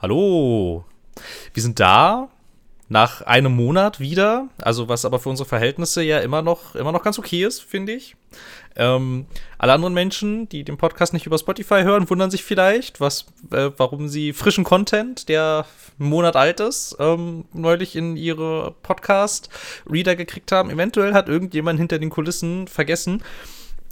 Hallo. 0.00 0.84
Wir 1.52 1.60
sind 1.60 1.80
da 1.80 2.28
nach 2.88 3.22
einem 3.22 3.56
Monat 3.56 3.98
wieder, 3.98 4.46
also 4.62 4.88
was 4.88 5.04
aber 5.04 5.18
für 5.18 5.28
unsere 5.28 5.48
Verhältnisse 5.48 6.04
ja 6.04 6.20
immer 6.20 6.40
noch, 6.40 6.76
immer 6.76 6.92
noch 6.92 7.02
ganz 7.02 7.18
okay 7.18 7.44
ist, 7.44 7.64
finde 7.64 7.94
ich. 7.94 8.14
Ähm, 8.76 9.26
alle 9.58 9.72
anderen 9.72 9.94
Menschen, 9.94 10.48
die 10.48 10.62
den 10.62 10.76
Podcast 10.76 11.14
nicht 11.14 11.26
über 11.26 11.36
Spotify 11.36 11.82
hören, 11.82 12.08
wundern 12.08 12.30
sich 12.30 12.44
vielleicht, 12.44 13.00
was, 13.00 13.26
äh, 13.50 13.72
warum 13.76 14.06
sie 14.06 14.32
frischen 14.32 14.62
Content, 14.62 15.28
der 15.28 15.66
einen 15.98 16.10
Monat 16.10 16.36
alt 16.36 16.60
ist, 16.60 16.96
ähm, 17.00 17.46
neulich 17.52 17.96
in 17.96 18.16
ihre 18.16 18.76
Podcast-Reader 18.84 20.14
gekriegt 20.14 20.52
haben. 20.52 20.70
Eventuell 20.70 21.12
hat 21.12 21.28
irgendjemand 21.28 21.80
hinter 21.80 21.98
den 21.98 22.10
Kulissen 22.10 22.68
vergessen, 22.68 23.24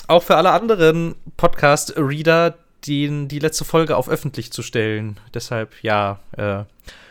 auch 0.07 0.23
für 0.23 0.37
alle 0.37 0.53
anderen 0.53 1.17
Podcast-Reader 1.37 2.55
den, 2.87 3.29
die 3.29 3.39
letzte 3.39 3.65
Folge 3.65 3.97
auf 3.97 4.09
öffentlich 4.09 4.53
zu 4.53 4.63
stellen. 4.63 5.19
Deshalb, 5.35 5.73
ja, 5.83 6.21
äh, 6.37 6.65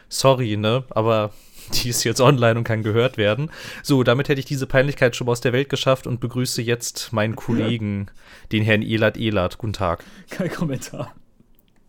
sorry, 0.10 0.58
ne? 0.58 0.84
Aber 0.90 1.32
die 1.74 1.90
ist 1.90 2.04
jetzt 2.04 2.22
online 2.22 2.58
und 2.58 2.64
kann 2.64 2.84
gehört 2.84 3.18
werden. 3.18 3.52
So, 3.84 4.04
damit 4.04 4.30
hätte 4.30 4.40
ich 4.40 4.46
diese 4.46 4.68
Peinlichkeit 4.68 5.16
schon 5.16 5.26
mal 5.26 5.32
aus 5.34 5.42
der 5.42 5.54
Welt 5.54 5.70
geschafft 5.70 6.08
und 6.08 6.20
begrüße 6.20 6.62
jetzt 6.62 7.14
meinen 7.14 7.36
Kollegen, 7.36 8.08
den 8.52 8.64
Herrn 8.64 8.82
Elat 8.82 9.18
Elat. 9.18 9.58
Guten 9.58 9.74
Tag. 9.74 10.04
Kein 10.30 10.52
Kommentar. 10.52 11.14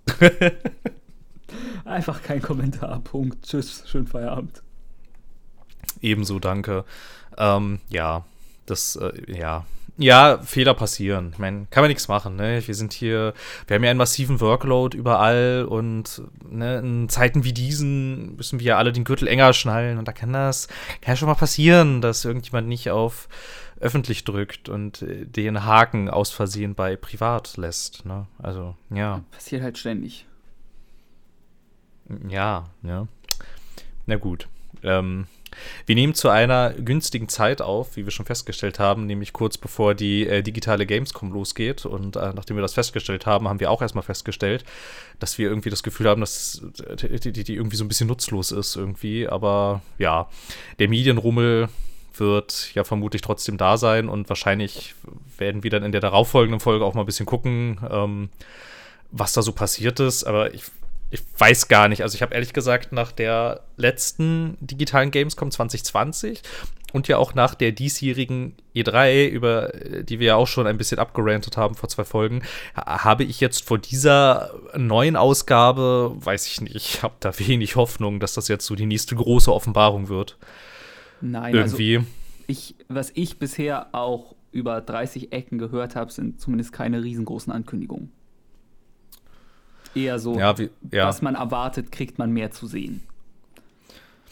Einfach 1.84 2.22
kein 2.22 2.42
Kommentar. 2.42 3.00
Punkt. 3.00 3.44
Tschüss. 3.46 3.84
Schönen 3.86 4.06
Feierabend. 4.06 4.62
Ebenso, 6.00 6.38
danke. 6.38 6.84
Ähm, 7.38 7.80
ja, 7.88 8.24
das, 8.66 8.96
äh, 8.96 9.12
ja, 9.32 9.64
ja, 9.98 10.38
Fehler 10.42 10.74
passieren. 10.74 11.30
Ich 11.32 11.38
meine, 11.38 11.66
kann 11.70 11.82
man 11.82 11.88
nichts 11.88 12.08
machen. 12.08 12.36
Ne? 12.36 12.62
Wir 12.66 12.74
sind 12.74 12.92
hier, 12.92 13.32
wir 13.66 13.76
haben 13.76 13.84
ja 13.84 13.90
einen 13.90 13.98
massiven 13.98 14.40
Workload 14.40 14.96
überall 14.96 15.66
und 15.68 16.22
ne, 16.48 16.78
in 16.78 17.08
Zeiten 17.08 17.44
wie 17.44 17.52
diesen 17.52 18.36
müssen 18.36 18.60
wir 18.60 18.66
ja 18.66 18.78
alle 18.78 18.92
den 18.92 19.04
Gürtel 19.04 19.28
enger 19.28 19.52
schnallen 19.52 19.98
und 19.98 20.06
da 20.06 20.12
kann 20.12 20.32
das, 20.32 20.68
kann 21.00 21.12
ja 21.12 21.16
schon 21.16 21.28
mal 21.28 21.34
passieren, 21.34 22.00
dass 22.00 22.24
irgendjemand 22.24 22.68
nicht 22.68 22.90
auf 22.90 23.28
öffentlich 23.78 24.24
drückt 24.24 24.68
und 24.68 25.02
äh, 25.02 25.26
den 25.26 25.64
Haken 25.64 26.08
aus 26.08 26.30
Versehen 26.30 26.74
bei 26.74 26.96
privat 26.96 27.56
lässt. 27.56 28.04
Ne? 28.06 28.26
Also, 28.38 28.74
ja. 28.90 29.22
Passiert 29.30 29.62
halt 29.62 29.78
ständig. 29.78 30.26
Ja, 32.28 32.70
ja. 32.82 33.06
Na 34.06 34.16
gut. 34.16 34.48
Ähm, 34.82 35.26
wir 35.86 35.94
nehmen 35.94 36.14
zu 36.14 36.28
einer 36.28 36.70
günstigen 36.72 37.28
Zeit 37.28 37.62
auf, 37.62 37.96
wie 37.96 38.04
wir 38.04 38.10
schon 38.10 38.26
festgestellt 38.26 38.78
haben, 38.78 39.06
nämlich 39.06 39.32
kurz 39.32 39.58
bevor 39.58 39.94
die 39.94 40.26
äh, 40.26 40.42
digitale 40.42 40.86
Gamescom 40.86 41.32
losgeht. 41.32 41.86
Und 41.86 42.16
äh, 42.16 42.32
nachdem 42.34 42.56
wir 42.56 42.62
das 42.62 42.74
festgestellt 42.74 43.26
haben, 43.26 43.48
haben 43.48 43.60
wir 43.60 43.70
auch 43.70 43.82
erstmal 43.82 44.04
festgestellt, 44.04 44.64
dass 45.18 45.38
wir 45.38 45.48
irgendwie 45.48 45.70
das 45.70 45.82
Gefühl 45.82 46.08
haben, 46.08 46.20
dass 46.20 46.62
die, 47.00 47.32
die, 47.32 47.44
die 47.44 47.54
irgendwie 47.54 47.76
so 47.76 47.84
ein 47.84 47.88
bisschen 47.88 48.08
nutzlos 48.08 48.52
ist 48.52 48.76
irgendwie. 48.76 49.28
Aber 49.28 49.82
ja, 49.98 50.28
der 50.78 50.88
Medienrummel 50.88 51.68
wird 52.18 52.74
ja 52.74 52.84
vermutlich 52.84 53.22
trotzdem 53.22 53.58
da 53.58 53.76
sein 53.76 54.08
und 54.08 54.28
wahrscheinlich 54.28 54.94
werden 55.38 55.62
wir 55.62 55.70
dann 55.70 55.82
in 55.82 55.92
der 55.92 56.00
darauffolgenden 56.00 56.60
Folge 56.60 56.84
auch 56.84 56.94
mal 56.94 57.02
ein 57.02 57.06
bisschen 57.06 57.26
gucken, 57.26 57.78
ähm, 57.90 58.28
was 59.10 59.32
da 59.32 59.42
so 59.42 59.52
passiert 59.52 60.00
ist. 60.00 60.24
Aber 60.24 60.54
ich 60.54 60.64
ich 61.16 61.40
weiß 61.40 61.68
gar 61.68 61.88
nicht. 61.88 62.02
Also 62.02 62.14
ich 62.14 62.22
habe 62.22 62.34
ehrlich 62.34 62.52
gesagt 62.52 62.92
nach 62.92 63.12
der 63.12 63.62
letzten 63.76 64.56
digitalen 64.60 65.10
Gamescom 65.10 65.50
2020 65.50 66.42
und 66.92 67.08
ja 67.08 67.18
auch 67.18 67.34
nach 67.34 67.54
der 67.54 67.72
diesjährigen 67.72 68.54
E3, 68.74 69.28
über 69.28 69.72
die 70.02 70.18
wir 70.18 70.26
ja 70.28 70.36
auch 70.36 70.46
schon 70.46 70.66
ein 70.66 70.78
bisschen 70.78 70.98
abgerantet 70.98 71.56
haben 71.56 71.74
vor 71.74 71.88
zwei 71.88 72.04
Folgen, 72.04 72.42
habe 72.74 73.24
ich 73.24 73.40
jetzt 73.40 73.64
vor 73.64 73.78
dieser 73.78 74.52
neuen 74.76 75.16
Ausgabe, 75.16 76.12
weiß 76.16 76.46
ich 76.46 76.60
nicht, 76.60 76.76
ich 76.76 77.02
habe 77.02 77.14
da 77.20 77.38
wenig 77.38 77.76
Hoffnung, 77.76 78.20
dass 78.20 78.34
das 78.34 78.48
jetzt 78.48 78.66
so 78.66 78.74
die 78.74 78.86
nächste 78.86 79.16
große 79.16 79.52
Offenbarung 79.52 80.08
wird. 80.08 80.36
Nein, 81.20 81.56
also 81.56 81.76
irgendwie. 81.78 81.96
Also 81.96 82.08
ich, 82.46 82.74
was 82.88 83.10
ich 83.14 83.38
bisher 83.38 83.94
auch 83.94 84.34
über 84.52 84.80
30 84.80 85.32
Ecken 85.32 85.58
gehört 85.58 85.96
habe, 85.96 86.12
sind 86.12 86.40
zumindest 86.40 86.72
keine 86.72 87.02
riesengroßen 87.02 87.52
Ankündigungen 87.52 88.12
eher 89.96 90.18
so, 90.18 90.38
ja, 90.38 90.56
wie, 90.58 90.70
ja. 90.92 91.06
was 91.06 91.22
man 91.22 91.34
erwartet, 91.34 91.90
kriegt 91.90 92.18
man 92.18 92.30
mehr 92.30 92.50
zu 92.50 92.66
sehen. 92.66 93.02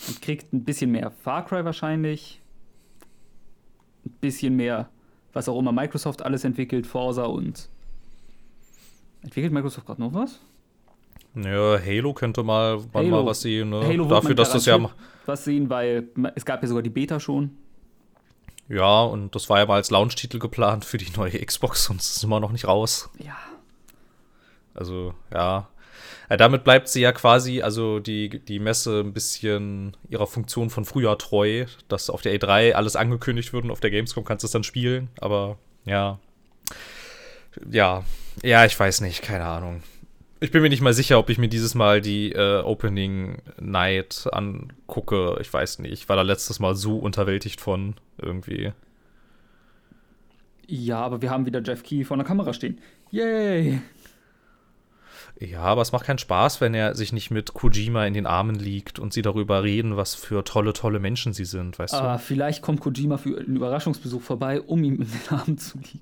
Man 0.07 0.21
kriegt 0.21 0.53
ein 0.53 0.65
bisschen 0.65 0.91
mehr 0.91 1.11
Far 1.11 1.45
Cry 1.45 1.65
wahrscheinlich. 1.65 2.41
Ein 4.05 4.13
bisschen 4.21 4.57
mehr, 4.57 4.89
was 5.33 5.49
auch 5.49 5.59
immer 5.59 5.73
Microsoft 5.73 6.23
alles 6.23 6.45
entwickelt, 6.45 6.87
Forza 6.87 7.25
und. 7.25 7.69
Entwickelt 9.23 9.53
Microsoft 9.53 9.87
gerade 9.87 10.03
noch 10.03 10.13
was? 10.13 10.41
Ja, 11.35 11.79
Halo 11.81 12.13
könnte 12.13 12.43
mal, 12.43 12.81
Halo. 12.93 13.09
mal 13.09 13.27
was 13.27 13.41
sehen. 13.41 13.71
Ne? 13.71 13.81
Halo 13.85 14.05
Dafür, 14.05 14.35
dass 14.35 14.53
das 14.53 14.67
ja. 14.67 14.79
Was 15.27 15.45
sehen, 15.45 15.71
weil 15.71 16.09
es 16.35 16.45
gab 16.45 16.63
ja 16.63 16.69
sogar 16.69 16.83
die 16.83 16.91
Beta 16.91 17.19
schon. 17.19 17.57
Ja, 18.69 19.03
und 19.03 19.35
das 19.35 19.51
war 19.51 19.59
ja 19.59 19.67
mal 19.67 19.77
als 19.77 19.91
Launch-Titel 19.91 20.39
geplant 20.39 20.85
für 20.85 20.97
die 20.97 21.11
neue 21.17 21.45
Xbox 21.45 21.91
und 21.91 22.01
es 22.01 22.17
ist 22.17 22.25
immer 22.25 22.41
noch 22.41 22.53
nicht 22.53 22.67
raus. 22.67 23.11
Ja, 23.19 23.37
also, 24.75 25.15
ja. 25.33 25.69
ja 26.29 26.37
damit 26.37 26.65
bleibt 26.65 26.89
sie 26.89 27.01
ja 27.01 27.12
quasi, 27.12 27.62
also 27.62 28.01
die, 28.01 28.29
die 28.29 28.59
Messe 28.59 29.01
ein 29.01 29.12
bisschen 29.12 29.97
ihrer 30.09 30.27
Funktion 30.27 30.71
von 30.71 30.85
früher 30.85 31.17
treu, 31.19 31.67
dass 31.89 32.11
auf 32.11 32.23
der 32.23 32.39
E3 32.39 32.73
alles 32.73 32.97
angekündigt 32.97 33.53
wird 33.53 33.65
und 33.65 33.71
auf 33.71 33.81
der 33.81 33.91
Gamescom 33.91 34.25
kannst 34.25 34.43
du 34.43 34.47
es 34.47 34.53
dann 34.53 34.65
spielen, 34.65 35.09
aber 35.21 35.59
ja. 35.84 36.19
Ja, 37.71 38.05
ja, 38.43 38.65
ich 38.65 38.79
weiß 38.79 39.01
nicht, 39.01 39.23
keine 39.23 39.45
Ahnung. 39.45 39.83
Ich 40.41 40.51
bin 40.51 40.61
mir 40.61 40.69
nicht 40.69 40.83
mal 40.83 40.93
sicher, 40.93 41.19
ob 41.19 41.31
ich 41.31 41.39
mir 41.39 41.49
dieses 41.49 41.75
Mal 41.75 42.01
die 42.01 42.33
äh, 42.33 42.61
Opening 42.61 43.39
Night 43.61 44.29
angucke. 44.31 45.39
Ich 45.41 45.51
weiß 45.51 45.79
nicht. 45.79 45.93
Ich 45.93 46.09
war 46.09 46.17
da 46.17 46.23
letztes 46.23 46.59
Mal 46.59 46.75
so 46.75 46.99
unterwältigt 46.99 47.61
von 47.61 47.95
irgendwie. 48.19 48.73
Ja, 50.67 50.99
aber 50.99 51.23
wir 51.23 51.31
haben 51.31 51.47
wieder 51.47 51.63
Jeff 51.63 51.83
Key 51.83 52.05
vor 52.05 52.17
der 52.17 52.27
Kamera 52.27 52.53
stehen. 52.53 52.79
Yay! 53.11 53.81
Ja, 55.41 55.62
aber 55.62 55.83
es 55.83 55.91
macht 55.91 56.06
keinen 56.06 56.19
Spaß, 56.19 56.61
wenn 56.61 56.75
er 56.75 56.95
sich 56.95 57.12
nicht 57.12 57.31
mit 57.31 57.55
Kojima 57.55 58.06
in 58.06 58.15
den 58.15 58.27
Armen 58.27 58.55
liegt 58.55 58.99
und 58.99 59.12
sie 59.12 59.22
darüber 59.22 59.65
reden, 59.65 59.97
was 59.97 60.15
für 60.15 60.45
tolle, 60.45 60.72
tolle 60.72 61.00
Menschen 61.00 61.33
sie 61.33 61.45
sind, 61.45 61.78
weißt 61.78 61.95
ah, 61.95 62.17
du? 62.17 62.19
Vielleicht 62.21 62.62
kommt 62.62 62.81
Kojima 62.81 63.17
für 63.17 63.39
einen 63.39 63.56
Überraschungsbesuch 63.56 64.22
vorbei, 64.22 64.61
um 64.61 64.84
ihm 64.84 65.03
in 65.03 65.09
den 65.09 65.37
Armen 65.37 65.59
zu 65.59 65.78
liegen. 65.78 66.00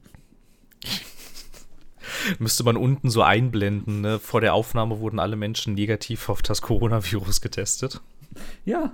Müsste 2.38 2.62
man 2.62 2.76
unten 2.76 3.08
so 3.08 3.22
einblenden, 3.22 4.02
ne? 4.02 4.18
Vor 4.18 4.42
der 4.42 4.52
Aufnahme 4.54 5.00
wurden 5.00 5.18
alle 5.18 5.36
Menschen 5.36 5.74
negativ 5.74 6.28
auf 6.28 6.42
das 6.42 6.60
Coronavirus 6.60 7.40
getestet. 7.40 8.00
Ja, 8.64 8.92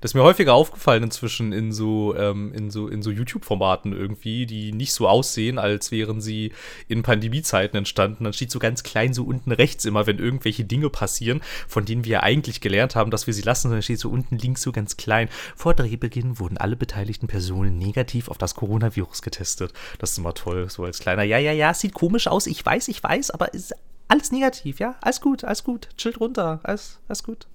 das 0.00 0.10
ist 0.10 0.14
mir 0.14 0.22
häufiger 0.22 0.54
aufgefallen 0.54 1.02
inzwischen 1.02 1.52
in 1.52 1.72
so, 1.72 2.14
ähm, 2.16 2.52
in 2.52 2.70
so, 2.70 2.88
in 2.88 3.02
so 3.02 3.10
YouTube-Formaten 3.10 3.92
irgendwie, 3.92 4.46
die 4.46 4.72
nicht 4.72 4.92
so 4.92 5.08
aussehen, 5.08 5.58
als 5.58 5.90
wären 5.90 6.20
sie 6.20 6.52
in 6.88 7.02
Pandemiezeiten 7.02 7.76
entstanden. 7.76 8.24
Dann 8.24 8.32
steht 8.32 8.50
so 8.50 8.58
ganz 8.58 8.82
klein 8.82 9.14
so 9.14 9.24
unten 9.24 9.52
rechts 9.52 9.84
immer, 9.84 10.06
wenn 10.06 10.18
irgendwelche 10.18 10.64
Dinge 10.64 10.90
passieren, 10.90 11.40
von 11.68 11.84
denen 11.84 12.04
wir 12.04 12.22
eigentlich 12.22 12.60
gelernt 12.60 12.96
haben, 12.96 13.10
dass 13.10 13.26
wir 13.26 13.34
sie 13.34 13.42
lassen, 13.42 13.70
dann 13.70 13.82
steht 13.82 14.00
so 14.00 14.10
unten 14.10 14.38
links 14.38 14.62
so 14.62 14.72
ganz 14.72 14.96
klein. 14.96 15.28
Vor 15.54 15.74
Drehbeginn 15.74 16.38
wurden 16.38 16.58
alle 16.58 16.76
beteiligten 16.76 17.28
Personen 17.28 17.78
negativ 17.78 18.28
auf 18.28 18.38
das 18.38 18.54
Coronavirus 18.54 19.22
getestet. 19.22 19.72
Das 19.98 20.12
ist 20.12 20.18
immer 20.18 20.34
toll, 20.34 20.68
so 20.68 20.84
als 20.84 20.98
kleiner, 20.98 21.22
ja, 21.22 21.38
ja, 21.38 21.52
ja, 21.52 21.72
sieht 21.74 21.94
komisch 21.94 22.26
aus, 22.26 22.46
ich 22.46 22.64
weiß, 22.64 22.88
ich 22.88 23.02
weiß, 23.02 23.30
aber 23.30 23.54
ist 23.54 23.74
alles 24.08 24.30
negativ, 24.30 24.78
ja? 24.78 24.96
Alles 25.00 25.20
gut, 25.20 25.44
alles 25.44 25.64
gut, 25.64 25.88
chillt 25.96 26.20
runter, 26.20 26.60
alles, 26.62 26.98
alles 27.08 27.22
gut. 27.22 27.46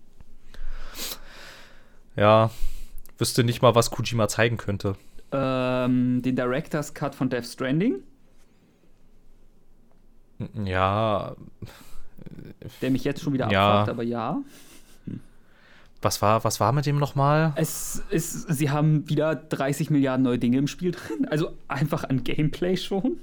Ja, 2.15 2.51
wüsste 3.17 3.43
nicht 3.43 3.61
mal, 3.61 3.75
was 3.75 3.91
Kojima 3.91 4.27
zeigen 4.27 4.57
könnte. 4.57 4.95
Ähm, 5.31 6.21
den 6.21 6.35
Director's 6.35 6.93
Cut 6.93 7.15
von 7.15 7.29
Death 7.29 7.45
Stranding. 7.45 8.03
Ja. 10.65 11.35
Der 12.81 12.91
mich 12.91 13.03
jetzt 13.03 13.21
schon 13.21 13.33
wieder 13.33 13.49
ja. 13.51 13.69
abfragt, 13.69 13.89
aber 13.89 14.03
ja. 14.03 14.41
Was 16.01 16.21
war, 16.21 16.43
was 16.43 16.59
war 16.59 16.71
mit 16.71 16.87
dem 16.87 16.97
nochmal? 16.97 17.53
Es 17.55 18.03
ist, 18.09 18.51
sie 18.51 18.71
haben 18.71 19.07
wieder 19.07 19.35
30 19.35 19.91
Milliarden 19.91 20.23
neue 20.23 20.39
Dinge 20.39 20.57
im 20.57 20.67
Spiel 20.67 20.91
drin. 20.91 21.27
Also 21.29 21.53
einfach 21.67 22.03
an 22.03 22.23
Gameplay 22.23 22.75
schon. 22.75 23.17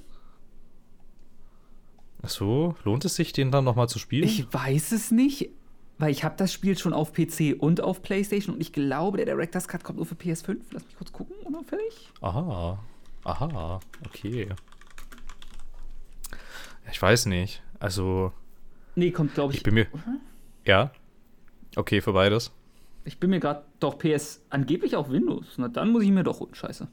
Ach 2.22 2.28
so, 2.28 2.76
lohnt 2.84 3.04
es 3.04 3.16
sich, 3.16 3.32
den 3.32 3.50
dann 3.50 3.64
nochmal 3.64 3.88
zu 3.88 3.98
spielen? 3.98 4.24
Ich 4.24 4.52
weiß 4.52 4.92
es 4.92 5.10
nicht. 5.10 5.50
Weil 5.98 6.10
ich 6.10 6.22
habe 6.22 6.36
das 6.36 6.52
Spiel 6.52 6.78
schon 6.78 6.92
auf 6.92 7.12
PC 7.12 7.56
und 7.58 7.80
auf 7.80 8.02
PlayStation 8.02 8.54
und 8.54 8.60
ich 8.60 8.72
glaube, 8.72 9.16
der 9.16 9.26
Director's 9.26 9.66
Cut 9.66 9.82
kommt 9.82 9.98
nur 9.98 10.06
für 10.06 10.14
PS5. 10.14 10.58
Lass 10.70 10.84
mich 10.84 10.96
kurz 10.96 11.12
gucken, 11.12 11.34
unauffällig. 11.44 12.10
Aha. 12.20 12.78
Aha, 13.24 13.80
okay. 14.06 14.48
Ich 16.90 17.02
weiß 17.02 17.26
nicht. 17.26 17.62
Also. 17.80 18.32
Nee, 18.94 19.10
kommt, 19.10 19.34
glaube 19.34 19.52
ich. 19.52 19.58
Ich 19.58 19.62
bin 19.64 19.74
mir. 19.74 19.86
Ja? 20.64 20.92
Okay, 21.76 22.00
für 22.00 22.12
beides. 22.12 22.52
Ich 23.04 23.18
bin 23.18 23.30
mir 23.30 23.40
gerade. 23.40 23.64
Doch, 23.80 23.98
PS 23.98 24.40
angeblich 24.50 24.96
auch 24.96 25.10
Windows. 25.10 25.46
Na, 25.56 25.68
dann 25.68 25.90
muss 25.90 26.04
ich 26.04 26.10
mir 26.10 26.24
doch 26.24 26.40
holen. 26.40 26.54
Scheiße. 26.54 26.88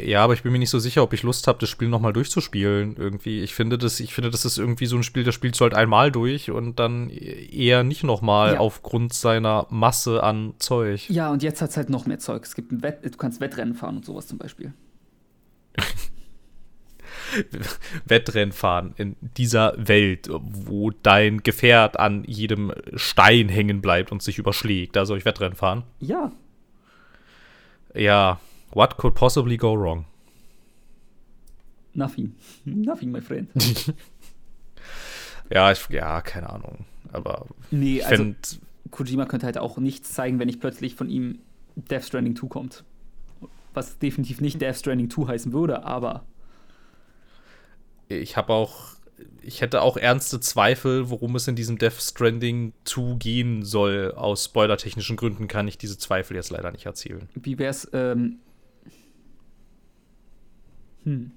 Ja, 0.00 0.22
aber 0.24 0.32
ich 0.32 0.42
bin 0.42 0.52
mir 0.52 0.58
nicht 0.58 0.70
so 0.70 0.78
sicher, 0.78 1.02
ob 1.02 1.12
ich 1.12 1.22
Lust 1.22 1.46
habe, 1.48 1.58
das 1.58 1.68
Spiel 1.68 1.88
nochmal 1.88 2.12
durchzuspielen. 2.12 2.96
Irgendwie. 2.96 3.40
Ich 3.42 3.54
finde, 3.54 3.76
das, 3.78 4.00
ich 4.00 4.14
finde, 4.14 4.30
das 4.30 4.44
ist 4.44 4.56
irgendwie 4.56 4.86
so 4.86 4.96
ein 4.96 5.02
Spiel, 5.02 5.24
das 5.24 5.34
spielst 5.34 5.60
du 5.60 5.64
halt 5.64 5.74
einmal 5.74 6.10
durch 6.12 6.50
und 6.50 6.78
dann 6.78 7.10
eher 7.10 7.82
nicht 7.82 8.02
nochmal 8.04 8.54
Ja. 8.54 8.60
aufgrund 8.60 9.12
seiner 9.12 9.66
Masse 9.70 10.22
an 10.22 10.54
Zeug. 10.58 11.10
Ja, 11.10 11.30
und 11.30 11.42
jetzt 11.42 11.60
hat 11.60 11.70
es 11.70 11.76
halt 11.76 11.90
noch 11.90 12.06
mehr 12.06 12.18
Zeug. 12.20 12.42
Es 12.44 12.54
gibt 12.54 12.72
ein 12.72 12.82
Wett 12.82 13.00
du 13.04 13.10
kannst 13.18 13.40
Wettrennen 13.40 13.74
fahren 13.74 13.96
und 13.96 14.04
sowas 14.06 14.26
zum 14.26 14.38
Beispiel. 14.38 14.72
Wettrennen 18.06 18.52
fahren 18.52 18.94
in 18.96 19.16
dieser 19.36 19.74
Welt, 19.76 20.28
wo 20.30 20.90
dein 20.90 21.42
Gefährt 21.42 21.98
an 21.98 22.24
jedem 22.24 22.72
Stein 22.94 23.48
hängen 23.48 23.80
bleibt 23.80 24.12
und 24.12 24.22
sich 24.22 24.38
überschlägt. 24.38 24.96
Da 24.96 25.06
soll 25.06 25.18
ich 25.18 25.24
Wettrennen 25.24 25.56
fahren. 25.56 25.84
Ja, 25.98 26.32
Ja, 27.94 28.40
what 28.72 28.96
could 28.96 29.14
possibly 29.14 29.56
go 29.56 29.74
wrong? 29.74 30.06
nothing. 31.94 32.34
Nothing, 32.64 33.12
my 33.12 33.20
friend. 33.20 33.48
Ja, 35.50 35.70
ich, 35.70 35.86
ja, 35.90 36.22
keine 36.22 36.48
Ahnung. 36.48 36.86
Aber 37.12 37.46
Nee, 37.70 37.98
ich 37.98 38.06
also 38.06 38.34
Kojima 38.90 39.26
könnte 39.26 39.44
halt 39.44 39.58
auch 39.58 39.76
nichts 39.76 40.12
zeigen, 40.12 40.38
wenn 40.38 40.46
nicht 40.46 40.60
plötzlich 40.60 40.94
von 40.94 41.10
ihm 41.10 41.40
Death 41.76 42.04
Stranding 42.04 42.36
2 42.36 42.46
kommt. 42.48 42.84
Was 43.74 43.98
definitiv 43.98 44.40
nicht 44.40 44.62
Death 44.62 44.76
Stranding 44.76 45.10
2 45.10 45.26
heißen 45.26 45.52
würde, 45.52 45.84
aber 45.84 46.24
ich 48.08 48.36
habe 48.38 48.52
auch, 48.54 48.94
ich 49.42 49.60
hätte 49.60 49.82
auch 49.82 49.98
ernste 49.98 50.40
Zweifel, 50.40 51.10
worum 51.10 51.36
es 51.36 51.48
in 51.48 51.56
diesem 51.56 51.76
Death 51.76 52.00
Stranding 52.00 52.72
zugehen 52.84 53.62
soll. 53.62 54.12
Aus 54.16 54.44
spoilertechnischen 54.46 55.16
Gründen 55.16 55.48
kann 55.48 55.68
ich 55.68 55.76
diese 55.76 55.98
Zweifel 55.98 56.34
jetzt 56.34 56.50
leider 56.50 56.70
nicht 56.72 56.86
erzählen. 56.86 57.28
wie 57.34 57.58
wär's, 57.58 57.88
ähm. 57.92 58.38
Hm. 61.04 61.32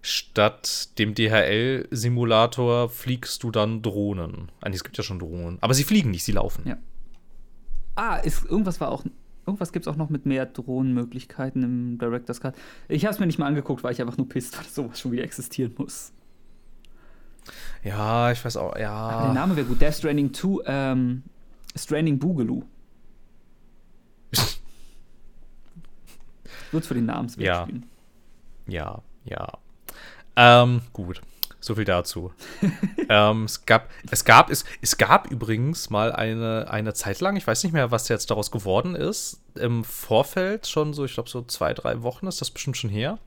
Statt 0.00 0.98
dem 0.98 1.14
DHL-Simulator 1.14 2.88
fliegst 2.88 3.42
du 3.42 3.50
dann 3.50 3.82
Drohnen. 3.82 4.50
Eigentlich, 4.60 4.76
es 4.76 4.84
gibt 4.84 4.96
ja 4.96 5.02
schon 5.04 5.18
Drohnen. 5.18 5.58
Aber 5.60 5.74
sie 5.74 5.84
fliegen 5.84 6.10
nicht, 6.10 6.24
sie 6.24 6.32
laufen. 6.32 6.66
Ja. 6.66 6.78
Ah, 7.96 8.16
ist, 8.16 8.44
irgendwas 8.44 8.80
war 8.80 8.90
auch. 8.90 9.04
Irgendwas 9.44 9.72
gibt 9.72 9.86
es 9.86 9.92
auch 9.92 9.96
noch 9.96 10.10
mit 10.10 10.26
mehr 10.26 10.46
Drohnenmöglichkeiten 10.46 11.62
im 11.62 11.98
Director's 11.98 12.40
Cut. 12.40 12.54
Ich 12.86 13.04
habe 13.04 13.14
es 13.14 13.18
mir 13.18 13.26
nicht 13.26 13.38
mal 13.38 13.46
angeguckt, 13.46 13.82
weil 13.82 13.92
ich 13.92 14.00
einfach 14.00 14.16
nur 14.16 14.28
pisst, 14.28 14.56
weil 14.58 14.66
sowas 14.66 15.00
schon 15.00 15.12
wieder 15.12 15.24
existieren 15.24 15.74
muss. 15.76 16.12
Ja, 17.82 18.30
ich 18.30 18.44
weiß 18.44 18.56
auch, 18.58 18.70
Aber 18.70 18.78
der 18.78 18.82
ja. 18.82 19.32
Name 19.32 19.56
wäre 19.56 19.66
gut. 19.66 19.80
Death 19.80 19.94
Stranding 19.94 20.32
2, 20.32 20.62
ähm, 20.66 21.22
Stranding 21.74 22.18
Boogaloo. 22.18 22.62
Wird's 26.72 26.86
für 26.88 26.94
den 26.94 27.06
Namensweg 27.06 27.46
Ja. 27.46 27.62
spielen. 27.62 27.86
Ja, 28.66 29.02
ja. 29.24 29.48
Ähm, 30.36 30.82
gut. 30.92 31.20
So 31.60 31.74
viel 31.74 31.84
dazu. 31.84 32.32
ähm, 33.08 33.44
es 33.44 33.66
gab, 33.66 33.90
es 34.10 34.24
gab, 34.24 34.48
es, 34.48 34.64
es 34.80 34.96
gab 34.96 35.28
übrigens 35.30 35.90
mal 35.90 36.12
eine, 36.12 36.70
eine 36.70 36.94
Zeit 36.94 37.20
lang, 37.20 37.34
ich 37.36 37.46
weiß 37.46 37.64
nicht 37.64 37.72
mehr, 37.72 37.90
was 37.90 38.08
jetzt 38.08 38.30
daraus 38.30 38.52
geworden 38.52 38.94
ist, 38.94 39.40
im 39.56 39.82
Vorfeld 39.82 40.68
schon 40.68 40.94
so, 40.94 41.04
ich 41.04 41.14
glaube 41.14 41.28
so 41.28 41.42
zwei, 41.42 41.74
drei 41.74 42.02
Wochen 42.02 42.28
ist 42.28 42.40
das 42.40 42.50
bestimmt 42.52 42.76
schon 42.76 42.90
her, 42.90 43.18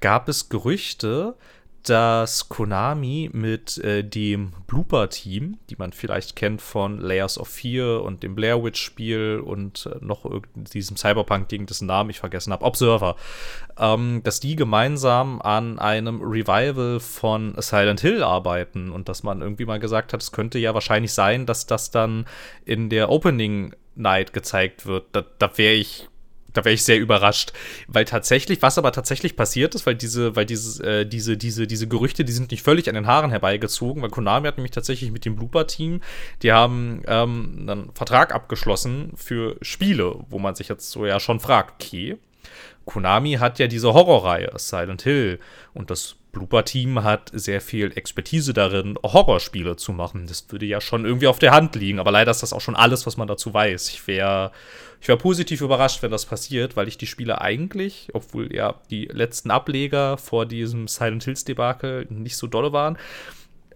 gab 0.00 0.28
es 0.28 0.50
Gerüchte, 0.50 1.34
dass 1.82 2.48
Konami 2.48 3.30
mit 3.32 3.78
äh, 3.78 4.04
dem 4.04 4.52
Blooper-Team, 4.66 5.58
die 5.68 5.76
man 5.76 5.92
vielleicht 5.92 6.36
kennt 6.36 6.62
von 6.62 7.00
Layers 7.00 7.38
of 7.38 7.48
Fear 7.48 8.02
und 8.02 8.22
dem 8.22 8.34
Blair 8.34 8.62
Witch-Spiel 8.62 9.42
und 9.44 9.86
äh, 9.86 10.04
noch 10.04 10.30
diesem 10.54 10.96
Cyberpunk-Ding, 10.96 11.66
dessen 11.66 11.86
Namen 11.86 12.10
ich 12.10 12.20
vergessen 12.20 12.52
habe, 12.52 12.64
Observer, 12.64 13.16
ähm, 13.78 14.22
dass 14.22 14.40
die 14.40 14.56
gemeinsam 14.56 15.42
an 15.42 15.78
einem 15.78 16.20
Revival 16.22 17.00
von 17.00 17.54
Silent 17.58 18.00
Hill 18.00 18.22
arbeiten 18.22 18.92
und 18.92 19.08
dass 19.08 19.22
man 19.22 19.42
irgendwie 19.42 19.66
mal 19.66 19.80
gesagt 19.80 20.12
hat, 20.12 20.22
es 20.22 20.32
könnte 20.32 20.58
ja 20.58 20.74
wahrscheinlich 20.74 21.12
sein, 21.12 21.46
dass 21.46 21.66
das 21.66 21.90
dann 21.90 22.26
in 22.64 22.90
der 22.90 23.10
Opening 23.10 23.74
Night 23.94 24.32
gezeigt 24.32 24.86
wird. 24.86 25.06
Da, 25.12 25.24
da 25.38 25.58
wäre 25.58 25.74
ich 25.74 26.08
da 26.52 26.64
wäre 26.64 26.74
ich 26.74 26.84
sehr 26.84 26.98
überrascht, 26.98 27.52
weil 27.86 28.04
tatsächlich, 28.04 28.62
was 28.62 28.78
aber 28.78 28.92
tatsächlich 28.92 29.36
passiert 29.36 29.74
ist, 29.74 29.86
weil 29.86 29.94
diese, 29.94 30.36
weil 30.36 30.46
dieses, 30.46 30.80
äh, 30.80 31.06
diese, 31.06 31.36
diese, 31.36 31.66
diese 31.66 31.88
Gerüchte, 31.88 32.24
die 32.24 32.32
sind 32.32 32.50
nicht 32.50 32.62
völlig 32.62 32.88
an 32.88 32.94
den 32.94 33.06
Haaren 33.06 33.30
herbeigezogen, 33.30 34.02
weil 34.02 34.10
Konami 34.10 34.48
hat 34.48 34.56
nämlich 34.56 34.72
tatsächlich 34.72 35.10
mit 35.10 35.24
dem 35.24 35.36
Blooper-Team, 35.36 36.00
die 36.42 36.52
haben 36.52 37.02
ähm, 37.06 37.66
einen 37.68 37.92
Vertrag 37.94 38.34
abgeschlossen 38.34 39.12
für 39.16 39.56
Spiele, 39.62 40.16
wo 40.28 40.38
man 40.38 40.54
sich 40.54 40.68
jetzt 40.68 40.90
so 40.90 41.06
ja 41.06 41.20
schon 41.20 41.40
fragt, 41.40 41.82
okay, 41.82 42.18
Konami 42.84 43.34
hat 43.34 43.58
ja 43.58 43.66
diese 43.66 43.94
Horrorreihe 43.94 44.52
Silent 44.56 45.02
Hill 45.02 45.38
und 45.72 45.90
das 45.90 46.16
Blooper-Team 46.32 47.04
hat 47.04 47.30
sehr 47.32 47.60
viel 47.60 47.92
Expertise 47.94 48.52
darin, 48.54 48.98
Horrorspiele 49.02 49.76
zu 49.76 49.92
machen. 49.92 50.26
Das 50.26 50.46
würde 50.50 50.66
ja 50.66 50.80
schon 50.80 51.04
irgendwie 51.04 51.26
auf 51.26 51.38
der 51.38 51.52
Hand 51.52 51.74
liegen, 51.76 51.98
aber 51.98 52.10
leider 52.10 52.30
ist 52.30 52.42
das 52.42 52.52
auch 52.52 52.60
schon 52.60 52.74
alles, 52.74 53.06
was 53.06 53.16
man 53.16 53.28
dazu 53.28 53.52
weiß. 53.52 53.90
Ich 53.90 54.06
wäre 54.06 54.50
ich 55.00 55.08
wär 55.08 55.16
positiv 55.16 55.60
überrascht, 55.60 56.02
wenn 56.02 56.12
das 56.12 56.26
passiert, 56.26 56.76
weil 56.76 56.86
ich 56.86 56.96
die 56.96 57.08
Spiele 57.08 57.40
eigentlich, 57.40 58.08
obwohl 58.12 58.54
ja 58.54 58.76
die 58.90 59.06
letzten 59.06 59.50
Ableger 59.50 60.16
vor 60.16 60.46
diesem 60.46 60.86
Silent 60.86 61.24
Hills-Debakel 61.24 62.06
nicht 62.08 62.36
so 62.36 62.46
dolle 62.46 62.72
waren, 62.72 62.96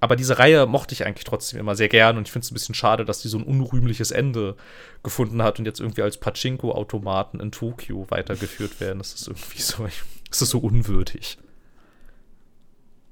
aber 0.01 0.17
diese 0.17 0.39
Reihe 0.39 0.67
mochte 0.67 0.95
ich 0.95 1.05
eigentlich 1.05 1.25
trotzdem 1.25 1.59
immer 1.59 1.75
sehr 1.75 1.89
gern 1.89 2.17
und 2.17 2.29
ich 2.29 2.33
finde 2.33 2.45
es 2.45 2.51
ein 2.51 2.55
bisschen 2.55 2.75
schade, 2.75 3.05
dass 3.05 3.23
die 3.23 3.29
so 3.29 3.39
ein 3.39 3.45
unrühmliches 3.45 4.11
Ende 4.13 4.57
gefunden 5.03 5.43
hat 5.43 5.59
und 5.59 5.65
jetzt 5.65 5.81
irgendwie 5.81 6.03
als 6.03 6.19
Pachinko-Automaten 6.19 7.41
in 7.41 7.51
Tokio 7.51 8.07
weitergeführt 8.09 8.81
werden. 8.81 8.99
Das 8.99 9.15
ist 9.15 9.27
irgendwie 9.27 9.61
so, 9.61 9.85
das 10.31 10.43
ist 10.43 10.51
so 10.51 10.59
unwürdig. 10.59 11.39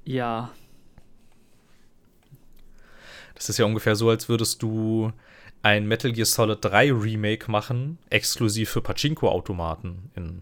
Ja, 0.05 0.51
Das 3.35 3.49
ist 3.49 3.57
ja 3.57 3.65
ungefähr 3.65 3.95
so, 3.95 4.09
als 4.09 4.29
würdest 4.29 4.61
du 4.63 5.11
ein 5.61 5.87
Metal 5.87 6.11
Gear 6.11 6.25
Solid 6.25 6.59
3 6.61 6.91
Remake 6.93 7.51
machen, 7.51 7.97
exklusiv 8.09 8.69
für 8.69 8.81
Pachinko-Automaten. 8.81 10.09
in- 10.15 10.41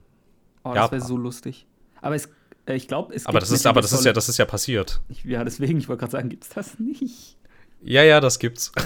oh, 0.63 0.74
das 0.74 0.92
wäre 0.92 1.01
so 1.01 1.18
lustig. 1.18 1.65
Aber 2.01 2.15
es, 2.15 2.30
äh, 2.68 2.75
ich 2.75 2.88
glaube, 2.88 3.13
es 3.15 3.25
Aber 3.25 3.39
gibt 3.39 3.44
das 3.44 3.51
ist, 3.51 3.65
aber 3.65 3.81
das 3.81 3.94
ist 3.94 4.06
ja, 4.06 4.13
das 4.13 4.30
ist 4.30 4.38
ja 4.38 4.45
passiert. 4.45 5.01
Ich, 5.10 5.24
ja, 5.24 5.44
deswegen, 5.44 5.80
ich 5.80 5.88
wollte 5.89 6.01
gerade 6.01 6.12
sagen, 6.12 6.30
gibt's 6.30 6.50
das 6.50 6.77
nicht? 6.80 7.38
Ja, 7.81 8.04
ja, 8.04 8.19
das 8.19 8.38
gibt's. 8.39 8.71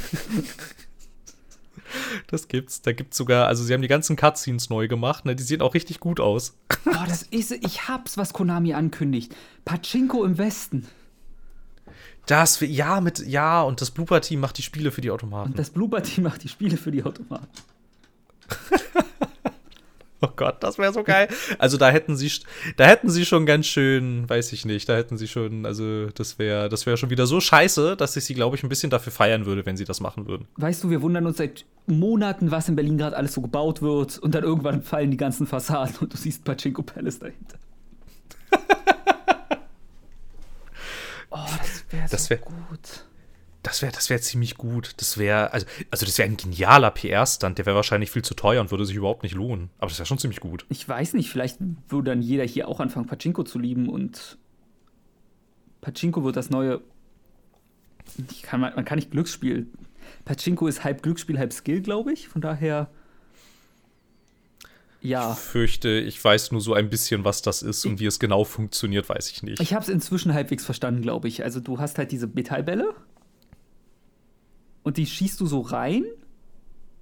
das 2.28 2.48
gibt's. 2.48 2.82
Da 2.82 2.92
gibt's 2.92 3.18
sogar, 3.18 3.48
also 3.48 3.64
sie 3.64 3.74
haben 3.74 3.82
die 3.82 3.88
ganzen 3.88 4.16
Cutscenes 4.16 4.70
neu 4.70 4.88
gemacht, 4.88 5.26
ne? 5.26 5.36
Die 5.36 5.44
sehen 5.44 5.62
auch 5.62 5.74
richtig 5.74 6.00
gut 6.00 6.20
aus. 6.20 6.58
Oh, 6.86 7.06
das 7.08 7.24
ist, 7.24 7.52
ich 7.52 7.88
hab's, 7.88 8.18
was 8.18 8.34
Konami 8.34 8.74
ankündigt. 8.74 9.36
Pachinko 9.66 10.24
im 10.24 10.38
Westen. 10.38 10.88
Das, 12.26 12.60
ja, 12.60 13.00
mit, 13.00 13.20
ja, 13.20 13.62
und 13.62 13.80
das 13.80 13.92
Blooper-Team 13.92 14.42
macht 14.42 14.58
die 14.58 14.62
Spiele 14.62 14.92
für 14.92 15.02
die 15.02 15.12
Automaten. 15.12 15.52
Und 15.52 15.60
das 15.60 15.70
Blooper-Team 15.70 16.26
macht 16.26 16.44
die 16.44 16.50
Spiele 16.50 16.76
für 16.76 16.92
die 16.92 17.04
Automaten. 17.04 17.48
Oh 20.22 20.30
Gott, 20.36 20.64
das 20.64 20.80
wäre 20.80 20.92
so 20.92 21.04
geil. 21.04 21.28
Also 21.60 21.78
da 21.78 21.92
hätten 21.92 22.18
sie, 22.18 22.32
da 22.76 22.86
hätten 22.88 23.08
sie 23.12 23.24
schon 23.24 23.46
ganz 23.46 23.68
schön, 23.68 24.28
weiß 24.28 24.52
ich 24.52 24.66
nicht, 24.66 24.90
da 24.90 24.96
hätten 24.96 25.16
sie 25.16 25.28
schon, 25.28 25.66
also 25.68 26.08
das 26.08 26.40
wäre, 26.40 26.70
das 26.70 26.88
wäre 26.88 26.98
schon 26.98 27.12
wieder 27.12 27.28
so 27.28 27.40
scheiße, 27.40 27.96
dass 27.96 28.16
ich 28.18 28.26
sie, 28.26 28.34
glaube 28.34 28.56
ich, 28.56 28.64
ein 28.64 28.70
bisschen 28.70 28.90
dafür 28.90 29.12
feiern 29.14 29.46
würde, 29.46 29.64
wenn 29.68 29.78
sie 29.78 29.86
das 29.86 30.00
machen 30.00 30.26
würden. 30.28 30.48
Weißt 30.56 30.84
du, 30.84 30.90
wir 30.90 31.04
wundern 31.04 31.28
uns 31.28 31.38
seit 31.38 31.66
Monaten, 31.86 32.50
was 32.50 32.68
in 32.68 32.76
Berlin 32.76 32.98
gerade 32.98 33.16
alles 33.16 33.34
so 33.36 33.42
gebaut 33.42 33.84
wird. 33.84 34.18
Und 34.18 34.34
dann 34.34 34.44
irgendwann 34.44 34.82
fallen 34.82 35.12
die 35.12 35.18
ganzen 35.18 35.46
Fassaden 35.46 35.96
und 36.00 36.12
du 36.14 36.18
siehst 36.18 36.44
Pachinko 36.44 36.82
Palace 36.82 37.20
dahinter. 37.20 37.58
oh, 41.30 41.38
das 41.60 41.86
wäre 41.92 42.08
so 42.08 42.30
wär- 42.32 42.38
gut. 42.38 43.06
Das 43.64 43.82
wäre, 43.82 43.92
das 43.92 44.10
wäre 44.10 44.22
ziemlich 44.22 44.56
gut. 44.56 44.94
Das 44.98 45.18
wäre, 45.18 45.52
also, 45.52 45.66
also 45.92 46.06
das 46.06 46.18
wäre 46.18 46.30
ein 46.30 46.38
genialer 46.38 46.92
PR-Stand. 46.92 47.58
Der 47.58 47.66
wäre 47.66 47.76
wahrscheinlich 47.76 48.12
viel 48.12 48.22
zu 48.22 48.34
teuer 48.34 48.62
und 48.62 48.72
würde 48.72 48.86
sich 48.86 48.96
überhaupt 48.96 49.24
nicht 49.24 49.36
lohnen. 49.36 49.70
Aber 49.80 49.90
das 49.90 50.00
wäre 50.00 50.06
schon 50.06 50.20
ziemlich 50.20 50.40
gut. 50.40 50.66
Ich 50.70 50.88
weiß 50.88 51.14
nicht, 51.14 51.30
vielleicht 51.30 51.58
würde 51.90 52.12
dann 52.12 52.22
jeder 52.22 52.44
hier 52.44 52.68
auch 52.68 52.80
anfangen, 52.80 53.08
Pachinko 53.08 53.44
zu 53.44 53.60
lieben 53.60 53.90
und 53.90 54.38
Pachinko 55.82 56.24
wird 56.24 56.36
das 56.36 56.50
neue. 56.50 56.82
Kann, 58.42 58.62
man 58.62 58.86
kann 58.86 58.98
nicht 58.98 59.12
Glücksspiel. 59.12 59.68
Pachinko 60.24 60.68
ist 60.68 60.84
halb 60.84 61.04
Glücksspiel, 61.04 61.38
halb 61.38 61.52
Skill, 61.52 61.82
glaube 61.82 62.14
ich. 62.14 62.28
Von 62.28 62.42
daher. 62.42 62.90
Ja. 65.02 65.34
Ich 65.34 65.40
fürchte, 65.40 65.90
ich 65.90 66.24
weiß 66.24 66.52
nur 66.52 66.62
so 66.62 66.74
ein 66.74 66.90
bisschen, 66.90 67.24
was 67.24 67.42
das 67.42 67.62
ist 67.62 67.86
und 67.86 68.00
wie 68.00 68.06
es 68.08 68.20
genau 68.20 68.44
funktioniert, 68.44 69.08
weiß 69.08 69.30
ich 69.30 69.44
nicht. 69.44 69.62
Ich 69.62 69.74
habe 69.74 69.84
es 69.84 69.90
inzwischen 69.90 70.34
halbwegs 70.34 70.66
verstanden, 70.66 71.02
glaube 71.02 71.28
ich. 71.28 71.44
Also 71.44 71.60
du 71.60 71.80
hast 71.80 71.98
halt 71.98 72.12
diese 72.12 72.28
Metallbälle 72.28 72.96
und 74.88 74.96
die 74.96 75.06
schießt 75.06 75.42
du 75.42 75.48
so 75.48 75.60
rein 75.60 76.06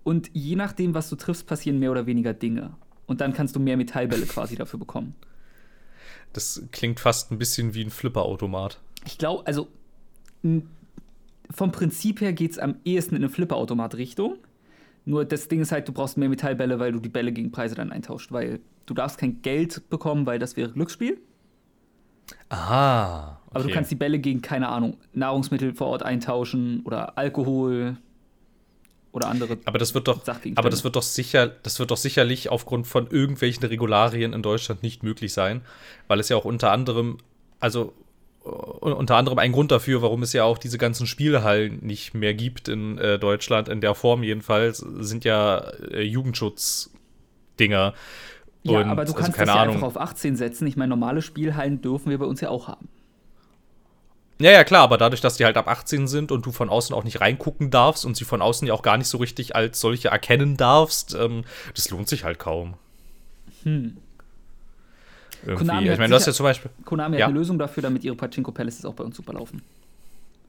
und 0.04 0.32
je 0.34 0.56
nachdem, 0.56 0.96
was 0.96 1.08
du 1.08 1.16
triffst, 1.16 1.46
passieren 1.46 1.78
mehr 1.78 1.92
oder 1.92 2.08
weniger 2.08 2.34
Dinge. 2.34 2.74
Und 3.06 3.22
dann 3.22 3.32
kannst 3.32 3.56
du 3.56 3.60
mehr 3.60 3.78
Metallbälle 3.78 4.26
quasi 4.26 4.56
dafür 4.58 4.80
bekommen. 4.80 5.14
Das 6.34 6.64
klingt 6.72 7.00
fast 7.00 7.32
ein 7.32 7.38
bisschen 7.38 7.76
wie 7.76 7.84
ein 7.84 7.92
Flipperautomat. 7.92 8.80
Ich 9.06 9.20
glaube, 9.20 9.46
also 9.46 9.68
vom 11.52 11.72
Prinzip 11.72 12.22
her 12.22 12.34
geht 12.34 12.54
es 12.54 12.58
am 12.58 12.78
ehesten 12.86 13.18
in 13.18 13.22
eine 13.22 13.30
Flipperautomat-Richtung. 13.30 14.40
Nur 15.06 15.24
das 15.24 15.48
Ding 15.48 15.62
ist 15.62 15.72
halt, 15.72 15.88
du 15.88 15.92
brauchst 15.92 16.18
mehr 16.18 16.28
Metallbälle, 16.28 16.80
weil 16.80 16.92
du 16.92 17.00
die 17.00 17.10
Bälle 17.10 17.32
gegen 17.32 17.52
Preise 17.52 17.76
dann 17.76 17.92
eintauscht, 17.92 18.32
weil 18.32 18.62
du 18.88 18.96
darfst 18.96 19.20
kein 19.20 19.44
Geld 19.44 19.92
bekommen, 19.92 20.26
weil 20.26 20.40
das 20.40 20.58
wäre 20.58 20.72
Glücksspiel. 20.72 21.20
Ah. 22.50 23.38
Okay. 23.48 23.60
Aber 23.60 23.64
du 23.64 23.74
kannst 23.74 23.92
die 23.92 23.96
Bälle 23.96 24.20
gegen, 24.20 24.42
keine 24.42 24.70
Ahnung, 24.70 24.98
Nahrungsmittel 25.14 25.74
vor 25.74 25.88
Ort 25.88 26.04
eintauschen 26.04 26.82
oder 26.84 27.18
Alkohol 27.18 27.98
oder 29.16 29.30
andere. 29.30 29.58
Aber 29.64 29.80
das 29.80 29.94
wird 29.94 30.10
doch, 30.10 30.22
aber 30.56 30.70
das 30.70 30.84
wird 30.84 30.96
doch 30.98 31.04
sicher, 31.04 31.48
das 31.48 31.80
wird 31.80 31.90
doch 31.90 31.98
sicherlich 31.98 32.50
aufgrund 32.50 32.86
von 32.86 33.08
irgendwelchen 33.08 33.64
Regularien 33.64 34.34
in 34.34 34.42
Deutschland 34.42 34.84
nicht 34.84 35.04
möglich 35.04 35.32
sein, 35.32 35.62
weil 36.08 36.20
es 36.20 36.28
ja 36.28 36.36
auch 36.36 36.44
unter 36.44 36.72
anderem, 36.72 37.18
also 37.62 37.94
unter 38.44 39.16
anderem 39.16 39.40
ein 39.40 39.54
Grund 39.54 39.72
dafür, 39.72 40.02
warum 40.02 40.22
es 40.22 40.34
ja 40.34 40.44
auch 40.44 40.58
diese 40.58 40.78
ganzen 40.78 41.08
Spielhallen 41.08 41.80
nicht 41.82 42.14
mehr 42.14 42.34
gibt 42.34 42.68
in 42.68 42.98
äh, 42.98 43.18
Deutschland, 43.18 43.70
in 43.70 43.82
der 43.82 43.96
Form 43.96 44.22
jedenfalls, 44.22 44.78
sind 44.78 45.24
ja 45.24 45.60
äh, 45.92 46.02
Jugendschutz-Dinger. 46.04 47.94
Ja, 48.66 48.80
Und, 48.80 48.90
aber 48.90 49.06
du 49.06 49.12
also 49.12 49.14
kannst 49.14 49.40
also, 49.40 49.46
das 49.46 49.56
ja 49.56 49.62
Ahnung. 49.62 49.76
einfach 49.76 49.88
auf 49.88 50.00
18 50.00 50.36
setzen. 50.36 50.66
Ich 50.66 50.76
meine, 50.76 50.90
normale 50.90 51.22
Spielhallen 51.22 51.82
dürfen 51.82 52.10
wir 52.10 52.18
bei 52.18 52.26
uns 52.26 52.42
ja 52.42 52.50
auch 52.50 52.68
haben. 52.68 52.90
Ja, 54.40 54.52
ja, 54.52 54.64
klar, 54.64 54.82
aber 54.82 54.98
dadurch, 54.98 55.22
dass 55.22 55.38
die 55.38 55.46
halt 55.46 55.56
ab 55.56 55.68
18 55.68 56.08
sind 56.08 56.32
und 56.32 56.46
du 56.46 56.52
von 56.52 56.70
außen 56.70 56.94
auch 56.94 57.04
nicht 57.04 57.22
reingucken 57.22 57.70
darfst 57.70 58.06
und 58.06 58.18
sie 58.18 58.26
von 58.26 58.42
außen 58.42 58.68
ja 58.68 58.74
auch 58.74 58.82
gar 58.82 58.98
nicht 58.98 59.08
so 59.08 59.20
richtig 59.20 59.56
als 59.56 59.80
solche 59.80 60.10
erkennen 60.10 60.58
darfst, 60.58 61.16
ähm, 61.16 61.44
das 61.76 61.90
lohnt 61.92 62.10
sich 62.10 62.24
halt 62.24 62.40
kaum. 62.40 62.74
Hm. 63.64 63.98
Irgendwie. 65.46 65.90
ich 65.90 65.98
meine, 66.00 66.10
du 66.10 66.16
hast 66.16 66.26
ja 66.26 66.34
zum 66.34 66.44
Beispiel. 66.44 66.72
Konami 66.86 67.18
ja? 67.18 67.26
hat 67.26 67.30
eine 67.30 67.38
Lösung 67.38 67.60
dafür, 67.60 67.84
damit 67.84 68.04
ihre 68.04 68.16
Pachinko 68.16 68.52
Palaces 68.52 68.84
auch 68.84 68.96
bei 68.96 69.04
uns 69.04 69.16
super 69.16 69.34
laufen. 69.34 69.62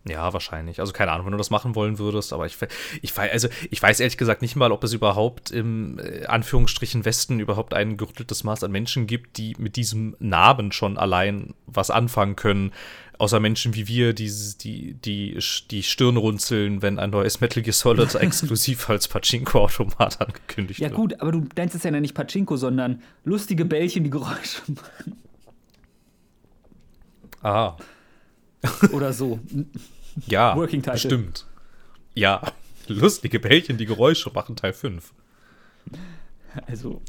Ja, 0.08 0.32
wahrscheinlich. 0.32 0.80
Also 0.80 0.92
keine 0.92 1.12
Ahnung, 1.12 1.26
wenn 1.26 1.32
du 1.32 1.38
das 1.38 1.50
machen 1.50 1.74
wollen 1.74 1.98
würdest, 1.98 2.32
aber 2.32 2.46
ich, 2.46 2.56
ich, 3.02 3.18
also, 3.18 3.48
ich 3.70 3.82
weiß 3.82 4.00
ehrlich 4.00 4.16
gesagt 4.16 4.40
nicht 4.40 4.54
mal, 4.54 4.70
ob 4.70 4.84
es 4.84 4.92
überhaupt 4.92 5.50
im 5.50 5.98
äh, 5.98 6.26
Anführungsstrichen 6.26 7.04
Westen 7.04 7.40
überhaupt 7.40 7.74
ein 7.74 7.96
gerütteltes 7.96 8.44
Maß 8.44 8.62
an 8.62 8.70
Menschen 8.70 9.06
gibt, 9.06 9.36
die 9.36 9.56
mit 9.58 9.76
diesem 9.76 10.16
Namen 10.18 10.70
schon 10.70 10.96
allein 10.96 11.54
was 11.66 11.90
anfangen 11.90 12.36
können. 12.36 12.72
Außer 13.18 13.40
Menschen 13.40 13.74
wie 13.74 13.88
wir, 13.88 14.12
die, 14.12 14.30
die, 14.60 14.94
die, 14.94 15.38
die 15.70 15.82
Stirn 15.82 16.18
runzeln, 16.18 16.82
wenn 16.82 16.98
ein 16.98 17.10
neues 17.10 17.40
Metal 17.40 17.62
Gear 17.62 17.72
Solid 17.72 18.14
exklusiv 18.20 18.88
als 18.90 19.08
Pachinko-Automat 19.08 20.20
angekündigt 20.20 20.80
wird. 20.80 20.90
Ja, 20.90 20.96
gut, 20.96 21.20
aber 21.20 21.32
du 21.32 21.46
nennst 21.56 21.74
es 21.74 21.82
ja 21.82 21.90
nicht 21.90 22.14
Pachinko, 22.14 22.56
sondern 22.56 23.02
lustige 23.24 23.64
Bällchen, 23.64 24.04
die 24.04 24.10
Geräusche 24.10 24.60
machen. 24.68 25.16
Ah. 27.42 27.76
Oder 28.92 29.12
so. 29.12 29.40
Ja, 30.26 30.56
Working 30.56 30.82
Title. 30.82 30.98
stimmt. 30.98 31.46
Ja, 32.14 32.40
lustige 32.88 33.38
Bällchen, 33.38 33.76
die 33.76 33.86
Geräusche 33.86 34.30
machen, 34.30 34.56
Teil 34.56 34.72
5. 34.72 35.12
Also, 36.66 37.02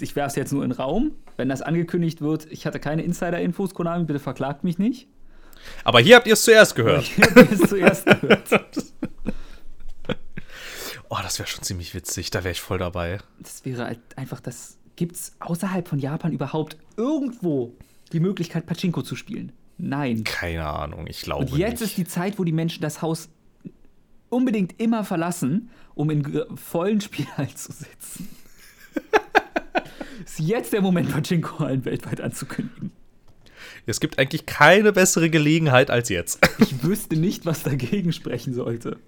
ich 0.00 0.16
werfe 0.16 0.28
es 0.30 0.36
jetzt 0.36 0.52
nur 0.52 0.64
in 0.64 0.70
den 0.70 0.76
Raum. 0.76 1.12
Wenn 1.36 1.50
das 1.50 1.60
angekündigt 1.60 2.22
wird, 2.22 2.50
ich 2.50 2.64
hatte 2.64 2.80
keine 2.80 3.02
Insider-Infos, 3.02 3.74
Konami, 3.74 4.04
bitte 4.04 4.20
verklagt 4.20 4.64
mich 4.64 4.78
nicht. 4.78 5.06
Aber 5.84 6.00
hier 6.00 6.16
habt 6.16 6.26
ihr 6.26 6.32
es 6.32 6.44
zuerst 6.44 6.74
gehört. 6.74 7.04
Hier 7.16 7.26
habt 7.26 7.36
ihr 7.36 7.52
es 7.52 7.68
zuerst 7.68 8.06
gehört. 8.06 8.48
oh, 11.08 11.18
das 11.22 11.38
wäre 11.38 11.48
schon 11.48 11.62
ziemlich 11.62 11.94
witzig. 11.94 12.30
Da 12.30 12.44
wäre 12.44 12.52
ich 12.52 12.60
voll 12.60 12.78
dabei. 12.78 13.18
Das 13.38 13.64
wäre 13.64 13.84
halt 13.84 14.00
einfach 14.16 14.40
das. 14.40 14.78
Gibt 14.96 15.16
es 15.16 15.32
außerhalb 15.40 15.86
von 15.86 15.98
Japan 15.98 16.32
überhaupt 16.32 16.78
irgendwo 16.96 17.74
die 18.12 18.20
Möglichkeit, 18.20 18.64
Pachinko 18.64 19.02
zu 19.02 19.14
spielen? 19.16 19.52
Nein. 19.78 20.24
Keine 20.24 20.66
Ahnung, 20.66 21.06
ich 21.06 21.22
glaube 21.22 21.44
Und 21.44 21.56
jetzt 21.56 21.80
nicht. 21.80 21.90
ist 21.90 21.96
die 21.98 22.04
Zeit, 22.04 22.38
wo 22.38 22.44
die 22.44 22.52
Menschen 22.52 22.80
das 22.82 23.02
Haus 23.02 23.28
unbedingt 24.28 24.80
immer 24.80 25.04
verlassen, 25.04 25.70
um 25.94 26.10
in 26.10 26.44
vollen 26.56 27.00
Spielhalt 27.00 27.58
zu 27.58 27.72
sitzen. 27.72 28.28
ist 30.24 30.40
jetzt 30.40 30.72
der 30.72 30.80
Moment, 30.80 31.10
Pachinko-Hallen 31.10 31.84
weltweit 31.84 32.20
anzukündigen. 32.20 32.90
Es 33.86 34.00
gibt 34.00 34.18
eigentlich 34.18 34.46
keine 34.46 34.92
bessere 34.92 35.30
Gelegenheit 35.30 35.90
als 35.90 36.08
jetzt. 36.08 36.40
ich 36.58 36.82
wüsste 36.82 37.16
nicht, 37.16 37.46
was 37.46 37.62
dagegen 37.62 38.12
sprechen 38.12 38.52
sollte. 38.52 38.98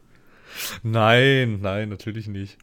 Nein, 0.82 1.60
nein, 1.60 1.88
natürlich 1.88 2.28
nicht. 2.28 2.58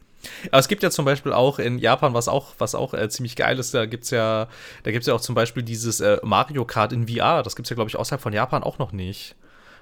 Aber 0.50 0.58
es 0.58 0.68
gibt 0.68 0.82
ja 0.82 0.90
zum 0.90 1.04
Beispiel 1.04 1.32
auch 1.32 1.58
in 1.58 1.78
Japan, 1.78 2.14
was 2.14 2.28
auch, 2.28 2.54
was 2.58 2.74
auch 2.74 2.94
äh, 2.94 3.08
ziemlich 3.08 3.36
geil 3.36 3.58
ist, 3.58 3.74
da 3.74 3.86
gibt 3.86 4.04
es 4.04 4.10
ja, 4.10 4.48
da 4.82 4.90
gibt's 4.90 5.06
ja 5.06 5.14
auch 5.14 5.20
zum 5.20 5.34
Beispiel 5.34 5.62
dieses 5.62 6.00
äh, 6.00 6.18
Mario 6.22 6.64
Kart 6.64 6.92
in 6.92 7.08
VR. 7.08 7.42
Das 7.42 7.56
gibt 7.56 7.66
es 7.66 7.70
ja, 7.70 7.74
glaube 7.74 7.88
ich, 7.88 7.96
außerhalb 7.96 8.20
von 8.20 8.32
Japan 8.32 8.62
auch 8.62 8.78
noch 8.78 8.92
nicht. 8.92 9.36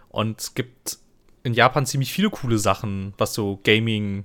Und 0.09 0.41
es 0.41 0.55
gibt 0.55 0.99
in 1.43 1.55
Japan 1.55 1.87
ziemlich 1.87 2.13
viele 2.13 2.31
coole 2.31 2.59
Sachen, 2.59 3.15
was 3.19 3.35
so 3.35 3.61
Gaming 3.65 4.25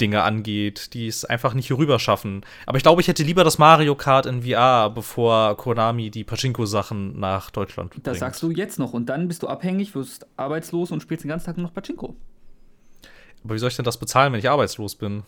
Dinge 0.00 0.22
angeht, 0.22 0.94
die 0.94 1.08
es 1.08 1.24
einfach 1.24 1.54
nicht 1.54 1.66
hier 1.66 1.78
rüber 1.78 1.98
schaffen. 1.98 2.42
Aber 2.66 2.76
ich 2.76 2.82
glaube, 2.82 3.00
ich 3.00 3.08
hätte 3.08 3.22
lieber 3.22 3.44
das 3.44 3.58
Mario 3.58 3.94
Kart 3.94 4.26
in 4.26 4.42
VR, 4.42 4.90
bevor 4.90 5.56
Konami 5.56 6.10
die 6.10 6.24
Pachinko-Sachen 6.24 7.18
nach 7.18 7.50
Deutschland 7.50 7.90
bringt. 7.90 8.06
Das 8.06 8.20
sagst 8.20 8.42
du 8.42 8.50
jetzt 8.50 8.78
noch 8.78 8.92
und 8.92 9.06
dann 9.06 9.28
bist 9.28 9.42
du 9.42 9.48
abhängig, 9.48 9.94
wirst 9.94 10.26
arbeitslos 10.36 10.90
und 10.90 11.02
spielst 11.02 11.24
den 11.24 11.28
ganzen 11.28 11.46
Tag 11.46 11.56
nur 11.56 11.66
noch 11.66 11.74
Pachinko. 11.74 12.16
Aber 13.44 13.54
wie 13.54 13.58
soll 13.58 13.68
ich 13.70 13.76
denn 13.76 13.84
das 13.84 13.98
bezahlen, 13.98 14.32
wenn 14.32 14.40
ich 14.40 14.50
arbeitslos 14.50 14.94
bin? 14.94 15.22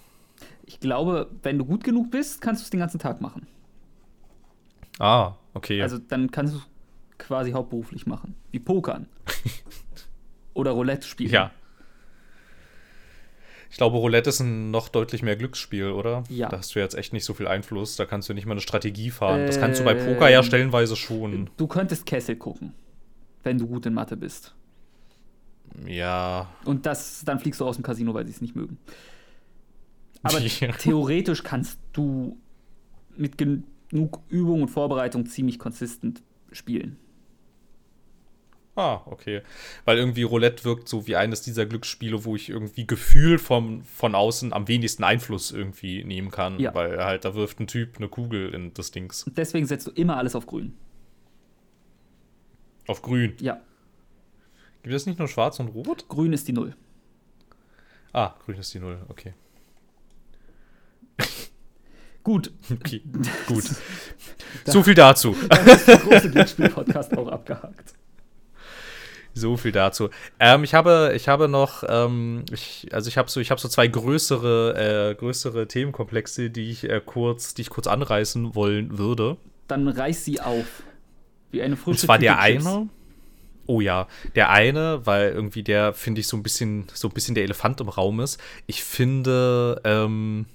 Ich 0.71 0.79
glaube, 0.79 1.29
wenn 1.43 1.59
du 1.59 1.65
gut 1.65 1.83
genug 1.83 2.13
bist, 2.13 2.41
kannst 2.41 2.63
du 2.63 2.65
es 2.65 2.71
den 2.71 2.79
ganzen 2.79 3.01
Tag 3.01 3.21
machen. 3.21 3.49
Ah, 5.01 5.35
okay. 5.53 5.83
Also 5.83 5.99
dann 5.99 6.31
kannst 6.31 6.55
du 6.55 6.59
es 6.59 6.65
quasi 7.19 7.51
hauptberuflich 7.51 8.07
machen. 8.07 8.37
Wie 8.53 8.61
Pokern. 8.61 9.09
Oder 10.55 10.71
Roulette 10.71 11.09
spielen. 11.09 11.33
Ja. 11.33 11.51
Ich 13.69 13.79
glaube, 13.79 13.97
Roulette 13.97 14.31
ist 14.31 14.39
ein 14.39 14.71
noch 14.71 14.89
deutlich 14.89 15.23
mehr 15.25 15.35
Glücksspiel, 15.35 15.91
oder? 15.91 16.23
Ja. 16.29 16.49
Da 16.49 16.59
hast 16.59 16.75
du 16.75 16.79
jetzt 16.79 16.95
echt 16.95 17.13
nicht 17.13 17.25
so 17.25 17.35
viel 17.35 17.49
Einfluss. 17.49 17.97
Da 17.97 18.07
kannst 18.07 18.29
du 18.29 18.35
nicht 18.35 18.47
mal 18.47 18.53
eine 18.53 18.61
Strategie 18.61 19.11
fahren. 19.11 19.41
Äh, 19.41 19.47
das 19.47 19.59
kannst 19.59 19.81
du 19.81 19.85
bei 19.85 19.95
Poker 19.95 20.29
ja 20.29 20.39
ähm, 20.39 20.45
stellenweise 20.45 20.95
schon. 20.95 21.51
Du 21.57 21.67
könntest 21.67 22.07
Kessel 22.07 22.37
gucken, 22.37 22.75
wenn 23.43 23.59
du 23.59 23.67
gut 23.67 23.87
in 23.87 23.95
Mathe 23.95 24.17
bist. 24.17 24.55
Ja. 25.85 26.49
Und 26.65 26.87
das, 26.87 27.25
dann 27.25 27.41
fliegst 27.41 27.61
du 27.61 27.67
aus 27.67 27.77
dem 27.77 27.83
Casino, 27.83 28.15
weil 28.15 28.27
sie 28.27 28.33
es 28.33 28.41
nicht 28.41 28.55
mögen. 28.55 28.79
Aber 30.23 30.39
ja. 30.41 30.73
theoretisch 30.73 31.43
kannst 31.43 31.79
du 31.93 32.37
mit 33.17 33.39
genug 33.39 34.21
Übung 34.29 34.63
und 34.63 34.69
Vorbereitung 34.69 35.27
ziemlich 35.27 35.59
konsistent 35.59 36.23
spielen. 36.53 36.99
Ah, 38.77 39.03
okay. 39.07 39.43
Weil 39.85 39.99
irgendwie 39.99 40.23
Roulette 40.23 40.65
wirkt 40.65 40.89
so 40.89 41.07
wie 41.07 41.17
eines 41.17 41.43
dieser 41.43 41.67
Glücksspiele, 41.67 42.25
wo 42.25 42.37
ich 42.37 42.49
irgendwie 42.49 42.87
Gefühl 42.87 43.39
vom, 43.39 43.85
von 43.85 44.15
außen 44.15 44.53
am 44.53 44.69
wenigsten 44.69 45.05
Einfluss 45.05 45.51
irgendwie 45.51 46.05
nehmen 46.05 46.31
kann. 46.31 46.59
Ja. 46.59 46.75
Weil 46.75 47.05
halt, 47.05 47.25
da 47.25 47.35
wirft 47.35 47.61
ein 47.61 47.67
Typ 47.67 47.97
eine 47.97 48.09
Kugel 48.09 48.55
in 48.55 48.73
das 48.73 48.91
Dings. 48.91 49.25
Und 49.25 49.37
deswegen 49.37 49.67
setzt 49.67 49.87
du 49.87 49.91
immer 49.91 50.17
alles 50.17 50.35
auf 50.35 50.47
grün. 50.47 50.75
Auf 52.87 53.03
grün? 53.03 53.35
Ja. 53.41 53.61
Gibt 54.83 54.95
es 54.95 55.05
nicht 55.05 55.19
nur 55.19 55.29
schwarz 55.29 55.61
und 55.61 55.69
rot? 55.69 56.09
Grün 56.09 56.33
ist 56.33 56.49
die 56.49 56.53
Null. 56.53 56.75
Ah, 58.13 58.35
grün 58.45 58.57
ist 58.57 58.73
die 58.73 58.81
Null, 58.81 58.99
okay. 59.09 59.35
Gut. 62.23 62.53
Okay, 62.71 63.03
gut. 63.47 63.65
so 64.65 64.83
viel 64.83 64.95
dazu. 64.95 65.35
Der 65.87 65.97
große 65.97 66.31
Glücksspiel-Podcast 66.31 67.17
auch 67.17 67.29
abgehakt. 67.29 67.95
So 69.33 69.57
viel 69.57 69.73
dazu. 69.73 70.11
Ähm, 70.39 70.65
ich 70.65 70.75
habe, 70.75 71.13
ich 71.15 71.29
habe 71.29 71.49
noch, 71.49 71.85
ähm, 71.89 72.45
ich, 72.53 72.89
also 72.93 73.09
ich 73.09 73.17
habe 73.17 73.31
so, 73.31 73.41
ich 73.41 73.51
habe 73.51 73.61
so 73.61 73.69
zwei 73.69 73.87
größere, 73.87 75.11
äh, 75.11 75.15
größere 75.15 75.69
Themenkomplexe, 75.69 76.51
die 76.51 76.71
ich 76.71 76.85
äh, 76.85 77.01
kurz, 77.05 77.55
die 77.55 77.63
ich 77.63 77.71
kurz 77.71 77.87
anreißen 77.87 78.55
wollen 78.55 78.99
würde. 78.99 79.37
Dann 79.69 79.87
reiß 79.89 80.25
sie 80.25 80.41
auf. 80.41 80.83
Wie 81.53 81.63
eine 81.63 81.77
frische 81.77 81.91
Und 81.91 81.99
zwar 81.99 82.19
der 82.19 82.39
eine. 82.39 82.89
Oh 83.67 83.81
ja, 83.81 84.09
der 84.35 84.51
eine, 84.51 85.07
weil 85.07 85.31
irgendwie 85.31 85.63
der, 85.63 85.93
finde 85.93 86.21
ich, 86.21 86.27
so 86.27 86.37
ein 86.37 86.43
bisschen, 86.43 86.87
so 86.93 87.07
ein 87.07 87.15
bisschen 87.15 87.37
der 87.37 87.45
Elefant 87.45 87.81
im 87.81 87.89
Raum 87.89 88.19
ist. 88.19 88.41
Ich 88.67 88.83
finde, 88.83 89.81
ähm, 89.85 90.47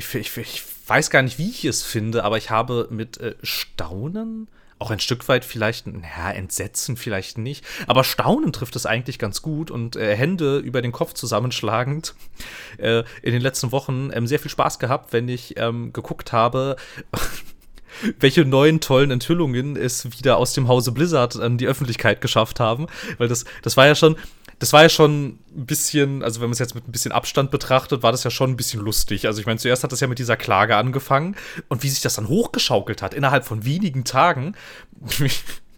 ich, 0.00 0.14
ich, 0.14 0.36
ich 0.36 0.62
weiß 0.86 1.10
gar 1.10 1.22
nicht, 1.22 1.38
wie 1.38 1.50
ich 1.50 1.64
es 1.64 1.82
finde, 1.82 2.24
aber 2.24 2.38
ich 2.38 2.50
habe 2.50 2.88
mit 2.90 3.18
äh, 3.18 3.34
Staunen 3.42 4.48
auch 4.78 4.90
ein 4.90 4.98
Stück 4.98 5.28
weit 5.28 5.44
vielleicht, 5.44 5.86
naja, 5.86 6.30
Entsetzen 6.30 6.96
vielleicht 6.96 7.36
nicht, 7.36 7.64
aber 7.86 8.02
Staunen 8.02 8.52
trifft 8.52 8.76
es 8.76 8.86
eigentlich 8.86 9.18
ganz 9.18 9.42
gut 9.42 9.70
und 9.70 9.94
äh, 9.96 10.16
Hände 10.16 10.58
über 10.58 10.80
den 10.80 10.90
Kopf 10.90 11.12
zusammenschlagend 11.12 12.14
äh, 12.78 13.04
in 13.22 13.32
den 13.32 13.42
letzten 13.42 13.72
Wochen 13.72 14.10
ähm, 14.14 14.26
sehr 14.26 14.40
viel 14.40 14.50
Spaß 14.50 14.78
gehabt, 14.78 15.12
wenn 15.12 15.28
ich 15.28 15.58
ähm, 15.58 15.92
geguckt 15.92 16.32
habe, 16.32 16.76
welche 18.18 18.46
neuen 18.46 18.80
tollen 18.80 19.10
Enthüllungen 19.10 19.76
es 19.76 20.10
wieder 20.18 20.38
aus 20.38 20.54
dem 20.54 20.66
Hause 20.66 20.92
Blizzard 20.92 21.36
an 21.36 21.58
die 21.58 21.66
Öffentlichkeit 21.66 22.22
geschafft 22.22 22.58
haben, 22.58 22.86
weil 23.18 23.28
das, 23.28 23.44
das 23.60 23.76
war 23.76 23.86
ja 23.86 23.94
schon, 23.94 24.16
das 24.60 24.74
war 24.74 24.82
ja 24.82 24.90
schon 24.90 25.38
ein 25.56 25.66
bisschen, 25.66 26.22
also 26.22 26.40
wenn 26.40 26.48
man 26.48 26.52
es 26.52 26.58
jetzt 26.58 26.74
mit 26.74 26.86
ein 26.86 26.92
bisschen 26.92 27.12
Abstand 27.12 27.50
betrachtet, 27.50 28.02
war 28.02 28.12
das 28.12 28.24
ja 28.24 28.30
schon 28.30 28.50
ein 28.50 28.56
bisschen 28.56 28.80
lustig. 28.82 29.26
Also 29.26 29.40
ich 29.40 29.46
meine, 29.46 29.58
zuerst 29.58 29.82
hat 29.82 29.90
das 29.90 30.00
ja 30.00 30.06
mit 30.06 30.18
dieser 30.18 30.36
Klage 30.36 30.76
angefangen 30.76 31.34
und 31.68 31.82
wie 31.82 31.88
sich 31.88 32.02
das 32.02 32.14
dann 32.14 32.28
hochgeschaukelt 32.28 33.00
hat 33.00 33.14
innerhalb 33.14 33.46
von 33.46 33.64
wenigen 33.64 34.04
Tagen. 34.04 34.54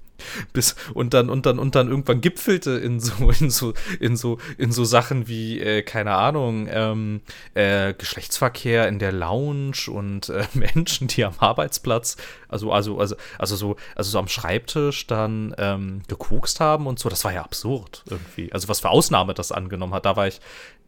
bis 0.53 0.75
und 0.95 1.15
dann 1.15 1.31
und 1.31 1.47
dann 1.47 1.59
und 1.59 1.75
dann 1.75 1.89
irgendwann 1.89 2.21
gipfelte 2.21 2.73
in 2.73 3.01
so 3.01 3.31
in 3.41 3.51
so 3.51 3.75
in 4.01 4.17
so 4.17 4.39
in 4.59 4.73
so 4.73 4.85
Sachen 4.85 5.29
wie 5.29 5.61
äh, 5.61 5.83
keine 5.83 6.15
Ahnung 6.15 6.69
ähm, 6.71 7.21
äh, 7.55 7.95
Geschlechtsverkehr 7.95 8.89
in 8.89 8.99
der 8.99 9.13
Lounge 9.13 9.89
und 9.89 10.29
äh, 10.29 10.45
Menschen, 10.55 11.09
die 11.09 11.25
am 11.25 11.35
Arbeitsplatz 11.39 12.17
also 12.49 12.73
also 12.73 12.99
also 12.99 13.17
also 13.39 13.57
so 13.57 13.77
also 13.95 14.11
so 14.11 14.19
am 14.19 14.29
Schreibtisch 14.29 15.07
dann 15.07 15.55
ähm, 15.59 16.03
gekokst 16.09 16.61
haben 16.61 16.87
und 16.87 16.99
so. 16.99 17.09
Das 17.09 17.25
war 17.25 17.33
ja 17.33 17.43
absurd 17.43 18.05
irgendwie. 18.09 18.53
Also 18.53 18.69
was 18.69 18.81
für 18.81 18.91
Ausnahme 18.91 19.35
das 19.35 19.53
angenommen 19.53 19.95
hat. 19.95 20.07
Da 20.07 20.17
war 20.17 20.29
ich 20.29 20.41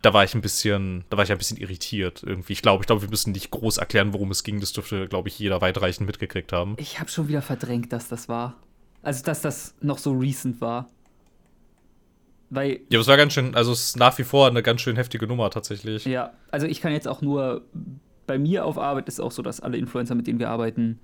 da 0.03 0.12
war 0.12 0.23
ich 0.23 0.35
ein 0.35 0.43
bisschen, 0.43 1.05
da 1.09 1.17
war 1.17 1.25
ich 1.25 1.33
ein 1.33 1.38
bisschen 1.38 1.57
irritiert 1.57 2.23
irgendwie. 2.23 2.53
Ich 2.53 2.61
glaube, 2.61 2.83
ich 2.83 2.87
glaube, 2.87 3.00
wir 3.00 3.09
müssen 3.09 3.33
nicht 3.33 3.50
groß 3.50 3.79
erklären, 3.79 4.12
worum 4.12 4.31
es 4.31 4.45
ging. 4.45 4.61
Das 4.61 4.75
dürfte, 4.75 5.09
glaube 5.09 5.29
ich, 5.29 5.38
jeder 5.38 5.62
weitreichend 5.62 6.07
mitgekriegt 6.07 6.53
haben. 6.53 6.75
Ich 6.76 7.00
habe 7.00 7.09
schon 7.09 7.29
wieder 7.29 7.41
verdrängt, 7.41 7.91
dass 7.93 8.09
das 8.09 8.29
war. 8.29 8.55
Also, 9.04 9.23
dass 9.25 9.42
das 9.42 9.75
noch 9.80 9.99
so 9.99 10.12
recent 10.12 10.61
war. 10.61 10.88
Weil. 12.50 12.80
Ja, 12.88 13.00
es 13.00 13.06
war 13.06 13.16
ganz 13.16 13.32
schön, 13.32 13.54
also 13.54 13.73
es 13.73 13.87
ist 13.87 13.96
nach 13.96 14.16
wie 14.18 14.25
vor 14.25 14.49
eine 14.49 14.62
ganz 14.62 14.80
schön 14.80 14.96
heftige 14.96 15.26
Nummer 15.26 15.50
tatsächlich. 15.50 16.04
Ja, 16.04 16.32
also 16.50 16.66
ich 16.66 16.80
kann 16.80 16.92
jetzt 16.92 17.06
auch 17.06 17.20
nur, 17.20 17.62
bei 18.26 18.38
mir 18.38 18.64
auf 18.64 18.78
Arbeit 18.78 19.08
ist 19.08 19.14
es 19.14 19.20
auch 19.20 19.32
so, 19.32 19.42
dass 19.42 19.61
alle 19.61 19.76
Influencer, 19.76 20.14
mit 20.14 20.26
denen 20.26 20.38
wir 20.38 20.50
arbeiten, 20.50 21.00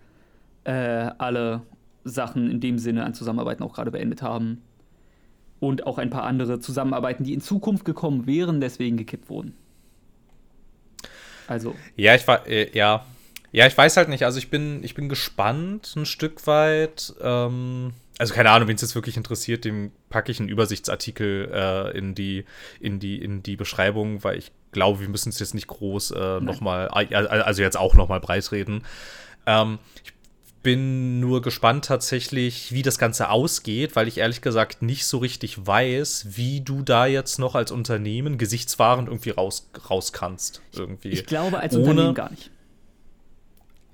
äh, 0.65 1.11
alle 1.19 1.63
Sachen 2.05 2.51
in 2.51 2.61
dem 2.61 2.79
Sinne 2.79 3.05
an 3.05 3.15
Zusammenarbeiten 3.15 3.63
auch 3.63 3.75
gerade 3.75 3.91
beendet 3.91 4.23
haben 4.23 4.63
und 5.59 5.87
auch 5.87 5.99
ein 5.99 6.11
paar 6.11 6.25
andere 6.25 6.61
Zusammenarbeiten, 6.61 7.25
die 7.25 7.35
in 7.35 7.41
Zukunft 7.41 7.85
gekommen 7.85 8.27
wären, 8.27 8.61
deswegen 8.61 8.97
gekippt 8.97 9.29
wurden. 9.29 9.55
Also. 11.47 11.75
Ja, 11.97 12.15
ich 12.15 12.27
war, 12.27 12.47
äh, 12.47 12.71
ja. 12.77 13.05
Ja, 13.53 13.67
ich 13.67 13.77
weiß 13.77 13.97
halt 13.97 14.09
nicht. 14.09 14.25
Also 14.25 14.39
ich 14.39 14.51
bin, 14.51 14.83
ich 14.85 14.95
bin 14.95 15.09
gespannt 15.09 15.95
ein 15.97 16.07
Stück 16.07 16.47
weit. 16.47 17.15
Ähm, 17.21 17.93
also 18.19 18.35
keine 18.35 18.51
Ahnung, 18.51 18.69
wen 18.69 18.77
es 18.77 18.83
jetzt 18.83 18.95
wirklich 18.95 19.17
interessiert, 19.17 19.65
dem 19.65 19.93
packe 20.09 20.31
ich 20.31 20.41
einen 20.41 20.49
Übersichtsartikel 20.49 21.51
äh, 21.53 21.99
in, 21.99 22.15
die, 22.15 22.45
in, 22.79 23.01
die, 23.01 23.21
in 23.21 23.43
die 23.43 23.57
Beschreibung, 23.57 24.23
weil 24.23 24.37
ich 24.39 24.53
glaube, 24.73 25.01
wir 25.01 25.09
müssen 25.09 25.31
es 25.31 25.39
jetzt 25.39 25.55
nicht 25.55 25.69
groß 25.69 26.11
äh, 26.13 26.41
nochmal, 26.41 26.89
also 26.89 27.63
jetzt 27.63 27.79
auch 27.79 27.95
nochmal 27.95 28.21
breitreden. 28.21 28.85
Ähm, 29.47 29.79
ich 30.05 30.13
bin 30.63 31.21
nur 31.21 31.41
gespannt 31.41 31.87
tatsächlich, 31.87 32.73
wie 32.73 32.83
das 32.83 32.99
Ganze 32.99 33.31
ausgeht, 33.31 33.97
weil 33.97 34.07
ich 34.07 34.19
ehrlich 34.19 34.43
gesagt 34.43 34.83
nicht 34.83 35.07
so 35.07 35.19
richtig 35.19 35.67
weiß, 35.67 36.37
wie 36.37 36.61
du 36.61 36.83
da 36.83 37.07
jetzt 37.07 37.39
noch 37.39 37.55
als 37.55 37.73
Unternehmen 37.73 38.37
gesichtswahrend 38.37 39.09
irgendwie 39.09 39.31
raus, 39.31 39.71
raus 39.89 40.13
kannst. 40.13 40.61
Irgendwie. 40.75 41.09
Ich 41.09 41.25
glaube 41.25 41.59
als 41.59 41.75
ohne, 41.75 41.89
Unternehmen 41.89 42.15
gar 42.15 42.31
nicht. 42.31 42.51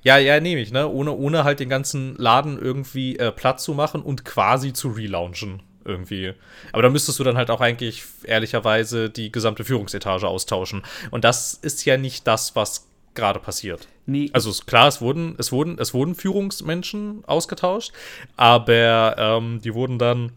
Ja, 0.06 0.18
ja, 0.18 0.38
nehme 0.38 0.60
ich, 0.60 0.70
ne? 0.70 0.88
Ohne, 0.88 1.10
ohne 1.10 1.42
halt 1.42 1.58
den 1.58 1.68
ganzen 1.68 2.14
Laden 2.14 2.60
irgendwie 2.60 3.18
äh, 3.18 3.32
platt 3.32 3.60
zu 3.60 3.74
machen 3.74 4.02
und 4.02 4.24
quasi 4.24 4.72
zu 4.72 4.90
relaunchen. 4.90 5.64
Irgendwie. 5.84 6.32
Aber 6.70 6.82
da 6.82 6.90
müsstest 6.90 7.18
du 7.18 7.24
dann 7.24 7.36
halt 7.36 7.50
auch 7.50 7.60
eigentlich 7.60 8.04
ehrlicherweise 8.22 9.10
die 9.10 9.32
gesamte 9.32 9.64
Führungsetage 9.64 10.28
austauschen. 10.28 10.82
Und 11.10 11.24
das 11.24 11.54
ist 11.54 11.84
ja 11.86 11.96
nicht 11.96 12.24
das, 12.28 12.54
was 12.54 12.86
gerade 13.14 13.40
passiert. 13.40 13.88
Nee. 14.06 14.30
Also 14.32 14.52
klar, 14.64 14.86
es 14.86 15.00
wurden, 15.00 15.34
es 15.38 15.50
wurden, 15.50 15.76
es 15.76 15.92
wurden 15.92 16.14
Führungsmenschen 16.14 17.24
ausgetauscht, 17.26 17.90
aber 18.36 19.16
ähm, 19.18 19.60
die 19.60 19.74
wurden 19.74 19.98
dann, 19.98 20.30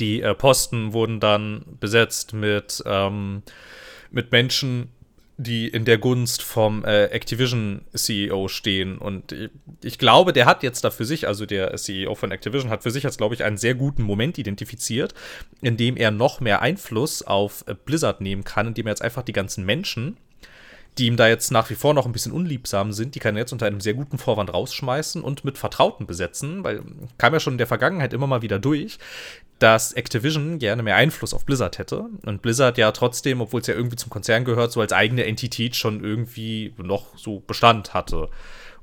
die 0.00 0.20
äh, 0.20 0.34
Posten 0.34 0.92
wurden 0.92 1.18
dann 1.18 1.64
besetzt 1.80 2.34
mit, 2.34 2.82
ähm, 2.84 3.42
mit 4.10 4.32
Menschen, 4.32 4.90
die 5.36 5.68
in 5.68 5.84
der 5.84 5.98
Gunst 5.98 6.42
vom 6.42 6.84
äh, 6.84 7.06
Activision-CEO 7.06 8.48
stehen. 8.48 8.98
Und 8.98 9.32
ich, 9.32 9.50
ich, 9.82 9.98
glaube, 9.98 10.32
der 10.32 10.46
hat 10.46 10.62
jetzt 10.62 10.84
da 10.84 10.90
für 10.90 11.04
sich, 11.04 11.26
also 11.26 11.46
der 11.46 11.74
CEO 11.76 12.14
von 12.14 12.30
Activision, 12.30 12.70
hat 12.70 12.82
für 12.82 12.90
sich 12.90 13.04
jetzt, 13.04 13.18
glaube 13.18 13.34
ich, 13.34 13.44
einen 13.44 13.56
sehr 13.56 13.74
guten 13.74 14.02
Moment 14.02 14.38
identifiziert, 14.38 15.14
in 15.60 15.76
dem 15.76 15.96
er 15.96 16.10
noch 16.10 16.40
mehr 16.40 16.62
Einfluss 16.62 17.22
auf 17.22 17.64
äh, 17.66 17.74
Blizzard 17.74 18.20
nehmen 18.20 18.44
kann, 18.44 18.68
indem 18.68 18.86
er 18.86 18.92
jetzt 18.92 19.02
einfach 19.02 19.22
die 19.22 19.32
ganzen 19.32 19.64
Menschen, 19.64 20.16
die 20.98 21.06
ihm 21.06 21.16
da 21.16 21.26
jetzt 21.26 21.50
nach 21.50 21.70
wie 21.70 21.74
vor 21.74 21.94
noch 21.94 22.04
ein 22.04 22.12
bisschen 22.12 22.32
unliebsam 22.32 22.92
sind, 22.92 23.14
die 23.14 23.18
kann 23.18 23.34
er 23.34 23.40
jetzt 23.40 23.52
unter 23.52 23.66
einem 23.66 23.80
sehr 23.80 23.94
guten 23.94 24.18
Vorwand 24.18 24.52
rausschmeißen 24.52 25.22
und 25.22 25.44
mit 25.44 25.56
Vertrauten 25.56 26.06
besetzen, 26.06 26.64
weil 26.64 26.82
kam 27.16 27.32
ja 27.32 27.40
schon 27.40 27.54
in 27.54 27.58
der 27.58 27.66
Vergangenheit 27.66 28.12
immer 28.12 28.26
mal 28.26 28.42
wieder 28.42 28.58
durch, 28.58 28.98
dass 29.58 29.92
Activision 29.92 30.58
gerne 30.58 30.82
mehr 30.82 30.96
Einfluss 30.96 31.32
auf 31.32 31.46
Blizzard 31.46 31.78
hätte. 31.78 32.06
Und 32.26 32.42
Blizzard 32.42 32.76
ja 32.76 32.92
trotzdem, 32.92 33.40
obwohl 33.40 33.62
es 33.62 33.68
ja 33.68 33.74
irgendwie 33.74 33.96
zum 33.96 34.10
Konzern 34.10 34.44
gehört, 34.44 34.72
so 34.72 34.80
als 34.80 34.92
eigene 34.92 35.24
Entität 35.24 35.76
schon 35.76 36.04
irgendwie 36.04 36.74
noch 36.76 37.16
so 37.16 37.40
Bestand 37.40 37.94
hatte. 37.94 38.28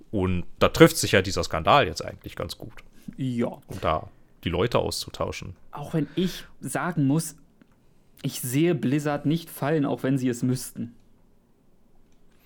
Und 0.09 0.45
da 0.57 0.69
trifft 0.69 0.97
sich 0.97 1.11
ja 1.11 1.21
dieser 1.21 1.43
Skandal 1.43 1.85
jetzt 1.85 2.03
eigentlich 2.03 2.35
ganz 2.35 2.57
gut. 2.57 2.73
Ja. 3.17 3.47
Um 3.67 3.79
da 3.81 4.09
die 4.43 4.49
Leute 4.49 4.79
auszutauschen. 4.79 5.55
Auch 5.71 5.93
wenn 5.93 6.07
ich 6.15 6.45
sagen 6.61 7.05
muss, 7.05 7.35
ich 8.23 8.41
sehe 8.41 8.73
Blizzard 8.73 9.25
nicht 9.25 9.49
fallen, 9.49 9.85
auch 9.85 10.01
wenn 10.01 10.17
sie 10.17 10.29
es 10.29 10.41
müssten 10.43 10.95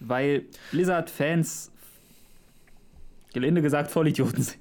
weil 0.07 0.45
Blizzard-Fans, 0.71 1.71
gelinde 3.33 3.61
gesagt, 3.61 3.91
Vollidioten 3.91 4.43
sind. 4.43 4.59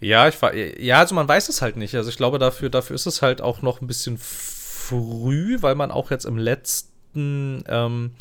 Ja, 0.00 0.28
ich 0.28 0.40
war, 0.42 0.54
ja, 0.54 0.98
also 0.98 1.14
man 1.14 1.26
weiß 1.26 1.48
es 1.48 1.62
halt 1.62 1.76
nicht. 1.76 1.94
Also 1.94 2.10
ich 2.10 2.16
glaube, 2.16 2.38
dafür, 2.38 2.68
dafür 2.68 2.94
ist 2.94 3.06
es 3.06 3.22
halt 3.22 3.40
auch 3.40 3.62
noch 3.62 3.80
ein 3.80 3.86
bisschen 3.86 4.18
früh, 4.18 5.56
weil 5.62 5.74
man 5.74 5.90
auch 5.90 6.10
jetzt 6.10 6.26
im 6.26 6.36
letzten, 6.36 7.64
ähm, 7.66 8.12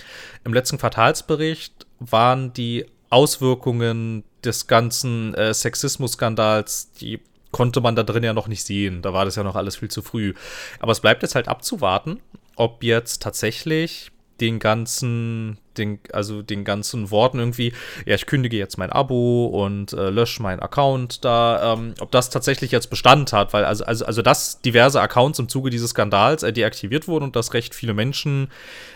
im 0.45 0.53
letzten 0.53 0.77
Quartalsbericht 0.77 1.85
waren 1.99 2.53
die 2.53 2.85
Auswirkungen 3.09 4.23
des 4.43 4.67
ganzen 4.67 5.33
äh, 5.33 5.53
Sexismus-Skandals, 5.53 6.91
die 6.93 7.19
konnte 7.51 7.81
man 7.81 7.95
da 7.95 8.03
drin 8.03 8.23
ja 8.23 8.33
noch 8.33 8.47
nicht 8.47 8.63
sehen. 8.63 9.01
Da 9.01 9.13
war 9.13 9.25
das 9.25 9.35
ja 9.35 9.43
noch 9.43 9.55
alles 9.55 9.77
viel 9.77 9.89
zu 9.89 10.01
früh. 10.01 10.33
Aber 10.79 10.91
es 10.91 10.99
bleibt 10.99 11.23
jetzt 11.23 11.35
halt 11.35 11.47
abzuwarten, 11.47 12.19
ob 12.55 12.83
jetzt 12.83 13.21
tatsächlich 13.21 14.11
den 14.41 14.59
ganzen, 14.59 15.57
den, 15.77 15.99
also 16.11 16.41
den 16.41 16.65
ganzen 16.65 17.09
Worten 17.09 17.39
irgendwie, 17.39 17.73
ja, 18.05 18.15
ich 18.15 18.25
kündige 18.25 18.57
jetzt 18.57 18.77
mein 18.77 18.91
Abo 18.91 19.45
und 19.45 19.93
äh, 19.93 20.09
lösche 20.09 20.41
meinen 20.41 20.59
Account 20.59 21.23
da, 21.23 21.73
ähm, 21.73 21.93
ob 21.99 22.11
das 22.11 22.29
tatsächlich 22.29 22.71
jetzt 22.71 22.89
Bestand 22.89 23.31
hat, 23.31 23.53
weil 23.53 23.63
also, 23.63 23.85
also, 23.85 24.05
also 24.05 24.21
dass 24.21 24.61
diverse 24.61 24.99
Accounts 24.99 25.39
im 25.39 25.47
Zuge 25.47 25.69
dieses 25.69 25.91
Skandals 25.91 26.43
äh, 26.43 26.51
deaktiviert 26.51 27.07
wurden 27.07 27.23
und 27.23 27.35
dass 27.35 27.53
recht 27.53 27.73
viele 27.73 27.93
Menschen 27.93 28.49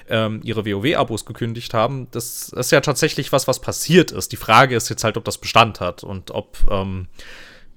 ähm, 0.09 0.41
ihre 0.43 0.65
WoW-Abos 0.65 1.25
gekündigt 1.25 1.73
haben, 1.73 2.07
das 2.11 2.49
ist 2.49 2.71
ja 2.71 2.81
tatsächlich 2.81 3.31
was, 3.31 3.47
was 3.47 3.59
passiert 3.59 4.11
ist. 4.11 4.31
Die 4.33 4.37
Frage 4.37 4.75
ist 4.75 4.89
jetzt 4.89 5.03
halt, 5.05 5.15
ob 5.15 5.23
das 5.23 5.37
Bestand 5.37 5.79
hat 5.79 6.03
und 6.03 6.31
ob 6.31 6.57
ähm, 6.69 7.07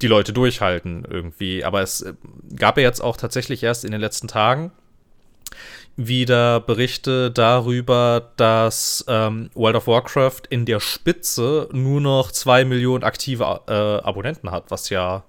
die 0.01 0.09
Leute 0.09 0.33
durchhalten 0.33 1.07
irgendwie. 1.09 1.64
Aber 1.64 1.81
es 1.81 2.03
äh, 2.03 2.14
gab 2.57 2.77
ja 2.77 2.83
jetzt 2.83 3.01
auch 3.01 3.16
tatsächlich 3.16 3.62
erst 3.62 3.85
in 3.85 3.92
den 3.92 4.01
letzten 4.01 4.27
Tagen 4.27 4.72
wieder 5.96 6.61
Berichte 6.61 7.31
darüber, 7.31 8.33
dass 8.37 9.05
ähm, 9.09 9.50
World 9.55 9.76
of 9.76 9.87
Warcraft 9.87 10.42
in 10.50 10.64
der 10.64 10.81
Spitze 10.81 11.68
nur 11.72 12.00
noch 12.00 12.33
zwei 12.33 12.64
Millionen 12.64 13.05
aktive 13.05 13.61
äh, 13.68 13.72
Abonnenten 13.72 14.50
hat, 14.50 14.70
was 14.70 14.90
ja 14.90 15.24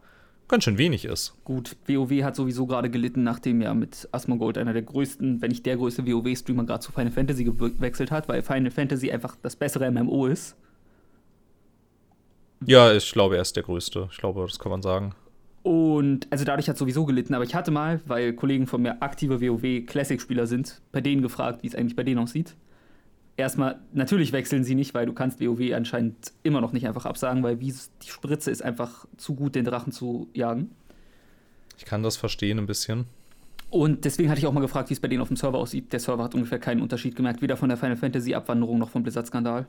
ganz 0.47 0.63
schön 0.63 0.77
wenig 0.77 1.05
ist. 1.05 1.33
Gut, 1.43 1.75
WoW 1.87 2.11
hat 2.23 2.35
sowieso 2.35 2.65
gerade 2.67 2.89
gelitten, 2.89 3.23
nachdem 3.23 3.61
ja 3.61 3.73
mit 3.73 4.07
Asmongold 4.11 4.57
einer 4.57 4.73
der 4.73 4.83
größten, 4.83 5.41
wenn 5.41 5.49
nicht 5.49 5.65
der 5.65 5.77
größte 5.77 6.05
WoW-Streamer 6.05 6.65
gerade 6.65 6.81
zu 6.81 6.91
Final 6.91 7.11
Fantasy 7.11 7.43
gewechselt 7.43 8.11
hat, 8.11 8.27
weil 8.27 8.41
Final 8.41 8.71
Fantasy 8.71 9.11
einfach 9.11 9.35
das 9.41 9.55
bessere 9.55 9.89
MMO 9.89 10.27
ist. 10.27 10.55
Ja, 12.65 12.93
ich 12.93 13.11
glaube, 13.11 13.35
er 13.35 13.41
ist 13.41 13.55
der 13.55 13.63
größte. 13.63 14.07
Ich 14.11 14.17
glaube, 14.17 14.45
das 14.45 14.59
kann 14.59 14.69
man 14.69 14.81
sagen. 14.81 15.15
Und 15.63 16.27
also 16.29 16.43
dadurch 16.43 16.67
hat 16.67 16.77
sowieso 16.77 17.05
gelitten, 17.05 17.33
aber 17.33 17.45
ich 17.45 17.55
hatte 17.55 17.71
mal, 17.71 18.01
weil 18.05 18.33
Kollegen 18.33 18.67
von 18.67 18.81
mir 18.81 19.01
aktive 19.01 19.41
WoW 19.41 19.85
Classic-Spieler 19.85 20.45
sind, 20.45 20.81
bei 20.91 20.99
denen 20.99 21.21
gefragt, 21.21 21.63
wie 21.63 21.67
es 21.67 21.75
eigentlich 21.75 21.95
bei 21.95 22.03
denen 22.03 22.19
aussieht. 22.19 22.55
Erstmal, 23.37 23.79
natürlich 23.93 24.33
wechseln 24.33 24.65
sie 24.65 24.75
nicht, 24.75 24.93
weil 24.93 25.05
du 25.05 25.13
kannst 25.13 25.39
WoW 25.39 25.73
anscheinend 25.73 26.33
immer 26.43 26.59
noch 26.59 26.73
nicht 26.73 26.85
einfach 26.85 27.05
absagen, 27.05 27.43
weil 27.43 27.55
die 27.55 27.73
Spritze 28.05 28.51
ist 28.51 28.61
einfach 28.61 29.05
zu 29.17 29.35
gut, 29.35 29.55
den 29.55 29.63
Drachen 29.63 29.93
zu 29.93 30.27
jagen. 30.33 30.69
Ich 31.77 31.85
kann 31.85 32.03
das 32.03 32.17
verstehen 32.17 32.59
ein 32.59 32.67
bisschen. 32.67 33.05
Und 33.69 34.05
deswegen 34.05 34.29
hatte 34.29 34.39
ich 34.39 34.45
auch 34.45 34.53
mal 34.53 34.59
gefragt, 34.59 34.89
wie 34.89 34.93
es 34.93 34.99
bei 34.99 35.07
denen 35.07 35.21
auf 35.21 35.29
dem 35.29 35.37
Server 35.37 35.57
aussieht. 35.57 35.93
Der 35.93 35.99
Server 35.99 36.23
hat 36.23 36.35
ungefähr 36.35 36.59
keinen 36.59 36.81
Unterschied 36.81 37.15
gemerkt, 37.15 37.41
weder 37.41 37.57
von 37.57 37.69
der 37.69 37.77
Final 37.77 37.97
Fantasy 37.97 38.35
Abwanderung 38.35 38.77
noch 38.77 38.89
vom 38.89 39.01
Blizzard-Skandal. 39.01 39.65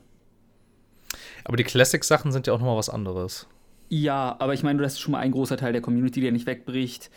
Aber 1.45 1.57
die 1.57 1.63
Classic-Sachen 1.63 2.31
sind 2.31 2.45
ja 2.45 2.53
auch 2.53 2.59
nochmal 2.59 2.77
was 2.77 2.89
anderes. 2.89 3.47
Ja, 3.89 4.35
aber 4.39 4.53
ich 4.53 4.63
meine, 4.63 4.81
das 4.81 4.93
ist 4.93 4.99
schon 4.99 5.11
mal 5.11 5.19
ein 5.19 5.31
großer 5.31 5.57
Teil 5.57 5.73
der 5.73 5.81
Community, 5.81 6.21
der 6.21 6.31
nicht 6.31 6.47
wegbricht. 6.47 7.09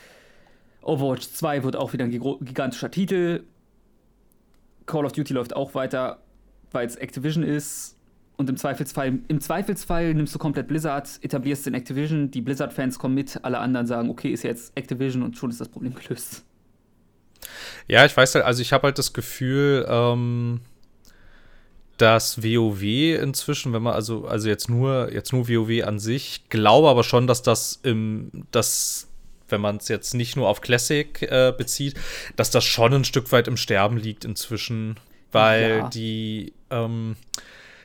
Overwatch 0.82 1.28
2 1.28 1.64
wird 1.64 1.76
auch 1.76 1.92
wieder 1.92 2.04
ein 2.04 2.10
gigantischer 2.10 2.90
Titel. 2.90 3.44
Call 4.86 5.04
of 5.04 5.12
Duty 5.12 5.34
läuft 5.34 5.54
auch 5.54 5.74
weiter, 5.74 6.22
weil 6.72 6.86
es 6.86 6.96
Activision 6.96 7.42
ist. 7.42 7.96
Und 8.36 8.48
im 8.48 8.56
Zweifelsfall, 8.56 9.18
im 9.26 9.40
Zweifelsfall 9.40 10.14
nimmst 10.14 10.34
du 10.34 10.38
komplett 10.38 10.68
Blizzard, 10.68 11.18
etablierst 11.22 11.66
den 11.66 11.74
Activision, 11.74 12.30
die 12.30 12.40
Blizzard-Fans 12.40 12.98
kommen 12.98 13.14
mit, 13.14 13.44
alle 13.44 13.58
anderen 13.58 13.86
sagen, 13.86 14.10
okay, 14.10 14.30
ist 14.30 14.44
jetzt 14.44 14.72
Activision 14.76 15.24
und 15.24 15.36
schon 15.36 15.50
ist 15.50 15.60
das 15.60 15.68
Problem 15.68 15.92
gelöst. 15.94 16.44
Ja, 17.88 18.04
ich 18.04 18.16
weiß 18.16 18.36
halt, 18.36 18.44
also 18.44 18.62
ich 18.62 18.72
habe 18.72 18.84
halt 18.84 18.98
das 18.98 19.12
Gefühl, 19.12 19.84
ähm, 19.88 20.60
dass 21.98 22.42
WoW 22.42 22.82
inzwischen, 23.20 23.72
wenn 23.72 23.82
man 23.82 23.94
also, 23.94 24.26
also 24.26 24.48
jetzt 24.48 24.68
nur, 24.70 25.12
jetzt 25.12 25.32
nur 25.32 25.48
WoW 25.48 25.84
an 25.84 25.98
sich, 25.98 26.48
glaube 26.48 26.88
aber 26.88 27.04
schon, 27.04 27.26
dass 27.26 27.42
das 27.42 27.80
im, 27.82 28.30
das, 28.50 29.08
wenn 29.48 29.60
man 29.60 29.76
es 29.76 29.88
jetzt 29.88 30.14
nicht 30.14 30.36
nur 30.36 30.48
auf 30.48 30.60
Classic 30.60 31.20
äh, 31.22 31.52
bezieht, 31.56 31.94
dass 32.36 32.50
das 32.50 32.64
schon 32.64 32.94
ein 32.94 33.04
Stück 33.04 33.30
weit 33.32 33.48
im 33.48 33.56
Sterben 33.56 33.96
liegt 33.96 34.24
inzwischen. 34.24 34.96
Weil 35.32 35.78
Ja. 35.78 35.88
die, 35.90 36.54
ähm, 36.70 37.16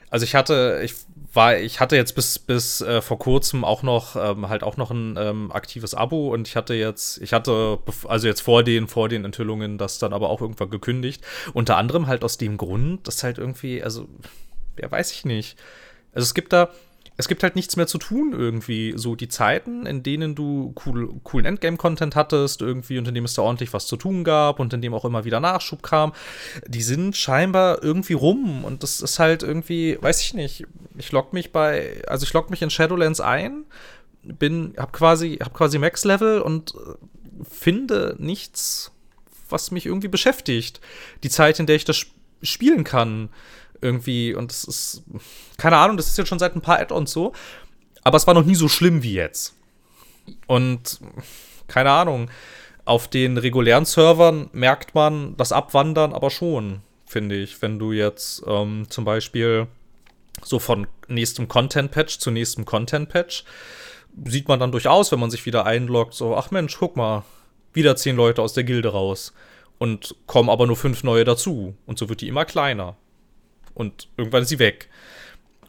also 0.09 0.23
ich 0.23 0.35
hatte, 0.35 0.81
ich 0.83 0.93
war, 1.33 1.57
ich 1.57 1.79
hatte 1.79 1.95
jetzt 1.95 2.13
bis, 2.13 2.39
bis 2.39 2.81
äh, 2.81 3.01
vor 3.01 3.19
kurzem 3.19 3.63
auch 3.63 3.83
noch, 3.83 4.15
ähm, 4.15 4.49
halt 4.49 4.63
auch 4.63 4.77
noch 4.77 4.91
ein 4.91 5.15
ähm, 5.17 5.51
aktives 5.51 5.95
Abo 5.95 6.33
und 6.33 6.47
ich 6.47 6.55
hatte 6.55 6.73
jetzt, 6.73 7.21
ich 7.21 7.33
hatte, 7.33 7.79
also 8.07 8.27
jetzt 8.27 8.41
vor 8.41 8.63
den, 8.63 8.87
vor 8.87 9.09
den 9.09 9.25
Enthüllungen, 9.25 9.77
das 9.77 9.99
dann 9.99 10.13
aber 10.13 10.29
auch 10.29 10.41
irgendwann 10.41 10.69
gekündigt. 10.69 11.23
Unter 11.53 11.77
anderem 11.77 12.07
halt 12.07 12.23
aus 12.23 12.37
dem 12.37 12.57
Grund, 12.57 13.07
dass 13.07 13.23
halt 13.23 13.37
irgendwie, 13.37 13.83
also, 13.83 14.07
ja, 14.79 14.89
weiß 14.89 15.11
ich 15.11 15.25
nicht. 15.25 15.57
Also 16.13 16.25
es 16.25 16.33
gibt 16.33 16.53
da, 16.53 16.69
es 17.15 17.27
gibt 17.27 17.43
halt 17.43 17.55
nichts 17.55 17.75
mehr 17.75 17.85
zu 17.85 17.97
tun 17.97 18.33
irgendwie. 18.33 18.93
So 18.95 19.15
die 19.15 19.27
Zeiten, 19.27 19.85
in 19.85 20.01
denen 20.01 20.33
du 20.33 20.73
cool, 20.85 21.13
coolen 21.23 21.45
Endgame-Content 21.45 22.15
hattest, 22.15 22.61
irgendwie, 22.61 22.97
und 22.97 23.07
in 23.07 23.13
dem 23.13 23.25
es 23.25 23.35
da 23.35 23.43
ordentlich 23.43 23.71
was 23.71 23.85
zu 23.85 23.97
tun 23.97 24.23
gab 24.23 24.59
und 24.59 24.73
in 24.73 24.81
dem 24.81 24.93
auch 24.93 25.05
immer 25.05 25.23
wieder 25.23 25.39
Nachschub 25.39 25.83
kam, 25.83 26.13
die 26.67 26.81
sind 26.81 27.15
scheinbar 27.15 27.83
irgendwie 27.83 28.13
rum. 28.13 28.65
Und 28.65 28.81
das 28.81 29.01
ist 29.01 29.19
halt 29.19 29.43
irgendwie, 29.43 29.97
weiß 30.01 30.21
ich 30.21 30.33
nicht. 30.33 30.65
Ich 30.97 31.11
log 31.11 31.33
mich 31.33 31.51
bei, 31.51 32.01
also 32.07 32.23
ich 32.23 32.33
log 32.33 32.49
mich 32.49 32.61
in 32.61 32.69
Shadowlands 32.71 33.21
ein, 33.21 33.65
bin, 34.23 34.73
hab 34.77 34.91
quasi, 34.93 35.37
hab 35.41 35.53
quasi 35.53 35.77
Max-Level 35.77 36.41
und 36.41 36.73
äh, 36.73 37.43
finde 37.47 38.15
nichts, 38.17 38.91
was 39.49 39.69
mich 39.69 39.85
irgendwie 39.85 40.07
beschäftigt. 40.07 40.81
Die 41.23 41.29
Zeit, 41.29 41.59
in 41.59 41.67
der 41.67 41.75
ich 41.75 41.85
das 41.85 41.97
sp- 42.01 42.15
spielen 42.41 42.83
kann, 42.83 43.29
irgendwie. 43.83 44.33
Und 44.33 44.51
das 44.51 44.63
ist, 44.63 45.03
keine 45.57 45.77
Ahnung, 45.77 45.97
das 45.97 46.07
ist 46.07 46.17
jetzt 46.17 46.27
schon 46.27 46.39
seit 46.39 46.55
ein 46.55 46.61
paar 46.61 46.79
Add-ons 46.79 47.11
so. 47.11 47.33
Aber 48.03 48.17
es 48.17 48.27
war 48.27 48.33
noch 48.33 48.45
nie 48.45 48.55
so 48.55 48.67
schlimm 48.67 49.03
wie 49.03 49.13
jetzt. 49.13 49.55
Und 50.47 50.99
keine 51.67 51.91
Ahnung, 51.91 52.29
auf 52.85 53.07
den 53.07 53.37
regulären 53.37 53.85
Servern 53.85 54.49
merkt 54.51 54.95
man 54.95 55.37
das 55.37 55.51
Abwandern 55.51 56.13
aber 56.13 56.29
schon, 56.29 56.81
finde 57.05 57.35
ich. 57.35 57.61
Wenn 57.61 57.79
du 57.79 57.91
jetzt 57.91 58.43
ähm, 58.47 58.85
zum 58.89 59.05
Beispiel 59.05 59.67
so 60.43 60.59
von 60.59 60.87
nächstem 61.07 61.47
Content-Patch 61.47 62.19
zu 62.19 62.31
nächstem 62.31 62.65
Content-Patch 62.65 63.45
sieht 64.25 64.47
man 64.47 64.59
dann 64.59 64.71
durchaus, 64.71 65.11
wenn 65.11 65.19
man 65.19 65.31
sich 65.31 65.45
wieder 65.45 65.65
einloggt, 65.65 66.13
so, 66.13 66.35
ach 66.35 66.51
Mensch, 66.51 66.77
guck 66.77 66.95
mal, 66.95 67.23
wieder 67.73 67.95
zehn 67.95 68.15
Leute 68.15 68.41
aus 68.41 68.53
der 68.53 68.63
Gilde 68.63 68.89
raus. 68.89 69.33
Und 69.79 70.15
kommen 70.27 70.49
aber 70.49 70.67
nur 70.67 70.75
fünf 70.75 71.03
neue 71.03 71.23
dazu. 71.25 71.75
Und 71.85 71.97
so 71.97 72.07
wird 72.09 72.21
die 72.21 72.27
immer 72.27 72.45
kleiner. 72.45 72.95
Und 73.73 74.07
irgendwann 74.17 74.43
ist 74.43 74.49
sie 74.49 74.59
weg. 74.59 74.89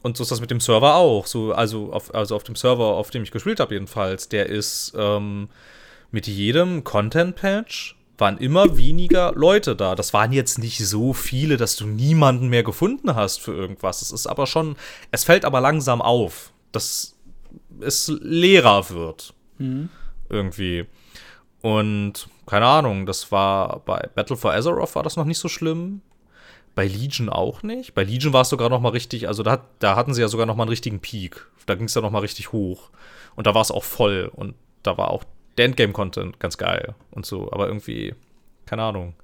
Und 0.03 0.17
so 0.17 0.23
ist 0.23 0.31
das 0.31 0.41
mit 0.41 0.51
dem 0.51 0.61
Server 0.61 0.97
auch. 0.97 1.27
So, 1.27 1.53
also, 1.53 1.93
auf, 1.93 2.15
also 2.15 2.37
auf 2.37 2.45
dem 2.45 2.57
Server, 2.57 2.85
auf 2.85 3.11
dem 3.11 3.23
ich 3.23 3.31
gespielt 3.31 3.61
habe, 3.61 3.75
jedenfalls, 3.75 4.29
der 4.29 4.47
ist 4.47 4.93
ähm, 4.97 5.49
mit 6.11 6.27
jedem 6.27 6.85
Content-Patch 6.85 7.97
waren 8.19 8.39
immer 8.39 8.77
weniger 8.77 9.33
Leute 9.33 9.75
da. 9.75 9.95
Das 9.95 10.13
waren 10.13 10.33
jetzt 10.33 10.59
nicht 10.59 10.79
so 10.87 11.13
viele, 11.13 11.57
dass 11.57 11.77
du 11.77 11.87
niemanden 11.87 12.49
mehr 12.49 12.63
gefunden 12.63 13.15
hast 13.15 13.41
für 13.41 13.53
irgendwas. 13.53 14.03
Es 14.03 14.13
ist 14.13 14.27
aber 14.27 14.47
schon, 14.47 14.77
es 15.11 15.25
fällt 15.25 15.45
aber 15.45 15.61
langsam 15.61 16.01
auf, 16.01 16.53
dass 16.71 17.17
es 17.81 18.09
leerer 18.21 18.91
wird. 18.91 19.35
Irgendwie. 20.29 20.87
Und 21.61 22.29
keine 22.47 22.67
Ahnung, 22.67 23.07
das 23.07 23.33
war 23.33 23.81
bei 23.81 24.09
Battle 24.15 24.37
for 24.37 24.53
Azeroth 24.53 24.95
war 24.95 25.03
das 25.03 25.17
noch 25.17 25.25
nicht 25.25 25.39
so 25.39 25.49
schlimm. 25.49 26.03
Bei 26.75 26.87
Legion 26.87 27.29
auch 27.29 27.63
nicht. 27.63 27.95
Bei 27.95 28.03
Legion 28.03 28.33
war 28.33 28.43
es 28.43 28.49
sogar 28.49 28.69
noch 28.69 28.81
mal 28.81 28.91
richtig, 28.91 29.29
also 29.29 29.43
da, 29.43 29.65
da 29.79 29.97
hatten 29.97 30.13
sie 30.13 30.21
ja 30.21 30.29
sogar 30.29 30.47
noch 30.47 30.57
mal 30.57 30.65
einen 30.65 30.71
richtigen 30.71 31.01
Peak. 31.01 31.47
Da 31.67 31.75
ging 31.75 31.87
es 31.87 31.95
ja 31.95 32.01
noch 32.01 32.11
mal 32.11 32.19
richtig 32.19 32.53
hoch. 32.53 32.91
Und 33.37 33.47
da 33.47 33.55
war 33.55 33.63
es 33.63 33.71
auch 33.71 33.85
voll. 33.85 34.31
Und 34.35 34.55
da 34.83 34.97
war 34.99 35.11
auch 35.11 35.25
der 35.57 35.67
Endgame-Content 35.67 36.41
ganz 36.41 36.59
geil 36.59 36.95
und 37.11 37.27
so. 37.27 37.51
Aber 37.53 37.69
irgendwie, 37.69 38.15
keine 38.67 38.83
Ahnung. 38.83 39.15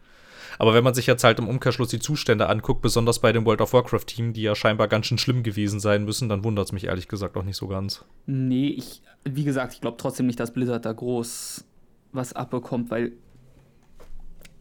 Aber 0.58 0.74
wenn 0.74 0.84
man 0.84 0.94
sich 0.94 1.06
jetzt 1.06 1.24
halt 1.24 1.38
im 1.38 1.48
Umkehrschluss 1.48 1.88
die 1.88 2.00
Zustände 2.00 2.48
anguckt, 2.48 2.82
besonders 2.82 3.18
bei 3.20 3.32
dem 3.32 3.44
World 3.46 3.60
of 3.60 3.72
Warcraft-Team, 3.72 4.32
die 4.32 4.42
ja 4.42 4.54
scheinbar 4.54 4.88
ganz 4.88 5.06
schön 5.06 5.18
schlimm 5.18 5.42
gewesen 5.42 5.80
sein 5.80 6.04
müssen, 6.04 6.28
dann 6.28 6.44
wundert 6.44 6.66
es 6.66 6.72
mich 6.72 6.84
ehrlich 6.84 7.08
gesagt 7.08 7.36
auch 7.36 7.44
nicht 7.44 7.56
so 7.56 7.66
ganz. 7.66 8.04
Nee, 8.26 8.68
ich, 8.68 9.02
wie 9.24 9.44
gesagt, 9.44 9.74
ich 9.74 9.80
glaube 9.80 9.96
trotzdem 9.98 10.26
nicht, 10.26 10.40
dass 10.40 10.52
Blizzard 10.52 10.84
da 10.84 10.92
groß 10.92 11.64
was 12.12 12.32
abbekommt, 12.32 12.90
weil 12.90 13.12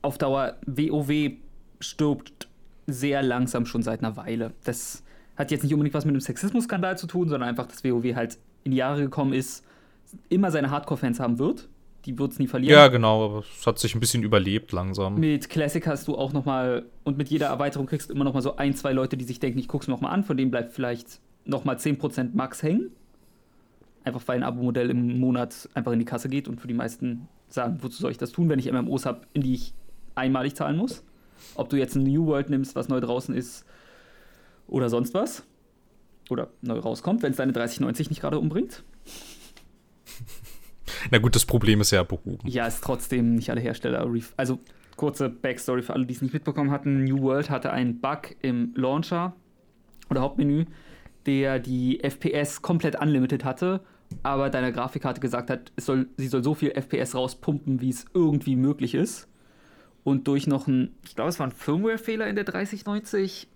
auf 0.02 0.18
Dauer 0.18 0.58
WoW 0.66 1.32
stirbt 1.80 2.49
sehr 2.94 3.22
langsam 3.24 3.66
schon 3.66 3.84
seit 3.84 4.00
einer 4.00 4.18
Weile. 4.18 4.54
Das 4.64 5.04
hat 5.36 5.52
jetzt 5.52 5.64
nicht 5.64 5.74
unbedingt 5.74 5.94
was 5.94 6.06
mit 6.06 6.14
einem 6.14 6.22
Sexismus-Skandal 6.22 6.98
zu 6.98 7.08
tun, 7.08 7.30
sondern 7.30 7.50
einfach, 7.50 7.66
dass 7.68 7.84
WoW 7.84 8.16
halt 8.16 8.38
in 8.64 8.72
die 8.72 8.78
Jahre 8.78 9.02
gekommen 9.02 9.34
ist, 9.34 9.66
immer 10.28 10.52
seine 10.52 10.70
Hardcore-Fans 10.70 11.20
haben 11.20 11.40
wird. 11.40 11.70
Die 12.06 12.18
wird 12.18 12.32
es 12.32 12.40
nie 12.40 12.48
verlieren. 12.48 12.74
Ja, 12.74 12.88
genau, 12.88 13.26
aber 13.26 13.40
es 13.40 13.68
hat 13.68 13.78
sich 13.78 13.94
ein 13.94 14.00
bisschen 14.00 14.24
überlebt 14.24 14.72
langsam. 14.72 15.16
Mit 15.16 15.50
Classic 15.50 15.86
hast 15.86 16.08
du 16.08 16.18
auch 16.18 16.34
noch 16.34 16.46
mal 16.46 16.86
und 17.04 17.18
mit 17.18 17.30
jeder 17.30 17.48
Erweiterung 17.48 17.88
kriegst 17.88 18.10
du 18.10 18.14
immer 18.14 18.24
noch 18.24 18.34
mal 18.34 18.42
so 18.42 18.56
ein, 18.56 18.74
zwei 18.74 18.94
Leute, 18.94 19.18
die 19.18 19.26
sich 19.26 19.40
denken, 19.40 19.60
ich 19.60 19.68
guck's 19.68 19.88
mir 19.88 19.94
noch 19.94 20.02
mal 20.02 20.10
an, 20.10 20.24
von 20.24 20.38
denen 20.38 20.52
bleibt 20.52 20.72
vielleicht 20.72 21.20
noch 21.46 21.66
mal 21.66 21.76
10% 21.76 22.30
Max 22.34 22.64
hängen. 22.64 22.92
Einfach 24.04 24.22
weil 24.28 24.38
ein 24.38 24.44
Abo-Modell 24.44 24.90
im 24.90 25.20
Monat 25.20 25.70
einfach 25.74 25.92
in 25.92 26.00
die 26.00 26.06
Kasse 26.06 26.30
geht 26.30 26.48
und 26.48 26.62
für 26.62 26.68
die 26.68 26.74
meisten 26.74 27.28
sagen, 27.50 27.80
wozu 27.82 28.02
soll 28.02 28.12
ich 28.12 28.18
das 28.18 28.32
tun, 28.32 28.48
wenn 28.50 28.60
ich 28.60 28.72
MMOs 28.72 29.06
habe, 29.06 29.22
in 29.34 29.42
die 29.42 29.54
ich 29.54 29.74
einmalig 30.16 30.56
zahlen 30.56 30.78
muss. 30.78 31.04
Ob 31.56 31.70
du 31.70 31.78
jetzt 31.78 31.96
ein 31.96 32.04
New 32.04 32.28
World 32.28 32.50
nimmst, 32.50 32.76
was 32.76 32.88
neu 32.88 33.00
draußen 33.00 33.36
ist 33.36 33.66
oder 34.68 34.90
sonst 34.90 35.14
was. 35.14 35.44
Oder 36.30 36.50
neu 36.62 36.80
rauskommt, 36.80 37.24
wenn 37.24 37.32
es 37.32 37.38
deine 37.38 37.54
3090 37.54 38.10
nicht 38.10 38.22
gerade 38.22 38.38
umbringt. 38.38 38.84
Na 41.12 41.18
gut, 41.18 41.36
das 41.36 41.46
Problem 41.46 41.82
ist 41.82 41.92
ja 41.92 42.04
behoben. 42.04 42.48
Ja, 42.48 42.68
ist 42.68 42.84
trotzdem 42.84 43.36
nicht 43.36 43.50
alle 43.50 43.62
Hersteller. 43.62 44.08
Also 44.38 44.60
kurze 45.00 45.30
Backstory 45.30 45.82
für 45.82 45.94
alle, 45.94 46.06
die 46.06 46.14
es 46.14 46.22
nicht 46.22 46.34
mitbekommen 46.34 46.72
hatten. 46.72 47.06
New 47.06 47.22
World 47.22 47.50
hatte 47.50 47.72
einen 47.72 48.02
Bug 48.02 48.36
im 48.42 48.74
Launcher 48.76 49.34
oder 50.10 50.22
Hauptmenü, 50.22 50.66
der 51.26 51.60
die 51.60 52.02
FPS 52.04 52.62
komplett 52.62 53.02
unlimited 53.02 53.46
hatte, 53.46 53.80
aber 54.24 54.50
deiner 54.50 54.74
Grafikkarte 54.74 55.22
gesagt 55.22 55.50
hat, 55.50 55.72
es 55.78 55.86
soll, 55.86 56.10
sie 56.18 56.28
soll 56.28 56.44
so 56.44 56.54
viel 56.54 56.72
FPS 56.72 57.16
rauspumpen, 57.16 57.80
wie 57.80 57.90
es 57.90 58.06
irgendwie 58.14 58.58
möglich 58.58 58.94
ist. 58.94 59.29
Und 60.10 60.28
durch 60.28 60.48
noch 60.48 60.66
ein, 60.68 60.96
ich 61.06 61.16
glaube, 61.16 61.30
es 61.30 61.38
war 61.40 61.46
ein 61.46 61.52
Firmware-Fehler 61.52 62.28
in 62.28 62.36
der 62.36 62.44
3090, 62.46 63.48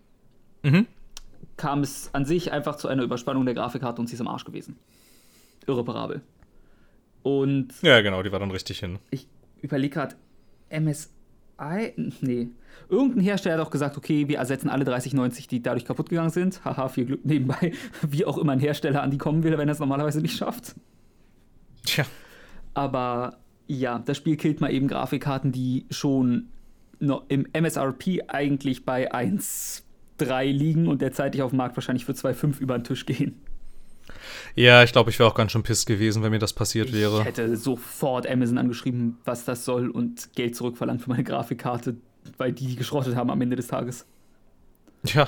Mhm. 0.62 0.86
kam 1.58 1.82
es 1.82 2.10
an 2.14 2.26
sich 2.26 2.52
einfach 2.52 2.76
zu 2.76 2.88
einer 2.88 3.02
Überspannung 3.04 3.44
der 3.46 3.56
Grafikkarte 3.56 4.00
und 4.00 4.08
sie 4.08 4.14
ist 4.14 4.20
im 4.20 4.28
Arsch 4.28 4.46
gewesen. 4.46 4.78
Irreparabel. 5.68 6.22
Und 7.24 7.70
Ja, 7.82 8.02
genau, 8.02 8.22
die 8.22 8.32
war 8.32 8.40
dann 8.40 8.52
richtig 8.52 8.80
hin. 8.80 9.00
ich 9.10 9.28
überlege 9.62 9.94
gerade, 9.96 10.16
MSI? 10.70 11.94
Nee. 12.22 12.50
Irgendein 12.90 13.24
Hersteller 13.24 13.58
hat 13.60 13.66
auch 13.68 13.72
gesagt, 13.72 13.98
okay, 13.98 14.28
wir 14.28 14.38
ersetzen 14.38 14.70
alle 14.70 14.86
3090, 14.86 15.48
die 15.48 15.62
dadurch 15.62 15.86
kaputt 15.86 16.10
gegangen 16.10 16.30
sind. 16.30 16.64
Haha, 16.66 16.88
viel 16.88 17.06
Glück 17.06 17.26
nebenbei. 17.26 17.74
Wie 18.08 18.26
auch 18.26 18.38
immer 18.38 18.52
ein 18.54 18.60
Hersteller 18.60 19.02
an 19.02 19.10
die 19.12 19.18
kommen 19.18 19.44
will, 19.44 19.58
wenn 19.58 19.68
er 19.68 19.74
es 19.74 19.80
normalerweise 19.80 20.22
nicht 20.22 20.38
schafft. 20.38 20.76
Tja. 21.84 22.06
Aber 22.74 23.38
ja, 23.68 24.00
das 24.00 24.18
Spiel 24.18 24.38
killt 24.38 24.62
mal 24.62 24.72
eben 24.72 24.88
Grafikkarten, 24.88 25.52
die 25.52 25.86
schon 25.90 26.50
noch 27.00 27.24
im 27.28 27.48
MSRP 27.54 28.24
eigentlich 28.28 28.86
bei 28.86 29.12
1,3 29.14 30.52
liegen 30.52 30.88
und 30.88 31.02
derzeitig 31.02 31.42
auf 31.42 31.52
dem 31.52 31.58
Markt 31.58 31.76
wahrscheinlich 31.76 32.06
für 32.06 32.14
2,5 32.14 32.60
über 32.60 32.78
den 32.78 32.84
Tisch 32.84 33.06
gehen. 33.06 33.42
Ja, 34.56 34.84
ich 34.84 34.92
glaube, 34.92 35.10
ich 35.10 35.20
wäre 35.20 35.30
auch 35.30 35.36
ganz 35.36 35.52
schön 35.52 35.64
piss 35.64 35.86
gewesen, 35.86 36.24
wenn 36.24 36.32
mir 36.32 36.40
das 36.40 36.54
passiert 36.54 36.90
Ich 36.90 36.96
wäre. 36.96 37.24
hätte 37.24 37.56
sofort 37.58 38.28
Amazon 38.28 38.58
angeschrieben, 38.58 39.18
was 39.26 39.46
das 39.46 39.66
soll 39.66 39.90
und 39.90 40.34
Geld 40.36 40.56
zurückverlangt 40.56 41.02
für 41.02 41.10
meine 41.10 41.24
Grafikkarte, 41.24 41.96
weil 42.38 42.52
die 42.52 42.68
die 42.68 42.76
geschrottet 42.76 43.16
haben 43.16 43.30
am 43.30 43.42
Ende 43.42 43.56
des 43.56 43.68
Tages. 43.68 44.06
Ja. 45.06 45.28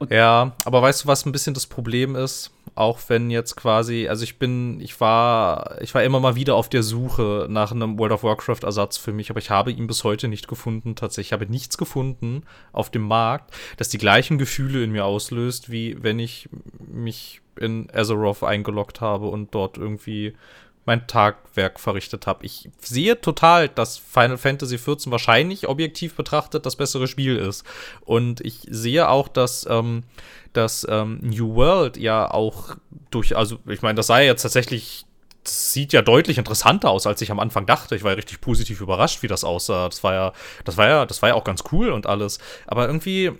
Und- 0.00 0.10
ja, 0.10 0.56
aber 0.64 0.80
weißt 0.80 1.04
du, 1.04 1.08
was 1.08 1.26
ein 1.26 1.32
bisschen 1.32 1.52
das 1.54 1.66
Problem 1.66 2.16
ist? 2.16 2.50
Auch 2.74 2.98
wenn 3.08 3.30
jetzt 3.30 3.54
quasi, 3.56 4.08
also 4.08 4.24
ich 4.24 4.38
bin, 4.38 4.80
ich 4.80 4.98
war, 4.98 5.76
ich 5.82 5.94
war 5.94 6.02
immer 6.02 6.20
mal 6.20 6.36
wieder 6.36 6.54
auf 6.54 6.70
der 6.70 6.82
Suche 6.82 7.46
nach 7.50 7.70
einem 7.70 7.98
World 7.98 8.12
of 8.12 8.22
Warcraft-Ersatz 8.22 8.96
für 8.96 9.12
mich, 9.12 9.28
aber 9.28 9.40
ich 9.40 9.50
habe 9.50 9.70
ihn 9.70 9.86
bis 9.86 10.02
heute 10.02 10.28
nicht 10.28 10.48
gefunden. 10.48 10.94
Tatsächlich, 10.96 11.28
ich 11.28 11.32
habe 11.34 11.46
nichts 11.46 11.76
gefunden 11.76 12.44
auf 12.72 12.88
dem 12.88 13.02
Markt, 13.02 13.52
das 13.76 13.90
die 13.90 13.98
gleichen 13.98 14.38
Gefühle 14.38 14.82
in 14.82 14.90
mir 14.92 15.04
auslöst, 15.04 15.70
wie 15.70 16.02
wenn 16.02 16.18
ich 16.18 16.48
mich 16.78 17.42
in 17.58 17.88
Azeroth 17.92 18.42
eingeloggt 18.42 19.02
habe 19.02 19.26
und 19.26 19.54
dort 19.54 19.76
irgendwie 19.76 20.32
mein 20.86 21.06
Tagwerk 21.06 21.78
verrichtet 21.78 22.26
habe. 22.26 22.44
Ich 22.46 22.70
sehe 22.80 23.20
total, 23.20 23.68
dass 23.68 23.98
Final 23.98 24.38
Fantasy 24.38 24.76
XIV 24.76 25.10
wahrscheinlich 25.10 25.68
objektiv 25.68 26.14
betrachtet 26.14 26.66
das 26.66 26.76
bessere 26.76 27.06
Spiel 27.06 27.36
ist. 27.36 27.64
Und 28.00 28.40
ich 28.40 28.62
sehe 28.68 29.08
auch, 29.08 29.28
dass, 29.28 29.66
ähm, 29.68 30.04
dass 30.52 30.86
ähm, 30.88 31.18
New 31.22 31.54
World 31.54 31.96
ja 31.96 32.30
auch 32.30 32.76
durch, 33.10 33.36
also 33.36 33.58
ich 33.66 33.82
meine, 33.82 33.96
das 33.96 34.06
sei 34.06 34.26
jetzt 34.26 34.42
tatsächlich 34.42 35.04
sieht 35.44 35.92
ja 35.92 36.02
deutlich 36.02 36.38
interessanter 36.38 36.90
aus, 36.90 37.06
als 37.06 37.20
ich 37.22 37.30
am 37.30 37.40
Anfang 37.40 37.66
dachte. 37.66 37.96
Ich 37.96 38.02
war 38.02 38.10
ja 38.10 38.16
richtig 38.16 38.40
positiv 38.40 38.80
überrascht, 38.80 39.22
wie 39.22 39.28
das 39.28 39.44
aussah. 39.44 39.88
Das 39.88 40.04
war 40.04 40.14
ja, 40.14 40.32
das 40.64 40.76
war 40.76 40.88
ja, 40.88 41.06
das 41.06 41.22
war 41.22 41.30
ja 41.30 41.34
auch 41.34 41.44
ganz 41.44 41.64
cool 41.72 41.90
und 41.90 42.06
alles. 42.06 42.38
Aber 42.66 42.86
irgendwie, 42.86 43.32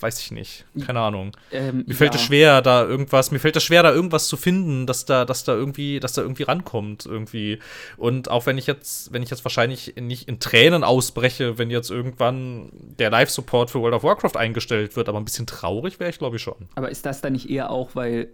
weiß 0.00 0.20
ich 0.20 0.30
nicht. 0.30 0.64
Keine 0.86 1.00
Ahnung. 1.00 1.32
Ähm, 1.50 1.84
mir 1.86 1.94
fällt 1.94 2.14
ja. 2.14 2.20
es 2.20 2.26
schwer, 2.26 2.62
da 2.62 2.84
irgendwas, 2.84 3.30
mir 3.30 3.38
fällt 3.38 3.56
es 3.56 3.64
schwer, 3.64 3.82
da 3.82 3.92
irgendwas 3.92 4.28
zu 4.28 4.36
finden, 4.36 4.86
dass 4.86 5.06
da, 5.06 5.24
dass 5.24 5.44
da 5.44 5.54
irgendwie, 5.54 5.98
dass 5.98 6.12
da 6.12 6.22
irgendwie 6.22 6.44
rankommt, 6.44 7.06
irgendwie. 7.06 7.58
Und 7.96 8.30
auch 8.30 8.46
wenn 8.46 8.58
ich 8.58 8.66
jetzt, 8.66 9.12
wenn 9.12 9.22
ich 9.22 9.30
jetzt 9.30 9.44
wahrscheinlich 9.44 9.94
nicht 9.96 10.28
in 10.28 10.40
Tränen 10.40 10.84
ausbreche, 10.84 11.58
wenn 11.58 11.70
jetzt 11.70 11.90
irgendwann 11.90 12.70
der 12.72 13.10
Live-Support 13.10 13.70
für 13.70 13.80
World 13.80 13.94
of 13.94 14.02
Warcraft 14.04 14.36
eingestellt 14.36 14.94
wird, 14.94 15.08
aber 15.08 15.18
ein 15.18 15.24
bisschen 15.24 15.46
traurig 15.46 15.98
wäre 15.98 16.10
ich, 16.10 16.18
glaube 16.18 16.36
ich, 16.36 16.42
schon. 16.42 16.68
Aber 16.74 16.90
ist 16.90 17.06
das 17.06 17.20
dann 17.20 17.32
nicht 17.32 17.50
eher 17.50 17.70
auch, 17.70 17.90
weil 17.94 18.28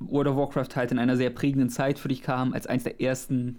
World 0.00 0.28
of 0.28 0.36
Warcraft 0.36 0.76
halt 0.76 0.92
in 0.92 0.98
einer 0.98 1.16
sehr 1.16 1.30
prägenden 1.30 1.70
Zeit 1.70 1.98
für 1.98 2.08
dich 2.08 2.22
kam, 2.22 2.52
als 2.52 2.66
eines 2.66 2.84
der 2.84 3.00
ersten 3.00 3.58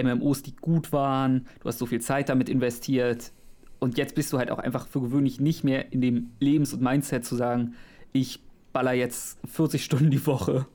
MMOs, 0.00 0.42
die 0.42 0.54
gut 0.56 0.92
waren. 0.92 1.46
Du 1.60 1.68
hast 1.68 1.78
so 1.78 1.86
viel 1.86 2.00
Zeit 2.00 2.28
damit 2.28 2.48
investiert. 2.48 3.32
Und 3.78 3.98
jetzt 3.98 4.14
bist 4.14 4.32
du 4.32 4.38
halt 4.38 4.50
auch 4.50 4.58
einfach 4.58 4.86
für 4.86 5.00
gewöhnlich 5.00 5.40
nicht 5.40 5.64
mehr 5.64 5.92
in 5.92 6.00
dem 6.00 6.30
Lebens- 6.38 6.72
und 6.72 6.82
Mindset 6.82 7.24
zu 7.24 7.34
sagen, 7.34 7.74
ich 8.12 8.40
baller 8.72 8.92
jetzt 8.92 9.38
40 9.46 9.84
Stunden 9.84 10.10
die 10.10 10.24
Woche 10.26 10.66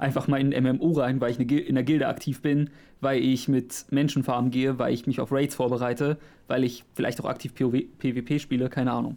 einfach 0.00 0.28
mal 0.28 0.40
in 0.40 0.52
ein 0.52 0.76
MMO 0.76 0.92
rein, 0.92 1.20
weil 1.20 1.30
ich 1.30 1.38
in 1.38 1.74
der 1.74 1.84
Gilde 1.84 2.08
aktiv 2.08 2.40
bin, 2.40 2.70
weil 3.00 3.22
ich 3.22 3.48
mit 3.48 3.86
Menschen 3.90 4.24
farmen 4.24 4.50
gehe, 4.50 4.78
weil 4.78 4.94
ich 4.94 5.06
mich 5.06 5.20
auf 5.20 5.30
Raids 5.30 5.54
vorbereite, 5.54 6.18
weil 6.48 6.64
ich 6.64 6.84
vielleicht 6.94 7.20
auch 7.20 7.26
aktiv 7.26 7.54
PvP 7.54 8.38
spiele, 8.38 8.68
keine 8.68 8.92
Ahnung. 8.92 9.16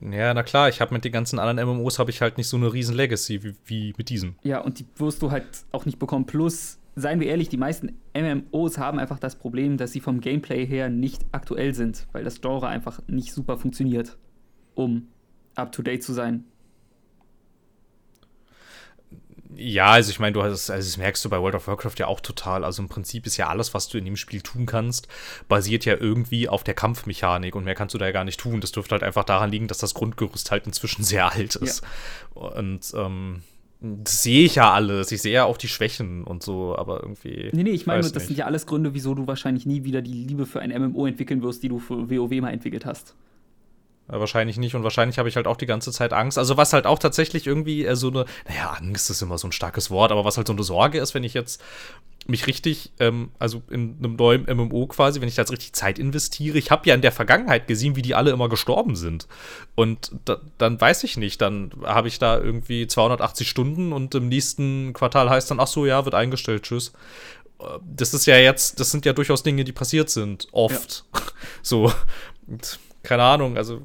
Ja, 0.00 0.32
na 0.34 0.42
klar, 0.42 0.68
ich 0.68 0.80
habe 0.80 0.94
mit 0.94 1.04
den 1.04 1.12
ganzen 1.12 1.38
anderen 1.38 1.68
MMOs 1.68 1.98
habe 1.98 2.10
ich 2.10 2.20
halt 2.20 2.38
nicht 2.38 2.48
so 2.48 2.56
eine 2.56 2.72
riesen 2.72 2.96
Legacy 2.96 3.42
wie, 3.42 3.54
wie 3.64 3.94
mit 3.96 4.08
diesem. 4.08 4.36
Ja, 4.42 4.60
und 4.60 4.78
die 4.78 4.86
wirst 4.96 5.22
du 5.22 5.30
halt 5.30 5.46
auch 5.72 5.84
nicht 5.84 5.98
bekommen. 5.98 6.26
Plus, 6.26 6.78
seien 6.96 7.20
wir 7.20 7.28
ehrlich, 7.28 7.48
die 7.48 7.56
meisten 7.56 7.98
MMOs 8.14 8.78
haben 8.78 8.98
einfach 8.98 9.18
das 9.18 9.36
Problem, 9.36 9.76
dass 9.76 9.92
sie 9.92 10.00
vom 10.00 10.20
Gameplay 10.20 10.66
her 10.66 10.88
nicht 10.88 11.24
aktuell 11.32 11.74
sind, 11.74 12.06
weil 12.12 12.24
das 12.24 12.40
Genre 12.40 12.68
einfach 12.68 13.00
nicht 13.06 13.32
super 13.32 13.58
funktioniert, 13.58 14.16
um 14.74 15.08
up 15.54 15.72
to 15.72 15.82
date 15.82 16.02
zu 16.02 16.12
sein. 16.12 16.44
Ja, 19.62 19.90
also 19.90 20.10
ich 20.10 20.18
meine, 20.18 20.32
du 20.32 20.42
hast, 20.42 20.70
also 20.70 20.88
das 20.88 20.96
merkst 20.96 21.24
du 21.24 21.28
bei 21.28 21.40
World 21.40 21.54
of 21.54 21.68
Warcraft 21.68 21.94
ja 21.98 22.06
auch 22.06 22.20
total. 22.20 22.64
Also 22.64 22.82
im 22.82 22.88
Prinzip 22.88 23.26
ist 23.26 23.36
ja 23.36 23.48
alles, 23.48 23.74
was 23.74 23.88
du 23.88 23.98
in 23.98 24.04
dem 24.04 24.16
Spiel 24.16 24.40
tun 24.40 24.66
kannst, 24.66 25.08
basiert 25.48 25.84
ja 25.84 25.96
irgendwie 25.96 26.48
auf 26.48 26.64
der 26.64 26.74
Kampfmechanik 26.74 27.54
und 27.54 27.64
mehr 27.64 27.74
kannst 27.74 27.94
du 27.94 27.98
da 27.98 28.06
ja 28.06 28.12
gar 28.12 28.24
nicht 28.24 28.40
tun. 28.40 28.60
Das 28.60 28.72
dürfte 28.72 28.92
halt 28.92 29.02
einfach 29.02 29.24
daran 29.24 29.50
liegen, 29.50 29.68
dass 29.68 29.78
das 29.78 29.94
Grundgerüst 29.94 30.50
halt 30.50 30.66
inzwischen 30.66 31.04
sehr 31.04 31.32
alt 31.32 31.54
ist. 31.56 31.82
Ja. 32.34 32.42
Und 32.42 32.92
ähm, 32.94 33.42
das 33.80 34.22
sehe 34.22 34.44
ich 34.44 34.54
ja 34.54 34.72
alles. 34.72 35.10
Ich 35.10 35.22
sehe 35.22 35.32
ja 35.32 35.44
auch 35.44 35.56
die 35.56 35.68
Schwächen 35.68 36.24
und 36.24 36.42
so, 36.42 36.76
aber 36.76 37.00
irgendwie. 37.02 37.50
Nee, 37.52 37.64
nee, 37.64 37.70
ich 37.70 37.86
meine, 37.86 38.02
das 38.02 38.14
nicht. 38.14 38.26
sind 38.26 38.38
ja 38.38 38.46
alles 38.46 38.66
Gründe, 38.66 38.94
wieso 38.94 39.14
du 39.14 39.26
wahrscheinlich 39.26 39.66
nie 39.66 39.84
wieder 39.84 40.02
die 40.02 40.12
Liebe 40.12 40.46
für 40.46 40.60
ein 40.60 40.70
MMO 40.70 41.06
entwickeln 41.06 41.42
wirst, 41.42 41.62
die 41.62 41.68
du 41.68 41.80
für 41.80 42.08
WoW 42.08 42.30
mal 42.40 42.50
entwickelt 42.50 42.86
hast. 42.86 43.16
Äh, 44.08 44.18
wahrscheinlich 44.18 44.56
nicht 44.56 44.74
und 44.74 44.82
wahrscheinlich 44.82 45.18
habe 45.18 45.28
ich 45.28 45.36
halt 45.36 45.46
auch 45.46 45.56
die 45.56 45.66
ganze 45.66 45.92
Zeit 45.92 46.12
Angst. 46.12 46.38
Also 46.38 46.56
was 46.56 46.72
halt 46.72 46.86
auch 46.86 46.98
tatsächlich 46.98 47.46
irgendwie 47.46 47.84
äh, 47.84 47.94
so 47.94 48.08
eine, 48.08 48.24
naja, 48.48 48.70
Angst 48.78 49.10
ist 49.10 49.22
immer 49.22 49.38
so 49.38 49.48
ein 49.48 49.52
starkes 49.52 49.90
Wort, 49.90 50.10
aber 50.10 50.24
was 50.24 50.36
halt 50.36 50.46
so 50.48 50.52
eine 50.52 50.62
Sorge 50.62 50.98
ist, 50.98 51.14
wenn 51.14 51.24
ich 51.24 51.34
jetzt 51.34 51.62
mich 52.26 52.46
richtig, 52.46 52.92
ähm, 53.00 53.30
also 53.38 53.62
in 53.70 53.96
einem 53.98 54.16
neuen 54.16 54.44
MMO 54.44 54.86
quasi, 54.86 55.20
wenn 55.20 55.28
ich 55.28 55.34
da 55.34 55.42
jetzt 55.42 55.52
richtig 55.52 55.72
Zeit 55.72 55.98
investiere, 55.98 56.58
ich 56.58 56.70
habe 56.70 56.88
ja 56.88 56.94
in 56.94 57.00
der 57.00 57.12
Vergangenheit 57.12 57.66
gesehen, 57.66 57.96
wie 57.96 58.02
die 58.02 58.14
alle 58.14 58.30
immer 58.30 58.48
gestorben 58.48 58.96
sind. 58.96 59.26
Und 59.74 60.12
da, 60.24 60.40
dann 60.58 60.80
weiß 60.80 61.04
ich 61.04 61.16
nicht, 61.16 61.40
dann 61.40 61.72
habe 61.84 62.08
ich 62.08 62.18
da 62.18 62.38
irgendwie 62.38 62.86
280 62.86 63.48
Stunden 63.48 63.92
und 63.92 64.14
im 64.14 64.28
nächsten 64.28 64.92
Quartal 64.92 65.30
heißt 65.30 65.50
dann, 65.50 65.60
ach 65.60 65.66
so, 65.66 65.86
ja, 65.86 66.04
wird 66.04 66.14
eingestellt, 66.14 66.64
tschüss. 66.64 66.92
Äh, 67.60 67.64
das 67.84 68.14
ist 68.14 68.26
ja 68.26 68.36
jetzt, 68.36 68.78
das 68.78 68.90
sind 68.90 69.04
ja 69.04 69.12
durchaus 69.12 69.42
Dinge, 69.42 69.64
die 69.64 69.72
passiert 69.72 70.10
sind, 70.10 70.48
oft. 70.52 71.04
Ja. 71.14 71.20
So. 71.62 71.92
Keine 73.02 73.24
Ahnung, 73.24 73.56
also 73.56 73.82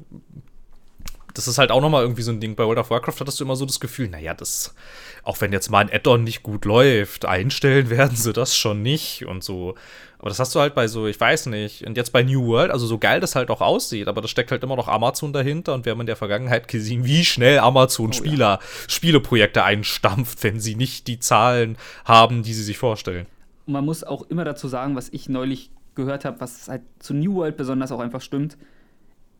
das 1.38 1.46
ist 1.46 1.58
halt 1.58 1.70
auch 1.70 1.80
nochmal 1.80 2.02
irgendwie 2.02 2.22
so 2.22 2.32
ein 2.32 2.40
Ding. 2.40 2.56
Bei 2.56 2.64
World 2.64 2.80
of 2.80 2.90
Warcraft 2.90 3.20
hattest 3.20 3.38
du 3.38 3.44
immer 3.44 3.54
so 3.54 3.64
das 3.64 3.78
Gefühl, 3.78 4.08
naja, 4.08 4.34
das, 4.34 4.74
auch 5.22 5.40
wenn 5.40 5.52
jetzt 5.52 5.70
mal 5.70 5.78
ein 5.78 5.92
Add-on 5.92 6.24
nicht 6.24 6.42
gut 6.42 6.64
läuft, 6.64 7.26
einstellen 7.26 7.90
werden 7.90 8.16
sie 8.16 8.32
das 8.32 8.56
schon 8.56 8.82
nicht 8.82 9.24
und 9.24 9.44
so. 9.44 9.76
Aber 10.18 10.30
das 10.30 10.40
hast 10.40 10.52
du 10.56 10.58
halt 10.58 10.74
bei 10.74 10.88
so, 10.88 11.06
ich 11.06 11.20
weiß 11.20 11.46
nicht. 11.46 11.86
Und 11.86 11.96
jetzt 11.96 12.12
bei 12.12 12.24
New 12.24 12.44
World, 12.46 12.72
also 12.72 12.88
so 12.88 12.98
geil 12.98 13.20
das 13.20 13.36
halt 13.36 13.50
auch 13.50 13.60
aussieht, 13.60 14.08
aber 14.08 14.20
da 14.20 14.26
steckt 14.26 14.50
halt 14.50 14.64
immer 14.64 14.74
noch 14.74 14.88
Amazon 14.88 15.32
dahinter 15.32 15.74
und 15.74 15.84
wir 15.84 15.92
haben 15.92 16.00
in 16.00 16.08
der 16.08 16.16
Vergangenheit 16.16 16.66
gesehen, 16.66 17.04
wie 17.04 17.24
schnell 17.24 17.60
Amazon 17.60 18.12
Spieler, 18.12 18.58
oh, 18.60 18.64
ja. 18.64 18.88
Spieleprojekte 18.88 19.62
einstampft, 19.62 20.42
wenn 20.42 20.58
sie 20.58 20.74
nicht 20.74 21.06
die 21.06 21.20
Zahlen 21.20 21.78
haben, 22.04 22.42
die 22.42 22.52
sie 22.52 22.64
sich 22.64 22.78
vorstellen. 22.78 23.26
Und 23.66 23.74
man 23.74 23.84
muss 23.84 24.02
auch 24.02 24.22
immer 24.28 24.44
dazu 24.44 24.66
sagen, 24.66 24.96
was 24.96 25.08
ich 25.10 25.28
neulich 25.28 25.70
gehört 25.94 26.24
habe, 26.24 26.40
was 26.40 26.66
halt 26.66 26.82
zu 26.98 27.14
New 27.14 27.36
World 27.36 27.56
besonders 27.56 27.92
auch 27.92 28.00
einfach 28.00 28.22
stimmt 28.22 28.56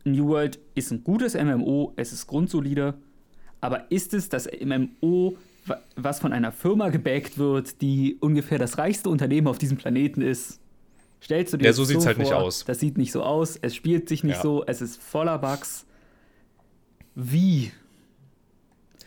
New 0.05 0.29
World 0.29 0.59
ist 0.75 0.91
ein 0.91 1.05
gutes 1.05 1.35
MMO, 1.35 1.93
es 1.97 2.13
ist 2.13 2.27
grundsolide, 2.27 2.95
aber 3.61 3.91
ist 3.91 4.15
es 4.15 4.29
das 4.29 4.49
MMO, 4.65 5.37
was 5.97 6.21
von 6.21 6.33
einer 6.33 6.53
Firma 6.53 6.89
gebackt 6.89 7.39
wird, 7.39 7.83
die 7.83 8.17
ungefähr 8.21 8.59
das 8.59 8.79
reichste 8.79 9.11
Unternehmen 9.11 9.49
auf 9.49 9.59
diesem 9.59 9.77
Planeten 9.77 10.23
ist? 10.23 10.61
Stellst 11.23 11.53
du 11.53 11.57
dir 11.57 11.67
ja, 11.67 11.73
so 11.73 11.85
sieht 11.85 11.97
es 11.97 12.05
so 12.05 12.07
halt 12.07 12.17
vor, 12.17 12.25
nicht 12.25 12.33
aus. 12.33 12.65
Das 12.65 12.79
sieht 12.79 12.97
nicht 12.97 13.13
so 13.13 13.23
aus, 13.23 13.59
es 13.61 13.75
spielt 13.75 14.09
sich 14.09 14.23
nicht 14.23 14.37
ja. 14.37 14.43
so, 14.43 14.65
es 14.67 14.81
ist 14.81 15.03
voller 15.03 15.39
Bugs. 15.39 15.85
Wie? 17.15 17.73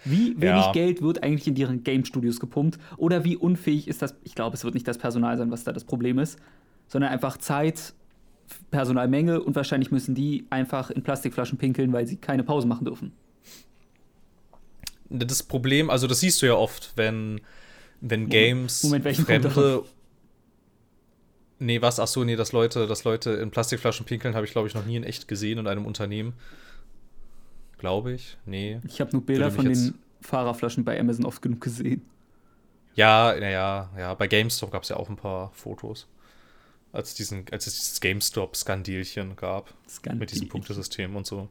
Wie 0.03 0.29
wenig 0.41 0.65
ja. 0.65 0.71
Geld 0.73 1.01
wird 1.01 1.23
eigentlich 1.23 1.47
in 1.47 1.55
deren 1.55 1.83
Game 1.83 2.05
Studios 2.05 2.39
gepumpt? 2.39 2.79
Oder 2.97 3.23
wie 3.23 3.37
unfähig 3.37 3.87
ist 3.87 4.01
das? 4.01 4.15
Ich 4.23 4.35
glaube, 4.35 4.55
es 4.55 4.63
wird 4.63 4.73
nicht 4.73 4.87
das 4.87 4.97
Personal 4.97 5.37
sein, 5.37 5.51
was 5.51 5.63
da 5.63 5.71
das 5.71 5.85
Problem 5.85 6.19
ist, 6.19 6.37
sondern 6.87 7.11
einfach 7.11 7.37
Zeit 7.37 7.93
Personalmenge 8.71 9.41
und 9.41 9.55
wahrscheinlich 9.55 9.91
müssen 9.91 10.15
die 10.15 10.45
einfach 10.49 10.89
in 10.89 11.03
Plastikflaschen 11.03 11.57
pinkeln, 11.57 11.91
weil 11.93 12.07
sie 12.07 12.17
keine 12.17 12.43
Pause 12.43 12.67
machen 12.67 12.85
dürfen. 12.85 13.13
Das 15.09 15.43
Problem, 15.43 15.89
also 15.89 16.07
das 16.07 16.21
siehst 16.21 16.41
du 16.41 16.45
ja 16.45 16.53
oft, 16.53 16.93
wenn, 16.95 17.41
wenn 17.99 18.29
Games 18.29 18.83
Moment, 18.83 19.03
welchen 19.05 19.25
fremde. 19.25 19.83
Nee, 21.59 21.81
was? 21.81 21.99
Ach 21.99 22.07
so, 22.07 22.23
nee, 22.23 22.35
dass 22.35 22.53
Leute, 22.53 22.87
dass 22.87 23.03
Leute 23.03 23.31
in 23.31 23.51
Plastikflaschen 23.51 24.05
pinkeln, 24.05 24.33
habe 24.35 24.45
ich, 24.45 24.51
glaube 24.51 24.67
ich, 24.67 24.73
noch 24.73 24.85
nie 24.85 24.95
in 24.95 25.03
echt 25.03 25.27
gesehen 25.27 25.59
in 25.59 25.67
einem 25.67 25.85
Unternehmen. 25.85 26.33
Glaube 27.77 28.13
ich. 28.13 28.37
Nee. 28.45 28.79
Ich 28.87 29.01
habe 29.01 29.11
nur 29.11 29.23
Bilder 29.23 29.51
von 29.51 29.65
den 29.65 29.95
Fahrerflaschen 30.21 30.83
bei 30.83 30.99
Amazon 30.99 31.25
oft 31.25 31.41
genug 31.41 31.61
gesehen. 31.61 32.01
Ja, 32.95 33.35
naja, 33.39 33.89
ja. 33.97 34.13
Bei 34.15 34.27
GameStop 34.27 34.71
gab 34.71 34.83
es 34.83 34.89
ja 34.89 34.97
auch 34.97 35.09
ein 35.09 35.15
paar 35.15 35.51
Fotos 35.53 36.07
als, 36.91 37.13
diesen, 37.13 37.45
als 37.51 37.67
es 37.67 37.75
dieses 37.75 38.01
GameStop-Skandilchen 38.01 39.35
gab. 39.35 39.73
Skandilchen. 39.87 40.19
Mit 40.19 40.31
diesem 40.31 40.49
Punktesystem 40.49 41.15
und 41.15 41.25
so. 41.25 41.49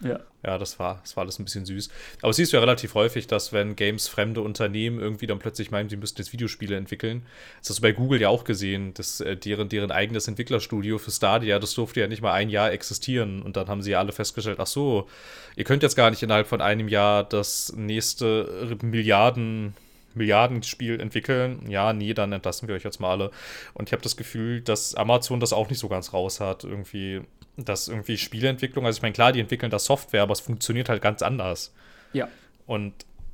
Ja. 0.00 0.20
Ja, 0.44 0.56
das 0.56 0.78
war, 0.78 1.00
das 1.02 1.16
war 1.16 1.24
alles 1.24 1.40
ein 1.40 1.44
bisschen 1.44 1.66
süß. 1.66 1.90
Aber 2.22 2.32
siehst 2.32 2.52
du 2.52 2.56
ja 2.56 2.60
relativ 2.60 2.94
häufig, 2.94 3.26
dass 3.26 3.52
wenn 3.52 3.74
Games 3.74 4.06
fremde 4.06 4.40
Unternehmen 4.40 5.00
irgendwie 5.00 5.26
dann 5.26 5.40
plötzlich 5.40 5.72
meinen, 5.72 5.88
sie 5.88 5.96
müssten 5.96 6.22
jetzt 6.22 6.32
Videospiele 6.32 6.76
entwickeln. 6.76 7.26
Das 7.60 7.70
hast 7.70 7.78
du 7.78 7.82
bei 7.82 7.90
Google 7.90 8.20
ja 8.20 8.28
auch 8.28 8.44
gesehen, 8.44 8.94
dass 8.94 9.20
äh, 9.20 9.36
deren, 9.36 9.68
deren 9.68 9.90
eigenes 9.90 10.28
Entwicklerstudio 10.28 10.98
für 10.98 11.10
Stadia, 11.10 11.58
das 11.58 11.74
durfte 11.74 12.00
ja 12.00 12.06
nicht 12.06 12.22
mal 12.22 12.32
ein 12.32 12.50
Jahr 12.50 12.70
existieren. 12.70 13.42
Und 13.42 13.56
dann 13.56 13.66
haben 13.66 13.82
sie 13.82 13.90
ja 13.90 13.98
alle 13.98 14.12
festgestellt, 14.12 14.60
ach 14.60 14.68
so, 14.68 15.08
ihr 15.56 15.64
könnt 15.64 15.82
jetzt 15.82 15.96
gar 15.96 16.10
nicht 16.10 16.22
innerhalb 16.22 16.46
von 16.46 16.60
einem 16.60 16.86
Jahr 16.86 17.24
das 17.24 17.72
nächste 17.74 18.78
Milliarden 18.80 19.74
Milliardenspiel 20.18 21.00
entwickeln. 21.00 21.68
Ja, 21.68 21.92
nee, 21.92 22.12
dann 22.12 22.32
entlassen 22.32 22.68
wir 22.68 22.74
euch 22.74 22.84
jetzt 22.84 23.00
mal 23.00 23.10
alle. 23.10 23.30
Und 23.72 23.88
ich 23.88 23.92
habe 23.92 24.02
das 24.02 24.16
Gefühl, 24.16 24.60
dass 24.60 24.94
Amazon 24.94 25.40
das 25.40 25.52
auch 25.52 25.70
nicht 25.70 25.78
so 25.78 25.88
ganz 25.88 26.12
raus 26.12 26.40
hat. 26.40 26.64
Irgendwie, 26.64 27.22
dass 27.56 27.88
irgendwie 27.88 28.18
Spieleentwicklung, 28.18 28.84
also 28.84 28.98
ich 28.98 29.02
meine, 29.02 29.14
klar, 29.14 29.32
die 29.32 29.40
entwickeln 29.40 29.70
da 29.70 29.78
Software, 29.78 30.22
aber 30.22 30.32
es 30.32 30.40
funktioniert 30.40 30.88
halt 30.88 31.00
ganz 31.00 31.22
anders. 31.22 31.72
Ja. 32.12 32.28
Und 32.66 32.92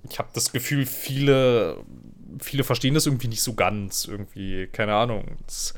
ich 0.09 0.18
habe 0.18 0.29
das 0.33 0.53
Gefühl, 0.53 0.87
viele, 0.87 1.79
viele 2.40 2.64
verstehen 2.64 2.94
das 2.94 3.07
irgendwie 3.07 3.29
nicht 3.29 3.42
so 3.42 3.55
ganz. 3.55 4.07
Irgendwie, 4.07 4.68
keine 4.68 4.94
Ahnung. 4.94 5.38
Das 5.47 5.57
ist 5.57 5.75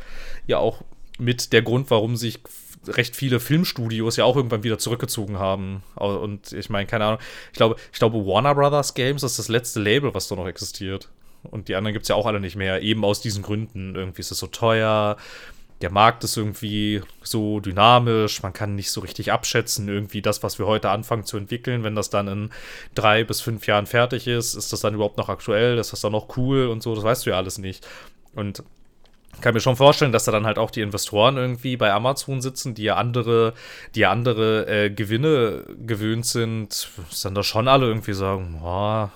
ja 0.47 0.59
auch 0.59 0.83
mit 1.19 1.53
der 1.53 1.63
Grund, 1.63 1.91
warum 1.91 2.17
sich 2.17 2.41
recht 2.89 3.17
viele 3.17 3.41
Filmstudios 3.41 4.17
ja 4.17 4.25
auch 4.25 4.37
irgendwann 4.37 4.63
wieder 4.63 4.79
zurückgezogen 4.79 5.39
haben. 5.39 5.83
Und 5.95 6.53
ich 6.53 6.71
meine, 6.71 6.87
keine 6.87 7.05
Ahnung, 7.05 7.21
ich 7.53 7.57
glaube, 7.57 7.77
ich 7.93 7.99
glaube, 7.99 8.27
Warner 8.27 8.55
Brothers 8.55 8.95
Games 8.95 9.23
ist 9.23 9.39
das 9.39 9.49
letzte 9.49 9.81
Label, 9.81 10.15
was 10.15 10.29
da 10.29 10.37
noch 10.37 10.47
existiert. 10.47 11.09
Und 11.43 11.69
die 11.69 11.77
anderen 11.77 11.93
gibt 11.93 12.05
es 12.05 12.09
ja 12.09 12.17
auch 12.17 12.27
alle 12.27 12.41
nicht 12.41 12.57
mehr, 12.57 12.83
eben 12.83 13.05
aus 13.05 13.21
diesen 13.21 13.43
Gründen. 13.43 13.95
Irgendwie 13.95 14.21
ist 14.21 14.33
es 14.33 14.39
so 14.39 14.49
teuer, 14.49 15.17
der 15.83 15.91
Markt 15.91 16.25
ist 16.25 16.37
irgendwie 16.37 17.03
so 17.23 17.61
dynamisch, 17.61 18.43
man 18.43 18.53
kann 18.53 18.75
nicht 18.75 18.91
so 18.91 19.01
richtig 19.01 19.31
abschätzen, 19.31 19.89
irgendwie 19.89 20.23
das, 20.23 20.43
was 20.43 20.59
wir 20.59 20.67
heute 20.67 20.89
anfangen 20.91 21.25
zu 21.25 21.37
entwickeln, 21.37 21.85
wenn 21.85 21.95
das 21.95 22.09
dann 22.09 22.29
in 22.29 22.51
drei 22.95 23.25
bis 23.25 23.43
fünf 23.43 23.67
Jahren 23.67 23.87
fertig 23.87 24.27
ist, 24.27 24.55
ist 24.55 24.73
das 24.73 24.81
dann 24.81 24.95
überhaupt 24.95 25.19
noch 25.19 25.29
aktuell, 25.29 25.77
ist 25.79 25.93
das 25.93 26.01
dann 26.01 26.13
noch 26.13 26.37
cool 26.37 26.69
und 26.69 26.83
so, 26.83 26.95
das 26.95 27.05
weißt 27.05 27.27
du 27.27 27.31
ja 27.31 27.37
alles 27.37 27.59
nicht. 27.59 27.87
Und 28.35 28.63
kann 29.41 29.55
mir 29.55 29.61
schon 29.61 29.77
vorstellen, 29.77 30.13
dass 30.13 30.25
da 30.25 30.33
dann 30.33 30.47
halt 30.47 30.59
auch 30.59 30.71
die 30.71 30.81
Investoren 30.81 31.37
irgendwie 31.37 31.77
bei 31.77 31.93
Amazon 31.93 32.41
sitzen, 32.41 32.75
die 32.75 32.85
ja 32.85 32.97
andere, 32.97 33.53
die 33.95 34.01
ja 34.01 34.11
andere 34.11 34.67
äh, 34.67 34.91
Gewinne 34.91 35.65
gewöhnt 35.87 36.27
sind, 36.27 36.89
dass 37.11 37.23
dann 37.23 37.35
da 37.35 37.43
schon 37.43 37.69
alle 37.69 37.87
irgendwie 37.87 38.15
sagen, 38.15 38.59
boah, 38.61 39.13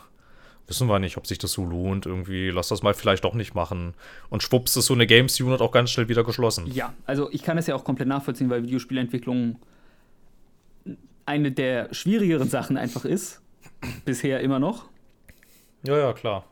wissen 0.67 0.89
wir 0.89 0.99
nicht, 1.01 1.17
ob 1.17 1.27
sich 1.27 1.39
das 1.39 1.53
so 1.53 1.65
lohnt. 1.65 2.07
Irgendwie, 2.07 2.51
lass 2.51 2.69
das 2.69 2.83
mal 2.83 2.95
vielleicht 2.95 3.25
doch 3.25 3.35
nicht 3.35 3.55
machen. 3.55 3.95
Und 4.31 4.43
schwupps 4.43 4.77
ist 4.77 4.87
so 4.87 4.95
eine 4.95 5.07
Games-Unit 5.07 5.61
auch 5.61 5.73
ganz 5.73 5.91
schnell 5.91 6.09
wieder 6.09 6.25
geschlossen. 6.25 6.67
Ja, 6.73 6.95
also 7.07 7.29
ich 7.33 7.43
kann 7.43 7.59
es 7.59 7.67
ja 7.67 7.75
auch 7.75 7.85
komplett 7.85 8.09
nachvollziehen, 8.09 8.49
weil 8.51 8.63
Videospielentwicklung 8.63 9.59
eine 11.27 11.53
der 11.53 11.93
schwierigeren 11.93 12.49
Sachen 12.49 12.77
einfach 12.77 13.05
ist. 13.05 13.41
Bisher 14.05 14.41
immer 14.41 14.59
noch. 14.59 14.89
Ja, 15.83 15.99
ja, 15.99 16.13
klar. 16.13 16.45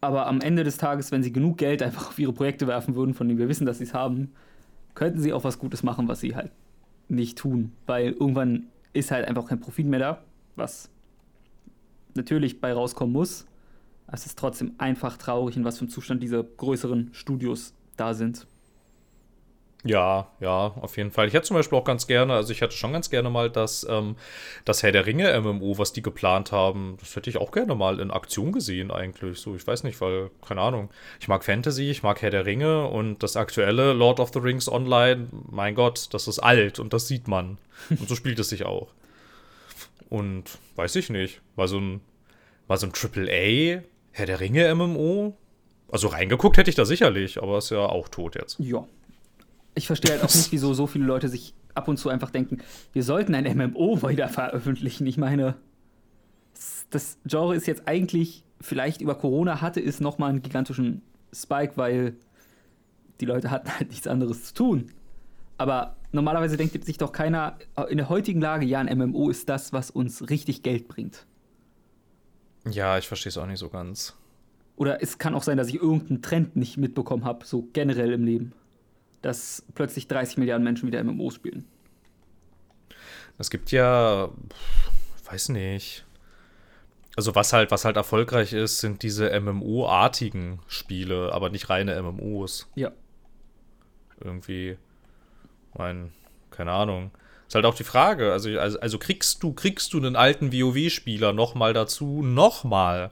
Aber 0.00 0.26
am 0.26 0.40
Ende 0.40 0.64
des 0.64 0.76
Tages, 0.76 1.10
wenn 1.10 1.22
sie 1.22 1.32
genug 1.32 1.58
Geld 1.58 1.82
einfach 1.82 2.08
auf 2.08 2.18
ihre 2.18 2.32
Projekte 2.32 2.66
werfen 2.66 2.94
würden, 2.94 3.14
von 3.14 3.26
denen 3.26 3.38
wir 3.38 3.48
wissen, 3.48 3.66
dass 3.66 3.78
sie 3.78 3.84
es 3.84 3.94
haben, 3.94 4.32
könnten 4.94 5.20
sie 5.20 5.32
auch 5.32 5.44
was 5.44 5.58
Gutes 5.58 5.82
machen, 5.82 6.08
was 6.08 6.20
sie 6.20 6.36
halt 6.36 6.52
nicht 7.08 7.38
tun. 7.38 7.72
Weil 7.86 8.12
irgendwann 8.12 8.66
ist 8.92 9.10
halt 9.10 9.26
einfach 9.26 9.46
kein 9.46 9.60
Profit 9.60 9.86
mehr 9.86 9.98
da, 9.98 10.22
was 10.56 10.90
natürlich 12.14 12.60
bei 12.60 12.72
rauskommen 12.72 13.12
muss. 13.12 13.46
Es 14.10 14.24
ist 14.26 14.38
trotzdem 14.38 14.72
einfach 14.78 15.16
traurig, 15.16 15.56
in 15.56 15.64
was 15.64 15.78
für 15.78 15.82
einem 15.82 15.90
Zustand 15.90 16.22
diese 16.22 16.42
größeren 16.42 17.10
Studios 17.12 17.74
da 17.96 18.14
sind. 18.14 18.46
Ja, 19.84 20.26
ja, 20.40 20.74
auf 20.80 20.96
jeden 20.96 21.12
Fall. 21.12 21.28
Ich 21.28 21.34
hätte 21.34 21.46
zum 21.46 21.56
Beispiel 21.56 21.78
auch 21.78 21.84
ganz 21.84 22.08
gerne, 22.08 22.34
also 22.34 22.52
ich 22.52 22.60
hätte 22.60 22.74
schon 22.74 22.92
ganz 22.92 23.10
gerne 23.10 23.30
mal 23.30 23.48
das, 23.48 23.86
ähm, 23.88 24.16
das 24.64 24.82
Herr 24.82 24.90
der 24.90 25.06
Ringe 25.06 25.40
MMO, 25.40 25.78
was 25.78 25.92
die 25.92 26.02
geplant 26.02 26.50
haben. 26.50 26.96
Das 26.98 27.14
hätte 27.14 27.30
ich 27.30 27.36
auch 27.36 27.52
gerne 27.52 27.76
mal 27.76 28.00
in 28.00 28.10
Aktion 28.10 28.50
gesehen, 28.50 28.90
eigentlich. 28.90 29.38
So, 29.38 29.54
ich 29.54 29.64
weiß 29.64 29.84
nicht, 29.84 30.00
weil, 30.00 30.30
keine 30.46 30.62
Ahnung. 30.62 30.90
Ich 31.20 31.28
mag 31.28 31.44
Fantasy, 31.44 31.90
ich 31.90 32.02
mag 32.02 32.20
Herr 32.22 32.30
der 32.30 32.44
Ringe 32.44 32.88
und 32.88 33.22
das 33.22 33.36
aktuelle 33.36 33.92
Lord 33.92 34.18
of 34.18 34.30
the 34.32 34.40
Rings 34.40 34.68
Online, 34.68 35.28
mein 35.48 35.76
Gott, 35.76 36.08
das 36.12 36.26
ist 36.26 36.40
alt 36.40 36.80
und 36.80 36.92
das 36.92 37.06
sieht 37.06 37.28
man. 37.28 37.58
Und 37.90 38.08
so 38.08 38.16
spielt 38.16 38.40
es 38.40 38.48
sich 38.48 38.64
auch. 38.64 38.88
Und 40.08 40.58
weiß 40.74 40.96
ich 40.96 41.08
nicht, 41.08 41.40
mal 41.54 41.68
so 41.68 41.78
ein, 41.78 42.00
mal 42.66 42.78
so 42.78 42.86
ein 42.86 42.92
AAA 42.92 43.82
Herr 44.10 44.26
der 44.26 44.40
Ringe 44.40 44.74
MMO. 44.74 45.36
Also 45.90 46.08
reingeguckt 46.08 46.56
hätte 46.56 46.68
ich 46.68 46.76
da 46.76 46.84
sicherlich, 46.84 47.40
aber 47.40 47.58
ist 47.58 47.70
ja 47.70 47.86
auch 47.86 48.08
tot 48.08 48.34
jetzt. 48.34 48.58
Ja, 48.58 48.84
ich 49.78 49.86
verstehe 49.86 50.12
halt 50.12 50.22
auch 50.22 50.34
nicht, 50.34 50.52
wieso 50.52 50.74
so 50.74 50.86
viele 50.86 51.06
Leute 51.06 51.28
sich 51.28 51.54
ab 51.74 51.88
und 51.88 51.96
zu 51.96 52.10
einfach 52.10 52.30
denken, 52.30 52.58
wir 52.92 53.02
sollten 53.02 53.34
ein 53.34 53.56
MMO 53.56 54.02
weiter 54.02 54.28
veröffentlichen. 54.28 55.06
Ich 55.06 55.16
meine, 55.16 55.54
das 56.90 57.18
Genre 57.24 57.54
ist 57.54 57.66
jetzt 57.66 57.86
eigentlich, 57.86 58.44
vielleicht 58.60 59.00
über 59.00 59.14
Corona 59.14 59.60
hatte 59.60 59.80
es 59.80 60.00
nochmal 60.00 60.30
einen 60.30 60.42
gigantischen 60.42 61.02
Spike, 61.32 61.72
weil 61.76 62.16
die 63.20 63.26
Leute 63.26 63.50
hatten 63.50 63.70
halt 63.78 63.88
nichts 63.88 64.06
anderes 64.06 64.44
zu 64.44 64.54
tun. 64.54 64.90
Aber 65.56 65.96
normalerweise 66.12 66.56
denkt 66.56 66.84
sich 66.84 66.98
doch 66.98 67.12
keiner 67.12 67.58
in 67.88 67.96
der 67.96 68.08
heutigen 68.08 68.40
Lage, 68.40 68.66
ja, 68.66 68.80
ein 68.80 68.98
MMO 68.98 69.30
ist 69.30 69.48
das, 69.48 69.72
was 69.72 69.90
uns 69.90 70.30
richtig 70.30 70.62
Geld 70.62 70.88
bringt. 70.88 71.26
Ja, 72.68 72.98
ich 72.98 73.08
verstehe 73.08 73.30
es 73.30 73.38
auch 73.38 73.46
nicht 73.46 73.58
so 73.58 73.68
ganz. 73.68 74.14
Oder 74.76 75.02
es 75.02 75.18
kann 75.18 75.34
auch 75.34 75.42
sein, 75.42 75.56
dass 75.56 75.68
ich 75.68 75.76
irgendeinen 75.76 76.22
Trend 76.22 76.54
nicht 76.56 76.76
mitbekommen 76.76 77.24
habe, 77.24 77.44
so 77.44 77.68
generell 77.72 78.12
im 78.12 78.24
Leben 78.24 78.52
dass 79.22 79.64
plötzlich 79.74 80.08
30 80.08 80.38
Milliarden 80.38 80.64
Menschen 80.64 80.86
wieder 80.86 81.02
MMOs 81.02 81.34
spielen. 81.34 81.64
Es 83.38 83.50
gibt 83.50 83.70
ja, 83.70 84.30
weiß 85.30 85.50
nicht. 85.50 86.04
Also 87.16 87.34
was 87.34 87.52
halt, 87.52 87.70
was 87.70 87.84
halt 87.84 87.96
erfolgreich 87.96 88.52
ist, 88.52 88.78
sind 88.78 89.02
diese 89.02 89.38
MMO-artigen 89.40 90.60
Spiele, 90.68 91.32
aber 91.32 91.50
nicht 91.50 91.68
reine 91.68 92.00
MMOs. 92.00 92.68
Ja. 92.74 92.92
Irgendwie, 94.20 94.76
mein, 95.76 96.12
keine 96.50 96.72
Ahnung. 96.72 97.10
Ist 97.48 97.54
halt 97.54 97.64
auch 97.64 97.74
die 97.74 97.84
Frage, 97.84 98.32
also, 98.32 98.50
also, 98.58 98.78
also 98.78 98.98
kriegst 98.98 99.42
du, 99.42 99.52
kriegst 99.52 99.94
du 99.94 99.96
einen 99.96 100.16
alten 100.16 100.52
WoW-Spieler 100.52 101.32
nochmal 101.32 101.72
dazu, 101.72 102.22
nochmal 102.22 103.10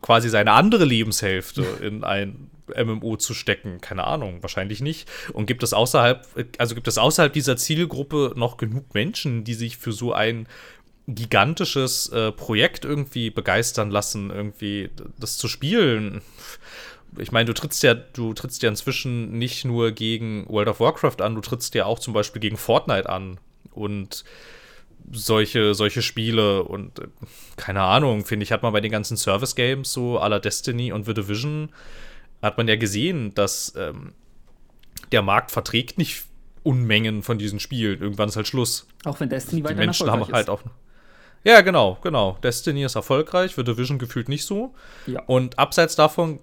quasi 0.00 0.28
seine 0.28 0.52
andere 0.52 0.84
Lebenshälfte 0.84 1.62
in 1.80 2.02
ein 2.02 2.50
MMO 2.76 3.16
zu 3.16 3.34
stecken? 3.34 3.80
Keine 3.80 4.04
Ahnung, 4.04 4.42
wahrscheinlich 4.42 4.80
nicht. 4.80 5.08
Und 5.32 5.46
gibt 5.46 5.62
es 5.62 5.72
außerhalb, 5.72 6.26
also 6.58 6.74
gibt 6.74 6.88
es 6.88 6.98
außerhalb 6.98 7.32
dieser 7.32 7.56
Zielgruppe 7.56 8.32
noch 8.36 8.56
genug 8.56 8.94
Menschen, 8.94 9.44
die 9.44 9.54
sich 9.54 9.76
für 9.76 9.92
so 9.92 10.12
ein 10.12 10.46
gigantisches 11.08 12.08
äh, 12.10 12.30
Projekt 12.32 12.84
irgendwie 12.84 13.30
begeistern 13.30 13.90
lassen, 13.90 14.30
irgendwie 14.30 14.90
das 15.18 15.36
zu 15.36 15.48
spielen? 15.48 16.22
ich 17.18 17.32
meine, 17.32 17.46
du 17.46 17.52
trittst 17.52 17.82
ja, 17.82 17.94
du 17.94 18.32
trittst 18.32 18.62
ja 18.62 18.68
inzwischen 18.68 19.38
nicht 19.38 19.64
nur 19.64 19.92
gegen 19.92 20.48
World 20.48 20.68
of 20.68 20.80
Warcraft 20.80 21.20
an, 21.20 21.34
du 21.34 21.40
trittst 21.40 21.74
ja 21.74 21.84
auch 21.84 21.98
zum 21.98 22.14
Beispiel 22.14 22.40
gegen 22.40 22.56
Fortnite 22.56 23.08
an. 23.08 23.38
Und 23.72 24.24
solche, 25.10 25.74
solche 25.74 26.02
Spiele 26.02 26.62
und 26.62 26.98
äh, 26.98 27.08
keine 27.56 27.82
Ahnung, 27.82 28.24
finde 28.24 28.44
ich, 28.44 28.52
hat 28.52 28.62
man 28.62 28.72
bei 28.72 28.80
den 28.80 28.92
ganzen 28.92 29.16
Service-Games, 29.16 29.92
so 29.92 30.16
la 30.18 30.38
Destiny 30.38 30.92
und 30.92 31.04
The 31.04 31.14
Division, 31.14 31.70
hat 32.42 32.58
man 32.58 32.68
ja 32.68 32.76
gesehen, 32.76 33.32
dass 33.34 33.72
ähm, 33.76 34.12
der 35.12 35.22
Markt 35.22 35.50
verträgt 35.50 35.98
nicht 35.98 36.24
Unmengen 36.64 37.22
von 37.22 37.38
diesen 37.38 37.60
Spielen. 37.60 38.00
Irgendwann 38.00 38.28
ist 38.28 38.36
halt 38.36 38.46
Schluss. 38.46 38.86
Auch 39.04 39.18
wenn 39.20 39.28
Destiny 39.28 39.64
weiter 39.64 39.74
Die 39.74 39.80
Menschen 39.80 40.10
haben 40.10 40.26
halt 40.30 40.48
auch. 40.48 40.62
Ja, 41.44 41.60
genau, 41.60 41.98
genau. 42.02 42.38
Destiny 42.42 42.84
ist 42.84 42.94
erfolgreich, 42.94 43.54
The 43.56 43.64
Division 43.64 43.98
gefühlt 43.98 44.28
nicht 44.28 44.44
so. 44.44 44.74
Ja. 45.06 45.22
Und 45.26 45.58
abseits 45.58 45.96
davon 45.96 46.38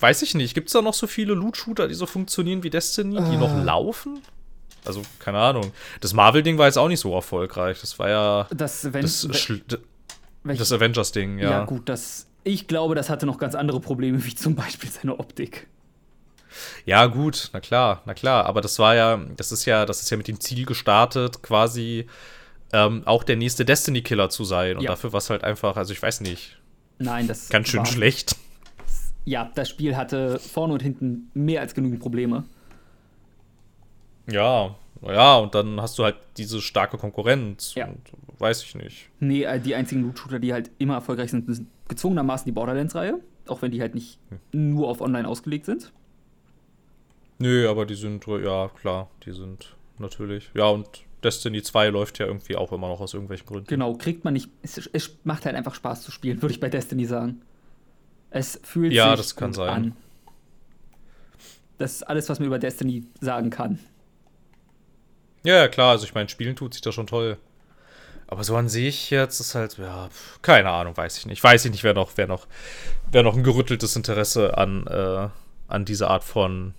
weiß 0.00 0.22
ich 0.22 0.34
nicht, 0.34 0.54
gibt 0.54 0.68
es 0.68 0.72
da 0.72 0.82
noch 0.82 0.94
so 0.94 1.06
viele 1.06 1.34
Loot-Shooter, 1.34 1.88
die 1.88 1.94
so 1.94 2.06
funktionieren 2.06 2.62
wie 2.62 2.70
Destiny, 2.70 3.16
die 3.16 3.34
äh. 3.34 3.38
noch 3.38 3.64
laufen? 3.64 4.20
Also, 4.84 5.02
keine 5.18 5.38
Ahnung. 5.38 5.72
Das 6.00 6.14
Marvel-Ding 6.14 6.58
war 6.58 6.66
jetzt 6.66 6.78
auch 6.78 6.88
nicht 6.88 7.00
so 7.00 7.12
erfolgreich. 7.12 7.80
Das 7.80 7.98
war 7.98 8.08
ja 8.08 8.46
das, 8.54 8.92
wenn, 8.92 9.02
das, 9.02 9.26
das 10.44 10.72
Avengers-Ding, 10.72 11.38
ja. 11.38 11.50
Ja, 11.50 11.64
gut, 11.64 11.88
das, 11.88 12.28
ich 12.46 12.68
glaube, 12.68 12.94
das 12.94 13.10
hatte 13.10 13.26
noch 13.26 13.38
ganz 13.38 13.54
andere 13.54 13.80
Probleme, 13.80 14.24
wie 14.24 14.34
zum 14.34 14.54
Beispiel 14.54 14.88
seine 14.88 15.18
Optik. 15.18 15.66
Ja, 16.86 17.06
gut, 17.06 17.50
na 17.52 17.60
klar, 17.60 18.02
na 18.06 18.14
klar. 18.14 18.46
Aber 18.46 18.60
das 18.60 18.78
war 18.78 18.94
ja, 18.94 19.20
das 19.36 19.50
ist 19.50 19.64
ja, 19.64 19.84
das 19.84 20.00
ist 20.00 20.10
ja 20.10 20.16
mit 20.16 20.28
dem 20.28 20.40
Ziel 20.40 20.64
gestartet, 20.64 21.42
quasi 21.42 22.06
ähm, 22.72 23.02
auch 23.04 23.24
der 23.24 23.36
nächste 23.36 23.64
Destiny-Killer 23.64 24.30
zu 24.30 24.44
sein. 24.44 24.76
Und 24.76 24.84
ja. 24.84 24.90
dafür 24.90 25.12
war 25.12 25.18
es 25.18 25.28
halt 25.28 25.42
einfach, 25.42 25.76
also 25.76 25.92
ich 25.92 26.00
weiß 26.00 26.20
nicht. 26.20 26.56
Nein, 26.98 27.26
das 27.26 27.48
ganz 27.48 27.68
schön 27.68 27.84
schlecht. 27.84 28.36
Ja, 29.24 29.50
das 29.56 29.68
Spiel 29.68 29.96
hatte 29.96 30.38
vorne 30.38 30.74
und 30.74 30.82
hinten 30.82 31.30
mehr 31.34 31.60
als 31.60 31.74
genügend 31.74 32.00
Probleme. 32.00 32.44
Ja, 34.30 34.76
ja, 35.02 35.36
und 35.36 35.54
dann 35.54 35.80
hast 35.80 35.98
du 35.98 36.04
halt 36.04 36.16
diese 36.36 36.62
starke 36.62 36.96
Konkurrenz. 36.96 37.74
Ja. 37.74 37.86
Und 37.86 38.00
weiß 38.38 38.62
ich 38.62 38.74
nicht. 38.74 39.08
Nee, 39.20 39.44
äh, 39.44 39.60
die 39.60 39.74
einzigen 39.74 40.02
Loot-Shooter, 40.02 40.38
die 40.38 40.52
halt 40.52 40.70
immer 40.78 40.94
erfolgreich 40.94 41.30
sind, 41.30 41.46
sind 41.52 41.68
gezwungenermaßen 41.88 42.44
die 42.44 42.52
Borderlands-Reihe. 42.52 43.20
Auch 43.48 43.62
wenn 43.62 43.70
die 43.70 43.80
halt 43.80 43.94
nicht 43.94 44.18
hm. 44.30 44.74
nur 44.74 44.88
auf 44.88 45.00
online 45.00 45.26
ausgelegt 45.26 45.66
sind. 45.66 45.92
Nö, 47.38 47.68
aber 47.68 47.86
die 47.86 47.94
sind, 47.94 48.26
ja, 48.26 48.68
klar, 48.68 49.10
die 49.24 49.32
sind 49.32 49.76
natürlich. 49.98 50.50
Ja, 50.54 50.66
und 50.68 51.04
Destiny 51.22 51.62
2 51.62 51.88
läuft 51.88 52.18
ja 52.18 52.26
irgendwie 52.26 52.56
auch 52.56 52.72
immer 52.72 52.88
noch 52.88 53.00
aus 53.00 53.14
irgendwelchen 53.14 53.46
Gründen. 53.46 53.66
Genau, 53.66 53.94
kriegt 53.94 54.24
man 54.24 54.34
nicht. 54.34 54.50
Es, 54.62 54.78
es 54.92 55.18
macht 55.24 55.44
halt 55.44 55.54
einfach 55.54 55.74
Spaß 55.74 56.02
zu 56.02 56.10
spielen, 56.10 56.40
würde 56.42 56.52
ich 56.52 56.60
bei 56.60 56.68
Destiny 56.68 57.04
sagen. 57.04 57.42
Es 58.30 58.60
fühlt 58.62 58.92
ja, 58.92 59.10
sich 59.10 59.18
das 59.18 59.36
kann 59.36 59.52
sein. 59.52 59.68
an. 59.68 59.96
Das 61.78 61.92
ist 61.92 62.02
alles, 62.04 62.28
was 62.28 62.38
man 62.38 62.46
über 62.46 62.58
Destiny 62.58 63.04
sagen 63.20 63.50
kann. 63.50 63.78
Ja, 65.44 65.56
ja, 65.56 65.68
klar, 65.68 65.90
also 65.92 66.04
ich 66.04 66.14
meine, 66.14 66.28
Spielen 66.28 66.56
tut 66.56 66.74
sich 66.74 66.82
da 66.82 66.90
schon 66.90 67.06
toll. 67.06 67.38
Aber 68.28 68.42
so 68.42 68.56
an 68.56 68.68
sich 68.68 69.10
jetzt 69.10 69.38
ist 69.38 69.54
halt, 69.54 69.78
ja, 69.78 70.08
keine 70.42 70.70
Ahnung, 70.70 70.96
weiß 70.96 71.18
ich 71.18 71.26
nicht. 71.26 71.42
Weiß 71.42 71.64
ich 71.64 71.70
nicht, 71.70 71.84
wer 71.84 71.94
noch, 71.94 72.12
wer 72.16 72.26
noch, 72.26 72.46
wer 73.12 73.22
noch 73.22 73.36
ein 73.36 73.44
gerütteltes 73.44 73.94
Interesse 73.94 74.58
an, 74.58 74.86
äh, 74.86 75.28
an 75.68 75.84
dieser 75.84 76.10
Art 76.10 76.24
von 76.24 76.74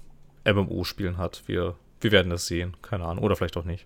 MMO-Spielen 0.46 1.18
hat. 1.18 1.44
Wir, 1.46 1.76
wir 2.02 2.12
werden 2.12 2.30
das 2.30 2.48
sehen. 2.48 2.76
Keine 2.82 3.06
Ahnung. 3.06 3.24
Oder 3.24 3.36
vielleicht 3.36 3.56
auch 3.56 3.64
nicht. 3.64 3.86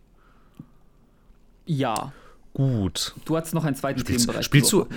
Ja. 1.65 2.13
Gut. 2.54 3.13
Du 3.26 3.38
hast 3.38 3.54
noch 3.54 3.63
einen 3.63 3.76
zweiten 3.76 4.00
spielst, 4.00 4.26
Themenbereich. 4.26 4.45
Spielst 4.45 4.74
du? 4.74 4.88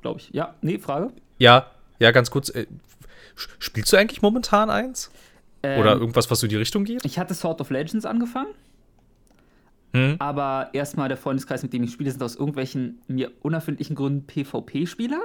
Glaube 0.00 0.20
ich. 0.20 0.30
Ja, 0.32 0.54
nee, 0.62 0.78
Frage? 0.78 1.10
Ja, 1.38 1.70
ja, 1.98 2.10
ganz 2.10 2.30
kurz. 2.30 2.48
Äh, 2.48 2.66
spielst 3.58 3.92
du 3.92 3.96
eigentlich 3.96 4.22
momentan 4.22 4.70
eins? 4.70 5.10
Ähm, 5.62 5.80
Oder 5.80 5.92
irgendwas, 5.92 6.30
was 6.30 6.40
so 6.40 6.46
in 6.46 6.50
die 6.50 6.56
Richtung 6.56 6.84
geht? 6.84 7.04
Ich 7.04 7.18
hatte 7.18 7.34
Sword 7.34 7.60
of 7.60 7.70
Legends 7.70 8.04
angefangen. 8.04 8.54
Hm? 9.94 10.16
Aber 10.18 10.70
erstmal 10.72 11.08
der 11.08 11.16
Freundeskreis, 11.16 11.62
mit 11.62 11.72
dem 11.72 11.84
ich 11.84 11.92
spiele, 11.92 12.10
sind 12.10 12.22
aus 12.22 12.34
irgendwelchen 12.34 13.00
mir 13.06 13.30
unerfindlichen 13.42 13.94
Gründen 13.94 14.26
PvP-Spieler 14.26 15.22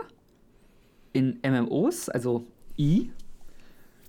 in 1.11 1.39
MMOs, 1.43 2.07
also 2.07 2.45
I. 2.77 3.11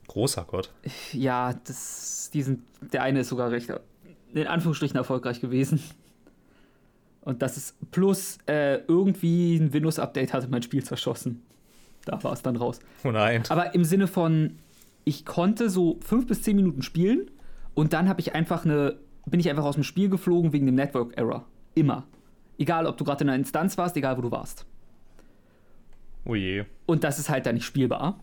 Großer 0.07 0.45
Gott. 0.45 0.71
Ja, 1.13 1.55
das, 1.65 2.31
die 2.35 2.43
sind, 2.43 2.61
der 2.93 3.03
eine 3.03 3.21
ist 3.21 3.29
sogar 3.29 3.51
recht, 3.51 3.73
in 4.35 4.47
Anführungsstrichen 4.47 4.97
erfolgreich 4.97 5.41
gewesen. 5.41 5.83
Und 7.23 7.41
das 7.41 7.57
ist 7.57 7.91
plus 7.91 8.39
äh, 8.47 8.81
irgendwie 8.87 9.57
ein 9.57 9.73
Windows-Update 9.73 10.35
hatte 10.35 10.49
mein 10.49 10.63
Spiel 10.63 10.85
zerschossen. 10.85 11.43
Da 12.05 12.23
war 12.23 12.33
es 12.33 12.43
dann 12.43 12.57
raus. 12.57 12.81
Oh 13.05 13.11
nein. 13.11 13.45
Aber 13.49 13.75
im 13.75 13.85
Sinne 13.85 14.09
von, 14.09 14.59
ich 15.05 15.25
konnte 15.25 15.71
so 15.71 15.99
fünf 16.01 16.27
bis 16.27 16.43
zehn 16.43 16.57
Minuten 16.57 16.83
spielen 16.83 17.31
und 17.75 17.93
dann 17.95 18.09
habe 18.09 18.21
ich 18.21 18.35
einfach 18.35 18.65
eine 18.65 18.99
bin 19.31 19.41
ich 19.41 19.49
einfach 19.49 19.65
aus 19.65 19.75
dem 19.75 19.85
Spiel 19.85 20.09
geflogen 20.09 20.53
wegen 20.53 20.67
dem 20.67 20.75
Network 20.75 21.17
Error. 21.17 21.47
Immer. 21.75 22.07
Egal, 22.59 22.87
ob 22.87 22.97
du 22.97 23.05
gerade 23.05 23.25
in 23.25 23.31
einer 23.31 23.39
Instanz 23.39 23.79
warst, 23.79 23.97
egal 23.97 24.17
wo 24.17 24.23
du 24.23 24.31
warst. 24.31 24.67
Oh 26.25 26.35
je. 26.35 26.65
Und 26.87 27.05
das 27.05 27.19
ist 27.19 27.31
halt 27.31 27.47
dann 27.47 27.55
nicht 27.55 27.65
spielbar. 27.65 28.21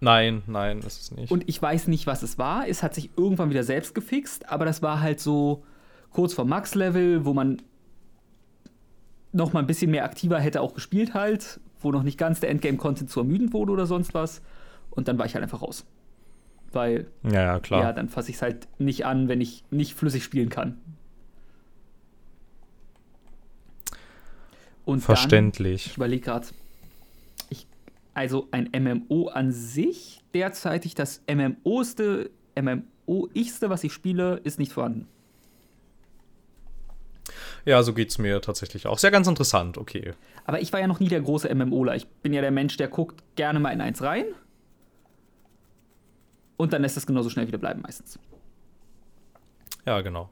Nein, 0.00 0.42
nein, 0.46 0.78
ist 0.78 1.00
es 1.02 1.10
nicht. 1.12 1.30
Und 1.30 1.48
ich 1.48 1.60
weiß 1.60 1.88
nicht, 1.88 2.06
was 2.06 2.22
es 2.22 2.38
war. 2.38 2.68
Es 2.68 2.82
hat 2.82 2.94
sich 2.94 3.10
irgendwann 3.16 3.50
wieder 3.50 3.64
selbst 3.64 3.94
gefixt, 3.94 4.48
aber 4.48 4.64
das 4.64 4.82
war 4.82 5.00
halt 5.00 5.20
so 5.20 5.64
kurz 6.10 6.34
vor 6.34 6.44
Max-Level, 6.44 7.24
wo 7.24 7.34
man 7.34 7.62
noch 9.32 9.52
mal 9.52 9.60
ein 9.60 9.66
bisschen 9.66 9.90
mehr 9.90 10.04
aktiver 10.04 10.38
hätte 10.40 10.60
auch 10.60 10.74
gespielt 10.74 11.14
halt, 11.14 11.60
wo 11.80 11.92
noch 11.92 12.02
nicht 12.02 12.18
ganz 12.18 12.40
der 12.40 12.50
Endgame-Content 12.50 13.10
zu 13.10 13.20
ermüdend 13.20 13.52
wurde 13.52 13.72
oder 13.72 13.86
sonst 13.86 14.14
was. 14.14 14.40
Und 14.90 15.08
dann 15.08 15.18
war 15.18 15.26
ich 15.26 15.34
halt 15.34 15.42
einfach 15.42 15.62
raus. 15.62 15.84
Weil, 16.72 17.06
ja, 17.24 17.42
ja 17.42 17.60
klar. 17.60 17.82
Ja, 17.82 17.92
dann 17.92 18.08
fasse 18.08 18.30
ich 18.30 18.36
es 18.36 18.42
halt 18.42 18.68
nicht 18.78 19.06
an, 19.06 19.28
wenn 19.28 19.40
ich 19.40 19.64
nicht 19.70 19.94
flüssig 19.94 20.24
spielen 20.24 20.48
kann. 20.48 20.78
Und 24.84 25.00
Verständlich. 25.00 25.84
Dann, 25.84 25.90
ich 25.90 25.96
überlege 25.96 26.24
gerade, 26.24 26.46
also 28.18 28.48
ein 28.50 28.68
MMO 28.76 29.28
an 29.28 29.52
sich, 29.52 30.24
derzeitig 30.34 30.96
das 30.96 31.22
MMO-ste, 31.32 32.30
MMO-ichste, 32.60 33.70
was 33.70 33.84
ich 33.84 33.92
spiele, 33.92 34.40
ist 34.42 34.58
nicht 34.58 34.72
vorhanden. 34.72 35.06
Ja, 37.64 37.80
so 37.84 37.94
geht 37.94 38.10
es 38.10 38.18
mir 38.18 38.40
tatsächlich 38.40 38.86
auch. 38.86 38.98
Sehr 38.98 39.12
ganz 39.12 39.28
interessant, 39.28 39.78
okay. 39.78 40.14
Aber 40.46 40.60
ich 40.60 40.72
war 40.72 40.80
ja 40.80 40.88
noch 40.88 40.98
nie 40.98 41.06
der 41.06 41.20
große 41.20 41.54
MMOler. 41.54 41.94
Ich 41.94 42.08
bin 42.08 42.32
ja 42.32 42.40
der 42.40 42.50
Mensch, 42.50 42.76
der 42.76 42.88
guckt 42.88 43.22
gerne 43.36 43.60
mal 43.60 43.70
in 43.70 43.80
eins 43.80 44.02
rein. 44.02 44.24
Und 46.58 46.74
dann 46.74 46.82
lässt 46.82 46.98
es 46.98 47.06
genauso 47.06 47.30
schnell 47.30 47.46
wieder 47.46 47.56
bleiben, 47.56 47.80
meistens. 47.80 48.18
Ja, 49.86 50.02
genau. 50.02 50.28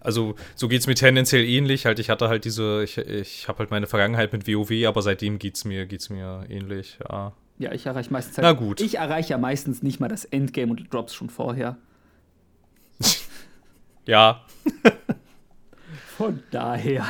Also 0.00 0.36
so 0.54 0.68
geht 0.68 0.80
es 0.80 0.86
mir 0.86 0.94
tendenziell 0.94 1.44
ähnlich. 1.44 1.84
Halt, 1.84 1.98
ich 1.98 2.08
hatte 2.08 2.28
halt 2.28 2.44
diese, 2.46 2.82
ich, 2.82 2.96
ich 2.96 3.48
habe 3.48 3.58
halt 3.58 3.70
meine 3.70 3.86
Vergangenheit 3.86 4.32
mit 4.32 4.46
WoW, 4.46 4.86
aber 4.86 5.02
seitdem 5.02 5.38
geht 5.38 5.56
es 5.56 5.64
mir, 5.64 5.86
geht's 5.86 6.08
mir 6.08 6.46
ähnlich, 6.48 6.98
ja. 7.06 7.32
Ja, 7.58 7.72
ich 7.72 7.86
erreiche 7.86 8.12
meistens 8.12 8.38
halt, 8.38 8.44
Na 8.44 8.52
gut. 8.52 8.80
Ich 8.80 8.96
erreiche 8.96 9.30
ja 9.30 9.38
meistens 9.38 9.82
nicht 9.82 9.98
mal 9.98 10.08
das 10.08 10.24
Endgame 10.24 10.70
und 10.70 10.92
Drops 10.92 11.14
schon 11.14 11.30
vorher. 11.30 11.76
ja. 14.06 14.44
Von 16.16 16.42
daher. 16.50 17.04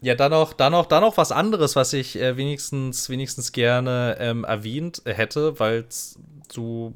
Ja, 0.00 0.14
dann 0.14 0.30
noch, 0.30 0.52
dann 0.52 0.72
noch, 0.72 0.86
dann 0.86 1.02
noch 1.02 1.16
was 1.16 1.32
anderes, 1.32 1.76
was 1.76 1.92
ich 1.92 2.20
äh, 2.20 2.36
wenigstens, 2.36 3.08
wenigstens 3.08 3.52
gerne 3.52 4.16
ähm, 4.20 4.44
erwähnt 4.44 5.02
hätte, 5.04 5.58
weil 5.58 5.84
es 5.88 6.18
so 6.52 6.92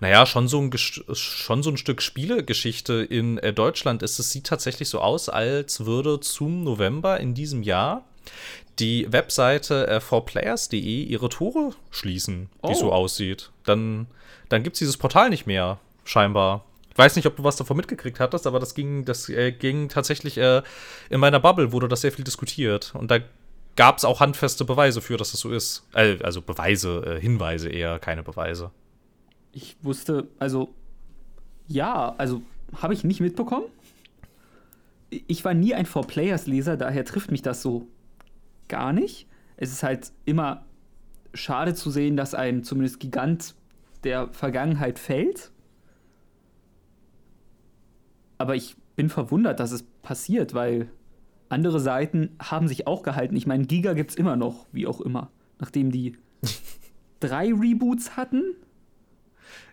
naja, 0.00 0.26
schon 0.26 0.48
so 0.48 0.60
ein, 0.60 0.70
schon 0.76 1.62
so 1.62 1.70
ein 1.70 1.76
Stück 1.76 2.02
Spielegeschichte 2.02 2.94
in 2.94 3.38
äh, 3.38 3.52
Deutschland 3.52 4.02
ist. 4.02 4.18
Es 4.18 4.30
sieht 4.30 4.46
tatsächlich 4.46 4.88
so 4.88 5.00
aus, 5.00 5.28
als 5.28 5.86
würde 5.86 6.20
zum 6.20 6.64
November 6.64 7.20
in 7.20 7.34
diesem 7.34 7.62
Jahr 7.62 8.04
die 8.78 9.10
Webseite 9.12 9.86
äh, 9.88 10.00
forplayers.de 10.00 11.02
ihre 11.02 11.28
Tore 11.28 11.72
schließen, 11.90 12.48
oh. 12.62 12.68
wie 12.68 12.72
es 12.72 12.78
so 12.78 12.92
aussieht. 12.92 13.50
Dann, 13.64 14.06
dann 14.48 14.62
gibt 14.62 14.74
es 14.74 14.78
dieses 14.78 14.96
Portal 14.96 15.30
nicht 15.30 15.46
mehr, 15.46 15.78
scheinbar. 16.04 16.64
Ich 16.90 16.98
weiß 16.98 17.16
nicht, 17.16 17.26
ob 17.26 17.36
du 17.36 17.44
was 17.44 17.56
davon 17.56 17.76
mitgekriegt 17.76 18.18
hattest, 18.18 18.46
aber 18.46 18.58
das 18.60 18.74
ging, 18.74 19.04
das 19.04 19.28
äh, 19.28 19.52
ging 19.52 19.88
tatsächlich 19.88 20.38
äh, 20.38 20.62
in 21.10 21.20
meiner 21.20 21.40
Bubble, 21.40 21.72
wurde 21.72 21.88
das 21.88 22.00
sehr 22.00 22.12
viel 22.12 22.24
diskutiert. 22.24 22.92
Und 22.94 23.10
da 23.10 23.18
gab 23.78 23.96
es 23.96 24.04
auch 24.04 24.20
handfeste 24.20 24.66
Beweise 24.66 25.00
für, 25.00 25.16
dass 25.16 25.30
das 25.30 25.40
so 25.40 25.50
ist. 25.50 25.88
Äh, 25.94 26.18
also 26.22 26.42
Beweise, 26.42 27.16
äh, 27.16 27.20
Hinweise 27.20 27.70
eher, 27.70 27.98
keine 27.98 28.22
Beweise 28.22 28.72
ich 29.52 29.76
wusste, 29.82 30.28
also 30.38 30.74
ja, 31.66 32.14
also 32.16 32.42
habe 32.76 32.94
ich 32.94 33.04
nicht 33.04 33.20
mitbekommen. 33.20 33.66
Ich 35.10 35.44
war 35.44 35.54
nie 35.54 35.74
ein 35.74 35.86
Four-Players-Leser, 35.86 36.76
daher 36.76 37.04
trifft 37.04 37.30
mich 37.30 37.42
das 37.42 37.62
so 37.62 37.88
gar 38.68 38.92
nicht. 38.92 39.26
Es 39.56 39.72
ist 39.72 39.82
halt 39.82 40.12
immer 40.24 40.64
schade 41.34 41.74
zu 41.74 41.90
sehen, 41.90 42.16
dass 42.16 42.34
ein 42.34 42.62
zumindest 42.62 43.00
Gigant 43.00 43.54
der 44.04 44.28
Vergangenheit 44.32 44.98
fällt. 44.98 45.50
Aber 48.36 48.54
ich 48.54 48.76
bin 48.96 49.08
verwundert, 49.08 49.60
dass 49.60 49.72
es 49.72 49.82
passiert, 49.82 50.54
weil 50.54 50.90
andere 51.48 51.80
Seiten 51.80 52.30
haben 52.40 52.68
sich 52.68 52.86
auch 52.86 53.02
gehalten. 53.02 53.36
Ich 53.36 53.46
meine, 53.46 53.64
Giga 53.64 53.94
gibt 53.94 54.10
es 54.10 54.16
immer 54.16 54.36
noch, 54.36 54.66
wie 54.72 54.86
auch 54.86 55.00
immer. 55.00 55.30
Nachdem 55.58 55.90
die 55.90 56.16
drei 57.20 57.46
Reboots 57.48 58.16
hatten, 58.16 58.54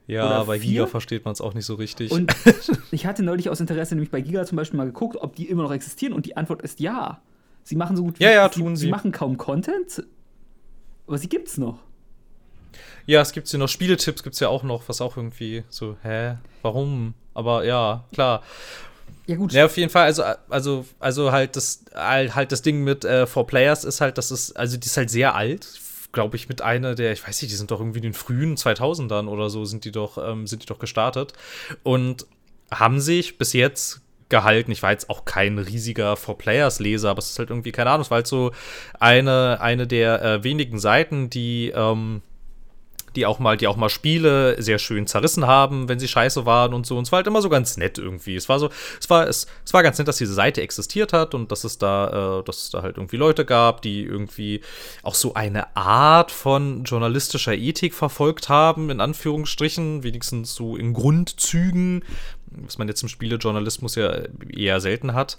ja, 0.07 0.43
bei 0.43 0.59
vier. 0.59 0.69
Giga 0.69 0.87
versteht 0.87 1.25
man 1.25 1.31
es 1.31 1.41
auch 1.41 1.53
nicht 1.53 1.65
so 1.65 1.75
richtig. 1.75 2.11
Und 2.11 2.33
ich 2.91 3.05
hatte 3.05 3.23
neulich 3.23 3.49
aus 3.49 3.59
Interesse 3.59 3.95
nämlich 3.95 4.11
bei 4.11 4.21
Giga 4.21 4.45
zum 4.45 4.55
Beispiel 4.55 4.77
mal 4.77 4.85
geguckt, 4.85 5.17
ob 5.17 5.35
die 5.35 5.49
immer 5.49 5.63
noch 5.63 5.71
existieren 5.71 6.13
und 6.13 6.25
die 6.25 6.37
Antwort 6.37 6.61
ist 6.61 6.79
ja. 6.79 7.21
Sie 7.63 7.75
machen 7.75 7.97
so 7.97 8.03
gut 8.03 8.19
wie 8.19 8.23
ja, 8.23 8.31
ja, 8.31 8.49
tun 8.49 8.75
sie. 8.75 8.85
Sie 8.85 8.91
machen 8.91 9.11
kaum 9.11 9.37
Content, 9.37 10.03
aber 11.07 11.17
sie 11.17 11.27
gibt's 11.27 11.57
noch. 11.57 11.79
Ja, 13.07 13.21
es 13.21 13.31
gibt 13.31 13.51
ja 13.51 13.57
noch 13.57 13.67
Spieletipps, 13.67 14.23
gibt 14.23 14.35
es 14.35 14.39
ja 14.39 14.49
auch 14.49 14.63
noch, 14.63 14.87
was 14.87 15.01
auch 15.01 15.17
irgendwie 15.17 15.63
so, 15.69 15.97
hä, 16.03 16.37
warum? 16.61 17.13
Aber 17.33 17.65
ja, 17.65 18.05
klar. 18.13 18.43
Ja, 19.27 19.35
gut. 19.35 19.53
Ja, 19.53 19.65
auf 19.65 19.75
jeden 19.77 19.89
Fall, 19.89 20.03
also, 20.05 20.23
also, 20.49 20.85
also 20.99 21.31
halt 21.31 21.55
das, 21.55 21.83
halt 21.95 22.51
das 22.51 22.61
Ding 22.61 22.83
mit 22.83 23.05
äh, 23.05 23.25
Four 23.25 23.47
Players 23.47 23.83
ist 23.83 24.01
halt, 24.01 24.17
das 24.17 24.31
ist, 24.31 24.51
also 24.51 24.77
die 24.77 24.85
ist 24.85 24.97
halt 24.97 25.09
sehr 25.09 25.35
alt 25.35 25.79
glaube 26.15 26.37
ich, 26.37 26.49
mit 26.49 26.61
einer 26.63 26.95
der, 26.95 27.11
ich 27.11 27.27
weiß 27.27 27.41
nicht, 27.41 27.51
die 27.51 27.57
sind 27.57 27.69
doch 27.69 27.79
irgendwie 27.79 27.99
in 27.99 28.03
den 28.03 28.13
frühen 28.13 28.55
2000ern 28.55 29.27
oder 29.27 29.51
so 29.51 29.65
sind 29.65 29.85
die 29.85 29.91
doch, 29.91 30.17
ähm, 30.17 30.47
sind 30.47 30.63
die 30.63 30.65
doch 30.65 30.79
gestartet 30.79 31.33
und 31.83 32.25
haben 32.71 32.99
sich 32.99 33.37
bis 33.37 33.53
jetzt 33.53 34.01
gehalten. 34.29 34.71
Ich 34.71 34.81
war 34.81 34.91
jetzt 34.91 35.09
auch 35.09 35.25
kein 35.25 35.59
riesiger 35.59 36.15
For-Players-Leser, 36.15 37.11
aber 37.11 37.19
es 37.19 37.29
ist 37.29 37.37
halt 37.37 37.51
irgendwie, 37.51 37.71
keine 37.71 37.91
Ahnung, 37.91 38.01
es 38.01 38.09
war 38.09 38.15
halt 38.15 38.27
so 38.27 38.51
eine, 38.99 39.59
eine 39.61 39.85
der 39.85 40.23
äh, 40.23 40.43
wenigen 40.43 40.79
Seiten, 40.79 41.29
die, 41.29 41.71
ähm, 41.75 42.23
die 43.15 43.25
auch 43.25 43.39
mal, 43.39 43.57
die 43.57 43.67
auch 43.67 43.75
mal 43.75 43.89
Spiele 43.89 44.61
sehr 44.61 44.79
schön 44.79 45.07
zerrissen 45.07 45.47
haben, 45.47 45.89
wenn 45.89 45.99
sie 45.99 46.07
scheiße 46.07 46.45
waren 46.45 46.73
und 46.73 46.85
so. 46.85 46.97
Und 46.97 47.03
es 47.03 47.11
war 47.11 47.17
halt 47.17 47.27
immer 47.27 47.41
so 47.41 47.49
ganz 47.49 47.77
nett 47.77 47.97
irgendwie. 47.97 48.35
Es 48.35 48.49
war 48.49 48.59
so, 48.59 48.69
es 48.99 49.09
war, 49.09 49.27
es, 49.27 49.47
es 49.63 49.73
war 49.73 49.83
ganz 49.83 49.97
nett, 49.97 50.07
dass 50.07 50.17
diese 50.17 50.33
Seite 50.33 50.61
existiert 50.61 51.13
hat 51.13 51.33
und 51.33 51.51
dass 51.51 51.63
es 51.63 51.77
da, 51.77 52.39
äh, 52.39 52.43
dass 52.43 52.63
es 52.63 52.69
da 52.69 52.81
halt 52.81 52.97
irgendwie 52.97 53.17
Leute 53.17 53.45
gab, 53.45 53.81
die 53.81 54.03
irgendwie 54.03 54.61
auch 55.03 55.15
so 55.15 55.33
eine 55.33 55.75
Art 55.75 56.31
von 56.31 56.83
journalistischer 56.83 57.53
Ethik 57.53 57.93
verfolgt 57.93 58.49
haben, 58.49 58.89
in 58.89 59.01
Anführungsstrichen, 59.01 60.03
wenigstens 60.03 60.55
so 60.55 60.75
in 60.75 60.93
Grundzügen, 60.93 62.03
was 62.47 62.77
man 62.77 62.87
jetzt 62.87 63.03
im 63.03 63.09
Spielejournalismus 63.09 63.95
ja 63.95 64.13
eher 64.55 64.79
selten 64.79 65.13
hat. 65.13 65.37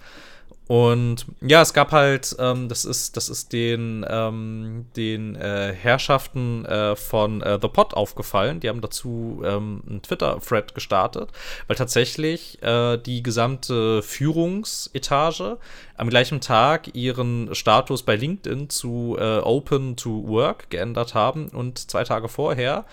Und 0.68 1.26
ja, 1.40 1.62
es 1.62 1.72
gab 1.74 1.92
halt, 1.92 2.34
ähm, 2.40 2.68
das 2.68 2.84
ist, 2.84 3.16
das 3.16 3.28
ist 3.28 3.52
den, 3.52 4.04
ähm, 4.08 4.86
den 4.96 5.36
äh, 5.36 5.72
Herrschaften 5.72 6.64
äh, 6.64 6.96
von 6.96 7.40
äh, 7.40 7.58
The 7.62 7.68
Pot 7.68 7.94
aufgefallen. 7.94 8.58
Die 8.58 8.68
haben 8.68 8.80
dazu 8.80 9.42
ähm, 9.44 9.82
einen 9.88 10.02
Twitter-Thread 10.02 10.74
gestartet, 10.74 11.30
weil 11.68 11.76
tatsächlich 11.76 12.60
äh, 12.64 12.96
die 12.96 13.22
gesamte 13.22 14.02
Führungsetage 14.02 15.58
am 15.96 16.10
gleichen 16.10 16.40
Tag 16.40 16.94
ihren 16.94 17.54
Status 17.54 18.02
bei 18.02 18.16
LinkedIn 18.16 18.68
zu 18.68 19.16
äh, 19.20 19.38
Open 19.38 19.96
to 19.96 20.26
Work 20.26 20.68
geändert 20.70 21.14
haben 21.14 21.48
und 21.48 21.78
zwei 21.90 22.02
Tage 22.02 22.28
vorher 22.28 22.84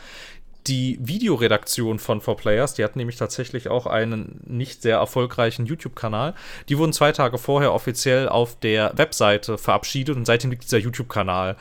die 0.67 0.97
Videoredaktion 1.01 1.99
von 1.99 2.21
4Players, 2.21 2.75
die 2.75 2.83
hatten 2.83 2.99
nämlich 2.99 3.17
tatsächlich 3.17 3.67
auch 3.67 3.85
einen 3.85 4.39
nicht 4.45 4.81
sehr 4.81 4.97
erfolgreichen 4.97 5.65
YouTube-Kanal, 5.65 6.33
die 6.69 6.77
wurden 6.77 6.93
zwei 6.93 7.11
Tage 7.11 7.37
vorher 7.37 7.73
offiziell 7.73 8.29
auf 8.29 8.59
der 8.59 8.93
Webseite 8.95 9.57
verabschiedet 9.57 10.15
und 10.15 10.25
seitdem 10.25 10.51
liegt 10.51 10.63
dieser 10.63 10.77
YouTube-Kanal 10.77 11.57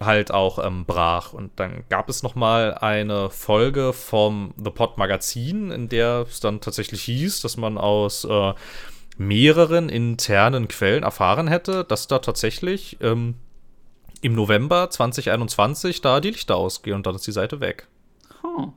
halt 0.00 0.30
auch 0.30 0.64
ähm, 0.64 0.84
brach. 0.84 1.32
Und 1.32 1.50
dann 1.56 1.84
gab 1.88 2.08
es 2.08 2.22
noch 2.22 2.34
mal 2.34 2.74
eine 2.74 3.30
Folge 3.30 3.92
vom 3.92 4.54
The 4.56 4.70
Pod 4.70 4.98
Magazin, 4.98 5.70
in 5.70 5.88
der 5.88 6.26
es 6.28 6.40
dann 6.40 6.60
tatsächlich 6.60 7.02
hieß, 7.02 7.40
dass 7.40 7.56
man 7.56 7.78
aus 7.78 8.24
äh, 8.24 8.54
mehreren 9.16 9.88
internen 9.88 10.68
Quellen 10.68 11.02
erfahren 11.02 11.48
hätte, 11.48 11.84
dass 11.84 12.06
da 12.06 12.20
tatsächlich 12.20 12.98
ähm, 13.00 13.34
im 14.20 14.34
November 14.34 14.90
2021 14.90 16.00
da 16.00 16.20
die 16.20 16.30
Lichter 16.30 16.56
ausgehen 16.56 16.96
und 16.96 17.06
dann 17.06 17.16
ist 17.16 17.26
die 17.26 17.32
Seite 17.32 17.60
weg. 17.60 17.88
Huh. 18.48 18.72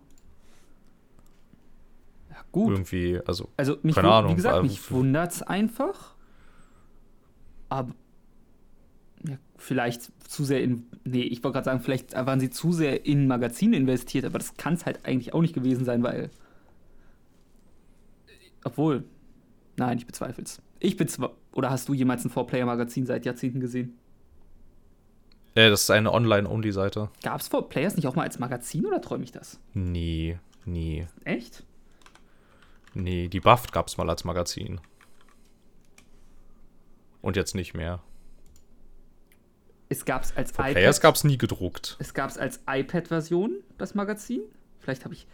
Ja, 2.29 2.37
gut. 2.51 2.71
Irgendwie, 2.71 3.19
also, 3.25 3.49
also 3.57 3.77
mich 3.83 3.95
keine 3.95 4.11
Ahnung. 4.11 4.31
Wie 4.31 4.35
gesagt, 4.35 4.63
mich 4.63 4.91
wundert 4.91 5.31
es 5.31 5.41
einfach. 5.41 6.15
Aber 7.69 7.93
ja, 9.27 9.37
vielleicht 9.57 10.11
zu 10.29 10.43
sehr 10.43 10.61
in. 10.61 10.87
Nee, 11.03 11.21
ich 11.21 11.43
wollte 11.43 11.53
gerade 11.53 11.65
sagen, 11.65 11.79
vielleicht 11.81 12.13
waren 12.13 12.39
sie 12.39 12.49
zu 12.49 12.71
sehr 12.71 13.05
in 13.05 13.27
Magazine 13.27 13.75
investiert, 13.77 14.25
aber 14.25 14.39
das 14.39 14.55
kann 14.55 14.73
es 14.73 14.85
halt 14.85 15.05
eigentlich 15.05 15.33
auch 15.33 15.41
nicht 15.41 15.53
gewesen 15.53 15.85
sein, 15.85 16.03
weil. 16.03 16.29
Obwohl. 18.63 19.05
Nein, 19.77 19.97
ich 19.97 20.05
bezweifle 20.05 20.43
es. 20.43 20.61
Ich 20.79 20.97
bezweifle. 20.97 21.35
Oder 21.53 21.69
hast 21.69 21.87
du 21.89 21.93
jemals 21.93 22.23
ein 22.25 22.29
Four-Player-Magazin 22.29 23.05
seit 23.05 23.25
Jahrzehnten 23.25 23.59
gesehen? 23.59 23.97
Äh, 25.55 25.69
das 25.69 25.81
ist 25.83 25.91
eine 25.91 26.11
Online-Only-Seite. 26.13 27.09
Gab 27.23 27.41
es 27.41 27.47
For 27.47 27.67
Players 27.67 27.95
nicht 27.95 28.07
auch 28.07 28.15
mal 28.15 28.23
als 28.23 28.39
Magazin 28.39 28.85
oder 28.85 29.01
träume 29.01 29.23
ich 29.23 29.31
das? 29.31 29.59
Nie, 29.73 30.37
nie. 30.65 31.07
Echt? 31.25 31.63
Nee, 32.93 33.27
die 33.27 33.39
Buffed 33.39 33.71
gab 33.71 33.87
es 33.87 33.97
mal 33.97 34.09
als 34.09 34.23
Magazin. 34.23 34.79
Und 37.21 37.35
jetzt 37.35 37.53
nicht 37.55 37.73
mehr. 37.73 38.01
Es 39.89 40.05
gab 40.05 40.23
es 40.23 40.35
als 40.35 40.51
For 40.51 40.63
iPad. 40.65 40.73
Players 40.75 41.01
gab 41.01 41.15
es 41.15 41.23
nie 41.23 41.37
gedruckt. 41.37 41.97
Es 41.99 42.13
gab 42.13 42.29
es 42.29 42.37
als 42.37 42.61
iPad-Version, 42.67 43.61
das 43.77 43.93
Magazin. 43.93 44.41
Vielleicht 44.79 45.03
habe 45.03 45.13
ich. 45.13 45.27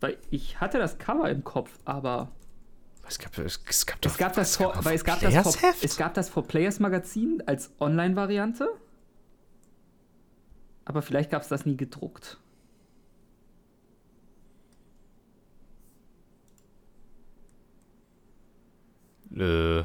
Weil 0.00 0.18
ich 0.30 0.60
hatte 0.60 0.78
das 0.78 0.98
Cover 0.98 1.30
im 1.30 1.44
Kopf, 1.44 1.78
aber. 1.84 2.32
Es 3.08 3.18
gab, 3.20 3.38
es, 3.38 3.60
es 3.68 3.86
gab, 3.86 4.00
doch, 4.00 4.10
Es 4.10 4.18
gab 4.18 4.32
das 4.34 4.50
es 4.50 4.56
vor, 4.56 4.74
mal 4.74 4.84
weil 4.84 4.96
es 4.96 5.04
gab 5.04 5.20
For 5.20 5.30
das, 5.30 5.42
vor, 5.56 5.62
Heft? 5.68 5.84
es 5.84 5.96
gab 5.96 6.14
das 6.14 6.28
For 6.28 6.42
Players 6.44 6.80
Magazin 6.80 7.42
als 7.46 7.70
Online-Variante. 7.78 8.68
Aber 10.86 11.02
vielleicht 11.02 11.30
gab 11.30 11.42
es 11.42 11.48
das 11.48 11.66
nie 11.66 11.76
gedruckt. 11.76 12.38
Äh, 19.36 19.82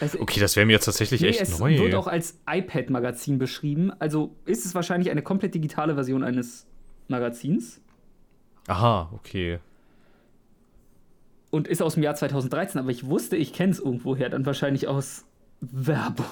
Also, 0.00 0.18
okay, 0.20 0.40
das 0.40 0.56
wäre 0.56 0.64
mir 0.64 0.72
jetzt 0.72 0.86
tatsächlich 0.86 1.20
nee, 1.20 1.28
echt 1.28 1.42
es 1.42 1.58
neu. 1.58 1.76
wird 1.78 1.94
auch 1.94 2.06
als 2.06 2.38
iPad-Magazin 2.48 3.38
beschrieben. 3.38 3.92
Also 3.98 4.34
ist 4.46 4.64
es 4.64 4.74
wahrscheinlich 4.74 5.10
eine 5.10 5.20
komplett 5.22 5.54
digitale 5.54 5.94
Version 5.94 6.22
eines 6.24 6.66
Magazins 7.08 7.80
Aha, 8.66 9.10
okay. 9.12 9.58
und 11.50 11.66
ist 11.68 11.82
aus 11.82 11.94
dem 11.94 12.02
Jahr 12.02 12.14
2013. 12.14 12.78
Aber 12.78 12.90
ich 12.90 13.04
wusste, 13.06 13.36
ich 13.36 13.52
kenne 13.52 13.72
es 13.72 13.80
irgendwoher. 13.80 14.30
Dann 14.30 14.46
wahrscheinlich 14.46 14.88
aus 14.88 15.24
Werbung. 15.60 16.24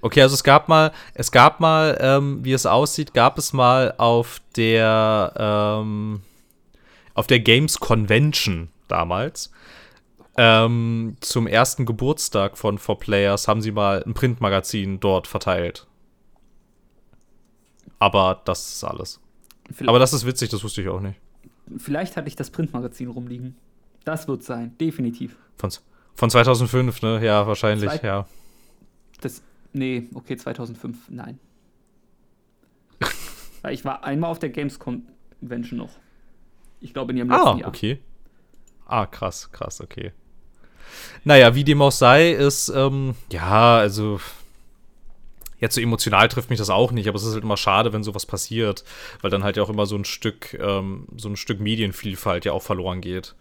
Okay, 0.00 0.22
also 0.22 0.34
es 0.34 0.44
gab 0.44 0.68
mal, 0.68 0.92
es 1.14 1.30
gab 1.32 1.60
mal, 1.60 1.98
ähm, 2.00 2.44
wie 2.44 2.52
es 2.52 2.66
aussieht, 2.66 3.14
gab 3.14 3.38
es 3.38 3.52
mal 3.52 3.94
auf 3.98 4.40
der, 4.56 5.32
ähm, 5.36 6.22
auf 7.14 7.26
der 7.26 7.40
Games 7.40 7.78
Convention 7.80 8.68
damals, 8.88 9.52
ähm, 10.36 11.16
zum 11.20 11.46
ersten 11.46 11.84
Geburtstag 11.84 12.56
von 12.56 12.78
4Players 12.78 13.48
haben 13.48 13.60
sie 13.60 13.72
mal 13.72 14.02
ein 14.04 14.14
Printmagazin 14.14 14.98
dort 15.00 15.26
verteilt. 15.26 15.86
Aber 17.98 18.40
das 18.44 18.74
ist 18.76 18.84
alles. 18.84 19.20
Vielleicht, 19.70 19.88
Aber 19.88 19.98
das 19.98 20.12
ist 20.12 20.26
witzig, 20.26 20.50
das 20.50 20.64
wusste 20.64 20.82
ich 20.82 20.88
auch 20.88 21.00
nicht. 21.00 21.20
vielleicht 21.78 22.16
hatte 22.16 22.28
ich 22.28 22.36
das 22.36 22.50
Printmagazin 22.50 23.08
rumliegen. 23.08 23.56
Das 24.04 24.26
wird 24.26 24.42
sein, 24.42 24.76
definitiv. 24.78 25.36
Von, 25.56 25.70
von 26.14 26.30
2005, 26.30 27.02
ne? 27.02 27.24
Ja, 27.24 27.46
wahrscheinlich, 27.46 27.90
Zwei- 27.90 28.06
ja. 28.06 28.26
Das, 29.20 29.42
nee, 29.72 30.08
okay, 30.14 30.36
2005, 30.36 31.08
nein. 31.10 31.38
Weil 33.62 33.74
ich 33.74 33.84
war 33.84 34.04
einmal 34.04 34.30
auf 34.30 34.38
der 34.38 34.50
Games 34.50 34.78
Convention 34.78 35.78
noch. 35.78 35.90
Ich 36.80 36.92
glaube 36.92 37.12
in 37.12 37.18
ihrem 37.18 37.30
letzten 37.30 37.48
Ah, 37.48 37.56
Jahr. 37.58 37.68
okay. 37.68 37.98
Ah, 38.86 39.06
krass, 39.06 39.50
krass, 39.52 39.80
okay. 39.80 40.12
Naja, 41.24 41.54
wie 41.54 41.64
dem 41.64 41.80
auch 41.80 41.92
sei, 41.92 42.32
ist, 42.32 42.68
ähm, 42.68 43.14
ja, 43.30 43.76
also, 43.78 44.20
jetzt 45.58 45.76
so 45.76 45.80
emotional 45.80 46.28
trifft 46.28 46.50
mich 46.50 46.58
das 46.58 46.70
auch 46.70 46.90
nicht, 46.92 47.08
aber 47.08 47.16
es 47.16 47.22
ist 47.22 47.34
halt 47.34 47.44
immer 47.44 47.56
schade, 47.56 47.92
wenn 47.92 48.02
sowas 48.02 48.26
passiert, 48.26 48.84
weil 49.20 49.30
dann 49.30 49.44
halt 49.44 49.56
ja 49.56 49.62
auch 49.62 49.70
immer 49.70 49.86
so 49.86 49.96
ein 49.96 50.04
Stück, 50.04 50.54
ähm, 50.54 51.06
so 51.16 51.28
ein 51.28 51.36
Stück 51.36 51.60
Medienvielfalt 51.60 52.44
ja 52.44 52.52
auch 52.52 52.62
verloren 52.62 53.00
geht. 53.00 53.34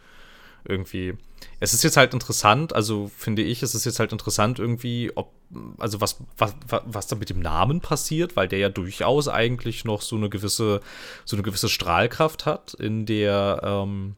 Irgendwie. 0.66 1.16
Es 1.60 1.74
ist 1.74 1.84
jetzt 1.84 1.98
halt 1.98 2.14
interessant, 2.14 2.74
also 2.74 3.10
finde 3.16 3.42
ich, 3.42 3.64
es 3.64 3.74
ist 3.74 3.86
jetzt 3.86 4.00
halt 4.00 4.12
interessant 4.12 4.60
irgendwie, 4.60 5.12
ob, 5.16 5.32
also 5.80 6.00
was, 6.00 6.18
was, 6.38 6.56
was, 6.68 7.08
da 7.08 7.16
mit 7.16 7.30
dem 7.30 7.40
Namen 7.40 7.82
passiert, 7.82 8.36
weil 8.36 8.48
der 8.48 8.60
ja 8.60 8.70
durchaus 8.70 9.28
eigentlich 9.28 9.84
noch 9.84 10.02
so 10.02 10.16
eine 10.16 10.30
gewisse, 10.30 10.82
so 11.26 11.36
eine 11.36 11.44
gewisse 11.44 11.70
Strahlkraft 11.70 12.46
hat 12.46 12.76
in 12.76 13.06
der, 13.06 13.62
ähm, 13.64 14.16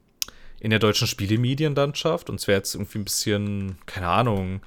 in 0.60 0.70
der 0.70 0.80
deutschen 0.80 1.08
Spielemedienlandschaft. 1.08 2.30
Und 2.30 2.40
es 2.40 2.48
wäre 2.48 2.58
jetzt 2.58 2.76
irgendwie 2.76 3.00
ein 3.00 3.06
bisschen, 3.06 3.78
keine 3.86 4.08
Ahnung, 4.08 4.62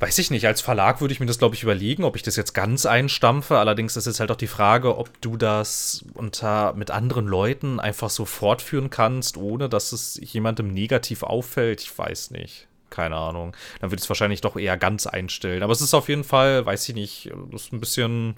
weiß 0.00 0.18
ich 0.18 0.30
nicht, 0.30 0.46
als 0.46 0.60
Verlag 0.60 1.00
würde 1.00 1.12
ich 1.12 1.20
mir 1.20 1.26
das, 1.26 1.38
glaube 1.38 1.54
ich, 1.54 1.62
überlegen, 1.62 2.04
ob 2.04 2.14
ich 2.14 2.22
das 2.22 2.36
jetzt 2.36 2.54
ganz 2.54 2.86
einstampfe. 2.86 3.58
Allerdings 3.58 3.96
ist 3.96 4.06
jetzt 4.06 4.20
halt 4.20 4.30
auch 4.30 4.36
die 4.36 4.46
Frage, 4.46 4.96
ob 4.96 5.20
du 5.20 5.36
das 5.36 6.04
unter 6.14 6.72
mit 6.74 6.90
anderen 6.90 7.26
Leuten 7.26 7.80
einfach 7.80 8.10
so 8.10 8.24
fortführen 8.24 8.90
kannst, 8.90 9.36
ohne 9.36 9.68
dass 9.68 9.92
es 9.92 10.20
jemandem 10.22 10.72
negativ 10.72 11.22
auffällt. 11.22 11.82
Ich 11.82 11.96
weiß 11.98 12.30
nicht. 12.30 12.68
Keine 12.90 13.16
Ahnung. 13.16 13.54
Dann 13.80 13.90
würde 13.90 13.98
ich 13.98 14.04
es 14.04 14.08
wahrscheinlich 14.08 14.40
doch 14.40 14.56
eher 14.56 14.76
ganz 14.76 15.06
einstellen. 15.06 15.62
Aber 15.62 15.72
es 15.72 15.80
ist 15.80 15.94
auf 15.94 16.08
jeden 16.08 16.24
Fall, 16.24 16.64
weiß 16.64 16.88
ich 16.88 16.94
nicht, 16.94 17.30
das 17.50 17.62
ist 17.62 17.72
ein 17.72 17.80
bisschen 17.80 18.36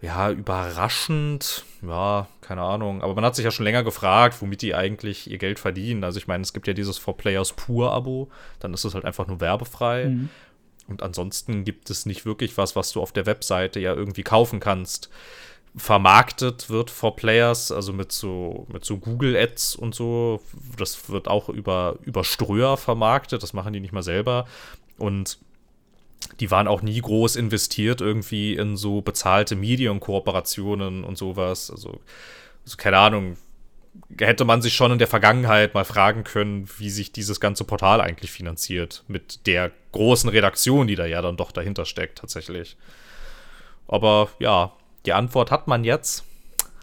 ja, 0.00 0.30
überraschend. 0.30 1.64
Ja, 1.82 2.28
keine 2.40 2.62
Ahnung. 2.62 3.02
Aber 3.02 3.14
man 3.14 3.24
hat 3.24 3.34
sich 3.34 3.44
ja 3.44 3.50
schon 3.50 3.64
länger 3.64 3.82
gefragt, 3.82 4.36
womit 4.40 4.62
die 4.62 4.74
eigentlich 4.74 5.30
ihr 5.30 5.38
Geld 5.38 5.58
verdienen. 5.58 6.04
Also 6.04 6.18
ich 6.18 6.26
meine, 6.26 6.42
es 6.42 6.52
gibt 6.52 6.66
ja 6.66 6.74
dieses 6.74 6.98
For 6.98 7.16
Players 7.16 7.52
Pur-Abo. 7.52 8.30
Dann 8.60 8.74
ist 8.74 8.84
es 8.84 8.94
halt 8.94 9.04
einfach 9.04 9.26
nur 9.26 9.40
werbefrei. 9.40 10.06
Mhm. 10.06 10.28
Und 10.88 11.02
ansonsten 11.02 11.64
gibt 11.64 11.90
es 11.90 12.06
nicht 12.06 12.24
wirklich 12.24 12.56
was, 12.56 12.76
was 12.76 12.92
du 12.92 13.00
auf 13.00 13.12
der 13.12 13.26
Webseite 13.26 13.80
ja 13.80 13.94
irgendwie 13.94 14.22
kaufen 14.22 14.60
kannst. 14.60 15.10
Vermarktet 15.76 16.70
wird 16.70 16.90
For 16.90 17.16
Players, 17.16 17.70
also 17.70 17.92
mit 17.92 18.12
so, 18.12 18.66
mit 18.72 18.84
so 18.84 18.96
Google 18.98 19.36
Ads 19.36 19.76
und 19.76 19.94
so. 19.94 20.40
Das 20.78 21.10
wird 21.10 21.28
auch 21.28 21.48
über, 21.48 21.98
über 22.02 22.24
Ströer 22.24 22.76
vermarktet. 22.76 23.42
Das 23.42 23.52
machen 23.52 23.72
die 23.72 23.80
nicht 23.80 23.92
mal 23.92 24.02
selber. 24.02 24.46
Und 24.96 25.38
die 26.40 26.50
waren 26.50 26.68
auch 26.68 26.82
nie 26.82 27.00
groß 27.00 27.36
investiert 27.36 28.00
irgendwie 28.00 28.54
in 28.54 28.76
so 28.76 29.00
bezahlte 29.00 29.56
Medienkooperationen 29.56 31.04
und 31.04 31.18
sowas. 31.18 31.70
Also, 31.70 32.00
also 32.64 32.76
keine 32.76 32.98
Ahnung, 32.98 33.36
hätte 34.18 34.44
man 34.44 34.62
sich 34.62 34.74
schon 34.74 34.92
in 34.92 34.98
der 34.98 35.06
Vergangenheit 35.06 35.74
mal 35.74 35.84
fragen 35.84 36.24
können, 36.24 36.68
wie 36.78 36.90
sich 36.90 37.12
dieses 37.12 37.40
ganze 37.40 37.64
Portal 37.64 38.00
eigentlich 38.00 38.30
finanziert. 38.30 39.04
Mit 39.08 39.46
der 39.46 39.72
großen 39.92 40.30
Redaktion, 40.30 40.86
die 40.86 40.96
da 40.96 41.06
ja 41.06 41.22
dann 41.22 41.36
doch 41.36 41.52
dahinter 41.52 41.84
steckt, 41.84 42.18
tatsächlich. 42.18 42.76
Aber 43.88 44.28
ja, 44.38 44.72
die 45.04 45.12
Antwort 45.12 45.50
hat 45.50 45.68
man 45.68 45.84
jetzt. 45.84 46.24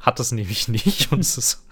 Hat 0.01 0.19
es 0.19 0.31
nämlich 0.33 0.67
nicht. 0.67 1.11
Und 1.11 1.19
es 1.19 1.37
ist, 1.37 1.67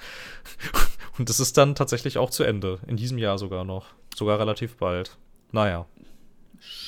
und 1.18 1.30
es 1.30 1.40
ist 1.40 1.58
dann 1.58 1.76
tatsächlich 1.76 2.18
auch 2.18 2.30
zu 2.30 2.44
Ende. 2.44 2.80
In 2.88 2.98
diesem 2.98 3.18
Jahr 3.18 3.38
sogar 3.38 3.64
noch. 3.64 3.88
Sogar 4.16 4.40
relativ 4.40 4.78
bald. 4.78 5.18
Naja. 5.52 5.86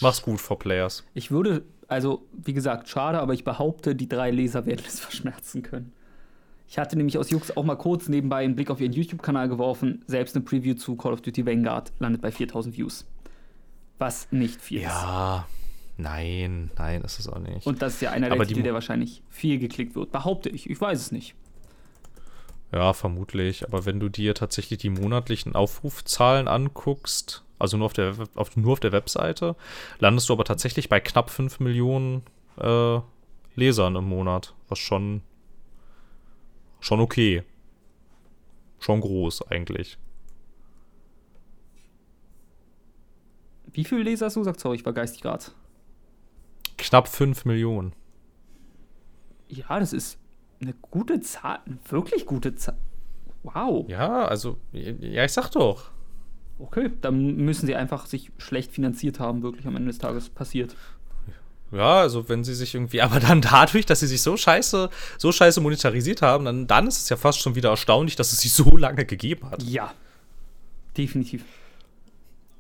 Mach's 0.02 0.22
gut, 0.22 0.40
For 0.40 0.60
Players. 0.60 1.04
Ich 1.14 1.32
würde, 1.32 1.64
also 1.88 2.26
wie 2.32 2.54
gesagt, 2.54 2.90
schade, 2.90 3.20
aber 3.20 3.34
ich 3.34 3.44
behaupte, 3.44 3.96
die 3.96 4.08
drei 4.08 4.32
Leser 4.32 4.66
werden 4.66 4.84
es 4.86 5.00
verschmerzen 5.02 5.64
können. 5.64 5.94
Ich 6.74 6.80
hatte 6.80 6.98
nämlich 6.98 7.20
aus 7.20 7.30
Jux 7.30 7.56
auch 7.56 7.64
mal 7.64 7.76
kurz 7.76 8.10
nebenbei 8.10 8.44
einen 8.44 8.56
Blick 8.56 8.72
auf 8.72 8.82
ihren 8.82 8.94
YouTube-Kanal 8.94 9.48
geworfen. 9.48 10.04
Selbst 10.08 10.36
eine 10.36 10.44
Preview 10.44 10.74
zu 10.74 10.96
Call 10.96 11.14
of 11.14 11.22
Duty 11.22 11.46
Vanguard 11.46 11.94
landet 12.00 12.24
bei 12.24 12.32
4000 12.32 12.76
Views. 12.76 13.06
Was 14.00 14.32
nicht 14.32 14.60
viel 14.60 14.80
ist. 14.80 14.86
Ja. 14.86 15.48
Nein, 15.98 16.72
nein, 16.76 17.04
ist 17.04 17.20
es 17.20 17.28
auch 17.30 17.38
nicht. 17.38 17.68
Und 17.68 17.84
das 17.84 17.94
ist 17.94 18.02
ja 18.02 18.10
einer 18.10 18.28
der 18.28 18.48
Titel, 18.48 18.64
der 18.64 18.74
wahrscheinlich 18.74 19.22
viel 19.30 19.60
geklickt 19.60 19.94
wird. 19.94 20.12
Behaupte 20.12 20.50
ich. 20.50 20.68
Ich 20.68 20.82
weiß 20.82 21.00
es 21.00 21.12
nicht. 21.12 21.36
Ja, 22.72 22.94
vermutlich. 22.94 23.68
Aber 23.68 23.86
wenn 23.86 24.00
du 24.00 24.10
dir 24.10 24.34
tatsächlich 24.34 24.80
die 24.80 24.90
monatlichen 24.90 25.54
Aufrufzahlen 25.54 26.48
anguckst, 26.48 27.44
also 27.60 27.78
nur 27.78 27.86
auf 27.86 27.94
der, 27.94 28.16
auf, 28.34 28.58
nur 28.58 28.74
auf 28.74 28.80
der 28.80 28.94
Webseite, 28.94 29.56
landest 30.00 30.28
du 30.28 30.34
aber 30.34 30.44
tatsächlich 30.44 30.90
bei 30.90 31.00
knapp 31.00 31.30
5 31.30 31.60
Millionen 31.60 32.24
äh, 32.60 32.98
Lesern 33.54 33.96
im 33.96 34.06
Monat. 34.06 34.56
Was 34.70 34.80
schon, 34.80 35.22
schon 36.84 37.00
okay. 37.00 37.44
Schon 38.80 39.02
groß 39.02 39.48
eigentlich. 39.48 39.98
Wie 43.72 43.86
viele 43.86 44.04
Leser 44.04 44.28
hast 44.28 44.36
du 44.36 44.42
gesagt? 44.42 44.60
Sorry, 44.60 44.76
ich 44.76 44.86
war 44.86 44.94
geistig 44.94 45.22
gerade. 45.22 45.46
Knapp 46.78 47.08
5 47.08 47.46
Millionen. 47.46 47.94
Ja, 49.48 49.80
das 49.80 49.94
ist 49.94 50.20
eine 50.62 50.74
gute 50.74 51.22
Zahl. 51.22 51.60
Eine 51.66 51.80
wirklich 51.90 52.26
gute 52.26 52.56
Zahl. 52.56 52.78
Wow. 53.44 53.90
Ja, 53.90 54.26
also, 54.26 54.58
ja, 54.72 55.24
ich 55.24 55.32
sag 55.32 55.50
doch. 55.52 55.92
Okay, 56.60 56.92
dann 57.02 57.38
müssen 57.38 57.66
sie 57.66 57.76
einfach 57.76 58.06
sich 58.06 58.32
schlecht 58.38 58.72
finanziert 58.72 59.20
haben, 59.20 59.42
wirklich 59.42 59.66
am 59.66 59.76
Ende 59.76 59.88
des 59.88 59.98
Tages 59.98 60.30
passiert. 60.30 60.76
Ja, 61.74 62.02
also 62.02 62.30
wenn 62.30 62.44
sie 62.44 62.54
sich 62.54 62.76
irgendwie, 62.76 63.02
aber 63.04 63.20
dann 63.20 63.42
dadurch, 63.42 63.86
dass 63.86 64.00
sie 64.00 64.08
sich 64.08 64.22
so 64.22 64.38
scheiße, 64.38 64.90
so 65.18 65.32
scheiße 65.32 65.60
monetarisiert 65.60 66.22
haben, 66.22 66.46
dann, 66.46 66.68
dann 66.68 66.88
ist 66.88 67.00
es 67.00 67.10
ja 67.10 67.18
fast 67.18 67.40
schon 67.40 67.56
wieder 67.56 67.70
erstaunlich, 67.70 68.16
dass 68.16 68.32
es 68.32 68.40
sie 68.40 68.50
so 68.50 68.78
lange 68.78 69.06
gegeben 69.06 69.50
hat. 69.50 69.64
Ja. 69.64 69.94
Definitiv. 70.96 71.44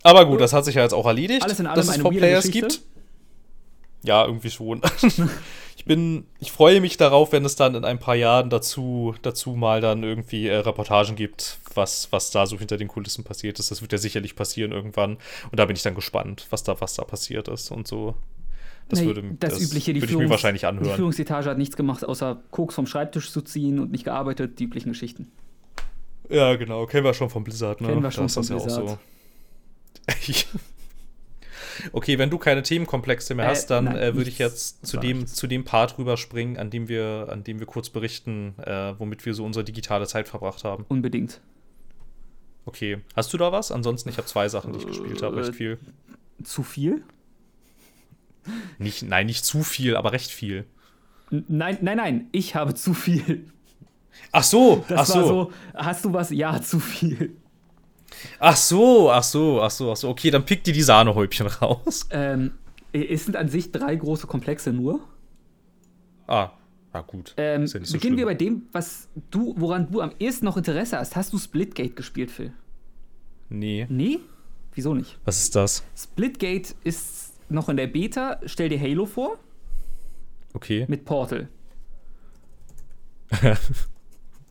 Aber 0.02 0.26
gut, 0.26 0.42
das 0.42 0.52
hat 0.54 0.66
sich 0.66 0.76
ja 0.76 0.82
jetzt 0.82 0.94
auch 0.94 1.06
erledigt, 1.06 1.44
Alles 1.44 1.60
in 1.60 1.68
allem 1.68 1.76
dass 1.76 1.88
es 1.88 2.04
weirde 2.04 2.18
Players 2.18 2.50
gibt. 2.50 2.82
Ja, 4.04 4.26
irgendwie 4.26 4.50
schon. 4.50 4.82
ich 5.78 5.86
bin, 5.86 6.26
ich 6.40 6.52
freue 6.52 6.82
mich 6.82 6.98
darauf, 6.98 7.32
wenn 7.32 7.46
es 7.46 7.56
dann 7.56 7.76
in 7.76 7.86
ein 7.86 8.00
paar 8.00 8.16
Jahren 8.16 8.50
dazu, 8.50 9.16
dazu 9.22 9.52
mal 9.52 9.80
dann 9.80 10.04
irgendwie 10.04 10.48
äh, 10.48 10.58
Reportagen 10.58 11.16
gibt, 11.16 11.60
was, 11.74 12.12
was 12.12 12.32
da 12.32 12.46
so 12.46 12.60
hinter 12.60 12.76
den 12.76 12.90
Kulissen 12.90 13.24
passiert 13.24 13.60
ist. 13.60 13.72
Das 13.72 13.82
wird 13.82 13.94
ja 13.94 13.98
sicherlich 13.98 14.36
passieren 14.36 14.74
irgendwann. 14.74 15.18
Und 15.52 15.60
da 15.60 15.66
bin 15.66 15.78
ich 15.78 15.84
dann 15.84 15.96
gespannt, 15.96 16.48
was 16.50 16.64
da, 16.64 16.82
was 16.82 16.96
da 16.96 17.06
passiert 17.06 17.48
ist 17.48 17.72
und 17.72 17.88
so. 17.88 18.16
Das 18.90 19.00
Nee, 19.00 19.06
würde, 19.08 19.24
das, 19.40 19.60
Übliche, 19.62 19.94
die, 19.94 20.02
würde 20.02 20.12
ich 20.12 20.18
mir 20.18 20.26
Führungs- 20.26 20.30
wahrscheinlich 20.30 20.62
die 20.62 20.66
anhören. 20.68 20.96
Führungsetage 20.96 21.50
hat 21.50 21.58
nichts 21.58 21.76
gemacht, 21.76 22.04
außer 22.06 22.42
Koks 22.52 22.76
vom 22.76 22.86
Schreibtisch 22.86 23.32
zu 23.32 23.42
ziehen 23.42 23.80
und 23.80 23.92
nicht 23.92 24.04
gearbeitet, 24.04 24.60
die 24.60 24.66
üblichen 24.66 24.90
Geschichten. 24.92 25.32
Ja, 26.30 26.56
genau. 26.56 26.86
Kennen 26.86 27.04
wir 27.06 27.14
schon 27.14 27.30
von 27.30 27.44
Blizzard, 27.44 27.82
ne? 27.82 27.88
Kennen 27.88 28.04
wir 28.04 28.12
schon 28.12 28.24
Da 28.24 28.26
ist 28.26 28.34
von 28.34 28.42
das 28.44 28.50
ja 28.50 28.56
auch 28.58 28.64
Blizzard. 28.64 28.90
so. 28.90 30.54
Okay, 31.92 32.20
wenn 32.20 32.30
du 32.30 32.38
keine 32.38 32.62
Themenkomplexe 32.62 33.34
mehr 33.34 33.46
Äh, 33.46 33.50
hast, 33.50 33.68
dann 33.72 33.88
äh, 33.88 34.16
würde 34.16 34.30
ich 34.30 34.38
jetzt 34.38 34.86
zu 34.86 34.98
Das 34.98 35.06
dem, 35.06 35.26
zu 35.26 35.48
dem 35.48 35.64
Part 35.66 35.98
rüberspringen, 35.98 36.58
an 36.58 36.70
dem 36.70 36.88
wir, 36.88 37.28
an 37.30 37.44
dem 37.44 37.60
wir 37.60 37.66
kurz 37.66 37.90
berichten, 37.90 38.54
äh, 38.64 38.94
womit 39.00 39.26
wir 39.26 39.34
so 39.34 39.44
unsere 39.44 39.66
digitale 39.66 40.06
Zeit 40.06 40.28
verbracht 40.28 40.64
haben. 40.64 40.86
Unbedingt. 40.88 41.42
Okay. 42.66 43.00
Hast 43.16 43.34
du 43.34 43.38
da 43.38 43.52
was? 43.52 43.72
Ansonsten, 43.72 44.10
ich 44.10 44.18
habe 44.18 44.28
zwei 44.28 44.48
Sachen, 44.50 44.72
die 44.74 44.80
ich 44.80 44.86
gespielt 44.88 45.22
habe, 45.24 45.38
recht 45.38 45.50
Äh, 45.50 45.54
viel. 45.54 45.80
Zu 46.44 46.62
viel? 46.64 47.04
Nicht, 48.78 49.04
nein, 49.04 49.26
nicht 49.28 49.46
zu 49.46 49.64
viel, 49.64 49.96
aber 49.96 50.12
recht 50.12 50.32
viel. 50.32 50.66
Nein, 51.30 51.78
nein, 51.82 51.98
nein, 51.98 52.28
ich 52.32 52.56
habe 52.56 52.74
zu 52.76 52.94
viel. 52.94 53.46
Ach 54.32 54.44
so, 54.44 54.86
Das 54.88 55.00
ach 55.00 55.06
so. 55.06 55.28
so, 55.28 55.52
hast 55.74 56.06
du 56.06 56.14
was? 56.14 56.30
Ja, 56.30 56.62
zu 56.62 56.80
viel. 56.80 57.36
Ach 58.40 58.56
so, 58.56 59.10
ach 59.12 59.24
so, 59.24 59.62
ach 59.62 59.72
so, 59.72 59.92
ach 59.92 59.98
so. 59.98 60.10
Okay, 60.10 60.30
dann 60.30 60.46
pick 60.46 60.64
dir 60.64 60.74
die 60.74 60.84
Sahnehäubchen 60.84 61.48
raus. 61.48 62.08
Ähm, 62.12 62.52
es 62.92 63.26
sind 63.26 63.36
an 63.36 63.50
sich 63.50 63.72
drei 63.72 63.96
große 63.96 64.28
Komplexe 64.28 64.72
nur. 64.72 65.00
Ah, 66.28 66.52
na 66.94 67.02
gut. 67.02 67.34
Ähm, 67.38 67.66
ja 67.66 67.80
beginnen 67.92 68.18
wir 68.18 68.26
bei 68.26 68.36
schlimm. 68.36 68.60
dem, 68.62 68.68
was 68.72 69.08
du, 69.32 69.56
woran 69.58 69.92
du 69.92 70.02
am 70.02 70.12
ehesten 70.20 70.46
noch 70.46 70.58
Interesse 70.58 70.98
hast. 71.00 71.16
Hast 71.16 71.34
du 71.34 71.40
Splitgate 71.40 71.94
gespielt, 71.96 72.30
Phil? 72.30 72.54
Nee. 73.50 73.88
Nee? 73.90 74.20
Wieso 74.76 74.94
nicht? 74.94 75.18
Was 75.26 75.40
ist 75.42 75.56
das? 75.56 75.84
Splitgate 75.98 76.76
ist 76.84 77.23
noch 77.54 77.70
in 77.70 77.78
der 77.78 77.88
Beta. 77.88 78.40
Stell 78.46 78.70
dir 78.70 78.80
Halo 78.80 79.06
vor 79.06 79.38
Okay. 80.54 80.86
mit 80.88 81.06
Portal. 81.06 81.48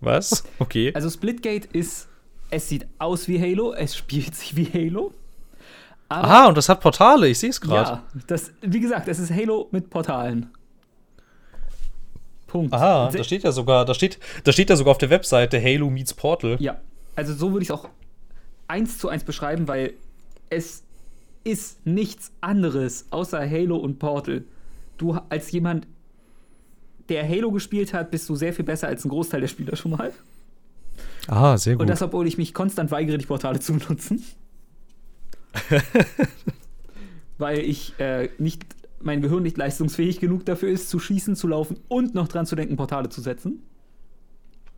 Was? 0.01 0.45
Okay. 0.59 0.93
Also 0.95 1.09
Splitgate 1.11 1.69
ist, 1.73 2.09
es 2.51 2.69
sieht 2.69 2.87
aus 2.99 3.29
wie 3.29 3.41
Halo, 3.41 3.73
es 3.73 3.97
spielt 3.97 4.35
sich 4.35 4.57
wie 4.57 4.67
Halo. 4.67 5.13
Aber 6.09 6.25
Aha, 6.29 6.47
und 6.49 6.57
das 6.59 6.69
hat 6.69 6.81
Portale, 6.81 7.29
ich 7.29 7.39
sehe 7.39 7.51
es 7.51 7.61
gerade. 7.61 7.91
ja, 7.91 8.05
das, 8.27 8.53
wie 8.61 8.81
gesagt, 8.81 9.09
es 9.09 9.19
ist 9.19 9.31
Halo 9.31 9.69
mit 9.71 9.89
Portalen. 9.89 10.51
Punkt. 12.49 12.75
Aha, 12.75 13.11
da 13.11 13.25
steht 13.25 13.45
ja 13.45 13.53
sogar, 13.53 13.85
da 13.87 13.95
steht, 13.95 14.19
da 14.45 14.53
steht 14.53 14.69
ja 14.69 14.77
sogar 14.77 14.91
auf 14.91 14.99
der 14.99 15.09
Webseite 15.09 15.63
Halo 15.63 15.89
meets 15.89 16.13
Portal. 16.13 16.57
Ja, 16.61 16.81
also 17.17 17.33
so 17.33 17.53
würde 17.53 17.63
ich 17.63 17.69
es 17.71 17.75
auch 17.75 17.89
eins 18.69 18.99
zu 18.99 19.09
eins 19.09 19.25
beschreiben, 19.25 19.69
weil 19.69 19.95
es 20.51 20.83
ist 21.45 21.85
nichts 21.87 22.33
anderes 22.41 23.07
außer 23.11 23.39
Halo 23.49 23.77
und 23.77 23.99
Portal. 23.99 24.45
Du 24.99 25.13
als 25.29 25.51
jemand, 25.53 25.87
der 27.09 27.29
Halo 27.29 27.51
gespielt 27.51 27.93
hat, 27.93 28.11
bist 28.11 28.29
du 28.29 28.37
sehr 28.37 28.53
viel 28.53 28.65
besser 28.65 28.89
als 28.89 29.05
ein 29.05 29.09
Großteil 29.09 29.41
der 29.41 29.49
Spieler 29.49 29.77
schon 29.77 29.93
mal. 29.93 30.13
Ah, 31.27 31.57
sehr 31.57 31.79
Und 31.79 31.89
das, 31.89 32.03
obwohl 32.03 32.27
ich 32.27 32.39
mich 32.39 32.55
konstant 32.55 32.91
weigere, 32.91 33.19
die 33.19 33.27
Portale 33.27 33.61
zu 33.61 33.75
benutzen. 33.75 34.25
Weil 37.39 37.59
ich 37.61 37.99
äh, 37.99 38.29
nicht, 38.39 38.65
mein 39.01 39.21
Gehirn 39.21 39.43
nicht 39.43 39.57
leistungsfähig 39.57 40.21
genug 40.21 40.45
dafür 40.47 40.71
ist, 40.71 40.89
zu 40.91 40.99
schießen, 40.99 41.37
zu 41.37 41.49
laufen 41.49 41.79
und 41.89 42.15
noch 42.15 42.29
dran 42.29 42.47
zu 42.47 42.57
denken, 42.57 42.77
Portale 42.77 43.09
zu 43.09 43.21
setzen. 43.21 43.63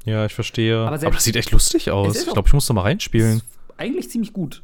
Ja, 0.04 0.26
ich 0.26 0.34
verstehe. 0.34 0.78
Aber 0.78 0.96
Aber, 0.96 1.10
das 1.10 1.24
sieht 1.24 1.36
echt 1.36 1.50
lustig 1.50 1.90
aus. 1.90 2.16
Ich 2.16 2.24
glaube, 2.32 2.46
ich 2.46 2.52
muss 2.52 2.66
da 2.66 2.74
mal 2.74 2.82
reinspielen. 2.82 3.38
Ist 3.38 3.44
eigentlich 3.78 4.10
ziemlich 4.10 4.32
gut. 4.32 4.62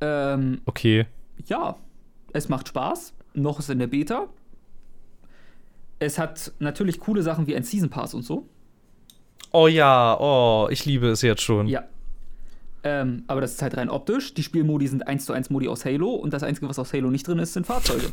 Ähm, 0.00 0.60
Okay. 0.64 1.06
Ja, 1.46 1.76
es 2.32 2.48
macht 2.48 2.68
Spaß. 2.68 3.14
Noch 3.34 3.58
ist 3.58 3.70
in 3.70 3.78
der 3.78 3.86
Beta. 3.86 4.26
Es 5.98 6.18
hat 6.18 6.52
natürlich 6.58 7.00
coole 7.00 7.22
Sachen 7.22 7.46
wie 7.46 7.56
ein 7.56 7.62
Season 7.62 7.90
Pass 7.90 8.14
und 8.14 8.22
so. 8.22 8.48
Oh 9.52 9.66
ja, 9.66 10.16
oh, 10.18 10.68
ich 10.70 10.84
liebe 10.84 11.08
es 11.08 11.22
jetzt 11.22 11.42
schon. 11.42 11.66
Ja. 11.66 11.84
Ähm, 12.84 13.24
aber 13.26 13.40
das 13.40 13.52
ist 13.52 13.62
halt 13.62 13.76
rein 13.76 13.90
optisch. 13.90 14.34
Die 14.34 14.42
Spielmodi 14.42 14.86
sind 14.86 15.06
1 15.06 15.24
zu 15.24 15.32
1 15.32 15.50
Modi 15.50 15.68
aus 15.68 15.84
Halo 15.84 16.14
und 16.14 16.32
das 16.32 16.42
Einzige, 16.42 16.68
was 16.68 16.78
aus 16.78 16.92
Halo 16.92 17.10
nicht 17.10 17.26
drin 17.26 17.38
ist, 17.38 17.54
sind 17.54 17.66
Fahrzeuge. 17.66 18.12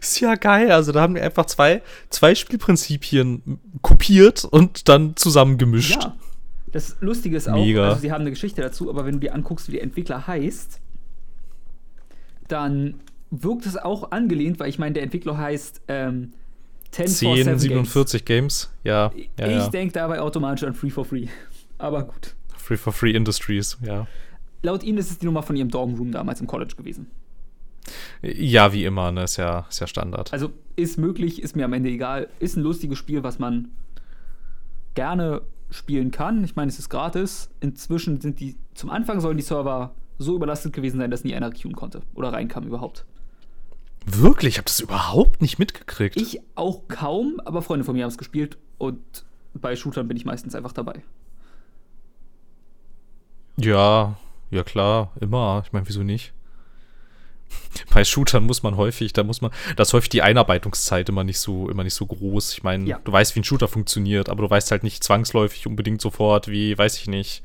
Ist 0.00 0.20
ja 0.20 0.34
geil. 0.34 0.70
Also 0.70 0.92
da 0.92 1.00
haben 1.00 1.14
wir 1.14 1.22
einfach 1.22 1.46
zwei, 1.46 1.82
zwei 2.10 2.34
Spielprinzipien 2.34 3.58
kopiert 3.82 4.44
und 4.44 4.88
dann 4.88 5.16
zusammengemischt. 5.16 6.02
Ja. 6.02 6.16
Das 6.72 6.96
Lustige 7.00 7.36
ist 7.36 7.48
auch, 7.48 7.54
Mega. 7.54 7.88
also 7.88 8.00
sie 8.00 8.10
haben 8.10 8.22
eine 8.22 8.30
Geschichte 8.30 8.60
dazu, 8.60 8.90
aber 8.90 9.06
wenn 9.06 9.14
du 9.14 9.20
dir 9.20 9.34
anguckst, 9.34 9.68
wie 9.68 9.72
der 9.72 9.82
Entwickler 9.82 10.26
heißt, 10.26 10.80
dann 12.48 13.00
wirkt 13.30 13.66
es 13.66 13.76
auch 13.76 14.10
angelehnt, 14.12 14.60
weil 14.60 14.68
ich 14.68 14.78
meine, 14.78 14.94
der 14.94 15.02
Entwickler 15.02 15.36
heißt 15.36 15.82
ähm, 15.88 16.32
1047 16.92 17.44
10, 17.44 17.58
47 17.58 18.24
Games. 18.24 18.70
Ja, 18.84 19.08
Games. 19.08 19.28
ja, 19.38 19.46
ich 19.46 19.52
ja. 19.52 19.68
denke 19.68 19.94
dabei 19.94 20.20
automatisch 20.20 20.64
an 20.64 20.74
Free 20.74 20.90
for 20.90 21.04
Free. 21.04 21.26
Aber 21.78 22.04
gut. 22.04 22.34
Free 22.56 22.76
for 22.76 22.92
Free 22.92 23.12
Industries, 23.12 23.78
ja. 23.84 24.06
Laut 24.62 24.82
ihnen 24.82 24.98
ist 24.98 25.10
es 25.10 25.18
die 25.18 25.26
Nummer 25.26 25.42
von 25.42 25.56
ihrem 25.56 25.70
Dormroom 25.70 26.12
damals 26.12 26.40
im 26.40 26.46
College 26.46 26.74
gewesen. 26.76 27.10
Ja, 28.22 28.72
wie 28.72 28.84
immer, 28.84 29.12
ne? 29.12 29.24
Ist 29.24 29.36
ja, 29.36 29.66
ist 29.68 29.80
ja 29.80 29.86
Standard. 29.86 30.32
Also 30.32 30.50
ist 30.76 30.96
möglich, 30.96 31.42
ist 31.42 31.54
mir 31.54 31.66
am 31.66 31.72
Ende 31.74 31.90
egal. 31.90 32.28
Ist 32.38 32.56
ein 32.56 32.62
lustiges 32.62 32.96
Spiel, 32.96 33.22
was 33.22 33.38
man 33.38 33.68
gerne 34.94 35.42
spielen 35.70 36.10
kann. 36.10 36.42
Ich 36.44 36.56
meine, 36.56 36.70
es 36.70 36.78
ist 36.78 36.88
gratis. 36.88 37.50
Inzwischen 37.60 38.20
sind 38.20 38.40
die, 38.40 38.56
zum 38.74 38.88
Anfang 38.88 39.20
sollen 39.20 39.36
die 39.36 39.42
Server 39.42 39.94
so 40.18 40.34
überlastet 40.36 40.72
gewesen 40.72 40.98
sein, 40.98 41.10
dass 41.10 41.24
nie 41.24 41.34
einer 41.34 41.50
queuen 41.50 41.74
konnte 41.74 42.02
oder 42.14 42.32
reinkam 42.32 42.64
überhaupt. 42.66 43.04
Wirklich? 44.06 44.54
Ich 44.54 44.58
habe 44.58 44.66
das 44.66 44.80
überhaupt 44.80 45.40
nicht 45.42 45.58
mitgekriegt. 45.58 46.16
Ich 46.16 46.40
auch 46.54 46.82
kaum, 46.88 47.40
aber 47.44 47.62
Freunde 47.62 47.84
von 47.84 47.94
mir 47.96 48.02
haben 48.04 48.10
es 48.10 48.18
gespielt 48.18 48.58
und 48.78 49.00
bei 49.54 49.76
Shootern 49.76 50.08
bin 50.08 50.16
ich 50.16 50.24
meistens 50.24 50.54
einfach 50.54 50.72
dabei. 50.72 51.02
Ja, 53.56 54.16
ja 54.50 54.62
klar, 54.64 55.12
immer. 55.20 55.62
Ich 55.66 55.72
meine, 55.72 55.86
wieso 55.88 56.02
nicht? 56.02 56.32
Bei 57.92 58.02
Shootern 58.04 58.44
muss 58.44 58.62
man 58.64 58.76
häufig, 58.76 59.12
da 59.12 59.22
muss 59.22 59.40
man, 59.40 59.52
da 59.76 59.82
ist 59.82 59.92
häufig 59.92 60.08
die 60.08 60.22
Einarbeitungszeit 60.22 61.08
immer 61.08 61.22
nicht 61.24 61.38
so, 61.38 61.68
immer 61.68 61.84
nicht 61.84 61.94
so 61.94 62.04
groß. 62.06 62.52
Ich 62.54 62.62
meine, 62.64 62.84
Ja. 62.84 62.98
du 63.04 63.12
weißt, 63.12 63.34
wie 63.36 63.40
ein 63.40 63.44
Shooter 63.44 63.68
funktioniert, 63.68 64.28
aber 64.28 64.42
du 64.42 64.50
weißt 64.50 64.70
halt 64.72 64.82
nicht 64.82 65.04
zwangsläufig 65.04 65.66
unbedingt 65.66 66.00
sofort, 66.00 66.48
wie, 66.48 66.76
weiß 66.76 66.98
ich 66.98 67.06
nicht, 67.06 67.42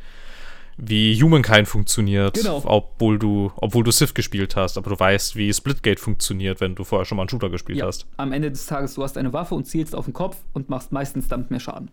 wie 0.82 1.22
Humankind 1.22 1.68
funktioniert, 1.68 2.36
Genau. 2.36 2.62
obwohl 2.66 3.20
du, 3.20 3.52
obwohl 3.58 3.84
du 3.84 3.92
Civ 3.92 4.14
gespielt 4.14 4.56
hast, 4.56 4.78
aber 4.78 4.90
du 4.92 5.00
weißt, 5.00 5.36
wie 5.36 5.54
Splitgate 5.54 6.00
funktioniert, 6.00 6.62
wenn 6.62 6.76
du 6.76 6.84
vorher 6.84 7.06
schon 7.06 7.18
mal 7.18 7.24
einen 7.24 7.30
Shooter 7.30 7.50
gespielt 7.50 7.78
Ja, 7.80 7.86
hast. 7.88 8.06
am 8.18 8.32
Ende 8.32 8.50
des 8.50 8.66
Tages, 8.66 8.94
du 8.96 9.04
hast 9.04 9.18
eine 9.18 9.34
Waffe 9.34 9.56
und 9.56 9.66
zielst 9.66 9.94
auf 9.96 10.06
den 10.06 10.14
Kopf 10.14 10.38
und 10.54 10.70
machst 10.70 10.92
meistens 10.92 11.28
damit 11.28 11.52
mehr 11.52 11.60
Schaden. 11.60 11.92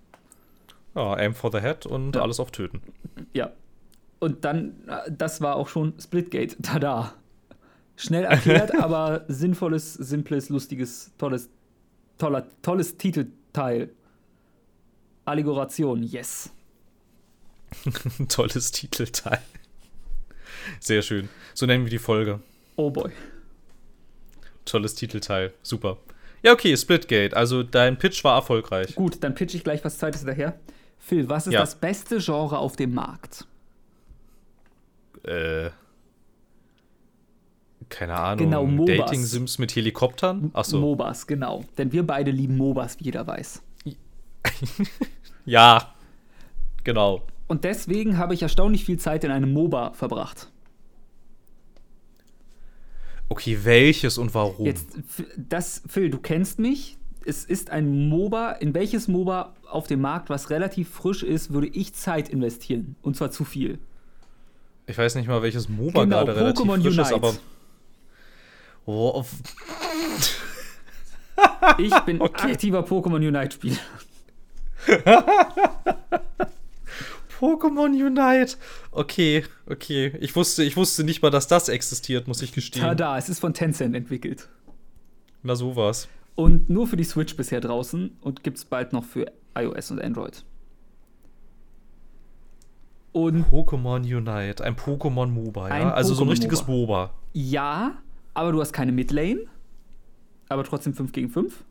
Ja, 0.95 1.15
aim 1.15 1.35
for 1.35 1.51
the 1.53 1.59
head 1.61 1.85
und 1.87 2.15
Ja. 2.17 2.23
alles 2.23 2.39
auf 2.41 2.51
Töten. 2.53 2.81
Ja. 3.35 3.51
Und 4.19 4.45
dann, 4.45 4.75
das 5.11 5.41
war 5.43 5.57
auch 5.57 5.69
schon 5.69 5.93
Splitgate. 6.01 6.57
Tada. 6.63 7.13
Schnell 7.97 8.25
erklärt, 8.25 8.75
aber 8.81 9.25
sinnvolles, 9.29 9.95
simples, 9.95 10.49
lustiges, 10.49 11.13
tolles, 11.19 11.49
toller, 12.19 12.47
tolles 12.63 12.97
Titelteil. 12.97 13.91
Allegoration, 15.25 16.03
yes. 16.03 16.53
Tolles 18.29 18.73
Titelteil. 18.73 19.41
Sehr 20.81 21.03
schön. 21.03 21.29
So 21.55 21.67
nennen 21.67 21.85
wir 21.85 21.91
die 21.91 21.99
Folge. 21.99 22.41
Oh 22.77 22.91
boy. 22.91 23.11
Tolles 24.65 24.95
Titelteil. 24.95 25.53
Super. 25.63 25.99
Ja, 26.43 26.53
okay, 26.53 26.77
Splitgate. 26.77 27.37
Also 27.37 27.63
dein 27.63 27.99
Pitch 27.99 28.23
war 28.25 28.37
erfolgreich. 28.37 28.95
Gut, 28.95 29.23
dann 29.23 29.35
pitch 29.35 29.55
ich 29.55 29.65
gleich 29.65 29.85
was 29.85 29.99
Zweites 29.99 30.25
daher. 30.25 30.59
Phil, 30.99 31.29
was 31.29 31.47
ist 31.47 31.53
Ja. 31.53 31.61
das 31.61 31.77
beste 31.77 32.19
Genre 32.19 32.59
auf 32.59 32.77
dem 32.77 32.95
Markt? 32.95 33.47
Äh. 35.25 35.71
Keine 37.89 38.15
Ahnung. 38.15 38.45
Genau, 38.45 38.67
MOBAs. 38.67 38.97
Dating-Sims 38.99 39.59
mit 39.59 39.75
Helikoptern? 39.77 40.51
Achso. 40.55 40.81
MOBAs, 40.81 41.27
genau. 41.27 41.65
Denn 41.79 41.93
wir 41.93 42.05
beide 42.05 42.33
lieben 42.33 42.57
MOBAs, 42.57 42.99
wie 42.99 43.05
jeder 43.05 43.27
weiß. 43.27 43.63
ja. 45.45 45.95
Genau. 46.83 47.23
Und 47.49 47.65
deswegen 47.65 48.19
habe 48.19 48.35
ich 48.35 48.43
erstaunlich 48.43 48.85
viel 48.85 48.99
Zeit 48.99 49.23
in 49.25 49.31
einem 49.31 49.53
MOBA 49.53 49.93
verbracht. 49.93 50.51
Okay, 53.29 53.59
welches 53.63 54.19
und 54.19 54.35
warum? 54.35 54.67
Jetzt, 54.67 54.87
das, 55.37 55.83
Phil, 55.89 56.11
du 56.11 56.19
kennst 56.19 56.59
mich. 56.59 56.97
Es 57.25 57.45
ist 57.45 57.71
ein 57.71 58.09
MOBA. 58.09 58.53
In 58.53 58.73
welches 58.75 59.09
MOBA 59.09 59.53
auf 59.69 59.87
dem 59.89 60.01
Markt, 60.01 60.31
was 60.31 60.51
relativ 60.51 60.91
frisch 60.91 61.23
ist, 61.25 61.53
würde 61.53 61.67
ich 61.67 61.93
Zeit 61.95 62.29
investieren? 62.29 62.95
Und 63.03 63.17
zwar 63.17 63.33
zu 63.33 63.45
viel. 63.45 63.79
Ich 64.87 64.97
weiß 64.97 65.17
nicht 65.17 65.27
mal, 65.27 65.43
welches 65.43 65.69
MOBA 65.69 66.05
Genau, 66.05 66.19
gerade 66.19 66.37
relativ 66.37 66.65
Pokémon 66.65 66.81
frisch 66.83 66.99
ist, 66.99 67.13
Unite. 67.13 67.15
aber. 67.15 67.35
Oh, 68.87 69.25
Ich 71.79 71.99
bin 72.01 72.21
Okay. 72.21 72.53
aktiver 72.53 72.81
Pokémon 72.85 73.17
Unite-Spieler. 73.17 73.77
Pokémon 77.41 77.89
Unite. 77.91 78.57
Okay, 78.91 79.45
okay. 79.67 80.17
Ich 80.21 80.35
wusste, 80.37 80.63
ich 80.65 80.77
wusste 80.77 81.05
nicht 81.05 81.23
mal, 81.23 81.31
dass 81.31 81.47
das 81.49 81.69
existiert, 81.69 82.29
muss 82.29 82.43
ich 82.43 82.53
gestehen. 82.53 82.83
Tada, 82.83 83.19
es 83.19 83.29
ist 83.29 83.39
von 83.39 83.55
Tencent 83.55 83.95
entwickelt. 83.95 84.49
Na 85.43 85.55
sowas. 85.55 86.09
Und 86.35 86.69
nur 86.69 86.87
für 86.87 86.97
die 86.97 87.05
Switch 87.05 87.37
bisher 87.37 87.61
draußen 87.61 88.17
und 88.21 88.43
gibt 88.43 88.59
es 88.59 88.65
bald 88.65 88.93
noch 88.93 89.05
für 89.05 89.27
iOS 89.57 89.91
und 89.91 90.03
Android. 90.03 90.45
Und 93.13 93.47
Pokémon 93.51 94.01
Unite, 94.01 94.63
ein 94.63 94.77
Pokémon 94.77 95.27
MOBA, 95.29 95.69
ja? 95.69 95.75
Ein 95.75 95.89
also 95.89 96.13
so 96.13 96.25
ein 96.25 96.29
richtiges 96.29 96.67
MOBA. 96.67 97.15
ja, 97.33 97.97
aber 98.35 98.53
du 98.53 98.61
hast 98.61 98.73
keine 98.75 98.93
Midlane. 98.93 99.47
Aber 100.49 100.63
trotzdem 100.65 100.93
5 100.95 101.13
gegen 101.13 101.31
5. 101.31 101.65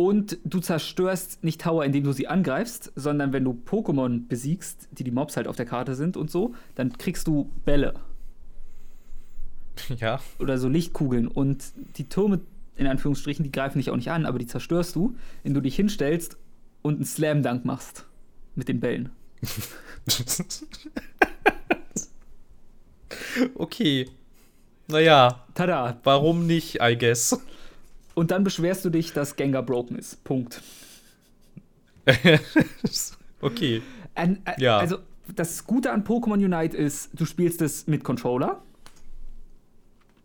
Und 0.00 0.38
du 0.44 0.60
zerstörst 0.60 1.44
nicht 1.44 1.60
Tower, 1.60 1.84
indem 1.84 2.04
du 2.04 2.12
sie 2.12 2.26
angreifst, 2.26 2.90
sondern 2.96 3.34
wenn 3.34 3.44
du 3.44 3.52
Pokémon 3.52 4.26
besiegst, 4.26 4.88
die 4.92 5.04
die 5.04 5.10
Mobs 5.10 5.36
halt 5.36 5.46
auf 5.46 5.56
der 5.56 5.66
Karte 5.66 5.94
sind 5.94 6.16
und 6.16 6.30
so, 6.30 6.54
dann 6.74 6.96
kriegst 6.96 7.26
du 7.26 7.52
Bälle 7.66 7.92
Ja. 9.98 10.18
oder 10.38 10.56
so 10.56 10.70
Lichtkugeln. 10.70 11.28
Und 11.28 11.74
die 11.98 12.08
Türme, 12.08 12.40
in 12.76 12.86
Anführungsstrichen, 12.86 13.44
die 13.44 13.52
greifen 13.52 13.76
dich 13.76 13.90
auch 13.90 13.96
nicht 13.96 14.10
an, 14.10 14.24
aber 14.24 14.38
die 14.38 14.46
zerstörst 14.46 14.96
du, 14.96 15.14
wenn 15.42 15.52
du 15.52 15.60
dich 15.60 15.76
hinstellst 15.76 16.38
und 16.80 16.94
einen 16.94 17.04
Slam-Dunk 17.04 17.66
machst 17.66 18.06
mit 18.54 18.68
den 18.68 18.80
Bällen. 18.80 19.10
okay. 23.54 24.08
Naja, 24.88 25.44
Tada! 25.54 26.00
warum 26.04 26.46
nicht, 26.46 26.78
I 26.80 26.96
guess. 26.96 27.38
Und 28.14 28.30
dann 28.30 28.44
beschwerst 28.44 28.84
du 28.84 28.90
dich, 28.90 29.12
dass 29.12 29.36
Gengar 29.36 29.62
broken 29.62 29.96
ist. 29.96 30.22
Punkt. 30.24 30.62
okay. 33.40 33.82
Ein, 34.14 34.40
äh, 34.44 34.54
Ja. 34.58 34.78
Also, 34.78 34.98
das 35.34 35.64
Gute 35.64 35.92
an 35.92 36.04
Pokémon 36.04 36.44
Unite 36.44 36.76
ist, 36.76 37.10
du 37.14 37.24
spielst 37.24 37.62
es 37.62 37.86
mit 37.86 38.02
Controller. 38.02 38.62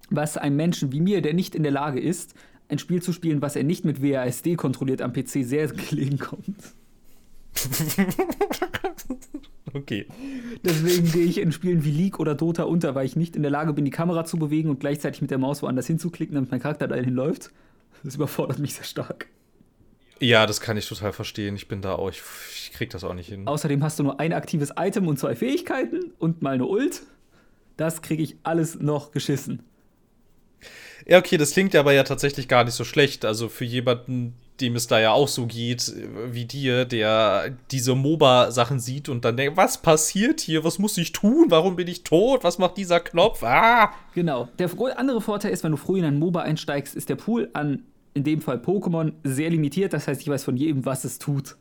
Was 0.10 0.38
einem 0.38 0.56
Menschen 0.56 0.92
wie 0.92 1.00
mir, 1.00 1.22
der 1.22 1.34
nicht 1.34 1.56
in 1.56 1.64
der 1.64 1.72
Lage 1.72 2.00
ist, 2.00 2.34
ein 2.70 2.80
Spiel 2.80 3.02
zu 3.02 3.14
spielen, 3.14 3.42
was 3.42 3.56
er 3.56 3.64
nicht 3.64 3.86
mit 3.86 4.02
WASD 4.02 4.56
kontrolliert 4.56 5.02
am 5.02 5.14
PC, 5.14 5.44
sehr 5.44 5.68
gelegen 5.68 6.18
kommt. 6.18 6.56
Okay. 9.76 10.06
Deswegen 10.64 11.12
gehe 11.12 11.26
ich 11.26 11.38
in 11.38 11.52
Spielen 11.52 11.84
wie 11.84 11.92
League 11.92 12.20
oder 12.22 12.34
Dota 12.34 12.64
unter, 12.64 12.96
weil 12.96 13.06
ich 13.06 13.18
nicht 13.18 13.36
in 13.36 13.42
der 13.42 13.52
Lage 13.52 13.74
bin, 13.74 13.84
die 13.84 13.92
Kamera 13.92 14.24
zu 14.24 14.38
bewegen 14.38 14.70
und 14.70 14.80
gleichzeitig 14.80 15.22
mit 15.22 15.32
der 15.32 15.38
Maus 15.38 15.62
woanders 15.62 15.86
hinzuklicken, 15.86 16.36
damit 16.36 16.50
mein 16.50 16.62
Charakter 16.62 16.88
dahin 16.88 17.14
läuft. 17.14 17.52
Das 18.06 18.16
überfordert 18.16 18.60
mich 18.60 18.76
sehr 18.76 18.84
stark. 18.84 19.28
Ja, 20.20 20.45
das 20.45 20.62
kann 20.62 20.78
ich 20.78 20.88
total 20.88 21.12
verstehen. 21.12 21.56
Ich 21.56 21.68
bin 21.68 21.82
da 21.82 21.95
auch, 21.95 22.10
ich, 22.10 22.22
ich 22.53 22.72
krieg 22.72 22.89
das 22.91 23.03
auch 23.03 23.16
nicht 23.16 23.30
hin. 23.30 23.47
Außerdem 23.47 23.84
hast 23.84 23.99
du 23.99 24.03
nur 24.03 24.20
ein 24.20 24.32
aktives 24.32 24.72
Item 24.78 25.08
und 25.08 25.18
zwei 25.18 25.36
Fähigkeiten 25.36 26.14
und 26.20 26.41
mal 26.41 26.53
eine 26.53 26.66
Ult. 26.66 27.01
Das 27.78 28.01
kriege 28.01 28.24
ich 28.24 28.38
alles 28.43 28.80
noch 28.80 29.12
geschissen. 29.12 29.64
Ja, 31.06 31.18
okay, 31.18 31.38
das 31.38 31.51
klingt 31.51 31.74
ja 31.74 31.82
aber 31.82 31.93
ja 31.93 32.03
tatsächlich 32.03 32.47
gar 32.47 32.64
nicht 32.64 32.76
so 32.76 32.84
schlecht. 32.84 33.26
Also 33.26 33.49
für 33.49 33.66
jemanden, 33.66 34.36
dem 34.62 34.76
es 34.76 34.88
da 34.88 34.99
ja 34.99 35.12
auch 35.12 35.28
so 35.28 35.45
geht 35.45 35.93
wie 36.32 36.45
dir, 36.45 36.86
der 36.86 37.58
diese 37.72 37.95
MOBA-Sachen 37.95 38.80
sieht 38.80 39.10
und 39.10 39.26
dann 39.26 39.36
denkt, 39.36 39.58
was 39.58 39.82
passiert 39.82 40.39
hier? 40.39 40.64
Was 40.64 40.80
muss 40.80 40.97
ich 40.97 41.12
tun? 41.12 41.47
Warum 41.49 41.76
bin 41.76 41.88
ich 41.88 42.03
tot? 42.03 42.43
Was 42.43 42.58
macht 42.58 42.78
dieser 42.78 43.01
Knopf? 43.01 43.43
Ah! 43.43 43.93
Genau. 44.14 44.47
Der 44.58 44.70
andere 44.97 45.22
Vorteil 45.22 45.51
ist, 45.51 45.64
wenn 45.64 45.72
du 45.72 45.78
früh 45.78 45.99
in 45.99 46.06
ein 46.06 46.20
MOBA 46.20 46.41
einsteigst, 46.41 46.95
ist 46.95 47.10
der 47.10 47.16
Pool 47.16 47.49
an, 47.53 47.84
in 48.16 48.24
dem 48.24 48.41
Fall 48.41 48.57
Pokémon, 48.57 49.13
sehr 49.24 49.49
limitiert. 49.51 49.93
Das 49.93 50.07
heißt, 50.07 50.22
ich 50.22 50.28
weiß 50.30 50.43
von 50.43 50.57
jedem, 50.57 50.84
was 50.86 51.03
es 51.03 51.20
tut. 51.20 51.55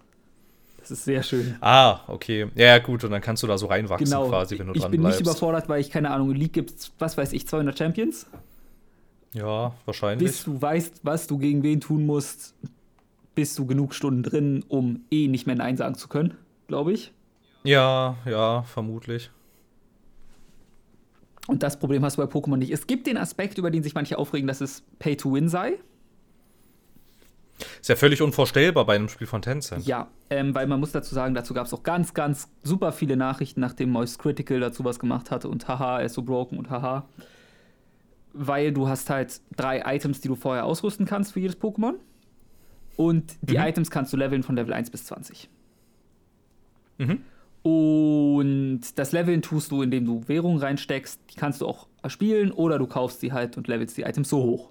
Das 0.78 0.90
ist 0.90 1.05
sehr 1.05 1.22
schön. 1.22 1.57
Ah, 1.61 2.00
okay. 2.09 2.48
Ja, 2.55 2.78
gut, 2.78 3.05
und 3.05 3.11
dann 3.11 3.20
kannst 3.20 3.42
du 3.42 3.46
da 3.46 3.57
so 3.59 3.66
reinwachsen 3.66 4.05
Genau. 4.07 4.28
quasi, 4.28 4.59
wenn 4.59 4.68
du 4.68 4.74
ich 4.74 4.80
dran 4.82 4.90
bin 4.90 5.00
bleibst. 5.02 5.20
nicht 5.20 5.28
überfordert, 5.28 5.68
weil 5.68 5.80
ich 5.80 5.90
keine 5.90 6.11
Ahnung, 6.11 6.30
in 6.30 6.36
League 6.36 6.52
gibt 6.55 6.92
was 6.98 7.16
weiß 7.18 7.32
ich, 7.32 7.46
200 7.46 7.76
Champions. 7.78 8.26
ja, 9.32 9.74
wahrscheinlich. 9.84 10.26
Bis 10.28 10.44
du 10.44 10.61
weißt, 10.62 11.00
was 11.02 11.26
du 11.26 11.38
gegen 11.38 11.62
wen 11.62 11.80
tun 11.80 12.07
musst, 12.07 12.55
bist 13.34 13.59
du 13.59 13.66
genug 13.66 13.94
Stunden 13.94 14.22
drin, 14.22 14.64
um 14.68 15.00
eh 15.11 15.26
nicht 15.26 15.46
mehr 15.46 15.57
Nein 15.57 15.76
sagen 15.76 15.96
zu 15.96 16.07
können, 16.09 16.34
glaube 16.68 16.92
ich. 16.92 17.12
ja, 17.64 18.16
ja, 18.26 18.62
vermutlich. 18.62 19.30
Und 21.46 21.62
das 21.62 21.78
Problem 21.78 22.05
hast 22.05 22.16
du 22.16 22.22
bei 22.26 22.30
Pokémon 22.30 22.57
nicht. 22.57 22.70
Es 22.70 22.86
gibt 22.86 23.07
den 23.07 23.16
Aspekt, 23.18 23.59
über 23.59 23.70
den 23.70 23.82
sich 23.82 23.94
manche 23.94 24.18
aufregen, 24.18 24.46
dass 24.46 24.61
es 24.61 24.82
Pay 24.98 25.16
to 25.16 25.32
Win 25.34 25.48
sei. 25.48 25.78
Ist 27.80 27.88
ja 27.88 27.96
völlig 27.96 28.20
unvorstellbar 28.20 28.84
bei 28.84 28.96
einem 28.96 29.09
Spiel 29.09 29.26
von 29.26 29.40
Tencent. 29.42 29.86
Ja, 29.86 30.09
ähm, 30.30 30.55
weil 30.55 30.66
man 30.66 30.80
muss 30.80 30.92
dazu 30.92 31.14
sagen, 31.14 31.34
dazu 31.34 31.55
gab 31.55 31.66
es 31.66 31.72
auch 31.72 31.82
ganz, 31.82 32.12
ganz 32.14 32.48
super 32.62 32.92
viele 32.92 33.16
Nachrichten, 33.16 33.61
nachdem 33.61 33.90
Moist 33.90 34.18
Critical 34.18 34.59
dazu 34.61 34.84
was 34.84 34.98
gemacht 34.98 35.30
hatte 35.30 35.48
und 35.48 35.68
haha, 35.68 36.00
er 36.00 36.07
ist 36.07 36.14
so 36.14 36.22
broken 36.22 36.59
und 36.59 36.70
haha. 36.70 37.07
Weil 38.32 38.72
du 38.72 38.88
hast 38.88 39.09
halt 39.11 39.40
drei 39.57 39.82
Items, 39.94 40.20
die 40.20 40.28
du 40.28 40.34
vorher 40.34 40.64
ausrüsten 40.64 41.07
kannst 41.07 41.32
für 41.32 41.40
jedes 41.40 41.57
Pokémon. 41.61 41.94
Und 42.96 43.34
die 43.42 43.57
Mhm. 43.57 43.64
Items 43.64 43.90
kannst 43.90 44.12
du 44.12 44.16
leveln 44.16 44.42
von 44.42 44.57
Level 44.57 44.72
1 44.72 44.90
bis 44.90 45.05
20. 45.07 45.48
Mhm. 46.98 47.20
Und 47.62 48.80
das 48.96 49.12
Leveln 49.12 49.40
tust 49.42 49.70
du, 49.72 49.82
indem 49.82 50.05
du 50.05 50.22
Währung 50.28 50.59
reinsteckst. 50.59 51.20
Die 51.30 51.36
kannst 51.36 51.61
du 51.61 51.66
auch 51.66 51.86
erspielen 52.02 52.50
oder 52.52 52.78
du 52.78 52.86
kaufst 52.86 53.20
sie 53.20 53.32
halt 53.32 53.57
und 53.57 53.68
levelst 53.68 53.96
die 53.96 54.02
Items 54.02 54.28
so 54.28 54.42
hoch. 54.42 54.70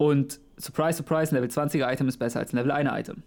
Und 0.00 0.40
surprise, 0.56 0.96
surprise, 0.96 1.30
ein 1.30 1.42
Level 1.42 1.50
20er 1.50 1.92
Item 1.92 2.08
ist 2.08 2.16
besser 2.16 2.40
als 2.40 2.54
ein 2.54 2.56
Level 2.56 2.72
1er 2.72 2.98
Item. 2.98 3.22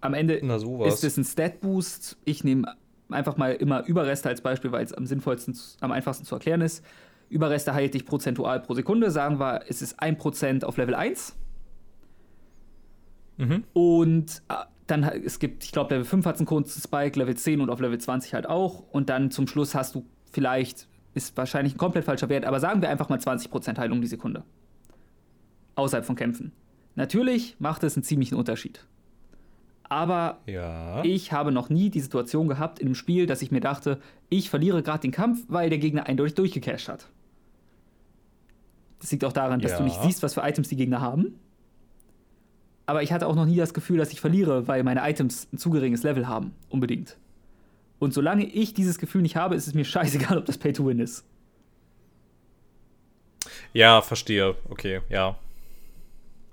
Am 0.00 0.14
Ende 0.14 0.40
sowas. 0.58 0.94
ist 0.94 1.04
es 1.04 1.18
ein 1.18 1.24
Stat-Boost. 1.24 2.16
Ich 2.24 2.44
nehme 2.44 2.74
einfach 3.10 3.36
mal 3.36 3.52
immer 3.52 3.84
Überreste 3.84 4.30
als 4.30 4.40
Beispiel, 4.40 4.72
weil 4.72 4.86
es 4.86 4.94
am 4.94 5.04
sinnvollsten, 5.04 5.54
am 5.80 5.92
einfachsten 5.92 6.24
zu 6.24 6.34
erklären 6.34 6.62
ist. 6.62 6.82
Überreste 7.28 7.74
heilt 7.74 7.92
dich 7.92 8.06
prozentual 8.06 8.60
pro 8.60 8.72
Sekunde. 8.72 9.10
Sagen 9.10 9.38
wir, 9.38 9.64
es 9.68 9.82
ist 9.82 10.02
1% 10.02 10.64
auf 10.64 10.78
Level 10.78 10.94
1. 10.94 11.36
Mhm. 13.36 13.64
Und 13.74 14.42
äh, 14.48 14.54
dann, 14.86 15.02
es 15.02 15.38
gibt, 15.38 15.62
ich 15.62 15.72
glaube, 15.72 15.94
Level 15.94 16.06
5 16.06 16.24
hat 16.24 16.38
einen 16.38 16.46
kurzen 16.46 16.80
Spike, 16.80 17.18
Level 17.18 17.36
10 17.36 17.60
und 17.60 17.68
auf 17.68 17.80
Level 17.80 17.98
20 17.98 18.32
halt 18.32 18.48
auch. 18.48 18.82
Und 18.92 19.10
dann 19.10 19.30
zum 19.30 19.46
Schluss 19.46 19.74
hast 19.74 19.94
du 19.94 20.06
vielleicht, 20.32 20.88
ist 21.12 21.36
wahrscheinlich 21.36 21.74
ein 21.74 21.78
komplett 21.78 22.06
falscher 22.06 22.30
Wert, 22.30 22.46
aber 22.46 22.60
sagen 22.60 22.80
wir 22.80 22.88
einfach 22.88 23.10
mal 23.10 23.18
20% 23.18 23.76
Heilung 23.76 24.00
die 24.00 24.06
Sekunde. 24.06 24.42
Außerhalb 25.78 26.04
von 26.04 26.16
Kämpfen. 26.16 26.50
Natürlich 26.96 27.54
macht 27.60 27.84
es 27.84 27.96
einen 27.96 28.02
ziemlichen 28.02 28.34
Unterschied. 28.34 28.84
Aber 29.88 30.40
Ja. 30.44 31.02
ich 31.04 31.30
habe 31.32 31.52
noch 31.52 31.68
nie 31.70 31.88
die 31.88 32.00
Situation 32.00 32.48
gehabt 32.48 32.80
in 32.80 32.88
einem 32.88 32.94
Spiel, 32.96 33.26
dass 33.26 33.42
ich 33.42 33.52
mir 33.52 33.60
dachte, 33.60 34.00
ich 34.28 34.50
verliere 34.50 34.82
gerade 34.82 35.00
den 35.02 35.12
Kampf, 35.12 35.44
weil 35.46 35.70
der 35.70 35.78
Gegner 35.78 36.06
eindeutig 36.06 36.34
durchgecasht 36.34 36.88
hat. 36.88 37.08
Das 39.00 39.12
liegt 39.12 39.24
auch 39.24 39.32
daran, 39.32 39.60
dass 39.60 39.72
Ja. 39.72 39.78
du 39.78 39.84
nicht 39.84 40.02
siehst, 40.02 40.22
was 40.24 40.34
für 40.34 40.40
Items 40.42 40.68
die 40.68 40.74
Gegner 40.76 41.00
haben. 41.00 41.38
Aber 42.86 43.04
ich 43.04 43.12
hatte 43.12 43.28
auch 43.28 43.36
noch 43.36 43.46
nie 43.46 43.56
das 43.56 43.72
Gefühl, 43.72 43.98
dass 43.98 44.10
ich 44.12 44.20
verliere, 44.20 44.66
weil 44.66 44.82
meine 44.82 45.08
Items 45.08 45.46
ein 45.52 45.58
zu 45.58 45.70
geringes 45.70 46.02
Level 46.02 46.26
haben. 46.26 46.54
Unbedingt. 46.70 47.16
Und 48.00 48.12
solange 48.12 48.44
ich 48.46 48.74
dieses 48.74 48.98
Gefühl 48.98 49.22
nicht 49.22 49.36
habe, 49.36 49.54
ist 49.54 49.68
es 49.68 49.74
mir 49.74 49.84
scheißegal, 49.84 50.38
ob 50.38 50.46
das 50.46 50.58
Pay 50.58 50.72
to 50.72 50.84
Win 50.86 50.98
ist. 50.98 51.24
Ja, 53.72 54.02
verstehe. 54.02 54.56
Okay, 54.68 55.00
ja. 55.08 55.36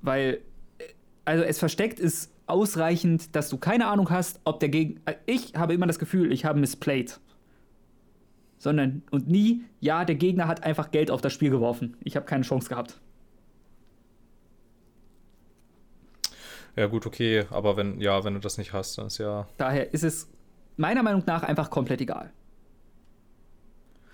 Weil, 0.06 0.42
äh, 0.78 0.84
also 1.26 1.44
es 1.44 1.60
versteckt 1.60 2.00
ist 2.00 2.32
ausreichend, 2.48 3.36
dass 3.36 3.50
du 3.50 3.58
keine 3.58 3.88
Ahnung 3.88 4.10
hast, 4.10 4.40
ob 4.44 4.60
der 4.60 4.70
Gegner. 4.70 5.16
Ich 5.26 5.56
habe 5.56 5.74
immer 5.74 5.88
das 5.88 6.00
Gefühl, 6.00 6.32
ich 6.32 6.46
habe 6.46 6.60
missplayed. 6.60 7.20
Sondern 8.58 9.04
und 9.12 9.28
nie, 9.28 9.64
ja, 9.80 10.06
der 10.06 10.16
Gegner 10.16 10.48
hat 10.48 10.64
einfach 10.64 10.92
Geld 10.92 11.12
auf 11.12 11.22
das 11.22 11.34
Spiel 11.34 11.50
geworfen. 11.50 11.98
Ich 12.04 12.16
habe 12.16 12.26
keine 12.26 12.44
Chance 12.44 12.70
gehabt. 12.70 13.00
Ja, 16.76 16.88
gut, 16.88 17.06
okay. 17.06 17.46
Aber 17.50 17.78
wenn, 17.78 18.00
ja, 18.02 18.24
wenn 18.24 18.34
du 18.34 18.40
das 18.40 18.58
nicht 18.58 18.74
hast, 18.74 18.98
dann 18.98 19.08
ist 19.08 19.18
ja. 19.18 19.48
Daher 19.58 19.94
ist 19.94 20.04
es 20.04 20.30
meiner 20.78 21.04
Meinung 21.04 21.24
nach 21.26 21.44
einfach 21.44 21.70
komplett 21.70 22.02
egal. 22.02 22.32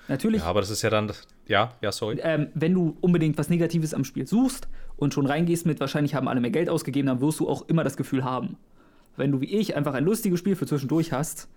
Natürlich, 0.08 0.42
Ja, 0.42 0.48
aber 0.48 0.62
das 0.62 0.70
ist 0.70 0.82
ja 0.82 0.90
dann. 0.90 1.12
Ja, 1.52 1.74
ja, 1.82 1.92
sorry. 1.92 2.18
ähm, 2.24 2.48
wenn 2.54 2.74
du 2.74 2.96
unbedingt 3.02 3.38
was 3.38 3.50
Negatives 3.50 3.94
am 3.94 4.06
Spiel 4.06 4.26
suchst 4.26 4.70
und 4.96 5.14
schon 5.14 5.26
reingehst 5.26 5.66
mit, 5.66 5.82
wahrscheinlich 5.82 6.16
haben 6.16 6.30
alle 6.30 6.40
mehr 6.40 6.50
Geld 6.50 6.70
ausgegeben, 6.70 7.08
dann 7.08 7.20
wirst 7.20 7.42
du 7.42 7.50
auch 7.50 7.68
immer 7.68 7.84
das 7.84 7.98
Gefühl 7.98 8.24
haben. 8.24 8.56
Wenn 9.18 9.34
du 9.34 9.42
wie 9.42 9.54
ich 9.54 9.76
einfach 9.76 9.94
ein 9.94 10.06
lustiges 10.06 10.40
Spiel 10.40 10.56
für 10.56 10.66
zwischendurch 10.66 11.12
hast, 11.12 11.50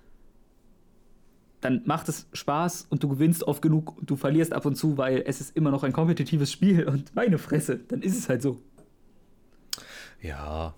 dann 1.61 1.83
macht 1.85 2.09
es 2.09 2.27
Spaß 2.33 2.89
und 2.91 3.05
du 3.05 3.09
gewinnst 3.09 3.45
oft 3.45 3.63
genug 3.63 3.97
und 3.97 4.11
du 4.11 4.17
verlierst 4.17 4.53
ab 4.53 4.67
und 4.67 4.75
zu, 4.75 4.99
weil 4.99 5.23
es 5.27 5.41
ist 5.41 5.57
immer 5.57 5.71
noch 5.71 5.85
ein 5.85 5.93
kompetitives 5.93 6.51
Spiel 6.51 6.89
und 6.89 7.15
meine 7.15 7.39
Fresse, 7.39 7.79
dann 7.87 8.03
ist 8.03 8.19
es 8.19 8.29
halt 8.29 8.43
so. 8.43 8.61
Ja. 10.21 10.75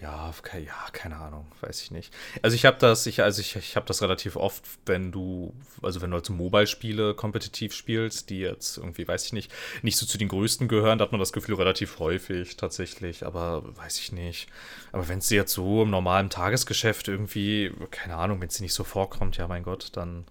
Ja, 0.00 0.32
ja, 0.54 0.86
keine 0.92 1.16
Ahnung, 1.16 1.46
weiß 1.60 1.82
ich 1.82 1.90
nicht. 1.90 2.14
Also 2.40 2.54
ich 2.54 2.64
habe 2.64 2.78
das, 2.78 3.04
ich, 3.06 3.22
also 3.22 3.40
ich, 3.40 3.54
ich 3.56 3.76
habe 3.76 3.84
das 3.86 4.00
relativ 4.00 4.36
oft, 4.36 4.64
wenn 4.86 5.12
du, 5.12 5.52
also 5.82 6.00
wenn 6.00 6.10
du 6.10 6.14
halt 6.14 6.24
so 6.24 6.32
Mobile-Spiele 6.32 7.14
kompetitiv 7.14 7.74
spielst, 7.74 8.30
die 8.30 8.40
jetzt 8.40 8.78
irgendwie, 8.78 9.06
weiß 9.06 9.26
ich 9.26 9.32
nicht, 9.34 9.52
nicht 9.82 9.98
so 9.98 10.06
zu 10.06 10.16
den 10.16 10.28
größten 10.28 10.68
gehören, 10.68 10.98
da 10.98 11.04
hat 11.04 11.12
man 11.12 11.18
das 11.18 11.34
Gefühl 11.34 11.56
relativ 11.56 11.98
häufig 11.98 12.56
tatsächlich, 12.56 13.26
aber 13.26 13.76
weiß 13.76 13.98
ich 14.00 14.12
nicht. 14.12 14.48
Aber 14.92 15.06
wenn 15.08 15.18
es 15.18 15.28
jetzt 15.28 15.52
so 15.52 15.82
im 15.82 15.90
normalen 15.90 16.30
Tagesgeschäft 16.30 17.08
irgendwie, 17.08 17.70
keine 17.90 18.16
Ahnung, 18.16 18.40
wenn 18.40 18.48
es 18.48 18.60
nicht 18.60 18.74
so 18.74 18.84
vorkommt, 18.84 19.36
ja 19.36 19.48
mein 19.48 19.62
Gott, 19.62 19.88
dann 19.96 20.24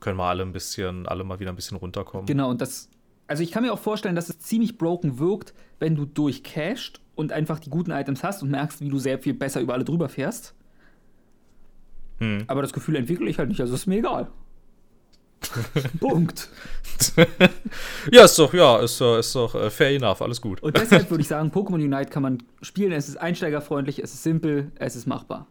können 0.00 0.16
wir 0.16 0.24
alle 0.24 0.42
ein 0.42 0.52
bisschen, 0.52 1.06
alle 1.06 1.22
mal 1.22 1.38
wieder 1.38 1.52
ein 1.52 1.56
bisschen 1.56 1.76
runterkommen. 1.76 2.26
Genau, 2.26 2.50
und 2.50 2.60
das. 2.60 2.88
Also 3.28 3.42
ich 3.42 3.52
kann 3.52 3.62
mir 3.62 3.72
auch 3.72 3.78
vorstellen, 3.78 4.16
dass 4.16 4.28
es 4.28 4.38
ziemlich 4.40 4.78
broken 4.78 5.18
wirkt, 5.18 5.54
wenn 5.78 5.94
du 5.94 6.04
durchcasht 6.06 7.00
und 7.14 7.30
einfach 7.32 7.60
die 7.60 7.70
guten 7.70 7.90
Items 7.92 8.24
hast 8.24 8.42
und 8.42 8.50
merkst, 8.50 8.80
wie 8.80 8.88
du 8.88 8.98
sehr 8.98 9.18
viel 9.18 9.34
besser 9.34 9.60
über 9.60 9.74
alle 9.74 9.84
drüber 9.84 10.08
fährst. 10.08 10.54
Hm. 12.18 12.44
Aber 12.48 12.62
das 12.62 12.72
Gefühl 12.72 12.96
entwickle 12.96 13.28
ich 13.30 13.38
halt 13.38 13.48
nicht, 13.50 13.60
also 13.60 13.74
ist 13.74 13.86
mir 13.86 13.98
egal. 13.98 14.28
Punkt. 16.00 16.48
Ja, 18.10 18.24
ist 18.24 18.38
doch, 18.38 18.52
ja, 18.54 18.78
ist, 18.78 19.00
doch- 19.00 19.18
ist 19.18 19.34
doch 19.34 19.54
äh, 19.54 19.70
fair 19.70 19.90
enough, 19.90 20.20
alles 20.22 20.40
gut. 20.40 20.62
Und 20.62 20.76
deshalb 20.76 21.10
würde 21.10 21.20
ich 21.22 21.28
sagen, 21.28 21.50
Pokémon 21.50 21.74
Unite 21.74 22.10
kann 22.10 22.22
man 22.22 22.42
spielen. 22.62 22.90
Es 22.92 23.08
ist 23.08 23.16
einsteigerfreundlich, 23.16 24.02
es 24.02 24.14
ist 24.14 24.22
simpel, 24.22 24.72
es 24.76 24.96
ist 24.96 25.06
machbar. 25.06 25.46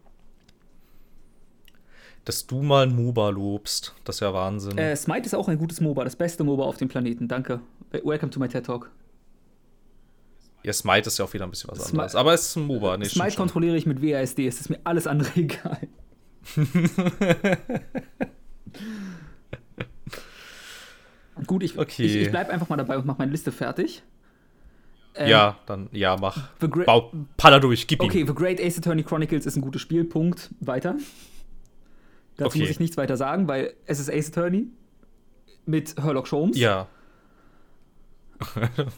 Dass 2.28 2.46
du 2.46 2.62
mal 2.62 2.84
ein 2.86 2.94
MOBA 2.94 3.30
lobst, 3.30 3.96
das 4.04 4.18
ist 4.18 4.20
ja 4.20 4.34
Wahnsinn. 4.34 4.78
Äh, 4.78 4.98
Smite 4.98 5.26
ist 5.28 5.34
auch 5.34 5.48
ein 5.48 5.58
gutes 5.58 5.80
MOBA, 5.80 6.04
das 6.04 6.18
beste 6.18 6.44
MOBA 6.44 6.66
auf 6.66 6.76
dem 6.76 6.90
Planeten. 6.90 7.30
Danke. 7.30 7.62
Welcome 8.04 8.32
to 8.32 8.40
my 8.42 8.50
TED 8.50 8.66
Talk. 8.66 8.92
ja, 10.62 10.74
Smite 10.74 11.08
ist 11.08 11.18
ja 11.20 11.24
auch 11.24 11.32
wieder 11.34 11.46
ein 11.46 11.52
bisschen 11.52 11.70
was 11.72 11.86
Smi- 11.88 11.92
anderes. 11.92 12.16
Aber 12.16 12.34
es 12.34 12.48
ist 12.48 12.58
ein 12.58 12.66
MOBA, 12.68 12.98
nee, 12.98 13.06
Smite 13.06 13.38
kontrolliere 13.38 13.78
ich 13.78 13.86
mit 13.86 14.02
WASD, 14.02 14.46
es 14.46 14.60
ist 14.60 14.70
mir 14.70 14.78
alles 14.84 15.08
andere 15.08 15.30
egal. 15.40 15.88
Gut, 21.46 21.62
ich, 21.64 21.78
Okay. 21.78 22.04
ich, 22.04 22.16
ich 22.16 22.32
bleibe 22.32 22.52
einfach 22.52 22.68
mal 22.68 22.78
dabei 22.78 22.98
und 22.98 23.06
mache 23.06 23.20
meine 23.20 23.32
Liste 23.32 23.52
fertig. 23.52 24.02
Ähm, 25.16 25.30
Ja, 25.30 25.58
dann, 25.68 25.88
ja, 25.92 26.18
mach. 26.18 26.50
The 26.60 26.68
Great, 26.70 26.88
Bau, 26.88 27.12
Paller 27.38 27.60
durch, 27.60 27.86
gib 27.88 28.02
okay, 28.02 28.22
ihm. 28.22 28.28
The 28.28 28.34
Great 28.34 28.60
Ace 28.60 28.80
Attorney 28.80 29.04
Chronicles 29.04 29.46
ist 29.46 29.56
ein 29.56 29.62
gutes 29.62 29.82
Spiel. 29.82 30.04
Punkt. 30.04 30.50
Weiter. 30.60 30.96
Dazu 32.38 32.50
Okay. 32.50 32.60
muss 32.60 32.70
ich 32.70 32.80
nichts 32.80 32.98
weiter 32.98 33.18
sagen, 33.18 33.48
weil 33.48 33.74
es 33.86 34.00
ist 34.00 34.10
Ace 34.12 34.30
Attorney 34.30 34.68
mit 35.66 35.96
Herlock 36.02 36.28
Sholmes. 36.28 36.58
Ja. 36.58 36.88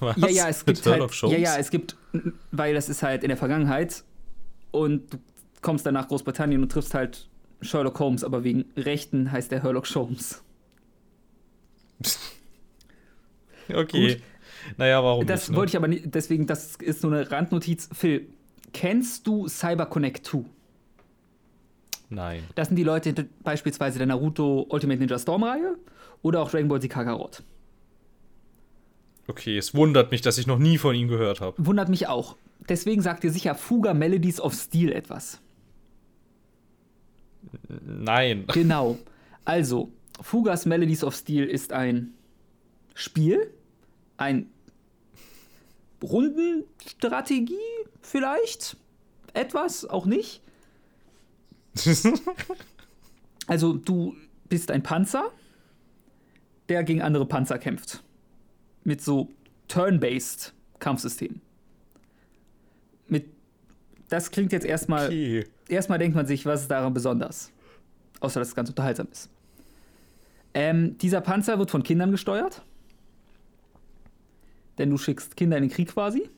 Was? 0.01 0.17
ja, 0.17 0.27
ja, 0.29 0.49
es 0.49 0.65
Mit 0.65 0.75
gibt 0.75 0.85
halt, 0.85 0.95
Sherlock 0.95 1.11
Holmes? 1.21 1.37
ja, 1.37 1.53
ja, 1.53 1.57
es 1.57 1.69
gibt, 1.71 1.95
weil 2.51 2.73
das 2.73 2.89
ist 2.89 3.01
halt 3.03 3.23
in 3.23 3.29
der 3.29 3.37
Vergangenheit 3.37 4.03
und 4.71 5.13
du 5.13 5.17
kommst 5.61 5.85
dann 5.85 5.93
nach 5.93 6.07
Großbritannien 6.09 6.61
und 6.61 6.69
triffst 6.71 6.93
halt 6.93 7.27
Sherlock 7.61 7.97
Holmes, 7.99 8.23
aber 8.23 8.43
wegen 8.43 8.65
Rechten 8.75 9.31
heißt 9.31 9.51
der 9.51 9.63
Herlock 9.63 9.87
Sholmes. 9.87 10.43
Okay. 13.71 14.13
Gut. 14.15 14.23
Naja, 14.77 15.03
warum 15.03 15.27
Das 15.27 15.41
nicht? 15.41 15.51
Ne? 15.51 15.57
wollte 15.57 15.69
ich 15.69 15.77
aber 15.77 15.87
nicht, 15.87 16.03
deswegen, 16.15 16.47
das 16.47 16.75
ist 16.77 17.03
nur 17.03 17.13
eine 17.13 17.29
Randnotiz. 17.31 17.87
Phil, 17.93 18.27
kennst 18.73 19.27
du 19.27 19.47
Cyber 19.47 19.85
Connect 19.85 20.25
2? 20.25 20.43
Nein. 22.09 22.43
Das 22.55 22.67
sind 22.67 22.77
die 22.77 22.83
Leute 22.83 23.09
hinter 23.09 23.25
beispielsweise 23.43 23.97
der 23.97 24.07
Naruto 24.07 24.65
Ultimate 24.69 24.99
Ninja 24.99 25.19
Storm 25.19 25.43
Reihe 25.43 25.75
oder 26.21 26.41
auch 26.41 26.49
Dragon 26.49 26.67
Ball 26.67 26.81
Z 26.81 26.89
Kakarot. 26.89 27.43
Okay, 29.27 29.57
es 29.57 29.75
wundert 29.75 30.11
mich, 30.11 30.21
dass 30.21 30.39
ich 30.39 30.47
noch 30.47 30.57
nie 30.57 30.79
von 30.79 30.95
ihm 30.95 31.07
gehört 31.07 31.39
habe. 31.39 31.55
Wundert 31.63 31.89
mich 31.89 32.07
auch. 32.07 32.35
Deswegen 32.67 33.01
sagt 33.01 33.23
dir 33.23 33.31
sicher 33.31 33.53
Fuga 33.53 33.93
Melodies 33.93 34.41
of 34.41 34.53
Steel 34.53 34.91
etwas. 34.91 35.39
Nein. 37.85 38.45
Genau. 38.47 38.97
Also, 39.45 39.91
Fugas 40.21 40.65
Melodies 40.65 41.03
of 41.03 41.15
Steel 41.15 41.45
ist 41.45 41.71
ein 41.71 42.13
Spiel, 42.93 43.51
ein 44.17 44.49
Rundenstrategie 46.01 47.55
vielleicht, 48.01 48.77
etwas, 49.33 49.85
auch 49.85 50.05
nicht. 50.05 50.41
Also, 53.47 53.73
du 53.73 54.15
bist 54.47 54.69
ein 54.69 54.83
Panzer, 54.83 55.31
der 56.69 56.83
gegen 56.83 57.01
andere 57.01 57.25
Panzer 57.25 57.57
kämpft. 57.57 58.03
Mit 58.83 59.01
so 59.01 59.29
Turn-based 59.67 60.53
Kampfsystem. 60.77 61.41
Mit 63.07 63.25
das 64.09 64.29
klingt 64.29 64.51
jetzt 64.51 64.65
erstmal 64.65 65.07
okay. 65.07 65.45
erstmal 65.67 65.97
denkt 65.97 66.15
man 66.15 66.27
sich, 66.27 66.45
was 66.45 66.61
ist 66.61 66.71
daran 66.71 66.93
besonders? 66.93 67.51
Außer, 68.19 68.39
dass 68.39 68.49
es 68.49 68.55
ganz 68.55 68.69
unterhaltsam 68.69 69.07
ist. 69.11 69.29
Ähm, 70.53 70.97
dieser 70.97 71.21
Panzer 71.21 71.57
wird 71.59 71.71
von 71.71 71.83
Kindern 71.83 72.11
gesteuert. 72.11 72.63
Denn 74.77 74.89
du 74.89 74.97
schickst 74.97 75.35
Kinder 75.35 75.57
in 75.57 75.63
den 75.63 75.71
Krieg 75.71 75.89
quasi. 75.89 76.29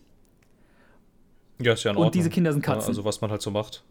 Ja, 1.60 1.74
ist 1.74 1.84
ja 1.84 1.92
in 1.92 1.98
Und 1.98 2.04
Ordnung. 2.06 2.12
diese 2.12 2.30
Kinder 2.30 2.52
sind 2.54 2.62
Katzen. 2.62 2.90
Also, 2.90 3.06
was 3.06 3.22
man 3.22 3.32
halt 3.32 3.42
so 3.42 3.52
macht. 3.52 3.84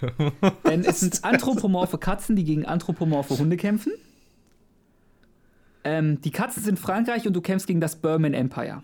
Denn 0.66 0.84
es 0.84 1.00
sind 1.00 1.24
anthropomorphe 1.24 1.98
Katzen, 1.98 2.36
die 2.36 2.44
gegen 2.44 2.66
anthropomorphe 2.66 3.38
Hunde 3.38 3.56
kämpfen. 3.56 3.92
Ähm, 5.84 6.20
die 6.20 6.30
Katzen 6.30 6.62
sind 6.62 6.78
Frankreich 6.78 7.26
und 7.26 7.34
du 7.34 7.40
kämpfst 7.40 7.66
gegen 7.66 7.80
das 7.80 7.96
Burman 7.96 8.34
Empire. 8.34 8.82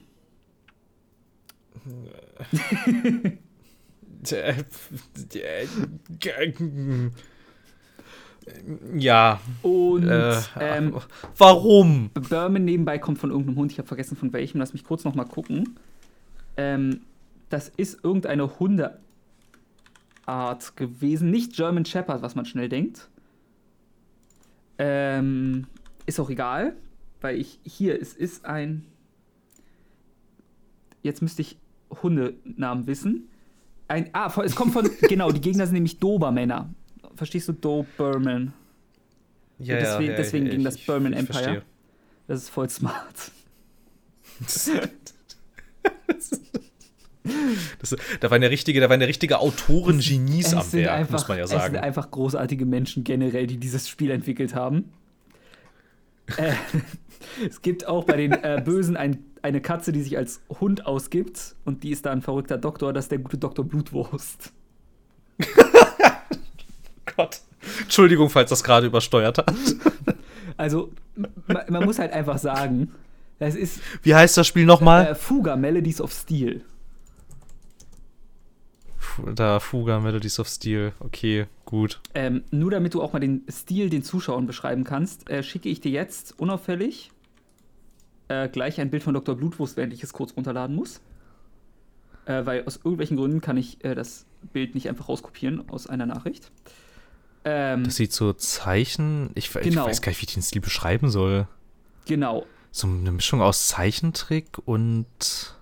Ja. 8.94 9.40
Und 9.62 10.08
Äh, 10.08 10.36
ähm, 10.60 10.96
warum? 11.36 12.10
Burman 12.14 12.64
nebenbei 12.64 12.98
kommt 12.98 13.18
von 13.18 13.30
irgendeinem 13.30 13.56
Hund. 13.56 13.72
Ich 13.72 13.78
habe 13.78 13.88
vergessen 13.88 14.16
von 14.16 14.32
welchem. 14.32 14.58
Lass 14.58 14.72
mich 14.72 14.84
kurz 14.84 15.04
noch 15.04 15.14
mal 15.14 15.24
gucken. 15.24 15.78
Ähm, 16.56 17.00
das 17.48 17.68
ist 17.68 18.02
irgendeine 18.02 18.58
Hundeart 20.26 20.76
gewesen. 20.76 21.30
Nicht 21.30 21.54
German 21.54 21.84
Shepherd, 21.84 22.22
was 22.22 22.34
man 22.34 22.44
schnell 22.44 22.68
denkt. 22.68 23.08
Ähm, 24.78 25.66
ist 26.06 26.18
auch 26.20 26.30
egal, 26.30 26.74
weil 27.20 27.38
ich 27.40 27.60
hier, 27.64 28.00
es 28.00 28.12
ist 28.14 28.44
ein. 28.44 28.84
Jetzt 31.02 31.22
müsste 31.22 31.42
ich 31.42 31.56
Hundenamen 32.02 32.86
wissen. 32.86 33.28
Ein, 33.88 34.10
ah, 34.12 34.32
es 34.42 34.56
kommt 34.56 34.72
von. 34.72 34.88
genau, 35.02 35.30
die 35.30 35.40
Gegner 35.40 35.66
sind 35.66 35.74
nämlich 35.74 35.98
Dobermänner. 35.98 36.70
Verstehst 37.14 37.48
du 37.48 37.52
Doberman? 37.52 38.52
Ja, 39.58 39.76
deswegen- 39.76 40.16
deswegen 40.16 40.50
ging 40.50 40.64
das 40.64 40.78
Burman 40.78 41.12
ich 41.12 41.18
Empire. 41.20 41.34
verstehe. 41.42 41.62
Das 42.26 42.42
ist 42.42 42.48
voll 42.48 42.68
smart. 42.68 43.30
Das, 44.40 44.68
da 48.20 48.30
war 48.30 48.36
eine 48.36 48.50
richtige, 48.50 48.80
da 48.80 48.88
war 48.88 48.94
eine 48.94 49.08
richtige 49.08 49.38
Autoren-Genies 49.38 50.52
am 50.54 50.72
Werk, 50.72 50.90
einfach, 50.90 51.12
muss 51.12 51.28
man 51.28 51.38
ja 51.38 51.44
es 51.44 51.50
sind 51.50 51.60
sagen. 51.60 51.76
einfach 51.78 52.10
großartige 52.10 52.66
Menschen 52.66 53.02
generell, 53.04 53.46
die 53.46 53.56
dieses 53.56 53.88
Spiel 53.88 54.10
entwickelt 54.10 54.54
haben. 54.54 54.92
äh, 56.36 56.52
es 57.48 57.62
gibt 57.62 57.86
auch 57.86 58.04
bei 58.04 58.16
den 58.16 58.32
äh, 58.32 58.60
Bösen 58.64 58.96
ein, 58.96 59.24
eine 59.42 59.60
Katze, 59.60 59.92
die 59.92 60.02
sich 60.02 60.18
als 60.18 60.42
Hund 60.60 60.86
ausgibt 60.86 61.56
und 61.64 61.82
die 61.82 61.90
ist 61.90 62.04
da 62.06 62.12
ein 62.12 62.20
verrückter 62.22 62.58
Doktor, 62.58 62.92
das 62.92 63.06
ist 63.06 63.12
der 63.12 63.18
gute 63.18 63.38
Doktor 63.38 63.64
Blutwurst. 63.64 64.52
Gott. 67.16 67.40
Entschuldigung, 67.80 68.28
falls 68.28 68.50
das 68.50 68.62
gerade 68.62 68.86
übersteuert 68.86 69.38
hat. 69.38 69.54
Also, 70.56 70.92
ma, 71.46 71.64
man 71.68 71.84
muss 71.84 71.98
halt 71.98 72.12
einfach 72.12 72.38
sagen, 72.38 72.92
das 73.38 73.54
ist 73.54 73.80
Wie 74.02 74.14
heißt 74.14 74.36
das 74.36 74.46
Spiel 74.46 74.66
nochmal? 74.66 75.08
äh, 75.08 75.14
Fuga 75.14 75.56
Melodies 75.56 76.00
of 76.00 76.12
Steel. 76.12 76.62
Da, 79.34 79.60
Fuga, 79.60 80.00
Melodies 80.00 80.38
of 80.40 80.48
Steel. 80.48 80.92
Okay, 81.00 81.46
gut. 81.64 82.00
Ähm, 82.14 82.44
nur 82.50 82.70
damit 82.70 82.94
du 82.94 83.02
auch 83.02 83.12
mal 83.12 83.20
den 83.20 83.42
Stil 83.50 83.90
den 83.90 84.02
Zuschauern 84.02 84.46
beschreiben 84.46 84.84
kannst, 84.84 85.28
äh, 85.30 85.42
schicke 85.42 85.68
ich 85.68 85.80
dir 85.80 85.90
jetzt 85.92 86.38
unauffällig 86.38 87.10
äh, 88.28 88.48
gleich 88.48 88.80
ein 88.80 88.90
Bild 88.90 89.02
von 89.02 89.14
Dr. 89.14 89.34
Blutwurst, 89.36 89.76
während 89.76 89.92
ich 89.92 90.02
es 90.02 90.12
kurz 90.12 90.34
runterladen 90.36 90.74
muss. 90.74 91.00
Äh, 92.26 92.46
weil 92.46 92.64
aus 92.64 92.76
irgendwelchen 92.76 93.16
Gründen 93.18 93.40
kann 93.42 93.56
ich 93.58 93.84
äh, 93.84 93.94
das 93.94 94.24
Bild 94.52 94.74
nicht 94.74 94.88
einfach 94.88 95.08
rauskopieren 95.08 95.68
aus 95.68 95.86
einer 95.86 96.06
Nachricht. 96.06 96.50
Ähm, 97.44 97.84
Das 97.84 97.96
sieht 97.96 98.12
so 98.14 98.32
Zeichen. 98.32 99.30
Ich, 99.34 99.52
Genau. 99.52 99.82
ich 99.82 99.88
weiß 99.90 100.00
gar 100.00 100.10
nicht, 100.10 100.22
wie 100.22 100.26
ich 100.26 100.32
den 100.34 100.42
Stil 100.42 100.62
beschreiben 100.62 101.10
soll. 101.10 101.46
genau, 102.06 102.46
So 102.70 102.86
eine 102.86 103.12
Mischung 103.12 103.42
aus 103.42 103.68
Zeichentrick 103.68 104.46
und. 104.64 105.54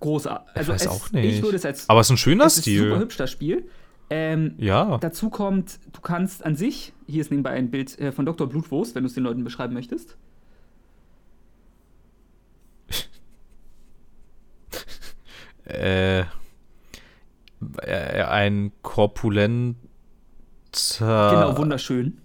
Großartig. 0.00 0.56
Also 0.56 0.72
weiß 0.72 0.82
es, 0.82 0.88
auch 0.88 1.10
nicht. 1.12 1.36
ich 1.36 1.42
würde 1.42 1.56
es 1.56 1.64
als 1.64 1.88
Aber 1.88 2.00
es 2.00 2.06
ist 2.08 2.12
ein 2.12 2.16
schöner 2.18 2.44
es 2.46 2.58
ist 2.58 2.64
super 2.64 2.76
Stil. 2.76 2.98
hübsch, 2.98 3.16
das 3.16 3.30
Spiel. 3.30 3.68
Ähm, 4.10 4.54
Ja. 4.58 4.98
Dazu 4.98 5.30
kommt, 5.30 5.78
du 5.92 6.00
kannst 6.00 6.44
an 6.44 6.56
sich, 6.56 6.92
hier 7.06 7.20
ist 7.22 7.30
nebenbei 7.30 7.50
ein 7.50 7.70
Bild 7.70 7.98
äh, 7.98 8.12
von 8.12 8.26
Dr. 8.26 8.48
Blutwurst, 8.48 8.94
wenn 8.94 9.02
du 9.02 9.08
es 9.08 9.14
den 9.14 9.24
Leuten 9.24 9.44
beschreiben 9.44 9.74
möchtest. 9.74 10.16
Äh, 15.66 16.20
äh, 17.80 18.22
ein 18.28 18.72
korpulenter. 18.82 19.76
Genau, 20.98 21.56
wunderschön. 21.56 22.18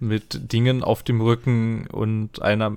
Mit 0.00 0.52
Dingen 0.52 0.82
auf 0.82 1.04
dem 1.04 1.20
Rücken 1.20 1.86
und 1.86 2.42
einer 2.42 2.70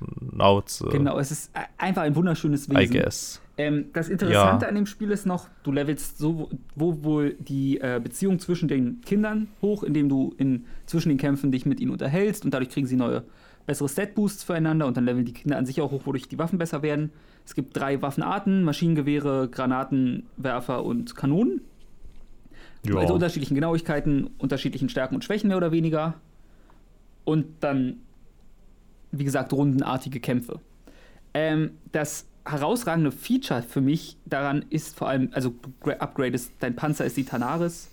Metallschnauze. 0.00 0.88
Genau, 0.90 1.18
es 1.18 1.30
ist 1.30 1.50
äh, 1.54 1.60
einfach 1.78 2.02
ein 2.02 2.14
wunderschönes 2.16 2.68
I 2.68 2.74
Wesen. 2.76 2.92
guess. 2.94 3.40
Ähm, 3.58 3.86
das 3.92 4.08
Interessante 4.08 4.64
Ja. 4.64 4.68
an 4.68 4.74
dem 4.74 4.86
Spiel 4.86 5.10
ist 5.10 5.26
noch, 5.26 5.48
du 5.62 5.72
levelst 5.72 6.18
so 6.18 6.48
wo 6.74 7.02
wohl 7.02 7.34
die 7.38 7.78
äh, 7.80 8.00
Beziehung 8.02 8.38
zwischen 8.38 8.68
den 8.68 9.00
Kindern 9.02 9.48
hoch, 9.60 9.82
indem 9.82 10.08
du 10.08 10.34
in, 10.38 10.64
zwischen 10.86 11.10
den 11.10 11.18
Kämpfen 11.18 11.52
dich 11.52 11.66
mit 11.66 11.80
ihnen 11.80 11.90
unterhältst 11.90 12.44
und 12.44 12.54
dadurch 12.54 12.70
kriegen 12.70 12.86
sie 12.86 12.96
neue 12.96 13.24
bessere 13.66 13.88
Stat-Boosts 13.88 14.44
füreinander 14.44 14.86
und 14.86 14.96
dann 14.96 15.04
leveln 15.04 15.26
die 15.26 15.32
Kinder 15.34 15.58
an 15.58 15.66
sich 15.66 15.80
auch 15.80 15.90
hoch, 15.90 16.02
wodurch 16.06 16.28
die 16.28 16.38
Waffen 16.38 16.58
besser 16.58 16.82
werden. 16.82 17.12
Es 17.44 17.54
gibt 17.54 17.76
drei 17.76 18.00
Waffenarten: 18.00 18.64
Maschinengewehre, 18.64 19.48
Granatenwerfer 19.48 20.82
und 20.84 21.14
Kanonen. 21.14 21.60
Ja. 22.86 22.96
Also 22.96 23.12
unterschiedlichen 23.12 23.54
Genauigkeiten, 23.54 24.30
unterschiedlichen 24.38 24.88
Stärken 24.88 25.14
und 25.14 25.22
Schwächen 25.24 25.48
mehr 25.48 25.58
oder 25.58 25.70
weniger. 25.70 26.14
Und 27.24 27.46
dann, 27.60 27.98
wie 29.12 29.24
gesagt, 29.24 29.52
rundenartige 29.52 30.20
Kämpfe. 30.20 30.60
Ähm, 31.34 31.72
das 31.92 32.26
herausragende 32.44 33.12
Feature 33.12 33.62
für 33.62 33.80
mich 33.80 34.16
daran 34.24 34.64
ist 34.70 34.96
vor 34.96 35.08
allem, 35.08 35.30
also 35.32 35.54
du 35.84 35.90
upgradest, 35.90 36.52
dein 36.60 36.74
Panzer 36.74 37.04
ist 37.04 37.16
die 37.16 37.24
Tanaris. 37.24 37.88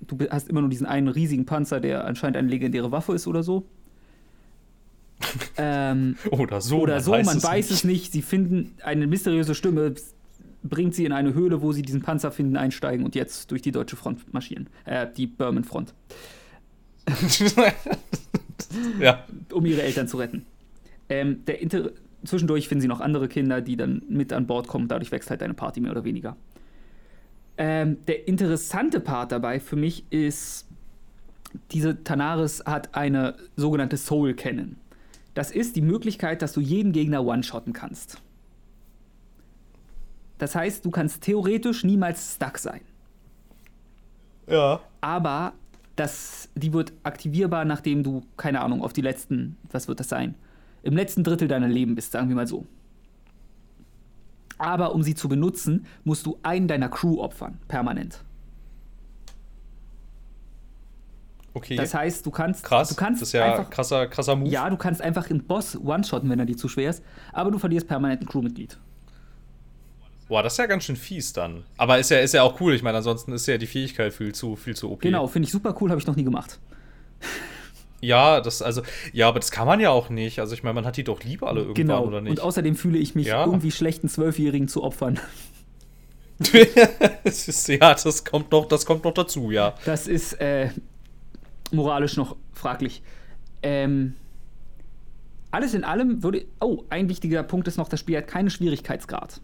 Du 0.00 0.18
hast 0.30 0.48
immer 0.48 0.60
nur 0.60 0.70
diesen 0.70 0.86
einen 0.86 1.08
riesigen 1.08 1.46
Panzer, 1.46 1.80
der 1.80 2.04
anscheinend 2.04 2.36
eine 2.36 2.48
legendäre 2.48 2.90
Waffe 2.90 3.14
ist 3.14 3.26
oder 3.26 3.42
so. 3.42 3.64
ähm, 5.58 6.16
oder 6.30 6.60
so. 6.60 6.80
Oder 6.80 6.94
man 6.94 7.02
so, 7.02 7.12
weiß 7.12 7.26
man 7.26 7.36
es 7.36 7.44
weiß 7.44 7.70
es 7.70 7.84
nicht. 7.84 8.12
Sie 8.12 8.22
finden 8.22 8.74
eine 8.82 9.06
mysteriöse 9.06 9.54
Stimme, 9.54 9.94
bringt 10.62 10.94
sie 10.94 11.04
in 11.04 11.12
eine 11.12 11.34
Höhle, 11.34 11.62
wo 11.62 11.72
sie 11.72 11.82
diesen 11.82 12.02
Panzer 12.02 12.32
finden, 12.32 12.56
einsteigen 12.56 13.04
und 13.04 13.14
jetzt 13.14 13.50
durch 13.50 13.62
die 13.62 13.72
deutsche 13.72 13.96
Front 13.96 14.32
marschieren. 14.32 14.68
Äh, 14.84 15.06
die 15.14 15.26
Burman-Front. 15.26 15.94
ja. 19.00 19.24
Um 19.52 19.66
ihre 19.66 19.82
Eltern 19.82 20.08
zu 20.08 20.18
retten. 20.18 20.46
Ähm, 21.08 21.42
Zwischendurch 22.24 22.68
finden 22.68 22.82
sie 22.82 22.88
noch 22.88 23.00
andere 23.00 23.28
Kinder, 23.28 23.62
die 23.62 23.76
dann 23.76 24.02
mit 24.08 24.32
an 24.32 24.46
Bord 24.46 24.68
kommen. 24.68 24.88
Dadurch 24.88 25.10
wächst 25.10 25.30
halt 25.30 25.40
deine 25.40 25.54
Party 25.54 25.80
mehr 25.80 25.92
oder 25.92 26.04
weniger. 26.04 26.36
Ähm, 27.56 27.98
der 28.06 28.28
interessante 28.28 29.00
Part 29.00 29.32
dabei 29.32 29.58
für 29.58 29.76
mich 29.76 30.04
ist, 30.10 30.66
diese 31.72 32.04
Tanaris 32.04 32.62
hat 32.66 32.94
eine 32.94 33.36
sogenannte 33.56 33.96
Soul 33.96 34.34
Cannon. 34.34 34.76
Das 35.34 35.50
ist 35.50 35.76
die 35.76 35.80
Möglichkeit, 35.80 36.42
dass 36.42 36.52
du 36.52 36.60
jeden 36.60 36.92
Gegner 36.92 37.24
one-shotten 37.24 37.72
kannst. 37.72 38.18
Das 40.38 40.54
heißt, 40.54 40.84
du 40.84 40.90
kannst 40.90 41.22
theoretisch 41.22 41.84
niemals 41.84 42.34
stuck 42.34 42.58
sein. 42.58 42.80
Ja. 44.46 44.80
Aber 45.00 45.52
das, 46.00 46.48
die 46.54 46.72
wird 46.72 46.94
aktivierbar, 47.02 47.66
nachdem 47.66 48.02
du, 48.02 48.22
keine 48.38 48.62
Ahnung, 48.62 48.82
auf 48.82 48.94
die 48.94 49.02
letzten, 49.02 49.58
was 49.70 49.86
wird 49.86 50.00
das 50.00 50.08
sein? 50.08 50.34
Im 50.82 50.96
letzten 50.96 51.22
Drittel 51.24 51.46
deiner 51.46 51.68
Leben 51.68 51.94
bist, 51.94 52.12
sagen 52.12 52.30
wir 52.30 52.36
mal 52.36 52.46
so. 52.46 52.66
Aber 54.56 54.94
um 54.94 55.02
sie 55.02 55.14
zu 55.14 55.28
benutzen, 55.28 55.84
musst 56.04 56.24
du 56.24 56.38
einen 56.42 56.68
deiner 56.68 56.88
Crew 56.88 57.20
opfern, 57.20 57.58
permanent. 57.68 58.24
Okay. 61.52 61.76
Das 61.76 61.92
heißt, 61.92 62.24
du 62.24 62.30
kannst. 62.30 62.64
Krass. 62.64 62.88
Du 62.88 62.94
kannst 62.94 63.20
das 63.20 63.28
ist 63.28 63.32
ja 63.32 63.44
einfach, 63.44 63.68
krasser, 63.68 64.06
krasser 64.06 64.36
Move. 64.36 64.48
Ja, 64.48 64.70
du 64.70 64.76
kannst 64.78 65.02
einfach 65.02 65.28
einen 65.28 65.44
Boss 65.44 65.76
one-shotten, 65.76 66.30
wenn 66.30 66.38
er 66.38 66.46
dir 66.46 66.56
zu 66.56 66.68
schwer 66.68 66.90
ist, 66.90 67.04
aber 67.32 67.50
du 67.50 67.58
verlierst 67.58 67.88
permanent 67.88 68.22
ein 68.22 68.26
Crewmitglied. 68.26 68.78
Boah, 70.30 70.44
das 70.44 70.52
ist 70.52 70.58
ja 70.58 70.66
ganz 70.66 70.84
schön 70.84 70.94
fies 70.94 71.32
dann. 71.32 71.64
Aber 71.76 71.98
ist 71.98 72.08
ja, 72.08 72.20
ist 72.20 72.34
ja 72.34 72.44
auch 72.44 72.60
cool. 72.60 72.72
Ich 72.76 72.84
meine, 72.84 72.98
ansonsten 72.98 73.32
ist 73.32 73.48
ja 73.48 73.58
die 73.58 73.66
Fähigkeit 73.66 74.14
viel 74.14 74.32
zu, 74.32 74.54
viel 74.54 74.76
zu 74.76 74.88
OP. 74.92 75.00
Genau, 75.00 75.26
finde 75.26 75.46
ich 75.46 75.52
super 75.52 75.74
cool, 75.80 75.90
habe 75.90 76.00
ich 76.00 76.06
noch 76.06 76.14
nie 76.14 76.22
gemacht. 76.22 76.60
Ja, 78.00 78.40
das, 78.40 78.62
also, 78.62 78.82
ja, 79.12 79.26
aber 79.26 79.40
das 79.40 79.50
kann 79.50 79.66
man 79.66 79.80
ja 79.80 79.90
auch 79.90 80.08
nicht. 80.08 80.38
Also, 80.38 80.54
ich 80.54 80.62
meine, 80.62 80.74
man 80.74 80.86
hat 80.86 80.96
die 80.96 81.02
doch 81.02 81.24
lieber 81.24 81.48
alle 81.48 81.62
irgendwann, 81.62 81.84
genau. 81.84 82.04
oder 82.06 82.20
nicht? 82.20 82.30
Und 82.30 82.40
außerdem 82.40 82.76
fühle 82.76 82.96
ich 82.96 83.16
mich 83.16 83.26
ja. 83.26 83.44
irgendwie 83.44 83.72
schlechten 83.72 84.08
Zwölfjährigen 84.08 84.68
zu 84.68 84.84
opfern. 84.84 85.18
ja, 86.52 87.94
das 87.94 88.24
kommt 88.24 88.52
noch, 88.52 88.66
das 88.66 88.86
kommt 88.86 89.02
noch 89.02 89.14
dazu, 89.14 89.50
ja. 89.50 89.74
Das 89.84 90.06
ist 90.06 90.34
äh, 90.34 90.70
moralisch 91.72 92.16
noch 92.16 92.36
fraglich. 92.52 93.02
Ähm, 93.64 94.14
alles 95.50 95.74
in 95.74 95.82
allem 95.82 96.22
würde. 96.22 96.44
Oh, 96.60 96.84
ein 96.88 97.08
wichtiger 97.08 97.42
Punkt 97.42 97.66
ist 97.66 97.78
noch, 97.78 97.88
das 97.88 97.98
Spiel 97.98 98.16
hat 98.16 98.28
keinen 98.28 98.48
Schwierigkeitsgrad. 98.48 99.40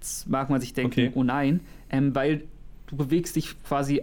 Jetzt 0.00 0.28
mag 0.28 0.48
man 0.48 0.60
sich 0.60 0.72
denken, 0.74 1.08
okay. 1.08 1.12
oh 1.14 1.24
nein, 1.24 1.60
ähm, 1.90 2.14
weil 2.14 2.44
du 2.86 2.96
bewegst 2.96 3.36
dich 3.36 3.60
quasi 3.64 4.02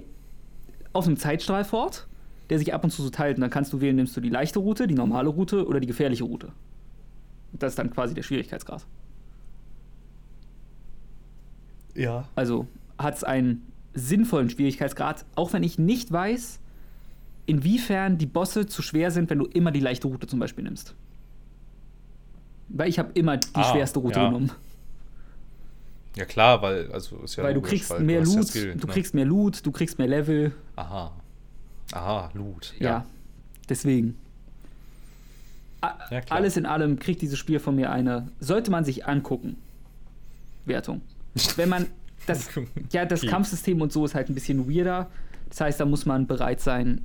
auf 0.94 1.08
einem 1.08 1.18
Zeitstrahl 1.18 1.64
fort, 1.64 2.08
der 2.50 2.60
sich 2.60 2.74
ab 2.74 2.84
und 2.84 2.92
zu 2.92 3.02
so 3.02 3.10
teilt. 3.10 3.38
Und 3.38 3.42
dann 3.42 3.50
kannst 3.50 3.74
du 3.74 3.82
wählen, 3.82 3.96
nimmst 3.96 4.16
du 4.16 4.22
die 4.22 4.30
leichte 4.30 4.60
Route, 4.60 4.88
die 4.88 4.94
normale 4.94 5.30
Route 5.30 5.66
oder 5.66 5.80
die 5.80 5.88
gefährliche 5.88 6.24
Route. 6.24 6.50
Das 7.54 7.74
ist 7.74 7.80
dann 7.80 7.90
quasi 7.90 8.14
der 8.14 8.24
Schwierigkeitsgrad. 8.24 8.86
Ja. 11.96 12.28
Also 12.36 12.68
hat 12.98 13.16
es 13.16 13.24
einen 13.24 13.66
sinnvollen 13.94 14.50
Schwierigkeitsgrad, 14.50 15.26
auch 15.36 15.54
wenn 15.54 15.64
ich 15.64 15.80
nicht 15.80 16.12
weiß, 16.12 16.60
inwiefern 17.46 18.18
die 18.18 18.26
Bosse 18.26 18.66
zu 18.66 18.82
schwer 18.82 19.12
sind, 19.12 19.30
wenn 19.30 19.40
du 19.40 19.46
immer 19.46 19.72
die 19.72 19.80
leichte 19.80 20.08
Route 20.08 20.28
zum 20.28 20.40
Beispiel 20.40 20.66
nimmst. 20.66 20.96
Weil 22.68 22.90
ich 22.90 23.00
habe 23.00 23.12
immer 23.14 23.38
die 23.38 23.48
ah, 23.54 23.72
schwerste 23.72 24.00
Route 24.00 24.20
ja. 24.20 24.26
genommen. 24.28 24.52
Ja 26.16 26.26
klar, 26.26 26.62
weil 26.62 26.92
also 26.92 27.18
ist 27.18 27.36
ja 27.36 27.44
weil 27.44 27.56
logisch, 27.56 27.70
du 27.72 27.76
kriegst 27.76 27.90
weil 27.92 28.00
mehr 28.02 28.22
du 28.22 28.36
Loot, 28.36 28.48
Skill, 28.48 28.76
du 28.76 28.88
ne? 28.88 28.94
kriegst 28.94 29.14
mehr 29.14 29.26
Loot, 29.26 29.66
du 29.66 29.72
kriegst 29.72 29.98
mehr 29.98 30.08
Level. 30.08 30.52
Aha. 30.76 31.12
Aha, 31.92 32.32
Loot. 32.34 32.74
Ja. 32.80 32.90
ja 32.90 33.06
deswegen. 33.70 34.18
Ja, 36.10 36.22
Alles 36.30 36.58
in 36.58 36.66
allem 36.66 36.98
kriegt 36.98 37.22
dieses 37.22 37.38
Spiel 37.38 37.60
von 37.60 37.76
mir 37.76 37.92
eine, 37.92 38.28
sollte 38.40 38.72
man 38.72 38.84
sich 38.84 39.06
angucken, 39.06 39.58
Wertung. 40.66 41.02
Wenn 41.58 41.70
man 41.70 41.88
das, 42.26 42.50
ja, 42.92 43.06
das. 43.06 43.22
Kampfsystem 43.22 43.82
und 43.82 43.92
so 43.92 44.06
ist 44.06 44.16
halt 44.16 44.30
ein 44.30 44.34
bisschen 44.34 44.68
weirder. 44.70 45.12
Das 45.50 45.62
heißt, 45.62 45.80
da 45.80 45.86
muss 45.86 46.06
man 46.08 46.26
bereit 46.26 46.60
sein, 46.60 47.02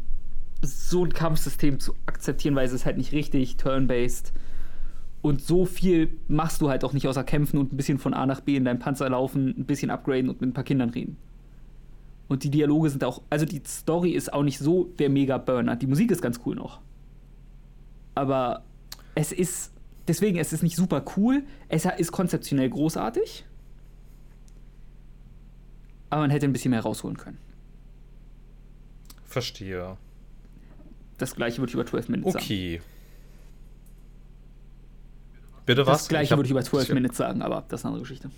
so 0.62 1.04
ein 1.04 1.12
Kampfsystem 1.12 1.78
zu 1.78 1.94
akzeptieren, 2.06 2.54
weil 2.54 2.66
es 2.66 2.72
ist 2.72 2.86
halt 2.86 2.96
nicht 2.96 3.12
richtig 3.12 3.56
turn-based. 3.56 4.32
Und 5.22 5.42
so 5.42 5.66
viel 5.66 6.18
machst 6.28 6.62
du 6.62 6.70
halt 6.70 6.82
auch 6.82 6.92
nicht 6.92 7.06
außer 7.06 7.24
kämpfen 7.24 7.58
und 7.58 7.72
ein 7.72 7.76
bisschen 7.76 7.98
von 7.98 8.14
A 8.14 8.24
nach 8.24 8.40
B 8.40 8.56
in 8.56 8.64
deinem 8.64 8.78
Panzer 8.78 9.08
laufen, 9.10 9.48
ein 9.48 9.66
bisschen 9.66 9.90
upgraden 9.90 10.30
und 10.30 10.40
mit 10.40 10.50
ein 10.50 10.54
paar 10.54 10.64
Kindern 10.64 10.90
reden. 10.90 11.16
Und 12.28 12.44
die 12.44 12.50
Dialoge 12.50 12.88
sind 12.88 13.04
auch, 13.04 13.22
also 13.28 13.44
die 13.44 13.60
Story 13.66 14.12
ist 14.12 14.32
auch 14.32 14.44
nicht 14.44 14.58
so 14.58 14.84
der 14.84 15.10
Mega-Burner. 15.10 15.76
Die 15.76 15.86
Musik 15.86 16.10
ist 16.10 16.22
ganz 16.22 16.40
cool 16.46 16.54
noch. 16.54 16.80
Aber 18.14 18.62
es 19.14 19.32
ist, 19.32 19.72
deswegen, 20.06 20.38
es 20.38 20.52
ist 20.52 20.62
nicht 20.62 20.76
super 20.76 21.04
cool. 21.16 21.42
Es 21.68 21.84
ist 21.84 22.12
konzeptionell 22.12 22.70
großartig. 22.70 23.44
Aber 26.08 26.22
man 26.22 26.30
hätte 26.30 26.46
ein 26.46 26.52
bisschen 26.52 26.70
mehr 26.70 26.82
rausholen 26.82 27.16
können. 27.16 27.38
Verstehe. 29.24 29.96
Das 31.18 31.34
gleiche 31.34 31.58
würde 31.58 31.70
ich 31.70 31.74
über 31.74 31.86
12 31.86 32.08
Minutes 32.08 32.34
okay. 32.34 32.78
sagen. 32.78 32.84
Okay. 32.84 32.99
Bitte 35.70 35.86
was? 35.86 35.98
Das 35.98 36.08
gleiche 36.08 36.36
würde 36.36 36.46
ich 36.46 36.50
über 36.50 36.64
12 36.64 36.94
Minutes 36.94 37.16
sagen, 37.16 37.42
aber 37.42 37.64
das 37.68 37.80
ist 37.80 37.84
eine 37.84 37.92
andere 37.92 38.02
Geschichte. 38.02 38.28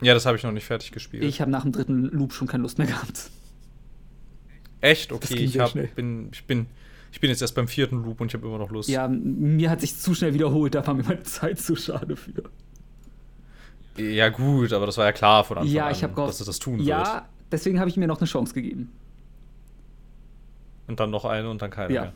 Ja, 0.00 0.14
das 0.14 0.24
habe 0.24 0.38
ich 0.38 0.42
noch 0.42 0.52
nicht 0.52 0.64
fertig 0.64 0.90
gespielt. 0.90 1.22
Ich 1.22 1.42
habe 1.42 1.50
nach 1.50 1.64
dem 1.64 1.72
dritten 1.72 2.04
Loop 2.04 2.32
schon 2.32 2.48
keine 2.48 2.62
Lust 2.62 2.78
mehr 2.78 2.86
gehabt. 2.86 3.30
Echt? 4.80 5.12
Okay, 5.12 5.34
ich, 5.34 5.58
hab, 5.58 5.74
bin, 5.74 6.30
ich, 6.32 6.46
bin, 6.46 6.66
ich 7.12 7.20
bin 7.20 7.28
jetzt 7.28 7.42
erst 7.42 7.54
beim 7.54 7.68
vierten 7.68 8.02
Loop 8.02 8.22
und 8.22 8.28
ich 8.28 8.34
habe 8.34 8.46
immer 8.46 8.56
noch 8.56 8.70
Lust. 8.70 8.88
Ja, 8.88 9.06
mir 9.06 9.68
hat 9.68 9.82
sich 9.82 9.98
zu 9.98 10.14
schnell 10.14 10.32
wiederholt, 10.32 10.74
da 10.74 10.86
war 10.86 10.94
mir 10.94 11.02
meine 11.02 11.24
Zeit 11.24 11.58
zu 11.58 11.76
schade 11.76 12.16
für. 12.16 12.44
Ja, 13.98 14.30
gut, 14.30 14.72
aber 14.72 14.86
das 14.86 14.96
war 14.96 15.04
ja 15.04 15.12
klar 15.12 15.44
von 15.44 15.58
Anfang 15.58 15.74
ja, 15.74 15.90
ich 15.90 16.02
an, 16.02 16.14
dass 16.14 16.40
es 16.40 16.46
das 16.46 16.58
tun 16.58 16.78
ja, 16.78 16.96
wird. 16.96 17.06
Ja, 17.06 17.28
deswegen 17.52 17.78
habe 17.78 17.90
ich 17.90 17.98
mir 17.98 18.06
noch 18.06 18.18
eine 18.18 18.26
Chance 18.26 18.54
gegeben. 18.54 18.90
Und 20.86 21.00
dann 21.00 21.10
noch 21.10 21.26
eine 21.26 21.50
und 21.50 21.60
dann 21.60 21.70
keine 21.70 21.92
ja. 21.92 22.00
mehr. 22.00 22.12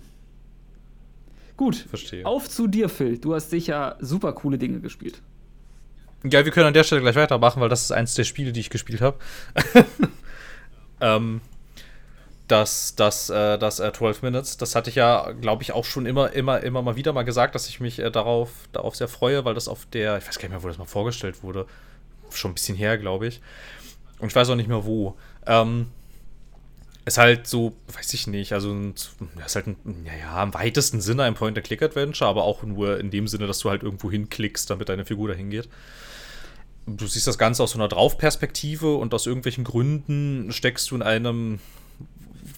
Gut, 1.56 1.76
Verstehe. 1.76 2.26
auf 2.26 2.48
zu 2.48 2.66
dir, 2.66 2.88
Phil. 2.88 3.18
Du 3.18 3.34
hast 3.34 3.50
sicher 3.50 3.96
super 4.00 4.32
coole 4.32 4.58
Dinge 4.58 4.80
gespielt. 4.80 5.22
Ja, 6.24 6.44
wir 6.44 6.52
können 6.52 6.66
an 6.66 6.74
der 6.74 6.84
Stelle 6.84 7.02
gleich 7.02 7.16
weitermachen, 7.16 7.60
weil 7.60 7.68
das 7.68 7.82
ist 7.82 7.92
eins 7.92 8.14
der 8.14 8.24
Spiele, 8.24 8.52
die 8.52 8.60
ich 8.60 8.70
gespielt 8.70 9.02
habe. 9.02 9.18
ähm, 11.00 11.42
das, 12.48 12.94
das, 12.96 13.30
äh, 13.30 13.58
das 13.58 13.78
äh, 13.78 13.92
12 13.92 14.22
Minutes, 14.22 14.56
das 14.56 14.74
hatte 14.74 14.90
ich 14.90 14.96
ja, 14.96 15.32
glaube 15.32 15.62
ich, 15.62 15.72
auch 15.72 15.84
schon 15.84 16.06
immer, 16.06 16.32
immer, 16.32 16.62
immer 16.62 16.82
mal 16.82 16.96
wieder 16.96 17.12
mal 17.12 17.24
gesagt, 17.24 17.54
dass 17.54 17.68
ich 17.68 17.80
mich 17.80 17.98
äh, 17.98 18.10
darauf, 18.10 18.50
darauf 18.72 18.96
sehr 18.96 19.08
freue, 19.08 19.44
weil 19.44 19.54
das 19.54 19.68
auf 19.68 19.86
der, 19.86 20.18
ich 20.18 20.26
weiß 20.26 20.38
gar 20.38 20.44
nicht 20.44 20.50
mehr, 20.50 20.62
wo 20.62 20.68
das 20.68 20.78
mal 20.78 20.84
vorgestellt 20.84 21.42
wurde. 21.42 21.66
Schon 22.30 22.50
ein 22.50 22.54
bisschen 22.54 22.76
her, 22.76 22.98
glaube 22.98 23.26
ich. 23.26 23.40
Und 24.18 24.28
ich 24.28 24.34
weiß 24.34 24.48
auch 24.50 24.56
nicht 24.56 24.68
mehr 24.68 24.84
wo. 24.84 25.16
Ähm, 25.46 25.88
ist 27.04 27.18
halt 27.18 27.46
so, 27.46 27.74
weiß 27.92 28.14
ich 28.14 28.26
nicht, 28.26 28.52
also 28.52 28.74
ist 29.44 29.56
halt 29.56 29.66
ein, 29.66 30.06
ja, 30.20 30.42
im 30.42 30.54
weitesten 30.54 31.00
Sinne 31.00 31.24
ein 31.24 31.34
Point-and-Click-Adventure, 31.34 32.28
aber 32.28 32.44
auch 32.44 32.62
nur 32.62 32.98
in 32.98 33.10
dem 33.10 33.28
Sinne, 33.28 33.46
dass 33.46 33.58
du 33.58 33.70
halt 33.70 33.82
irgendwo 33.82 34.10
hinklickst, 34.10 34.70
damit 34.70 34.88
deine 34.88 35.04
Figur 35.04 35.28
dahin 35.28 35.50
geht. 35.50 35.68
Du 36.86 37.06
siehst 37.06 37.26
das 37.26 37.38
Ganze 37.38 37.62
aus 37.62 37.72
so 37.72 37.78
einer 37.78 37.88
Draufperspektive 37.88 38.94
und 38.94 39.12
aus 39.14 39.26
irgendwelchen 39.26 39.64
Gründen 39.64 40.52
steckst 40.52 40.90
du 40.90 40.96
in 40.96 41.02
einem 41.02 41.60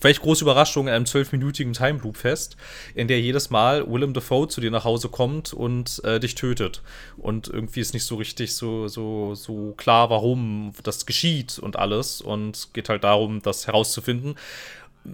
welch 0.01 0.21
große 0.21 0.45
Überraschung 0.45 0.89
in 0.89 0.95
einem 0.95 1.07
zwölfminütigen 1.07 1.73
Time 1.73 2.01
Loop 2.03 2.17
fest, 2.17 2.57
in 2.95 3.09
der 3.09 3.21
jedes 3.21 3.51
Mal 3.51 3.87
Willem 3.91 4.13
Dafoe 4.13 4.49
zu 4.49 4.61
dir 4.61 4.71
nach 4.71 4.85
Hause 4.85 5.09
kommt 5.09 5.53
und 5.53 6.03
äh, 6.05 6.21
dich 6.21 6.35
tötet. 6.35 6.83
Und 7.17 7.49
irgendwie 7.49 7.81
ist 7.81 7.95
nicht 7.95 8.05
so 8.05 8.17
richtig 8.17 8.55
so, 8.55 8.89
so, 8.89 9.35
so 9.35 9.75
klar, 9.77 10.11
warum 10.11 10.73
das 10.83 11.07
geschieht 11.07 11.59
und 11.59 11.77
alles. 11.77 12.21
Und 12.21 12.69
geht 12.73 12.89
halt 12.89 13.05
darum, 13.05 13.43
das 13.43 13.67
herauszufinden. 13.67 14.37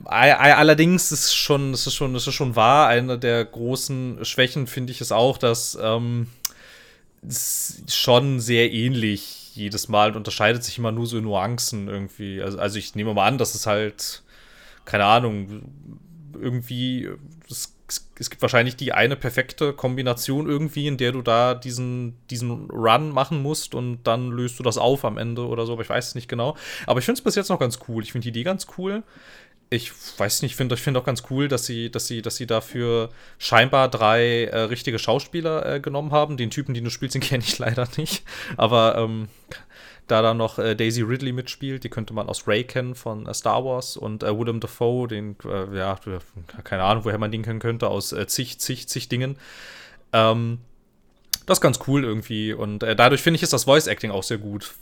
Allerdings 0.04 1.12
ist 1.12 1.34
schon, 1.34 1.74
ist 1.74 1.92
schon, 1.92 2.14
ist 2.14 2.32
schon 2.32 2.56
wahr. 2.56 2.88
Eine 2.88 3.18
der 3.18 3.44
großen 3.44 4.24
Schwächen 4.24 4.66
finde 4.66 4.92
ich 4.92 5.00
es 5.00 5.12
auch, 5.12 5.36
dass 5.36 5.78
ähm, 5.80 6.28
es 7.26 7.82
schon 7.88 8.40
sehr 8.40 8.72
ähnlich 8.72 9.42
jedes 9.54 9.88
Mal 9.88 10.16
unterscheidet 10.16 10.64
sich 10.64 10.78
immer 10.78 10.92
nur 10.92 11.06
so 11.06 11.18
in 11.18 11.24
Nuancen 11.24 11.88
irgendwie. 11.88 12.42
Also, 12.42 12.58
also 12.58 12.78
ich 12.78 12.94
nehme 12.94 13.12
mal 13.12 13.26
an, 13.26 13.38
dass 13.38 13.54
es 13.54 13.66
halt, 13.66 14.21
keine 14.84 15.04
Ahnung, 15.04 15.62
irgendwie, 16.34 17.08
es, 17.50 17.76
es 18.18 18.30
gibt 18.30 18.42
wahrscheinlich 18.42 18.76
die 18.76 18.92
eine 18.92 19.16
perfekte 19.16 19.72
Kombination 19.72 20.48
irgendwie, 20.48 20.86
in 20.86 20.96
der 20.96 21.12
du 21.12 21.22
da 21.22 21.54
diesen, 21.54 22.16
diesen 22.30 22.70
Run 22.70 23.10
machen 23.10 23.42
musst 23.42 23.74
und 23.74 24.02
dann 24.04 24.30
löst 24.30 24.58
du 24.58 24.62
das 24.62 24.78
auf 24.78 25.04
am 25.04 25.18
Ende 25.18 25.46
oder 25.46 25.66
so, 25.66 25.74
aber 25.74 25.82
ich 25.82 25.90
weiß 25.90 26.08
es 26.08 26.14
nicht 26.14 26.28
genau. 26.28 26.56
Aber 26.86 26.98
ich 26.98 27.04
finde 27.04 27.18
es 27.18 27.24
bis 27.24 27.34
jetzt 27.34 27.48
noch 27.48 27.60
ganz 27.60 27.78
cool. 27.88 28.02
Ich 28.02 28.12
finde 28.12 28.24
die 28.24 28.30
Idee 28.30 28.44
ganz 28.44 28.66
cool 28.78 29.02
ich 29.72 29.90
weiß 30.18 30.42
nicht, 30.42 30.52
ich 30.52 30.56
finde 30.56 30.76
find 30.76 30.98
auch 30.98 31.04
ganz 31.04 31.22
cool, 31.30 31.48
dass 31.48 31.64
sie, 31.64 31.90
dass 31.90 32.06
sie, 32.06 32.20
dass 32.20 32.36
sie 32.36 32.46
dafür 32.46 33.08
scheinbar 33.38 33.88
drei 33.88 34.44
äh, 34.44 34.60
richtige 34.64 34.98
Schauspieler 34.98 35.64
äh, 35.64 35.80
genommen 35.80 36.12
haben. 36.12 36.36
Den 36.36 36.50
Typen, 36.50 36.74
den 36.74 36.84
du 36.84 36.90
spielst, 36.90 37.14
den 37.14 37.22
kenne 37.22 37.42
ich 37.42 37.58
leider 37.58 37.88
nicht. 37.96 38.22
Aber 38.58 38.96
ähm, 38.98 39.28
da 40.06 40.22
dann 40.22 40.36
noch 40.36 40.58
äh, 40.58 40.74
Daisy 40.74 41.02
Ridley 41.02 41.32
mitspielt, 41.32 41.84
die 41.84 41.88
könnte 41.88 42.14
man 42.14 42.28
aus 42.28 42.46
Ray 42.46 42.64
kennen 42.64 42.94
von 42.94 43.26
äh, 43.26 43.34
Star 43.34 43.64
Wars 43.64 43.96
und 43.96 44.22
äh, 44.22 44.38
Willem 44.38 44.60
Dafoe, 44.60 45.08
den, 45.08 45.36
äh, 45.44 45.76
ja, 45.76 45.98
keine 46.64 46.82
Ahnung, 46.82 47.04
woher 47.04 47.18
man 47.18 47.30
den 47.30 47.42
kennen 47.42 47.60
könnte, 47.60 47.88
aus 47.88 48.14
zig, 48.26 48.58
zig, 48.58 48.88
zig 48.88 49.08
Dingen. 49.08 49.36
Ähm, 50.12 50.58
das 51.46 51.58
ist 51.58 51.62
ganz 51.62 51.80
cool 51.86 52.04
irgendwie 52.04 52.52
und 52.52 52.80
dadurch 52.80 53.20
finde 53.20 53.36
ich, 53.36 53.42
ist 53.42 53.52
das 53.52 53.64
Voice 53.64 53.88
Acting 53.88 54.10
auch 54.10 54.22
sehr 54.22 54.38
gut 54.38 54.74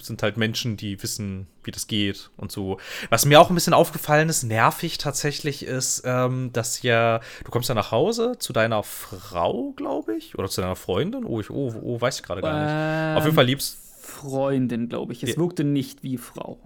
sind 0.00 0.22
halt 0.22 0.36
Menschen, 0.36 0.76
die 0.76 1.02
wissen, 1.02 1.46
wie 1.64 1.70
das 1.70 1.86
geht 1.86 2.30
und 2.36 2.52
so. 2.52 2.78
Was 3.10 3.24
mir 3.24 3.40
auch 3.40 3.50
ein 3.50 3.54
bisschen 3.54 3.74
aufgefallen 3.74 4.28
ist, 4.28 4.42
nervig 4.42 4.98
tatsächlich, 4.98 5.64
ist, 5.64 6.02
ähm, 6.04 6.50
dass 6.52 6.82
ja, 6.82 7.20
du 7.44 7.50
kommst 7.50 7.68
ja 7.68 7.74
nach 7.74 7.90
Hause 7.90 8.36
zu 8.38 8.52
deiner 8.52 8.82
Frau, 8.82 9.72
glaube 9.76 10.16
ich, 10.16 10.38
oder 10.38 10.48
zu 10.48 10.60
deiner 10.60 10.76
Freundin. 10.76 11.24
Oh, 11.24 11.40
ich, 11.40 11.50
oh, 11.50 11.74
oh 11.82 12.00
weiß 12.00 12.20
ich 12.20 12.22
gerade 12.22 12.40
gar 12.40 12.62
nicht. 12.62 12.72
Ähm, 12.72 13.18
Auf 13.18 13.24
jeden 13.24 13.34
Fall 13.34 13.46
liebst. 13.46 13.78
Freundin, 14.22 14.88
glaube 14.88 15.12
ich. 15.12 15.22
Es 15.22 15.36
wirkte 15.36 15.64
nicht 15.64 16.02
wie 16.02 16.16
Frau. 16.16 16.58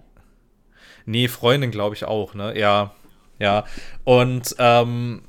Nee, 1.05 1.27
Freundin, 1.27 1.71
glaube 1.71 1.95
ich 1.95 2.05
auch, 2.05 2.33
ne? 2.33 2.57
Ja, 2.57 2.93
ja. 3.39 3.65
Und 4.03 4.55
ähm, 4.59 5.21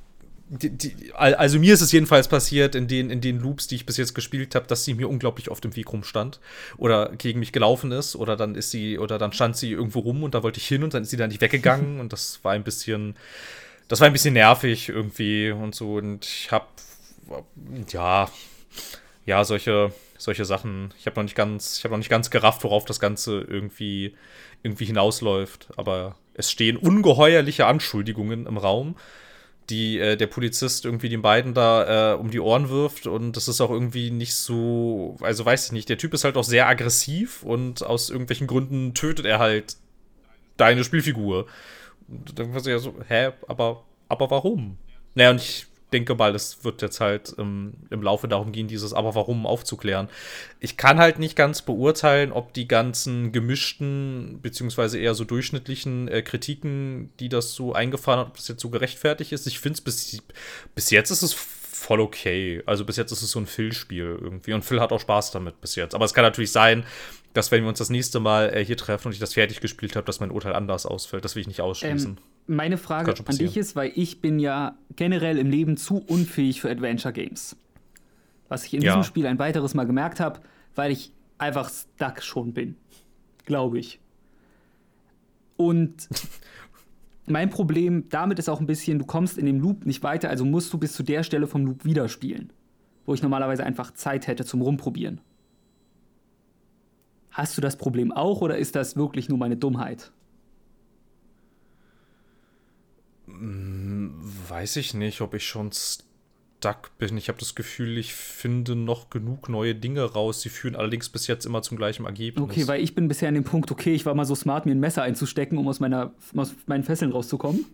die, 0.51 0.71
die, 0.71 1.13
also 1.15 1.59
mir 1.59 1.75
ist 1.75 1.83
es 1.83 1.93
jedenfalls 1.93 2.27
passiert 2.27 2.75
in 2.75 2.89
den, 2.89 3.11
in 3.11 3.21
den 3.21 3.39
Loops, 3.39 3.67
die 3.69 3.75
ich 3.77 3.87
bis 3.87 3.97
jetzt 3.97 4.15
gespielt 4.15 4.55
habe, 4.55 4.67
dass 4.67 4.85
sie 4.85 4.95
mir 4.95 5.09
unglaublich 5.09 5.51
oft 5.51 5.65
im 5.65 5.77
Weg 5.77 5.93
rumstand 5.93 6.41
oder 6.79 7.11
gegen 7.17 7.39
mich 7.39 7.53
gelaufen 7.53 7.93
ist 7.93 8.17
oder 8.17 8.37
dann 8.37 8.55
ist 8.55 8.71
sie 8.71 8.99
oder 8.99 9.19
dann 9.19 9.33
stand 9.33 9.57
sie 9.57 9.73
irgendwo 9.73 10.01
rum 10.01 10.23
und 10.23 10.35
da 10.35 10.43
wollte 10.43 10.59
ich 10.59 10.67
hin 10.67 10.83
und 10.83 10.95
dann 10.95 11.03
ist 11.03 11.11
sie 11.11 11.17
dann 11.17 11.29
nicht 11.29 11.43
weggegangen 11.43 12.01
und 12.01 12.13
das 12.13 12.41
war 12.43 12.53
ein 12.53 12.65
bisschen 12.65 13.17
das 13.89 14.01
war 14.01 14.07
ein 14.07 14.13
bisschen 14.13 14.35
nervig 14.35 14.89
irgendwie 14.89 15.51
und 15.51 15.75
so 15.75 15.97
und 15.97 16.25
ich 16.25 16.51
habe 16.51 16.67
ja 17.91 18.31
ja 19.27 19.45
solche 19.45 19.93
solche 20.19 20.45
Sachen 20.45 20.93
ich 20.99 21.07
habe 21.07 21.17
noch 21.17 21.25
nicht 21.25 21.37
ganz 21.37 21.79
ich 21.79 21.85
habe 21.85 21.93
noch 21.93 21.99
nicht 21.99 22.11
ganz 22.11 22.31
gerafft 22.31 22.65
worauf 22.65 22.85
das 22.85 23.01
ganze 23.01 23.41
irgendwie 23.41 24.15
irgendwie 24.63 24.85
hinausläuft 24.85 25.69
aber 25.77 26.17
es 26.35 26.51
stehen 26.51 26.77
ungeheuerliche 26.77 27.67
Anschuldigungen 27.67 28.47
im 28.47 28.59
Raum 28.59 28.97
die 29.71 29.99
äh, 29.99 30.17
der 30.17 30.27
Polizist 30.27 30.85
irgendwie 30.85 31.09
den 31.09 31.23
beiden 31.23 31.55
da 31.55 32.15
äh, 32.15 32.17
um 32.17 32.31
die 32.31 32.41
Ohren 32.41 32.69
wirft 32.69 33.07
und 33.07 33.37
das 33.37 33.49
ist 33.49 33.61
auch 33.61 33.71
irgendwie 33.71 34.11
nicht 34.11 34.35
so, 34.35 35.17
also 35.21 35.45
weiß 35.45 35.67
ich 35.67 35.73
nicht, 35.73 35.89
der 35.89 35.99
Typ 35.99 36.15
ist 36.15 36.25
halt 36.25 36.37
auch 36.37 36.45
sehr 36.45 36.69
aggressiv 36.69 37.43
und 37.43 37.85
aus 37.85 38.11
irgendwelchen 38.11 38.47
Gründen 38.47 38.95
tötet 38.95 39.27
er 39.27 39.39
halt 39.39 39.77
deine 40.57 40.85
Spielfigur. 40.85 41.47
Und 42.09 42.39
dann 42.39 42.55
war 42.55 42.61
sie 42.61 42.71
ja 42.71 42.79
so, 42.79 42.95
hä, 43.07 43.31
aber, 43.47 43.85
aber 44.09 44.31
warum? 44.31 44.79
Naja, 45.15 45.31
und 45.31 45.41
ich 45.41 45.67
denke 45.93 46.15
mal, 46.15 46.35
es 46.35 46.65
wird 46.65 46.83
jetzt 46.83 47.01
halt 47.01 47.35
ähm, 47.39 47.75
im 47.91 48.03
Laufe 48.03 48.29
darum 48.29 48.53
gehen, 48.53 48.69
dieses 48.69 48.93
Aber 48.93 49.15
warum 49.15 49.47
aufzuklären. 49.47 50.09
Ich 50.61 50.77
kann 50.77 50.99
halt 50.99 51.19
nicht 51.19 51.37
ganz 51.37 51.63
beurteilen, 51.63 52.33
ob 52.33 52.53
die 52.53 52.69
ganzen 52.69 53.33
gemischten, 53.33 54.41
beziehungsweise 54.43 54.99
eher 54.99 55.15
so 55.15 55.25
durchschnittlichen 55.25 56.09
äh, 56.09 56.23
Kritiken, 56.23 57.11
die 57.21 57.29
das 57.29 57.55
so 57.55 57.73
eingefahren 57.73 58.21
hat, 58.21 58.29
ob 58.29 58.37
das 58.37 58.49
jetzt 58.49 58.61
so 58.61 58.71
gerechtfertigt 58.71 59.33
ist. 59.33 59.47
Ich 59.47 59.61
finde 59.61 59.75
es 59.75 59.81
bis, 59.81 60.23
bis 60.75 60.91
jetzt 60.91 61.11
ist 61.11 61.23
es 61.23 61.33
voll 61.33 62.01
okay. 62.01 62.63
Also 62.67 62.85
bis 62.85 62.97
jetzt 62.97 63.13
ist 63.13 63.23
es 63.23 63.31
so 63.31 63.39
ein 63.39 63.47
Phil-Spiel 63.47 64.19
irgendwie. 64.21 64.53
Und 64.53 64.65
Phil 64.65 64.81
hat 64.81 64.93
auch 64.93 65.01
Spaß 65.01 65.31
damit 65.31 65.61
bis 65.61 65.77
jetzt. 65.77 65.95
Aber 65.95 66.05
es 66.05 66.13
kann 66.13 66.25
natürlich 66.25 66.53
sein, 66.53 66.85
dass 67.33 67.51
wenn 67.51 67.63
wir 67.63 67.69
uns 67.69 67.79
das 67.79 67.91
nächste 67.91 68.21
Mal 68.21 68.55
äh, 68.55 68.65
hier 68.65 68.77
treffen 68.77 69.09
und 69.09 69.13
ich 69.13 69.21
das 69.21 69.35
fertig 69.35 69.61
gespielt 69.61 69.97
habe, 69.97 70.05
dass 70.05 70.21
mein 70.21 70.31
Urteil 70.31 70.55
anders 70.55 70.87
ausfällt. 70.87 71.25
Das 71.25 71.35
will 71.35 71.43
ich 71.43 71.47
nicht 71.47 71.61
ausschließen. 71.61 72.19
Ähm, 72.19 72.38
meine 72.49 72.79
Frage 72.79 73.15
an 73.25 73.37
dich 73.37 73.57
ist, 73.57 73.77
weil 73.77 73.93
ich 73.95 74.21
bin 74.21 74.39
ja 74.39 74.77
generell 74.97 75.39
im 75.39 75.51
Leben 75.51 75.77
zu 75.77 75.99
unfähig 75.99 76.61
für 76.61 76.71
Adventure 76.71 77.13
Games. 77.13 77.57
Was 78.49 78.65
ich 78.65 78.75
in 78.75 78.83
ja. 78.83 78.93
diesem 78.93 79.05
Spiel 79.05 79.27
ein 79.27 79.39
weiteres 79.39 79.75
Mal 79.75 79.85
gemerkt 79.85 80.21
habe, 80.21 80.41
weil 80.75 80.91
ich 80.91 81.13
einfach 81.37 81.71
stuck 81.71 82.23
schon 82.23 82.53
bin. 82.53 82.77
Glaube 83.45 83.79
ich. 83.79 84.01
Und 85.57 86.09
mein 87.27 87.51
Problem 87.51 88.09
damit 88.09 88.39
ist 88.39 88.49
auch 88.49 88.61
ein 88.61 88.67
bisschen, 88.67 88.99
du 88.99 89.05
kommst 89.05 89.37
in 89.37 89.47
dem 89.47 89.61
Loop 89.61 89.85
nicht 89.85 90.03
weiter, 90.03 90.31
also 90.31 90.45
musst 90.45 90.73
du 90.73 90.79
bis 90.79 90.95
zu 90.95 91.03
der 91.03 91.23
Stelle 91.23 91.47
vom 91.47 91.67
Loop 91.67 91.85
wieder 91.85 92.09
spielen. 92.09 92.53
Wo 93.05 93.15
ich 93.15 93.23
normalerweise 93.23 93.65
einfach 93.65 93.93
Zeit 93.93 94.27
hätte 94.27 94.45
zum 94.45 94.63
Rumprobieren. 94.63 95.21
Hast 97.31 97.57
du 97.57 97.61
das 97.61 97.77
Problem 97.77 98.11
auch 98.11 98.41
oder 98.41 98.59
ist 98.59 98.75
das 98.75 98.97
wirklich 98.97 99.29
nur 99.29 99.39
meine 99.39 99.57
Dummheit? 99.57 100.13
Hm, 103.27 103.28
weiß 103.41 104.77
ich 104.77 104.95
nicht, 104.95 105.21
ob 105.21 105.35
ich 105.35 105.47
schon 105.47 105.71
stuck 105.73 106.97
bin. 106.99 107.17
Ich 107.17 107.29
habe 107.29 107.39
das 107.39 107.55
Gefühl, 107.55 107.99
ich 107.99 108.15
finde 108.15 108.75
noch 108.75 109.11
genug 109.11 109.49
neue 109.49 109.75
Dinge 109.75 110.03
raus. 110.03 110.41
Sie 110.43 110.49
führen 110.49 110.77
allerdings 110.77 111.09
bis 111.09 111.27
jetzt 111.27 111.47
immer 111.47 111.63
zum 111.63 111.77
gleichen 111.77 112.05
Ergebnis. 112.05 112.43
Okay, 112.43 112.67
weil 112.67 112.83
ich 112.83 112.95
bin 112.95 113.09
bisher 113.09 113.29
an 113.29 113.35
dem 113.35 113.45
Punkt, 113.45 113.71
okay, 113.71 113.95
ich 113.95 114.07
war 114.07 114.15
mal 114.15 114.25
so 114.25 114.35
smart, 114.35 114.67
mir 114.67 114.73
ein 114.73 114.81
Messer 114.81 115.03
einzustecken, 115.03 115.59
um 115.59 115.69
aus, 115.69 115.81
meiner, 115.81 116.13
aus 116.37 116.55
meinen 116.67 116.85
Fesseln 116.85 117.13
rauszukommen. 117.13 117.65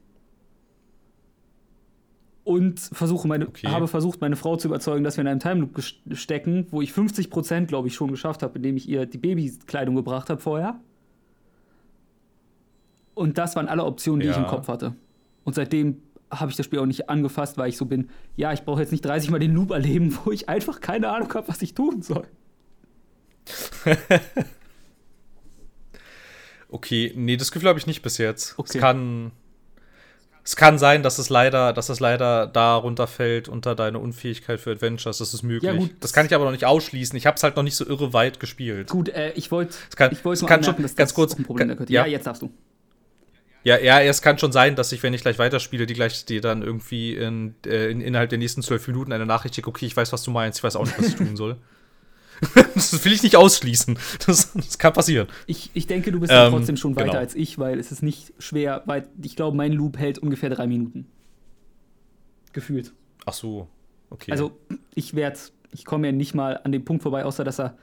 Und 2.44 2.78
versuche 2.78 3.26
meine, 3.26 3.48
okay. 3.48 3.68
habe 3.68 3.88
versucht, 3.88 4.20
meine 4.20 4.36
Frau 4.36 4.56
zu 4.56 4.68
überzeugen, 4.68 5.02
dass 5.02 5.16
wir 5.16 5.22
in 5.22 5.28
einem 5.28 5.40
Time 5.40 5.60
Loop 5.60 5.82
stecken, 6.12 6.66
wo 6.70 6.82
ich 6.82 6.92
50 6.92 7.30
Prozent, 7.30 7.68
glaube 7.68 7.88
ich, 7.88 7.94
schon 7.94 8.10
geschafft 8.10 8.42
habe, 8.42 8.56
indem 8.56 8.76
ich 8.76 8.86
ihr 8.86 9.06
die 9.06 9.16
Babykleidung 9.16 9.94
gebracht 9.94 10.28
habe 10.28 10.42
vorher. 10.42 10.78
Und 13.14 13.38
das 13.38 13.56
waren 13.56 13.68
alle 13.68 13.84
Optionen, 13.84 14.20
die 14.20 14.26
ja. 14.26 14.32
ich 14.32 14.38
im 14.38 14.46
Kopf 14.46 14.68
hatte. 14.68 14.94
Und 15.44 15.54
seitdem 15.54 16.02
habe 16.30 16.50
ich 16.50 16.56
das 16.56 16.66
Spiel 16.66 16.78
auch 16.78 16.86
nicht 16.86 17.08
angefasst, 17.08 17.58
weil 17.58 17.68
ich 17.68 17.76
so 17.76 17.86
bin, 17.86 18.10
ja, 18.36 18.52
ich 18.52 18.62
brauche 18.62 18.80
jetzt 18.80 18.92
nicht 18.92 19.04
30 19.04 19.30
Mal 19.30 19.38
den 19.38 19.54
Loop 19.54 19.70
erleben, 19.70 20.16
wo 20.24 20.32
ich 20.32 20.48
einfach 20.48 20.80
keine 20.80 21.08
Ahnung 21.10 21.32
habe, 21.34 21.48
was 21.48 21.62
ich 21.62 21.74
tun 21.74 22.02
soll. 22.02 22.26
okay, 26.70 27.12
nee, 27.14 27.36
das 27.36 27.52
Gefühl 27.52 27.68
habe 27.68 27.78
ich 27.78 27.86
nicht 27.86 28.02
bis 28.02 28.18
jetzt. 28.18 28.58
Okay. 28.58 28.78
Es 28.78 28.80
kann. 28.80 29.32
Es 30.46 30.56
kann 30.56 30.76
sein, 30.78 31.02
dass 31.02 31.16
es 31.16 31.30
leider, 31.30 31.72
dass 31.72 31.88
es 31.88 32.00
leider 32.00 32.46
da 32.46 32.76
runterfällt 32.76 33.48
unter 33.48 33.74
deine 33.74 33.98
Unfähigkeit 33.98 34.60
für 34.60 34.72
Adventures. 34.72 35.16
Das 35.16 35.32
ist 35.32 35.42
möglich. 35.42 35.72
Ja, 35.72 35.74
gut, 35.74 35.92
das 36.00 36.12
kann 36.12 36.26
ich 36.26 36.34
aber 36.34 36.44
noch 36.44 36.52
nicht 36.52 36.66
ausschließen. 36.66 37.16
Ich 37.16 37.24
habe 37.24 37.36
es 37.36 37.42
halt 37.42 37.56
noch 37.56 37.62
nicht 37.62 37.76
so 37.76 37.86
irre 37.86 38.12
weit 38.12 38.40
gespielt. 38.40 38.90
Gut, 38.90 39.08
äh, 39.08 39.32
ich 39.36 39.50
wollte 39.50 39.74
ich 40.10 40.22
wollte 40.22 40.42
nur 40.42 40.50
anmerken, 40.50 40.64
schon, 40.64 40.82
dass 40.82 40.96
ganz 40.96 41.10
das 41.10 41.14
kurz, 41.14 41.34
ein 41.34 41.44
Problem 41.44 41.68
kann, 41.74 41.86
ja, 41.88 42.04
ja, 42.04 42.12
jetzt 42.12 42.26
darfst 42.26 42.42
du. 42.42 42.50
Ja, 43.64 43.78
ja, 43.78 44.00
es 44.02 44.20
kann 44.20 44.38
schon 44.38 44.52
sein, 44.52 44.76
dass 44.76 44.92
ich, 44.92 45.02
wenn 45.02 45.14
ich 45.14 45.22
gleich 45.22 45.38
weiterspiele, 45.38 45.86
die 45.86 45.94
gleich 45.94 46.26
die 46.26 46.42
dann 46.42 46.62
irgendwie 46.62 47.14
in, 47.14 47.54
äh, 47.66 47.90
in, 47.90 48.02
innerhalb 48.02 48.28
der 48.28 48.38
nächsten 48.38 48.62
zwölf 48.62 48.86
Minuten 48.86 49.10
eine 49.12 49.24
Nachricht 49.24 49.54
schicke, 49.54 49.70
okay, 49.70 49.86
ich 49.86 49.96
weiß, 49.96 50.12
was 50.12 50.22
du 50.22 50.30
meinst, 50.30 50.58
ich 50.58 50.64
weiß 50.64 50.76
auch 50.76 50.84
nicht, 50.84 50.98
was 50.98 51.08
ich 51.08 51.16
tun 51.16 51.34
soll. 51.34 51.56
das 52.74 53.04
will 53.04 53.12
ich 53.12 53.22
nicht 53.22 53.36
ausschließen. 53.36 53.98
Das, 54.26 54.52
das 54.52 54.78
kann 54.78 54.92
passieren. 54.92 55.28
Ich, 55.46 55.70
ich 55.72 55.86
denke, 55.86 56.12
du 56.12 56.20
bist 56.20 56.30
ähm, 56.34 56.50
trotzdem 56.50 56.76
schon 56.76 56.94
weiter 56.94 57.06
genau. 57.06 57.18
als 57.18 57.34
ich, 57.34 57.58
weil 57.58 57.78
es 57.78 57.90
ist 57.90 58.02
nicht 58.02 58.34
schwer, 58.38 58.82
weil 58.84 59.08
ich 59.22 59.34
glaube, 59.34 59.56
mein 59.56 59.72
Loop 59.72 59.96
hält 59.96 60.18
ungefähr 60.18 60.50
drei 60.50 60.66
Minuten. 60.66 61.06
Gefühlt. 62.52 62.92
Ach 63.24 63.32
so, 63.32 63.68
okay. 64.10 64.30
Also, 64.30 64.52
ich 64.94 65.14
werde, 65.14 65.38
ich 65.72 65.86
komme 65.86 66.08
ja 66.08 66.12
nicht 66.12 66.34
mal 66.34 66.60
an 66.62 66.72
dem 66.72 66.84
Punkt 66.84 67.02
vorbei, 67.02 67.24
außer 67.24 67.44
dass 67.44 67.58
er 67.58 67.78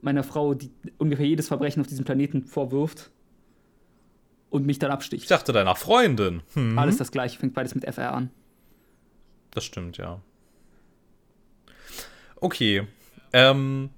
meiner 0.00 0.24
Frau 0.24 0.54
die, 0.54 0.72
ungefähr 0.98 1.26
jedes 1.26 1.46
Verbrechen 1.46 1.80
auf 1.80 1.86
diesem 1.86 2.04
Planeten 2.04 2.42
vorwirft 2.42 3.12
und 4.50 4.66
mich 4.66 4.78
dann 4.78 4.90
absticht. 4.90 5.22
Ich 5.22 5.28
dachte 5.28 5.52
deiner 5.52 5.76
Freundin. 5.76 6.42
Hm. 6.54 6.78
Alles 6.78 6.98
das 6.98 7.10
gleiche, 7.12 7.38
fängt 7.38 7.54
beides 7.54 7.74
mit 7.74 7.84
FR 7.84 8.12
an. 8.12 8.30
Das 9.52 9.64
stimmt, 9.64 9.96
ja. 9.96 10.20
Okay. 12.36 12.86
Ähm, 13.32 13.90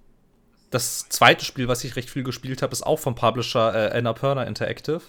das 0.70 1.08
zweite 1.08 1.44
Spiel, 1.44 1.68
was 1.68 1.84
ich 1.84 1.96
recht 1.96 2.10
viel 2.10 2.22
gespielt 2.22 2.62
habe, 2.62 2.72
ist 2.72 2.82
auch 2.82 2.98
vom 2.98 3.14
Publisher 3.14 3.92
äh, 3.92 3.98
Annapurna 3.98 4.44
Interactive. 4.44 5.02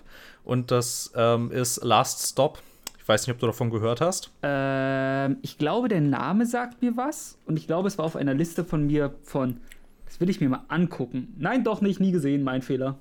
Und 0.44 0.72
das 0.72 1.12
ähm, 1.16 1.52
ist 1.52 1.84
Last 1.84 2.32
Stop. 2.32 2.62
Ich 3.00 3.08
weiß 3.08 3.28
nicht, 3.28 3.34
ob 3.34 3.40
du 3.40 3.48
davon 3.48 3.70
gehört 3.70 4.02
hast. 4.02 4.32
Ähm, 4.44 5.38
ich 5.42 5.58
glaube, 5.58 5.90
der 5.90 6.02
Name 6.02 6.46
sagt 6.46 6.82
mir 6.82 6.96
was. 6.96 7.38
Und 7.46 7.58
ich 7.58 7.68
glaube, 7.68 7.88
es 7.88 7.98
war 7.98 8.06
auf 8.06 8.16
einer 8.16 8.34
Liste 8.34 8.64
von 8.64 8.88
mir 8.88 9.14
von. 9.24 9.62
Das 10.06 10.20
will 10.20 10.30
ich 10.30 10.40
mir 10.40 10.50
mal 10.50 10.64
angucken. 10.68 11.34
Nein, 11.38 11.64
doch 11.64 11.82
nicht, 11.82 12.00
nie 12.00 12.12
gesehen, 12.12 12.44
mein 12.44 12.62
Fehler. 12.62 12.98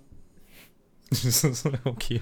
okay. 1.84 2.20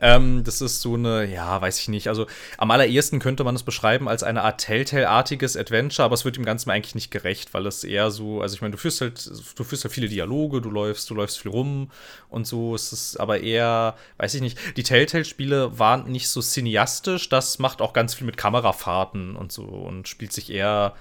Ähm, 0.00 0.44
das 0.44 0.60
ist 0.60 0.80
so 0.80 0.94
eine, 0.94 1.24
ja, 1.26 1.60
weiß 1.60 1.80
ich 1.80 1.88
nicht. 1.88 2.08
Also 2.08 2.26
am 2.58 2.70
allerersten 2.70 3.18
könnte 3.18 3.44
man 3.44 3.54
es 3.54 3.62
beschreiben 3.62 4.08
als 4.08 4.22
eine 4.22 4.42
Art 4.42 4.60
Telltale-artiges 4.60 5.56
Adventure, 5.56 6.04
aber 6.04 6.14
es 6.14 6.24
wird 6.24 6.36
dem 6.36 6.44
Ganzen 6.44 6.70
eigentlich 6.70 6.94
nicht 6.94 7.10
gerecht, 7.10 7.54
weil 7.54 7.66
es 7.66 7.84
eher 7.84 8.10
so, 8.10 8.42
also 8.42 8.54
ich 8.54 8.60
meine, 8.60 8.72
du 8.72 8.78
führst 8.78 9.00
halt, 9.00 9.30
du 9.56 9.64
führst 9.64 9.84
halt 9.84 9.92
viele 9.92 10.08
Dialoge, 10.08 10.60
du 10.60 10.70
läufst, 10.70 11.08
du 11.10 11.14
läufst 11.14 11.40
viel 11.40 11.50
rum 11.50 11.90
und 12.28 12.46
so. 12.46 12.74
Es 12.74 12.92
ist 12.92 13.16
aber 13.18 13.40
eher, 13.40 13.96
weiß 14.18 14.34
ich 14.34 14.40
nicht, 14.40 14.58
die 14.76 14.82
Telltale-Spiele 14.82 15.78
waren 15.78 16.10
nicht 16.10 16.28
so 16.28 16.40
cineastisch, 16.40 17.28
das 17.28 17.58
macht 17.58 17.80
auch 17.80 17.92
ganz 17.92 18.14
viel 18.14 18.26
mit 18.26 18.36
Kamerafahrten 18.36 19.36
und 19.36 19.52
so 19.52 19.64
und 19.64 20.08
spielt 20.08 20.32
sich 20.32 20.50
eher 20.50 20.94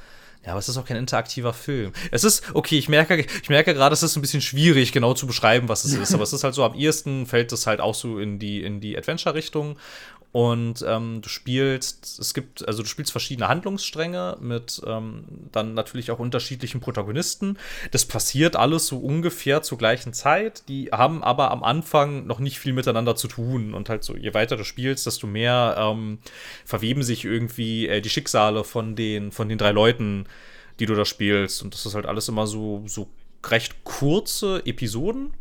ja, 0.45 0.51
aber 0.51 0.59
es 0.59 0.67
ist 0.67 0.77
auch 0.77 0.85
kein 0.85 0.97
interaktiver 0.97 1.53
Film. 1.53 1.93
Es 2.11 2.25
ist, 2.25 2.43
okay, 2.53 2.77
ich 2.77 2.89
merke, 2.89 3.25
ich 3.41 3.49
merke 3.49 3.73
gerade, 3.73 3.93
es 3.93 4.03
ist 4.03 4.17
ein 4.17 4.21
bisschen 4.21 4.41
schwierig, 4.41 4.91
genau 4.91 5.13
zu 5.13 5.25
beschreiben, 5.25 5.69
was 5.69 5.85
es 5.85 5.93
ist. 5.93 6.13
Aber 6.13 6.23
es 6.23 6.33
ist 6.33 6.43
halt 6.43 6.53
so, 6.53 6.65
am 6.65 6.75
ehesten 6.75 7.25
fällt 7.25 7.53
es 7.53 7.65
halt 7.65 7.79
auch 7.79 7.95
so 7.95 8.19
in 8.19 8.39
die, 8.39 8.61
in 8.61 8.81
die 8.81 8.97
Adventure-Richtung. 8.97 9.77
Und 10.33 10.83
ähm, 10.87 11.21
du 11.21 11.29
spielst, 11.29 12.17
es 12.19 12.33
gibt, 12.33 12.67
also 12.67 12.81
du 12.81 12.89
spielst 12.89 13.11
verschiedene 13.11 13.49
Handlungsstränge 13.49 14.37
mit 14.41 14.81
ähm, 14.83 15.25
dann 15.51 15.75
natürlich 15.75 16.09
auch 16.09 16.17
unterschiedlichen 16.17 16.81
Protagonisten. 16.81 17.59
Das 17.91 18.05
passiert 18.05 18.55
alles 18.55 18.87
so 18.87 18.97
ungefähr 18.97 19.61
zur 19.61 19.77
gleichen 19.77 20.11
Zeit. 20.11 20.67
Die 20.67 20.89
haben 20.91 21.23
aber 21.23 21.51
am 21.51 21.63
Anfang 21.63 22.25
noch 22.25 22.39
nicht 22.39 22.57
viel 22.57 22.73
miteinander 22.73 23.15
zu 23.15 23.27
tun. 23.27 23.75
Und 23.75 23.89
halt 23.89 24.03
so, 24.03 24.17
je 24.17 24.33
weiter 24.33 24.57
du 24.57 24.63
spielst, 24.63 25.05
desto 25.05 25.27
mehr 25.27 25.75
ähm, 25.77 26.17
verweben 26.65 27.03
sich 27.03 27.25
irgendwie 27.25 27.87
äh, 27.87 28.01
die 28.01 28.09
Schicksale 28.09 28.63
von 28.63 28.95
den, 28.95 29.31
von 29.31 29.47
den 29.47 29.59
drei 29.59 29.71
Leuten, 29.71 30.25
die 30.79 30.87
du 30.87 30.95
da 30.95 31.05
spielst. 31.05 31.61
Und 31.61 31.75
das 31.75 31.85
ist 31.85 31.93
halt 31.93 32.07
alles 32.07 32.27
immer 32.27 32.47
so, 32.47 32.81
so 32.87 33.07
recht 33.45 33.83
kurze 33.83 34.65
Episoden 34.65 35.31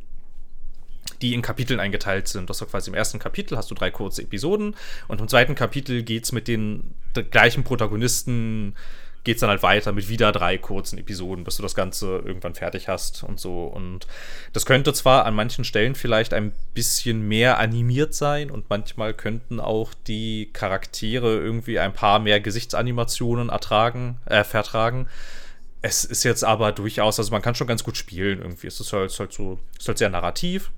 die 1.22 1.34
in 1.34 1.42
Kapiteln 1.42 1.80
eingeteilt 1.80 2.28
sind. 2.28 2.50
Das 2.50 2.60
ist 2.60 2.70
quasi 2.70 2.90
im 2.90 2.94
ersten 2.94 3.18
Kapitel 3.18 3.56
hast 3.56 3.70
du 3.70 3.74
drei 3.74 3.90
kurze 3.90 4.22
Episoden 4.22 4.76
und 5.08 5.20
im 5.20 5.28
zweiten 5.28 5.54
Kapitel 5.54 6.02
geht 6.02 6.24
es 6.24 6.32
mit 6.32 6.48
den 6.48 6.94
gleichen 7.30 7.64
Protagonisten 7.64 8.74
geht 9.24 9.36
es 9.36 9.40
dann 9.40 9.50
halt 9.50 9.62
weiter 9.62 9.92
mit 9.92 10.08
wieder 10.08 10.32
drei 10.32 10.58
kurzen 10.58 10.98
Episoden, 10.98 11.44
bis 11.44 11.56
du 11.56 11.62
das 11.62 11.74
Ganze 11.74 12.22
irgendwann 12.24 12.54
fertig 12.54 12.88
hast 12.88 13.22
und 13.22 13.38
so. 13.38 13.64
Und 13.64 14.06
das 14.52 14.66
könnte 14.66 14.92
zwar 14.92 15.26
an 15.26 15.34
manchen 15.34 15.64
Stellen 15.64 15.94
vielleicht 15.94 16.34
ein 16.34 16.52
bisschen 16.74 17.26
mehr 17.28 17.58
animiert 17.58 18.14
sein 18.14 18.50
und 18.50 18.68
manchmal 18.68 19.14
könnten 19.14 19.60
auch 19.60 19.94
die 20.06 20.50
Charaktere 20.52 21.38
irgendwie 21.38 21.78
ein 21.78 21.92
paar 21.92 22.18
mehr 22.18 22.40
Gesichtsanimationen 22.40 23.48
ertragen, 23.48 24.18
äh, 24.26 24.42
vertragen. 24.42 25.06
Es 25.82 26.04
ist 26.04 26.24
jetzt 26.24 26.44
aber 26.44 26.72
durchaus, 26.72 27.18
also 27.18 27.30
man 27.30 27.42
kann 27.42 27.54
schon 27.54 27.66
ganz 27.66 27.84
gut 27.84 27.96
spielen 27.96 28.40
irgendwie. 28.40 28.66
Es 28.66 28.80
ist 28.80 28.92
halt, 28.92 29.06
es 29.06 29.14
ist 29.14 29.20
halt 29.20 29.32
so, 29.32 29.58
es 29.74 29.82
ist 29.82 29.88
halt 29.88 29.98
sehr 29.98 30.10
narrativ 30.10 30.70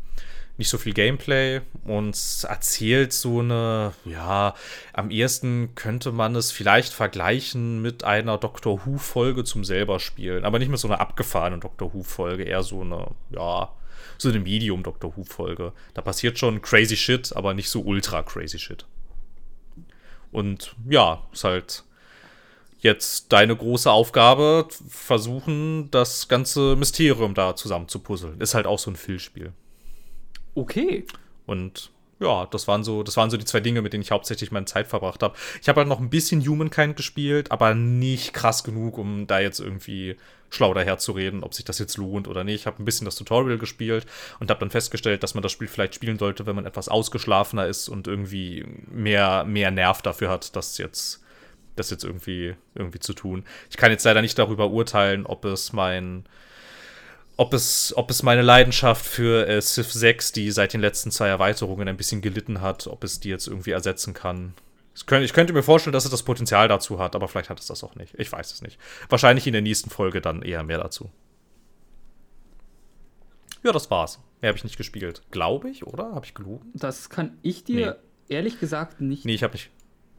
nicht 0.56 0.68
so 0.68 0.78
viel 0.78 0.93
Gameplay 0.94 1.62
und 1.85 2.16
erzählt 2.48 3.12
so 3.12 3.40
eine, 3.40 3.93
ja, 4.05 4.55
am 4.93 5.10
ehesten 5.10 5.74
könnte 5.74 6.12
man 6.12 6.36
es 6.36 6.52
vielleicht 6.52 6.93
vergleichen 6.93 7.82
mit 7.82 8.05
einer 8.05 8.39
Doctor 8.39 8.86
Who-Folge 8.86 9.44
zum 9.44 9.64
selber 9.64 9.98
spielen, 9.98 10.44
aber 10.44 10.59
nicht 10.59 10.68
mit 10.68 10.78
so 10.78 10.86
einer 10.86 11.01
abgefahrenen 11.01 11.60
Doctor 11.60 11.93
Who-Folge, 11.93 12.44
eher 12.44 12.62
so 12.62 12.82
eine, 12.82 13.09
ja, 13.31 13.72
so 14.16 14.28
eine 14.28 14.39
Medium-Doctor 14.39 15.16
Who-Folge. 15.16 15.72
Da 15.93 16.02
passiert 16.02 16.39
schon 16.39 16.62
crazy 16.62 16.97
shit, 16.97 17.35
aber 17.35 17.52
nicht 17.55 17.68
so 17.68 17.81
ultra 17.81 18.22
crazy 18.22 18.59
shit. 18.59 18.86
Und 20.31 20.76
ja, 20.89 21.22
ist 21.32 21.44
halt 21.44 21.85
jetzt 22.78 23.32
deine 23.32 23.56
große 23.56 23.90
Aufgabe, 23.90 24.68
versuchen, 24.89 25.90
das 25.90 26.28
ganze 26.28 26.76
Mysterium 26.76 27.35
da 27.35 27.56
zusammen 27.56 27.89
zu 27.89 27.98
puzzeln. 27.98 28.40
Ist 28.40 28.55
halt 28.55 28.66
auch 28.66 28.78
so 28.78 28.90
ein 28.90 28.97
Phil-Spiel. 28.97 29.52
Okay. 30.55 31.05
Und 31.47 31.90
ja, 32.20 32.47
das 32.47 32.68
waren 32.68 32.85
so, 32.85 33.02
das 33.02 33.16
waren 33.16 33.31
so 33.31 33.36
die 33.36 33.44
zwei 33.44 33.60
Dinge, 33.60 33.82
mit 33.82 33.93
denen 33.93 34.02
ich 34.02 34.10
hauptsächlich 34.10 34.52
meine 34.52 34.66
Zeit 34.66 34.86
verbracht 34.86 35.22
habe. 35.22 35.36
Ich 35.60 35.68
habe 35.68 35.81
halt 35.81 35.89
noch 35.89 36.01
ein 36.01 36.10
bisschen 36.10 36.47
Humankind 36.47 36.97
gespielt, 36.97 37.51
aber 37.51 37.74
nicht 37.74 38.32
krass 38.32 38.64
genug, 38.64 38.98
um 38.98 39.26
da 39.26 39.40
jetzt 39.40 39.60
irgendwie 39.60 40.16
schlau 40.51 40.72
daherzureden, 40.72 41.43
ob 41.43 41.52
sich 41.55 41.64
das 41.64 41.78
jetzt 41.78 41.97
lohnt 41.97 42.28
oder 42.28 42.44
nicht. 42.44 42.60
Ich 42.60 42.66
habe 42.66 42.81
ein 42.81 42.85
bisschen 42.85 43.05
das 43.05 43.16
Tutorial 43.16 43.59
gespielt 43.59 44.06
und 44.39 44.51
habe 44.51 44.60
dann 44.60 44.70
festgestellt, 44.70 45.22
dass 45.22 45.35
man 45.35 45.43
das 45.43 45.52
Spiel 45.52 45.68
vielleicht 45.68 45.97
spielen 45.97 46.18
sollte, 46.18 46.47
wenn 46.47 46.56
man 46.56 46.66
etwas 46.66 46.89
ausgeschlafener 46.89 47.66
ist 47.66 47.89
und 47.89 48.06
irgendwie 48.06 48.64
mehr, 48.90 49.44
mehr 49.44 49.70
Nerv 49.72 50.01
dafür 50.02 50.31
hat, 50.31 50.55
das 50.55 50.78
jetzt, 50.78 51.22
das 51.74 51.90
jetzt 51.90 52.05
irgendwie, 52.05 52.55
irgendwie 52.76 53.01
zu 53.01 53.14
tun. 53.14 53.44
Ich 53.68 53.76
kann 53.76 53.90
jetzt 53.90 54.05
leider 54.05 54.22
nicht 54.22 54.39
darüber 54.39 54.70
urteilen, 54.70 55.26
ob 55.26 55.44
es 55.44 55.72
mein 55.72 56.24
ob 57.36 57.52
es, 57.52 57.93
ob 57.97 58.11
es 58.11 58.23
meine 58.23 58.43
Leidenschaft 58.43 59.05
für 59.05 59.48
äh, 59.48 59.61
Civ 59.61 59.93
6, 59.93 60.32
die 60.32 60.51
seit 60.51 60.73
den 60.73 60.81
letzten 60.81 61.11
zwei 61.11 61.28
Erweiterungen 61.28 61.89
ein 61.89 61.97
bisschen 61.97 62.20
gelitten 62.20 62.61
hat, 62.61 62.86
ob 62.86 63.02
es 63.05 63.20
die 63.20 63.28
jetzt 63.28 63.48
irgendwie 63.48 63.73
ersetzen 63.73 64.15
kann. 64.15 64.55
Ich 64.94 65.06
könnte, 65.06 65.24
ich 65.24 65.32
könnte 65.32 65.52
mir 65.52 65.65
vorstellen, 65.65 65.93
dass 65.93 66.05
es 66.05 66.11
das 66.11 66.23
Potenzial 66.23 66.69
dazu 66.69 67.01
hat, 67.01 67.16
aber 67.16 67.27
vielleicht 67.27 67.51
hat 67.51 67.59
es 67.59 67.66
das 67.66 67.82
auch 67.82 67.97
nicht. 67.97 68.15
Ich 68.16 68.31
weiß 68.31 68.52
es 68.52 68.62
nicht. 68.62 68.78
Wahrscheinlich 69.09 69.47
in 69.47 69.52
der 69.52 69.62
nächsten 69.62 69.90
Folge 69.90 70.20
dann 70.20 70.43
eher 70.43 70.62
mehr 70.62 70.78
dazu. 70.78 71.11
Ja, 73.65 73.73
das 73.73 73.90
war's. 73.90 74.20
Mehr 74.40 74.51
habe 74.51 74.59
ich 74.59 74.65
nicht 74.65 74.77
gespielt. 74.77 75.23
Glaube 75.32 75.70
ich, 75.70 75.86
oder? 75.86 76.15
Habe 76.15 76.27
ich 76.27 76.35
gelogen? 76.35 76.70
Das 76.74 77.09
kann 77.09 77.39
ich 77.43 77.65
dir 77.65 77.98
nee. 78.28 78.35
ehrlich 78.36 78.61
gesagt 78.61 79.01
nicht. 79.01 79.24
Nee, 79.24 79.35
ich 79.35 79.43
habe 79.43 79.55
nicht. 79.55 79.70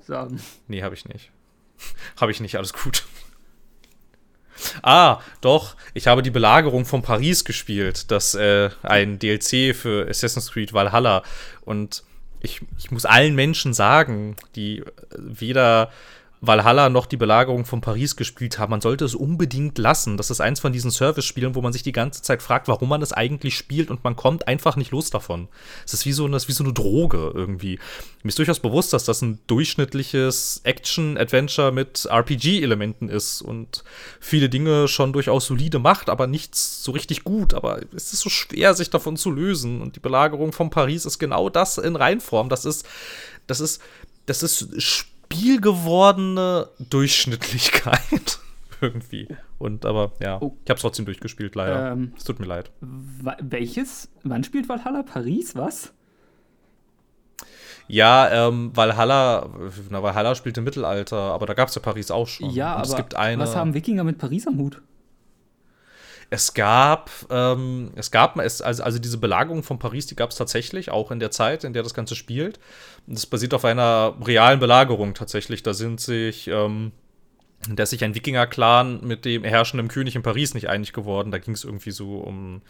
Sagen. 0.01 0.41
Nee, 0.67 0.81
habe 0.81 0.95
ich 0.95 1.05
nicht. 1.05 1.31
habe 2.19 2.31
ich 2.31 2.41
nicht, 2.41 2.57
alles 2.57 2.73
gut. 2.73 3.05
Ah, 4.81 5.19
doch. 5.41 5.75
Ich 5.93 6.07
habe 6.07 6.21
die 6.21 6.31
Belagerung 6.31 6.85
von 6.85 7.01
Paris 7.01 7.45
gespielt. 7.45 8.11
Das 8.11 8.35
äh, 8.35 8.69
ein 8.83 9.19
DLC 9.19 9.75
für 9.75 10.07
Assassin's 10.09 10.51
Creed 10.51 10.73
Valhalla. 10.73 11.23
Und 11.61 12.03
ich, 12.41 12.61
ich 12.77 12.91
muss 12.91 13.05
allen 13.05 13.35
Menschen 13.35 13.73
sagen, 13.73 14.35
die 14.55 14.83
weder 15.17 15.91
Valhalla 16.47 16.89
noch 16.89 17.05
die 17.05 17.17
Belagerung 17.17 17.65
von 17.65 17.81
Paris 17.81 18.15
gespielt 18.15 18.59
haben. 18.59 18.71
Man 18.71 18.81
sollte 18.81 19.05
es 19.05 19.15
unbedingt 19.15 19.77
lassen. 19.77 20.17
Das 20.17 20.29
ist 20.29 20.41
eins 20.41 20.59
von 20.59 20.73
diesen 20.73 20.91
Service-Spielen, 20.91 21.55
wo 21.55 21.61
man 21.61 21.73
sich 21.73 21.83
die 21.83 21.91
ganze 21.91 22.21
Zeit 22.21 22.41
fragt, 22.41 22.67
warum 22.67 22.89
man 22.89 23.01
es 23.01 23.13
eigentlich 23.13 23.57
spielt 23.57 23.89
und 23.89 24.03
man 24.03 24.15
kommt 24.15 24.47
einfach 24.47 24.75
nicht 24.75 24.91
los 24.91 25.09
davon. 25.09 25.47
Es 25.85 25.93
ist 25.93 26.05
wie 26.05 26.11
so 26.11 26.25
eine, 26.25 26.37
wie 26.37 26.51
so 26.51 26.63
eine 26.63 26.73
Droge 26.73 27.31
irgendwie. 27.33 27.79
Mir 28.23 28.29
ist 28.29 28.39
durchaus 28.39 28.59
bewusst, 28.59 28.93
dass 28.93 29.05
das 29.05 29.21
ein 29.21 29.39
durchschnittliches 29.47 30.61
Action-Adventure 30.63 31.71
mit 31.71 32.05
RPG-Elementen 32.09 33.09
ist 33.09 33.41
und 33.41 33.83
viele 34.19 34.49
Dinge 34.49 34.87
schon 34.87 35.13
durchaus 35.13 35.47
solide 35.47 35.79
macht, 35.79 36.09
aber 36.09 36.27
nichts 36.27 36.83
so 36.83 36.91
richtig 36.91 37.23
gut. 37.23 37.53
Aber 37.53 37.81
es 37.95 38.13
ist 38.13 38.21
so 38.21 38.29
schwer, 38.29 38.73
sich 38.73 38.89
davon 38.89 39.17
zu 39.17 39.31
lösen. 39.31 39.81
Und 39.81 39.95
die 39.95 39.99
Belagerung 39.99 40.51
von 40.51 40.69
Paris 40.69 41.05
ist 41.05 41.19
genau 41.19 41.49
das 41.49 41.77
in 41.77 41.95
Reinform. 41.95 42.49
Das 42.49 42.65
ist, 42.65 42.85
das 43.47 43.59
ist, 43.59 43.81
das 44.25 44.41
ist 44.41 45.07
spielgewordene 45.35 46.69
Durchschnittlichkeit. 46.79 48.39
Irgendwie. 48.81 49.27
Und 49.57 49.85
aber 49.85 50.11
ja, 50.19 50.37
oh. 50.41 50.57
ich 50.63 50.69
habe 50.69 50.75
es 50.75 50.81
trotzdem 50.81 51.05
durchgespielt, 51.05 51.55
leider. 51.55 51.91
Ähm, 51.91 52.13
es 52.17 52.23
tut 52.23 52.39
mir 52.39 52.45
leid. 52.45 52.71
Welches? 52.81 54.09
Wann 54.23 54.43
spielt 54.43 54.67
Valhalla? 54.67 55.03
Paris? 55.03 55.55
Was? 55.55 55.93
Ja, 57.87 58.47
ähm, 58.47 58.71
Valhalla, 58.75 59.49
na, 59.89 60.01
Valhalla 60.01 60.35
spielt 60.35 60.57
im 60.57 60.63
Mittelalter, 60.63 61.17
aber 61.17 61.45
da 61.45 61.53
gab 61.53 61.69
es 61.69 61.75
ja 61.75 61.81
Paris 61.81 62.09
auch 62.09 62.27
schon. 62.27 62.49
Ja, 62.49 62.73
Und 62.73 62.79
aber 62.79 62.89
es 62.89 62.95
gibt 62.95 63.15
eine, 63.15 63.43
was 63.43 63.55
haben 63.55 63.73
Wikinger 63.73 64.03
mit 64.03 64.17
Paris 64.17 64.47
am 64.47 64.57
Hut? 64.57 64.81
Es 66.29 66.53
gab, 66.53 67.11
ähm, 67.29 67.91
es 67.95 68.11
gab, 68.11 68.37
es, 68.39 68.61
also, 68.61 68.83
also 68.83 68.99
diese 68.99 69.17
Belagerung 69.17 69.63
von 69.63 69.79
Paris, 69.79 70.07
die 70.07 70.15
gab 70.15 70.31
es 70.31 70.37
tatsächlich, 70.37 70.89
auch 70.89 71.11
in 71.11 71.19
der 71.19 71.31
Zeit, 71.31 71.63
in 71.63 71.73
der 71.73 71.83
das 71.83 71.93
Ganze 71.93 72.15
spielt. 72.15 72.59
Das 73.07 73.25
basiert 73.25 73.53
auf 73.53 73.65
einer 73.65 74.15
realen 74.25 74.59
Belagerung 74.59 75.13
tatsächlich. 75.13 75.63
Da 75.63 75.73
sind 75.73 76.01
sich, 76.01 76.47
ähm, 76.47 76.91
da 77.69 77.83
ist 77.83 77.91
sich 77.91 78.03
ein 78.03 78.15
Wikinger-Clan 78.15 79.05
mit 79.05 79.25
dem 79.25 79.43
herrschenden 79.43 79.87
König 79.87 80.15
in 80.15 80.23
Paris 80.23 80.53
nicht 80.53 80.69
einig 80.69 80.93
geworden. 80.93 81.31
Da 81.31 81.37
ging 81.37 81.53
es 81.53 81.63
irgendwie 81.63 81.91
so 81.91 82.17
um, 82.17 82.61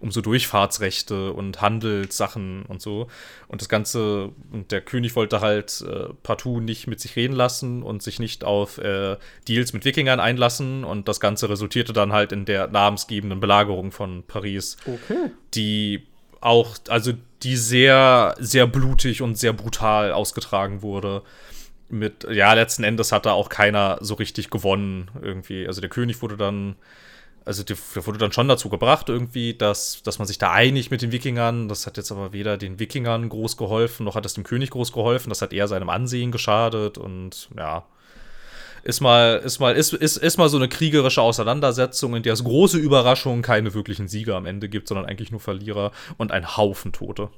um 0.00 0.10
so 0.10 0.20
Durchfahrtsrechte 0.20 1.32
und 1.32 1.60
Handelssachen 1.60 2.64
und 2.66 2.82
so. 2.82 3.08
Und 3.48 3.60
das 3.60 3.68
Ganze, 3.68 4.30
und 4.52 4.72
der 4.72 4.80
König 4.80 5.16
wollte 5.16 5.40
halt 5.40 5.82
äh, 5.82 6.12
partout 6.22 6.60
nicht 6.60 6.86
mit 6.86 7.00
sich 7.00 7.16
reden 7.16 7.34
lassen 7.34 7.82
und 7.82 8.02
sich 8.02 8.18
nicht 8.18 8.44
auf 8.44 8.78
äh, 8.78 9.16
Deals 9.48 9.72
mit 9.72 9.84
Wikingern 9.84 10.20
einlassen. 10.20 10.84
Und 10.84 11.08
das 11.08 11.20
Ganze 11.20 11.48
resultierte 11.48 11.92
dann 11.92 12.12
halt 12.12 12.32
in 12.32 12.44
der 12.44 12.68
namensgebenden 12.68 13.40
Belagerung 13.40 13.92
von 13.92 14.22
Paris. 14.26 14.76
Okay. 14.86 15.30
Die 15.54 16.06
auch, 16.40 16.76
also 16.88 17.12
die 17.42 17.56
sehr, 17.56 18.34
sehr 18.38 18.66
blutig 18.66 19.22
und 19.22 19.36
sehr 19.38 19.52
brutal 19.52 20.12
ausgetragen 20.12 20.82
wurde 20.82 21.22
mit, 21.88 22.26
ja, 22.30 22.52
letzten 22.52 22.84
Endes 22.84 23.12
hat 23.12 23.26
da 23.26 23.32
auch 23.32 23.48
keiner 23.48 23.98
so 24.00 24.14
richtig 24.14 24.50
gewonnen 24.50 25.10
irgendwie. 25.22 25.66
Also 25.66 25.80
der 25.80 25.90
König 25.90 26.20
wurde 26.22 26.36
dann, 26.36 26.76
also 27.46 27.62
der, 27.62 27.76
wurde 28.04 28.18
dann 28.18 28.32
schon 28.32 28.48
dazu 28.48 28.68
gebracht 28.68 29.08
irgendwie, 29.08 29.54
dass, 29.54 30.02
dass 30.02 30.18
man 30.18 30.26
sich 30.26 30.36
da 30.36 30.50
einigt 30.50 30.90
mit 30.90 31.00
den 31.00 31.12
Wikingern. 31.12 31.68
Das 31.68 31.86
hat 31.86 31.96
jetzt 31.96 32.10
aber 32.10 32.32
weder 32.32 32.58
den 32.58 32.80
Wikingern 32.80 33.28
groß 33.28 33.56
geholfen, 33.56 34.04
noch 34.04 34.16
hat 34.16 34.26
es 34.26 34.34
dem 34.34 34.42
König 34.42 34.70
groß 34.70 34.90
geholfen. 34.92 35.28
Das 35.28 35.42
hat 35.42 35.52
eher 35.52 35.68
seinem 35.68 35.88
Ansehen 35.88 36.32
geschadet 36.32 36.98
und 36.98 37.48
ja. 37.56 37.86
Ist 38.82 39.00
mal, 39.00 39.40
ist 39.44 39.60
mal, 39.60 39.76
ist, 39.76 39.92
ist, 39.92 40.16
ist 40.16 40.38
mal 40.38 40.48
so 40.48 40.56
eine 40.56 40.68
kriegerische 40.68 41.22
Auseinandersetzung, 41.22 42.16
in 42.16 42.24
der 42.24 42.32
es 42.32 42.42
große 42.42 42.78
Überraschungen 42.78 43.42
keine 43.42 43.74
wirklichen 43.74 44.08
Sieger 44.08 44.34
am 44.34 44.46
Ende 44.46 44.68
gibt, 44.68 44.88
sondern 44.88 45.06
eigentlich 45.06 45.30
nur 45.30 45.40
Verlierer 45.40 45.92
und 46.16 46.32
ein 46.32 46.56
Haufen 46.56 46.92
Tote. 46.92 47.30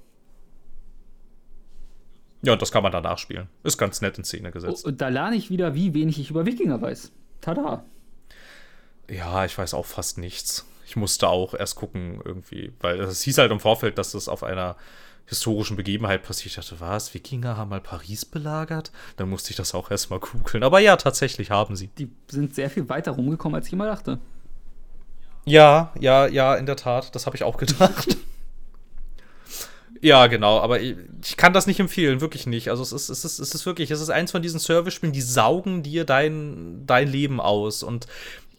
Ja, 2.43 2.55
und 2.55 2.63
das 2.63 2.73
kann 2.73 2.83
man 2.83 2.93
danach 2.93 3.19
spielen. 3.19 3.49
Ist 3.63 3.77
ganz 3.77 4.01
nett 4.01 4.17
in 4.17 4.25
Szene 4.25 4.53
gesetzt. 4.53 4.87
Und 4.87 5.03
da 5.03 5.09
lerne 5.09 5.37
ich 5.37 5.51
wieder, 5.51 5.75
wie 5.75 5.93
wenig 5.93 6.19
ich 6.19 6.31
über 6.31 6.47
Wikinger 6.47 6.81
weiß. 6.81 7.13
Tada. 7.43 7.85
Ja, 9.09 9.45
ich 9.45 9.57
weiß 9.57 9.75
auch 9.75 9.87
fast 9.87 10.19
nichts. 10.19 10.67
Ich 10.87 10.97
musste 10.97 11.29
auch 11.29 11.55
erst 11.55 11.77
gucken, 11.77 12.21
irgendwie, 12.25 12.73
weil 12.81 13.01
es 13.01 13.23
hieß 13.23 13.39
halt 13.39 13.53
im 13.53 13.61
Vorfeld, 13.61 13.99
dass 13.99 14.13
das 14.13 14.29
auf 14.29 14.43
einer 14.43 14.77
historischen 15.27 15.77
Begebenheit 15.77 16.23
passiert. 16.23 16.47
Ich 16.47 16.55
dachte, 16.57 16.81
was? 16.81 17.13
Wikinger 17.13 17.57
haben 17.57 17.69
mal 17.69 17.81
Paris 17.81 18.25
belagert? 18.25 18.91
Dann 19.17 19.29
musste 19.29 19.51
ich 19.51 19.57
das 19.57 19.75
auch 19.75 19.91
erstmal 19.91 20.21
googeln. 20.21 20.63
Aber 20.63 20.81
ja, 20.81 20.97
tatsächlich 20.97 21.51
haben 21.51 21.77
sie. 21.77 21.89
Die 21.99 22.11
sind 22.29 22.55
sehr 22.55 22.71
viel 22.71 22.89
weiter 22.89 23.13
rumgekommen, 23.13 23.55
als 23.57 23.67
ich 23.67 23.75
immer 23.75 23.87
dachte. 23.87 24.19
Ja, 25.45 25.93
ja, 25.99 26.27
ja, 26.27 26.55
in 26.55 26.67
der 26.67 26.77
Tat. 26.77 27.15
Das 27.15 27.27
habe 27.27 27.37
ich 27.37 27.43
auch 27.43 27.59
gedacht. 27.59 28.17
ja, 30.01 30.27
genau. 30.27 30.61
Aber 30.61 30.81
ich, 30.81 30.97
ich, 31.23 31.37
kann 31.37 31.53
das 31.53 31.67
nicht 31.67 31.81
empfehlen, 31.81 32.23
wirklich 32.23 32.47
nicht. 32.47 32.71
Also 32.71 32.83
es 32.83 32.93
ist, 32.93 33.11
es 33.11 33.25
ist, 33.25 33.39
es 33.39 33.55
ist 33.55 33.67
wirklich, 33.67 33.91
es 33.91 34.01
ist 34.01 34.11
eins 34.11 34.31
von 34.31 34.43
diesen 34.43 34.61
Service-Spielen, 34.61 35.13
die 35.13 35.23
saugen 35.23 35.83
dir 35.83 36.05
dein, 36.05 36.87
dein 36.87 37.09
Leben 37.09 37.41
aus. 37.41 37.83
Und 37.83 38.07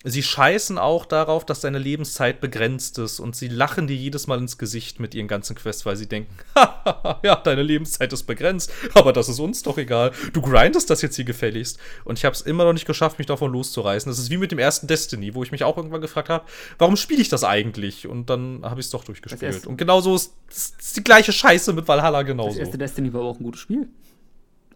sie 0.03 0.23
scheißen 0.23 0.77
auch 0.77 1.05
darauf, 1.05 1.45
dass 1.45 1.59
deine 1.59 1.77
Lebenszeit 1.77 2.39
begrenzt 2.39 2.97
ist 2.99 3.19
und 3.19 3.35
sie 3.35 3.49
lachen 3.49 3.88
dir 3.88 3.95
jedes 3.95 4.27
Mal 4.27 4.38
ins 4.39 4.57
Gesicht 4.57 4.99
mit 4.99 5.13
ihren 5.13 5.27
ganzen 5.27 5.55
Quests, 5.55 5.85
weil 5.85 5.97
sie 5.97 6.07
denken, 6.07 6.34
ja, 7.23 7.35
deine 7.35 7.63
Lebenszeit 7.63 8.13
ist 8.13 8.23
begrenzt, 8.23 8.71
aber 8.93 9.11
das 9.11 9.27
ist 9.27 9.39
uns 9.39 9.61
doch 9.63 9.77
egal. 9.77 10.11
Du 10.31 10.41
grindest 10.41 10.89
das 10.89 11.01
jetzt 11.01 11.17
hier 11.17 11.26
gefälligst. 11.26 11.80
Und 12.05 12.17
ich 12.17 12.26
habe 12.26 12.34
es 12.34 12.41
immer 12.41 12.63
noch 12.63 12.73
nicht 12.73 12.85
geschafft, 12.85 13.17
mich 13.17 13.27
davon 13.27 13.51
loszureißen. 13.51 14.09
Das 14.09 14.19
ist 14.19 14.30
wie 14.30 14.38
mit 14.38 14.51
dem 14.51 14.59
ersten 14.59 14.88
Destiny, 14.88 15.35
wo 15.35 15.43
ich 15.43 15.51
mich 15.51 15.65
auch 15.65 15.76
irgendwann 15.76 16.01
gefragt 16.01 16.30
habe, 16.30 16.45
warum 16.77 16.95
spiele 16.95 17.21
ich 17.21 17.30
das 17.30 17.43
eigentlich? 17.43 18.07
Und 18.07 18.30
dann 18.30 18.61
habe 18.63 18.80
ich 18.80 18.85
es 18.85 18.91
doch 18.91 19.03
durchgespielt. 19.03 19.67
Und 19.67 19.77
genauso 19.77 20.15
ist, 20.15 20.34
ist, 20.49 20.95
die 20.95 21.03
gleiche 21.03 21.34
Scheiße 21.34 21.73
mit 21.73 21.88
Valhalla 21.88 22.21
genauso. 22.21 22.51
Das 22.51 22.59
erste 22.59 22.77
Destiny 22.77 23.11
war 23.13 23.21
aber 23.21 23.30
auch 23.31 23.39
ein 23.39 23.43
gutes 23.43 23.61
Spiel. 23.61 23.89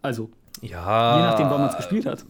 Also. 0.02 0.30
Ja. 0.60 1.16
Je 1.16 1.22
nachdem, 1.22 1.50
wann 1.50 1.60
man 1.62 1.70
es 1.70 1.76
gespielt 1.76 2.04
hat. 2.04 2.24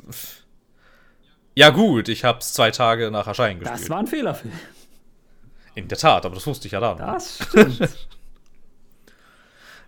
Ja, 1.54 1.70
gut, 1.70 2.08
ich 2.08 2.24
habe 2.24 2.38
es 2.38 2.52
zwei 2.52 2.70
Tage 2.70 3.10
nach 3.10 3.26
Erscheinen 3.26 3.60
gespielt. 3.60 3.80
Das 3.80 3.90
war 3.90 3.98
ein 3.98 4.06
Fehler. 4.06 4.38
In 5.74 5.88
der 5.88 5.98
Tat, 5.98 6.24
aber 6.26 6.34
das 6.34 6.46
wusste 6.46 6.66
ich 6.66 6.72
ja 6.72 6.80
dann. 6.80 6.98
Das 6.98 7.38
stimmt. 7.48 7.80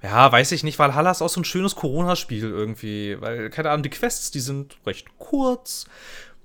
ja, 0.03 0.31
weiß 0.31 0.53
ich 0.53 0.63
nicht, 0.63 0.79
weil 0.79 0.95
Halla 0.95 1.11
ist 1.11 1.23
auch 1.23 1.29
so 1.29 1.41
ein 1.41 1.45
schönes 1.45 1.75
Corona-Spiel 1.77 2.45
irgendwie. 2.45 3.21
Weil, 3.21 3.51
keine 3.51 3.71
Ahnung, 3.71 3.83
die 3.83 3.91
Quests, 3.91 4.31
die 4.31 4.41
sind 4.41 4.77
recht 4.87 5.07
kurz. 5.19 5.87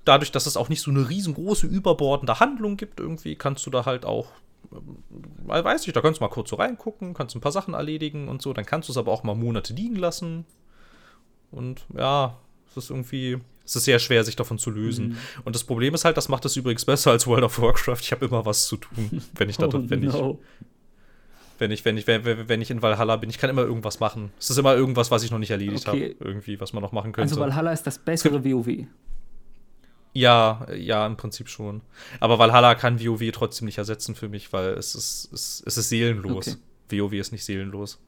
Dadurch, 0.04 0.32
dass 0.32 0.46
es 0.46 0.56
auch 0.56 0.68
nicht 0.68 0.82
so 0.82 0.90
eine 0.90 1.08
riesengroße, 1.08 1.66
überbordende 1.66 2.40
Handlung 2.40 2.76
gibt, 2.76 2.98
irgendwie, 2.98 3.36
kannst 3.36 3.64
du 3.66 3.70
da 3.70 3.84
halt 3.84 4.04
auch 4.04 4.28
ähm, 4.72 5.02
weiß 5.44 5.86
ich, 5.86 5.92
da 5.92 6.00
kannst 6.00 6.20
du 6.20 6.24
mal 6.24 6.30
kurz 6.30 6.50
so 6.50 6.56
reingucken, 6.56 7.14
kannst 7.14 7.34
ein 7.34 7.40
paar 7.40 7.52
Sachen 7.52 7.74
erledigen 7.74 8.28
und 8.28 8.42
so, 8.42 8.52
dann 8.52 8.66
kannst 8.66 8.88
du 8.88 8.92
es 8.92 8.96
aber 8.96 9.12
auch 9.12 9.22
mal 9.22 9.34
Monate 9.34 9.74
liegen 9.74 9.96
lassen. 9.96 10.46
Und 11.50 11.84
ja, 11.96 12.38
es 12.70 12.76
ist 12.76 12.90
irgendwie, 12.90 13.38
es 13.64 13.76
ist 13.76 13.84
sehr 13.84 13.98
schwer, 13.98 14.24
sich 14.24 14.36
davon 14.36 14.58
zu 14.58 14.70
lösen. 14.70 15.08
Mhm. 15.08 15.16
Und 15.44 15.54
das 15.54 15.64
Problem 15.64 15.94
ist 15.94 16.04
halt, 16.04 16.16
das 16.16 16.28
macht 16.28 16.44
es 16.44 16.56
übrigens 16.56 16.84
besser 16.84 17.10
als 17.10 17.26
World 17.26 17.44
of 17.44 17.60
Warcraft. 17.60 17.98
Ich 18.00 18.12
habe 18.12 18.24
immer 18.26 18.44
was 18.44 18.66
zu 18.66 18.76
tun, 18.76 19.22
wenn 19.34 19.48
ich 19.48 19.56
da, 19.56 19.66
oh, 19.72 19.72
wenn 19.72 20.00
no. 20.00 20.40
ich 20.42 20.62
wenn 21.58 21.70
ich, 21.70 21.84
wenn 21.84 21.96
ich, 21.96 22.06
wenn, 22.06 22.60
ich 22.60 22.70
in 22.70 22.82
Valhalla 22.82 23.16
bin. 23.16 23.30
Ich 23.30 23.38
kann 23.38 23.48
immer 23.48 23.62
irgendwas 23.62 24.00
machen. 24.00 24.32
Es 24.38 24.50
ist 24.50 24.58
immer 24.58 24.74
irgendwas, 24.74 25.12
was 25.12 25.22
ich 25.22 25.30
noch 25.30 25.38
nicht 25.38 25.52
erledigt 25.52 25.86
okay. 25.86 26.16
habe. 26.18 26.28
Irgendwie, 26.28 26.60
was 26.60 26.72
man 26.72 26.82
noch 26.82 26.90
machen 26.90 27.12
könnte. 27.12 27.30
Also 27.30 27.40
Valhalla 27.40 27.72
ist 27.72 27.86
das 27.86 27.98
bessere 27.98 28.44
WoW. 28.44 28.86
Ja, 30.14 30.66
ja, 30.74 31.06
im 31.06 31.16
Prinzip 31.16 31.48
schon. 31.48 31.80
Aber 32.20 32.38
Valhalla 32.38 32.74
kann 32.74 33.00
WoW 33.00 33.30
trotzdem 33.32 33.66
nicht 33.66 33.78
ersetzen 33.78 34.14
für 34.14 34.28
mich, 34.28 34.52
weil 34.52 34.70
es 34.70 34.94
ist, 34.94 35.30
es, 35.32 35.62
es 35.64 35.78
ist 35.78 35.88
seelenlos. 35.88 36.58
Okay. 36.88 37.00
WoW 37.00 37.12
ist 37.12 37.32
nicht 37.32 37.44
seelenlos. 37.44 38.00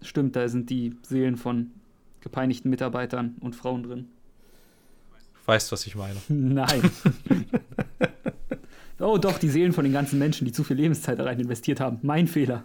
Stimmt, 0.00 0.36
da 0.36 0.48
sind 0.48 0.70
die 0.70 0.94
Seelen 1.02 1.36
von 1.36 1.72
gepeinigten 2.20 2.70
Mitarbeitern 2.70 3.36
und 3.40 3.56
Frauen 3.56 3.82
drin. 3.82 4.08
Weißt, 5.46 5.70
was 5.72 5.86
ich 5.86 5.94
meine? 5.94 6.16
Nein. 6.28 6.90
oh, 8.98 9.18
doch, 9.18 9.38
die 9.38 9.50
Seelen 9.50 9.72
von 9.72 9.84
den 9.84 9.92
ganzen 9.92 10.18
Menschen, 10.18 10.46
die 10.46 10.52
zu 10.52 10.64
viel 10.64 10.76
Lebenszeit 10.76 11.18
da 11.18 11.24
rein 11.24 11.38
investiert 11.38 11.80
haben. 11.80 11.98
Mein 12.02 12.26
Fehler. 12.26 12.64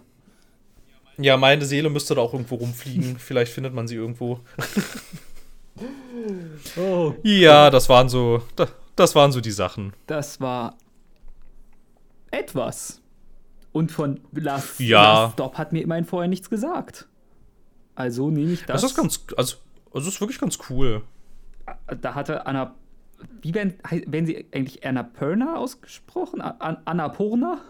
Ja, 1.18 1.36
meine 1.36 1.66
Seele 1.66 1.90
müsste 1.90 2.14
da 2.14 2.22
auch 2.22 2.32
irgendwo 2.32 2.54
rumfliegen. 2.54 3.16
Vielleicht 3.18 3.52
findet 3.52 3.74
man 3.74 3.86
sie 3.86 3.96
irgendwo. 3.96 4.40
oh. 6.76 7.14
Ja, 7.22 7.68
das 7.68 7.88
waren 7.90 8.08
so, 8.08 8.42
das 8.96 9.14
waren 9.14 9.32
so 9.32 9.40
die 9.40 9.50
Sachen. 9.50 9.92
Das 10.06 10.40
war 10.40 10.76
etwas. 12.30 13.02
Und 13.72 13.92
von 13.92 14.20
Last, 14.32 14.80
ja. 14.80 15.24
Last 15.24 15.34
Stop 15.34 15.58
hat 15.58 15.72
mir 15.72 15.82
immerhin 15.82 16.06
vorher 16.06 16.28
nichts 16.28 16.48
gesagt. 16.48 17.06
Also 17.94 18.30
nehme 18.30 18.52
ich 18.52 18.64
das. 18.64 18.80
Das 18.80 18.90
ist 18.90 18.96
ganz, 18.96 19.20
also, 19.36 19.56
also 19.92 20.08
ist 20.08 20.20
wirklich 20.20 20.40
ganz 20.40 20.58
cool 20.70 21.02
da 22.00 22.14
hatte 22.14 22.46
Anna, 22.46 22.74
wie 23.42 23.54
werden, 23.54 23.74
werden 24.06 24.26
sie 24.26 24.46
eigentlich 24.52 24.84
Annapurna 24.84 25.56
ausgesprochen? 25.56 26.40
An 26.40 26.78
Annapurna? 26.84 27.60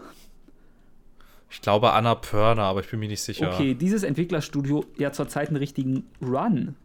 Ich 1.49 1.61
glaube 1.61 1.91
Annapurna, 1.91 2.63
aber 2.63 2.79
ich 2.79 2.89
bin 2.89 2.99
mir 2.99 3.09
nicht 3.09 3.21
sicher. 3.21 3.53
Okay, 3.53 3.75
dieses 3.75 4.03
Entwicklerstudio 4.03 4.85
ja 4.97 5.11
zurzeit 5.11 5.49
einen 5.49 5.57
richtigen 5.57 6.05
Run. 6.21 6.75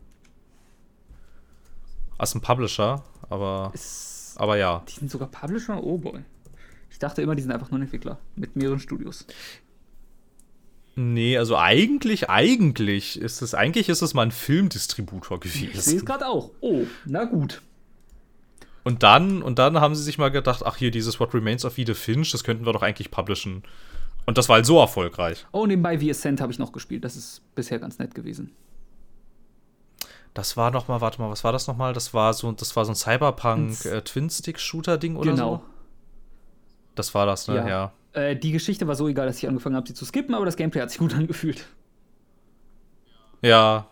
Als 2.19 2.35
ein 2.35 2.41
Publisher, 2.41 3.05
aber, 3.29 3.71
Ist, 3.75 4.35
aber 4.39 4.57
ja. 4.57 4.83
Die 4.89 4.93
sind 4.95 5.11
sogar 5.11 5.29
Publisher? 5.29 5.83
Oh 5.83 5.99
boy. 5.99 6.25
Ich 6.91 6.99
dachte 6.99 7.23
immer, 7.23 7.35
die 7.35 7.43
sind 7.43 7.53
einfach 7.53 7.71
nur 7.71 7.79
ein 7.79 7.83
Entwickler 7.83 8.19
mit 8.35 8.57
mehreren 8.57 8.81
Studios. 8.81 9.27
Nee, 10.99 11.37
also 11.37 11.59
eigentlich, 11.59 12.31
eigentlich 12.31 13.21
ist 13.21 13.43
es, 13.43 13.55
eigentlich 13.55 13.91
ist 13.91 14.01
es 14.01 14.15
mal 14.15 14.23
ein 14.23 14.31
Filmdistributor 14.31 15.39
gewesen. 15.39 15.71
Ich 15.75 15.83
sehe 15.83 15.99
es 15.99 16.07
gerade 16.07 16.27
auch. 16.27 16.51
Oh, 16.61 16.85
na 17.05 17.25
gut. 17.25 17.61
Und 18.83 19.03
dann, 19.03 19.43
und 19.43 19.59
dann 19.59 19.79
haben 19.79 19.95
sie 19.95 20.03
sich 20.03 20.17
mal 20.17 20.31
gedacht, 20.31 20.63
ach 20.65 20.79
hier, 20.79 20.91
dieses 20.91 21.21
What 21.21 21.35
Remains 21.35 21.67
of 21.67 21.77
Edith 21.77 21.99
Finch, 21.99 22.33
das 22.33 22.45
könnten 22.45 22.65
wir 22.65 22.73
doch 22.73 22.83
eigentlich 22.83 23.11
publishen. 23.11 23.63
Und 24.25 24.39
das 24.39 24.49
war 24.49 24.57
halt 24.57 24.67
so 24.67 24.79
erfolgreich. 24.81 25.47
Oh, 25.53 25.67
nebenbei 25.67 25.99
The 25.99 26.11
Ascent 26.11 26.41
habe 26.41 26.51
ich 26.51 26.59
noch 26.59 26.73
gespielt. 26.73 27.05
Das 27.05 27.15
ist 27.15 27.43
bisher 27.55 27.79
ganz 27.79 27.99
nett 27.99 28.15
gewesen. 28.15 28.53
Das 30.33 30.57
war 30.57 30.71
noch 30.71 30.89
mal, 30.89 31.01
warte 31.01 31.21
mal, 31.21 31.31
was 31.31 31.45
war 31.45 31.53
das 31.53 31.67
noch 31.67 31.77
mal? 31.77 31.93
Das 31.93 32.15
war 32.15 32.33
so, 32.33 32.51
das 32.53 32.75
war 32.75 32.85
so 32.85 32.93
ein 32.93 32.97
Cyberpunk 32.97 33.85
äh, 33.85 34.03
Twin 34.03 34.31
Stick 34.31 34.59
Shooter 34.59 34.99
Ding 34.99 35.17
oder 35.17 35.33
genau. 35.33 35.57
so. 35.57 35.63
Das 36.95 37.15
war 37.15 37.27
das, 37.27 37.49
ne? 37.49 37.57
Ja. 37.57 37.69
ja. 37.69 37.93
Äh, 38.17 38.35
die 38.35 38.51
Geschichte 38.51 38.89
war 38.89 38.95
so 38.95 39.09
egal, 39.09 39.27
dass 39.27 39.37
ich 39.39 39.47
angefangen 39.47 39.77
habe, 39.77 39.87
sie 39.87 39.95
zu 39.95 40.07
skippen, 40.07 40.35
aber 40.35 40.47
das 40.47 40.57
Gameplay 40.57 40.81
hat 40.81 40.91
sich 40.91 40.99
gut 40.99 41.15
angefühlt. 41.17 41.67
Ja. 43.43 43.89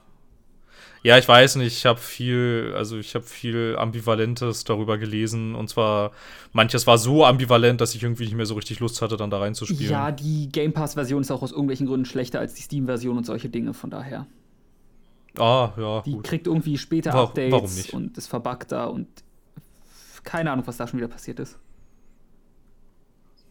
Ja, 1.02 1.18
ich 1.18 1.28
weiß 1.28 1.56
nicht, 1.56 1.76
ich 1.76 1.84
habe 1.84 2.00
viel, 2.00 2.72
also 2.74 2.96
ich 2.96 3.14
habe 3.14 3.26
viel 3.26 3.76
Ambivalentes 3.78 4.64
darüber 4.64 4.96
gelesen. 4.96 5.54
Und 5.54 5.68
zwar, 5.68 6.12
manches 6.54 6.86
war 6.86 6.96
so 6.96 7.26
ambivalent, 7.26 7.82
dass 7.82 7.94
ich 7.94 8.02
irgendwie 8.02 8.24
nicht 8.24 8.34
mehr 8.34 8.46
so 8.46 8.54
richtig 8.54 8.80
Lust 8.80 9.02
hatte, 9.02 9.18
dann 9.18 9.28
da 9.28 9.38
reinzuspielen. 9.38 9.92
Ja, 9.92 10.10
die 10.10 10.48
Game 10.48 10.72
Pass-Version 10.72 11.20
ist 11.20 11.30
auch 11.30 11.42
aus 11.42 11.50
irgendwelchen 11.50 11.86
Gründen 11.86 12.06
schlechter 12.06 12.40
als 12.40 12.54
die 12.54 12.62
Steam-Version 12.62 13.18
und 13.18 13.26
solche 13.26 13.50
Dinge, 13.50 13.74
von 13.74 13.90
daher. 13.90 14.26
Ah, 15.38 15.72
ja. 15.76 16.00
Die 16.00 16.12
gut. 16.12 16.24
kriegt 16.24 16.46
irgendwie 16.46 16.78
später 16.78 17.12
Updates 17.12 17.90
und 17.90 18.16
ist 18.16 18.28
verbugter 18.28 18.90
und 18.90 19.06
keine 20.22 20.50
Ahnung, 20.52 20.66
was 20.66 20.78
da 20.78 20.88
schon 20.88 20.98
wieder 20.98 21.08
passiert 21.08 21.38
ist. 21.38 21.58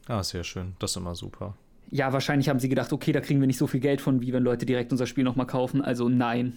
Ah, 0.07 0.23
sehr 0.23 0.43
schön. 0.43 0.75
Das 0.79 0.91
ist 0.91 0.97
immer 0.97 1.15
super. 1.15 1.55
Ja, 1.89 2.11
wahrscheinlich 2.11 2.49
haben 2.49 2.59
sie 2.59 2.69
gedacht, 2.69 2.91
okay, 2.91 3.11
da 3.11 3.21
kriegen 3.21 3.39
wir 3.39 3.47
nicht 3.47 3.57
so 3.57 3.67
viel 3.67 3.79
Geld 3.79 4.01
von, 4.01 4.21
wie 4.21 4.33
wenn 4.33 4.43
Leute 4.43 4.65
direkt 4.65 4.91
unser 4.91 5.05
Spiel 5.05 5.23
nochmal 5.23 5.47
kaufen. 5.47 5.81
Also 5.81 6.09
nein. 6.09 6.53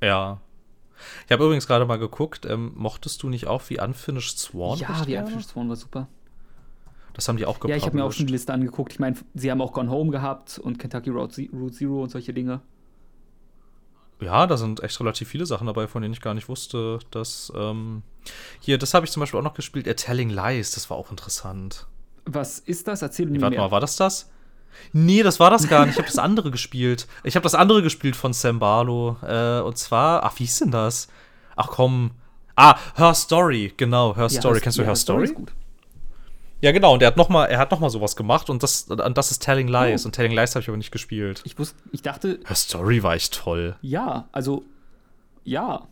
Ja. 0.00 0.40
Ich 1.26 1.32
habe 1.32 1.44
übrigens 1.44 1.66
gerade 1.66 1.84
mal 1.84 1.98
geguckt, 1.98 2.46
ähm, 2.46 2.72
mochtest 2.74 3.22
du 3.22 3.28
nicht 3.28 3.46
auch 3.46 3.62
wie 3.68 3.78
Unfinished 3.78 4.38
Sworn? 4.38 4.78
Ja, 4.78 5.06
wie 5.06 5.16
Unfinished 5.18 5.50
Sworn 5.50 5.68
war 5.68 5.76
super. 5.76 6.08
Das 7.12 7.28
haben 7.28 7.36
die 7.36 7.46
auch 7.46 7.54
gepublished. 7.54 7.70
Ja, 7.70 7.76
ich 7.76 7.86
habe 7.86 7.96
mir 7.96 8.04
auch 8.04 8.12
schon 8.12 8.26
die 8.26 8.32
Liste 8.32 8.52
angeguckt. 8.52 8.92
Ich 8.92 8.98
meine, 8.98 9.16
sie 9.34 9.50
haben 9.50 9.60
auch 9.60 9.72
Gone 9.72 9.90
Home 9.90 10.10
gehabt 10.10 10.58
und 10.58 10.78
Kentucky 10.78 11.10
Route 11.10 11.48
Zero 11.72 12.02
und 12.02 12.10
solche 12.10 12.32
Dinge. 12.34 12.60
Ja, 14.20 14.46
da 14.46 14.56
sind 14.56 14.82
echt 14.82 14.98
relativ 15.00 15.28
viele 15.28 15.46
Sachen 15.46 15.66
dabei, 15.66 15.88
von 15.88 16.02
denen 16.02 16.14
ich 16.14 16.20
gar 16.20 16.34
nicht 16.34 16.48
wusste, 16.48 16.98
dass. 17.10 17.52
Ähm, 17.54 18.02
hier, 18.60 18.78
das 18.78 18.94
habe 18.94 19.06
ich 19.06 19.12
zum 19.12 19.20
Beispiel 19.20 19.40
auch 19.40 19.44
noch 19.44 19.54
gespielt. 19.54 19.88
A 19.88 19.94
Telling 19.94 20.30
Lies, 20.30 20.72
das 20.72 20.90
war 20.90 20.96
auch 20.96 21.10
interessant. 21.10 21.86
Was 22.24 22.58
ist 22.58 22.88
das? 22.88 23.02
Erzähl 23.02 23.26
mir 23.26 23.40
Warte 23.40 23.56
mal, 23.56 23.70
war 23.70 23.80
das 23.80 23.96
das? 23.96 24.28
Nee, 24.92 25.22
das 25.22 25.40
war 25.40 25.50
das 25.50 25.68
gar 25.68 25.86
nicht. 25.86 25.94
Ich 25.94 25.98
habe 25.98 26.08
das 26.08 26.18
andere 26.18 26.50
gespielt. 26.50 27.06
Ich 27.24 27.36
habe 27.36 27.44
das 27.44 27.54
andere 27.54 27.82
gespielt 27.82 28.16
von 28.16 28.32
Sam 28.32 28.58
Barlow. 28.58 29.16
Äh, 29.22 29.60
und 29.60 29.78
zwar, 29.78 30.24
ach, 30.24 30.34
wie 30.38 30.44
hieß 30.44 30.58
denn 30.60 30.70
das? 30.70 31.08
Ach 31.54 31.68
komm. 31.68 32.12
Ah, 32.56 32.76
Her 32.96 33.14
Story, 33.14 33.72
genau, 33.76 34.14
Her 34.16 34.24
ja, 34.24 34.40
Story. 34.40 34.60
Kennst 34.60 34.78
du 34.78 34.82
ja, 34.82 34.88
Her 34.88 34.96
Story? 34.96 35.28
Gut. 35.28 35.52
Ja, 36.62 36.72
genau, 36.72 36.94
und 36.94 37.02
er 37.02 37.08
hat 37.08 37.16
nochmal, 37.18 37.48
er 37.48 37.58
hat 37.58 37.70
noch 37.70 37.80
mal 37.80 37.90
sowas 37.90 38.16
gemacht 38.16 38.48
und 38.48 38.62
das, 38.62 38.84
und 38.84 39.18
das 39.18 39.30
ist 39.30 39.40
Telling 39.40 39.68
Lies. 39.68 40.04
Oh. 40.04 40.08
Und 40.08 40.12
Telling 40.12 40.32
Lies 40.32 40.54
habe 40.54 40.62
ich 40.62 40.68
aber 40.68 40.78
nicht 40.78 40.90
gespielt. 40.90 41.42
Ich 41.44 41.58
wusste, 41.58 41.76
ich 41.92 42.00
dachte. 42.00 42.40
Her 42.46 42.56
Story 42.56 43.02
war 43.02 43.14
echt 43.14 43.34
toll. 43.34 43.76
Ja, 43.82 44.28
also, 44.32 44.64
ja. 45.44 45.86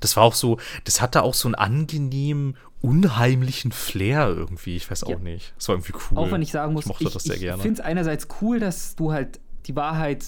Das 0.00 0.16
war 0.16 0.24
auch 0.24 0.34
so, 0.34 0.58
das 0.84 1.00
hatte 1.00 1.22
auch 1.22 1.34
so 1.34 1.48
einen 1.48 1.54
angenehmen, 1.54 2.56
unheimlichen 2.80 3.72
Flair 3.72 4.28
irgendwie. 4.28 4.76
Ich 4.76 4.90
weiß 4.90 5.04
auch 5.04 5.10
ja. 5.10 5.18
nicht. 5.18 5.54
Das 5.56 5.68
war 5.68 5.74
irgendwie 5.76 5.92
cool. 6.10 6.18
Auch 6.18 6.30
wenn 6.30 6.42
ich 6.42 6.52
sagen 6.52 6.72
muss, 6.72 6.84
ich 6.84 6.88
mochte 6.88 7.04
ich, 7.04 7.12
das 7.12 7.24
sehr 7.24 7.34
ich 7.34 7.40
gerne. 7.40 7.56
Ich 7.56 7.62
finde 7.62 7.80
es 7.80 7.86
einerseits 7.86 8.28
cool, 8.40 8.60
dass 8.60 8.94
du 8.96 9.12
halt 9.12 9.40
die 9.66 9.76
Wahrheit 9.76 10.26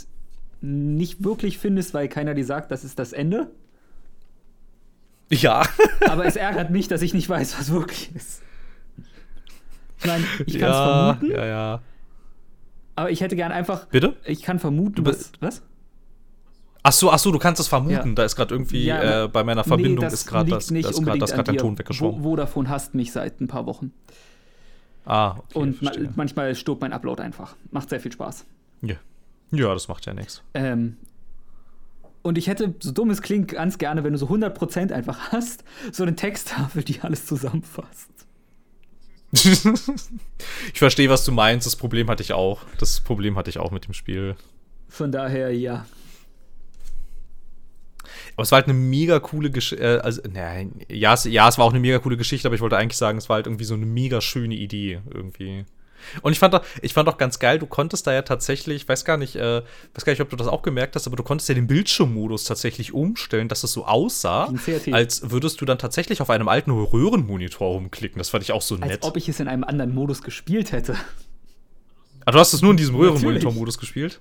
nicht 0.60 1.24
wirklich 1.24 1.58
findest, 1.58 1.94
weil 1.94 2.08
keiner 2.08 2.34
dir 2.34 2.44
sagt, 2.44 2.70
das 2.70 2.84
ist 2.84 2.98
das 2.98 3.12
Ende. 3.12 3.50
Ja. 5.30 5.62
Aber 6.08 6.26
es 6.26 6.36
ärgert 6.36 6.70
mich, 6.70 6.88
dass 6.88 7.02
ich 7.02 7.14
nicht 7.14 7.28
weiß, 7.28 7.58
was 7.58 7.70
wirklich 7.72 8.14
ist. 8.14 8.42
Ich 10.00 10.06
meine, 10.06 10.24
ich 10.46 10.58
kann 10.58 10.70
es 10.70 10.76
ja, 10.76 11.14
vermuten, 11.14 11.30
ja, 11.30 11.46
ja. 11.46 11.82
aber 12.96 13.10
ich 13.10 13.20
hätte 13.20 13.36
gern 13.36 13.52
einfach. 13.52 13.84
Bitte? 13.88 14.16
Ich 14.24 14.40
kann 14.40 14.58
vermuten, 14.58 14.94
Du 14.94 15.04
was. 15.04 15.18
bist- 15.18 15.36
Was? 15.40 15.62
Ach 16.82 16.92
so, 16.92 17.10
ach 17.10 17.18
so, 17.18 17.30
du 17.30 17.38
kannst 17.38 17.60
es 17.60 17.68
vermuten. 17.68 18.08
Ja. 18.10 18.14
Da 18.14 18.24
ist 18.24 18.36
gerade 18.36 18.54
irgendwie 18.54 18.84
Ja, 18.84 19.24
äh, 19.24 19.28
bei 19.28 19.44
meiner 19.44 19.64
Verbindung 19.64 20.06
nee, 20.06 20.12
ist 20.12 20.26
gerade 20.26 20.50
das, 20.50 20.68
das, 20.68 20.76
ist 20.76 21.04
grad, 21.04 21.20
das 21.20 21.32
grad 21.32 21.48
der. 21.48 21.56
Ton 21.58 21.78
weggeschoben. 21.78 22.20
Vo- 22.20 22.22
Vodafone 22.22 22.68
hasst 22.68 22.94
mich 22.94 23.12
seit 23.12 23.40
ein 23.40 23.48
paar 23.48 23.66
Wochen. 23.66 23.92
ah, 25.04 25.32
okay. 25.38 25.58
Und 25.58 25.82
ma 25.82 25.90
manchmal 26.16 26.54
stirbt 26.54 26.80
mein 26.80 26.92
Upload 26.92 27.20
einfach. 27.22 27.54
Macht 27.70 27.90
sehr 27.90 28.00
viel 28.00 28.12
Spaß. 28.12 28.44
ja. 28.82 28.94
ja, 29.52 29.74
das 29.74 29.88
macht 29.88 30.06
ja 30.06 30.14
nichts. 30.14 30.42
Ähm, 30.54 30.96
und 32.22 32.38
ich 32.38 32.46
hätte, 32.48 32.74
so 32.80 32.92
dumm 32.92 33.10
es 33.10 33.20
klingt, 33.22 33.48
ganz 33.52 33.78
gerne, 33.78 34.04
wenn 34.04 34.12
du 34.12 34.18
so 34.18 34.26
100% 34.28 34.92
einfach 34.92 35.32
hast, 35.32 35.64
so 35.92 36.02
eine 36.02 36.16
Texttafel, 36.16 36.82
die 36.82 37.00
alles 37.02 37.26
zusammenfasst. 37.26 38.08
ich 40.72 40.78
verstehe, 40.78 41.08
was 41.08 41.24
du 41.24 41.32
meinst. 41.32 41.66
Das 41.66 41.76
Problem 41.76 42.08
hatte 42.10 42.22
ich 42.22 42.32
auch. 42.32 42.62
Das 42.78 43.00
Problem 43.00 43.36
hatte 43.36 43.50
ich 43.50 43.58
auch 43.58 43.70
mit 43.70 43.86
dem 43.86 43.94
Spiel. 43.94 44.34
Von 44.88 45.12
daher, 45.12 45.54
ja. 45.56 45.86
Aber 48.34 48.42
es 48.42 48.52
war 48.52 48.56
halt 48.56 48.68
eine 48.68 48.78
mega 48.78 49.20
coole 49.20 49.50
Geschichte. 49.50 49.82
Äh, 49.82 50.00
also, 50.00 50.22
nein, 50.32 50.72
ja 50.88 51.14
es, 51.14 51.24
ja, 51.24 51.48
es 51.48 51.58
war 51.58 51.64
auch 51.64 51.70
eine 51.70 51.80
mega 51.80 51.98
coole 51.98 52.16
Geschichte, 52.16 52.48
aber 52.48 52.54
ich 52.54 52.60
wollte 52.60 52.76
eigentlich 52.76 52.98
sagen, 52.98 53.18
es 53.18 53.28
war 53.28 53.36
halt 53.36 53.46
irgendwie 53.46 53.64
so 53.64 53.74
eine 53.74 53.86
mega 53.86 54.20
schöne 54.20 54.54
Idee 54.54 55.00
irgendwie. 55.12 55.64
Und 56.22 56.32
ich 56.32 56.38
fand 56.38 56.54
auch, 56.54 56.62
ich 56.82 56.94
fand 56.94 57.08
auch 57.08 57.18
ganz 57.18 57.38
geil, 57.38 57.58
du 57.58 57.66
konntest 57.66 58.06
da 58.06 58.12
ja 58.12 58.22
tatsächlich, 58.22 58.82
ich 58.82 58.88
weiß 58.88 59.04
gar 59.04 59.16
nicht, 59.16 59.36
äh, 59.36 59.62
weiß 59.94 60.04
gar 60.04 60.12
nicht, 60.12 60.22
ob 60.22 60.30
du 60.30 60.36
das 60.36 60.48
auch 60.48 60.62
gemerkt 60.62 60.96
hast, 60.96 61.06
aber 61.06 61.16
du 61.16 61.22
konntest 61.22 61.48
ja 61.48 61.54
den 61.54 61.66
Bildschirmmodus 61.66 62.44
tatsächlich 62.44 62.92
umstellen, 62.92 63.48
dass 63.48 63.64
es 63.64 63.72
so 63.72 63.84
aussah, 63.84 64.52
als 64.92 65.30
würdest 65.30 65.60
du 65.60 65.64
dann 65.64 65.78
tatsächlich 65.78 66.22
auf 66.22 66.30
einem 66.30 66.48
alten 66.48 66.70
Röhrenmonitor 66.70 67.68
rumklicken. 67.74 68.18
Das 68.18 68.30
fand 68.30 68.42
ich 68.42 68.52
auch 68.52 68.62
so 68.62 68.76
Als 68.76 68.86
nett. 68.86 69.02
ob 69.02 69.16
ich 69.16 69.28
es 69.28 69.40
in 69.40 69.48
einem 69.48 69.64
anderen 69.64 69.94
Modus 69.94 70.22
gespielt 70.22 70.72
hätte. 70.72 70.96
Ah, 72.24 72.32
du 72.32 72.38
hast 72.38 72.52
es 72.52 72.62
nur 72.62 72.70
in 72.72 72.76
diesem. 72.76 72.96
Röhrenmonitor-Modus 72.96 73.78
gespielt? 73.78 74.20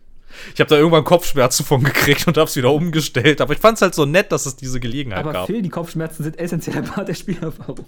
Ich 0.54 0.60
habe 0.60 0.70
da 0.70 0.78
irgendwann 0.78 1.04
Kopfschmerzen 1.04 1.66
von 1.66 1.84
gekriegt 1.84 2.28
und 2.28 2.38
hab's 2.38 2.56
wieder 2.56 2.72
umgestellt. 2.72 3.42
Aber 3.42 3.54
ich 3.54 3.60
fand's 3.60 3.82
halt 3.82 3.96
so 3.96 4.06
nett, 4.06 4.32
dass 4.32 4.46
es 4.46 4.56
diese 4.56 4.80
Gelegenheit 4.80 5.20
Aber 5.20 5.34
gab. 5.34 5.48
Phil, 5.48 5.62
die 5.62 5.70
Kopfschmerzen 5.70 6.24
sind 6.24 6.40
essentieller 6.40 6.82
Part 6.82 7.08
der 7.08 7.14
Spielerfahrung. 7.16 7.86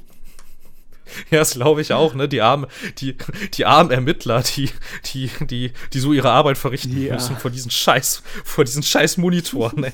Ja, 1.30 1.40
das 1.40 1.54
glaube 1.56 1.82
ich 1.82 1.92
auch, 1.94 2.14
ne? 2.14 2.30
Die 2.30 2.42
armen, 2.42 2.68
die, 3.00 3.18
die 3.54 3.66
armen 3.66 3.92
Ermittler, 3.92 4.44
die, 4.44 4.70
die, 5.14 5.30
die, 5.42 5.74
die 5.92 6.00
so 6.00 6.14
ihre 6.14 6.32
Arbeit 6.32 6.58
verrichten 6.58 7.02
Ja. 7.02 7.16
müssen 7.16 7.36
vor 7.36 7.52
diesen 7.52 7.70
Scheiß, 7.70 8.24
vor 8.46 8.64
diesen 8.64 8.82
Scheiß 8.84 9.18
Monitoren. 9.18 9.88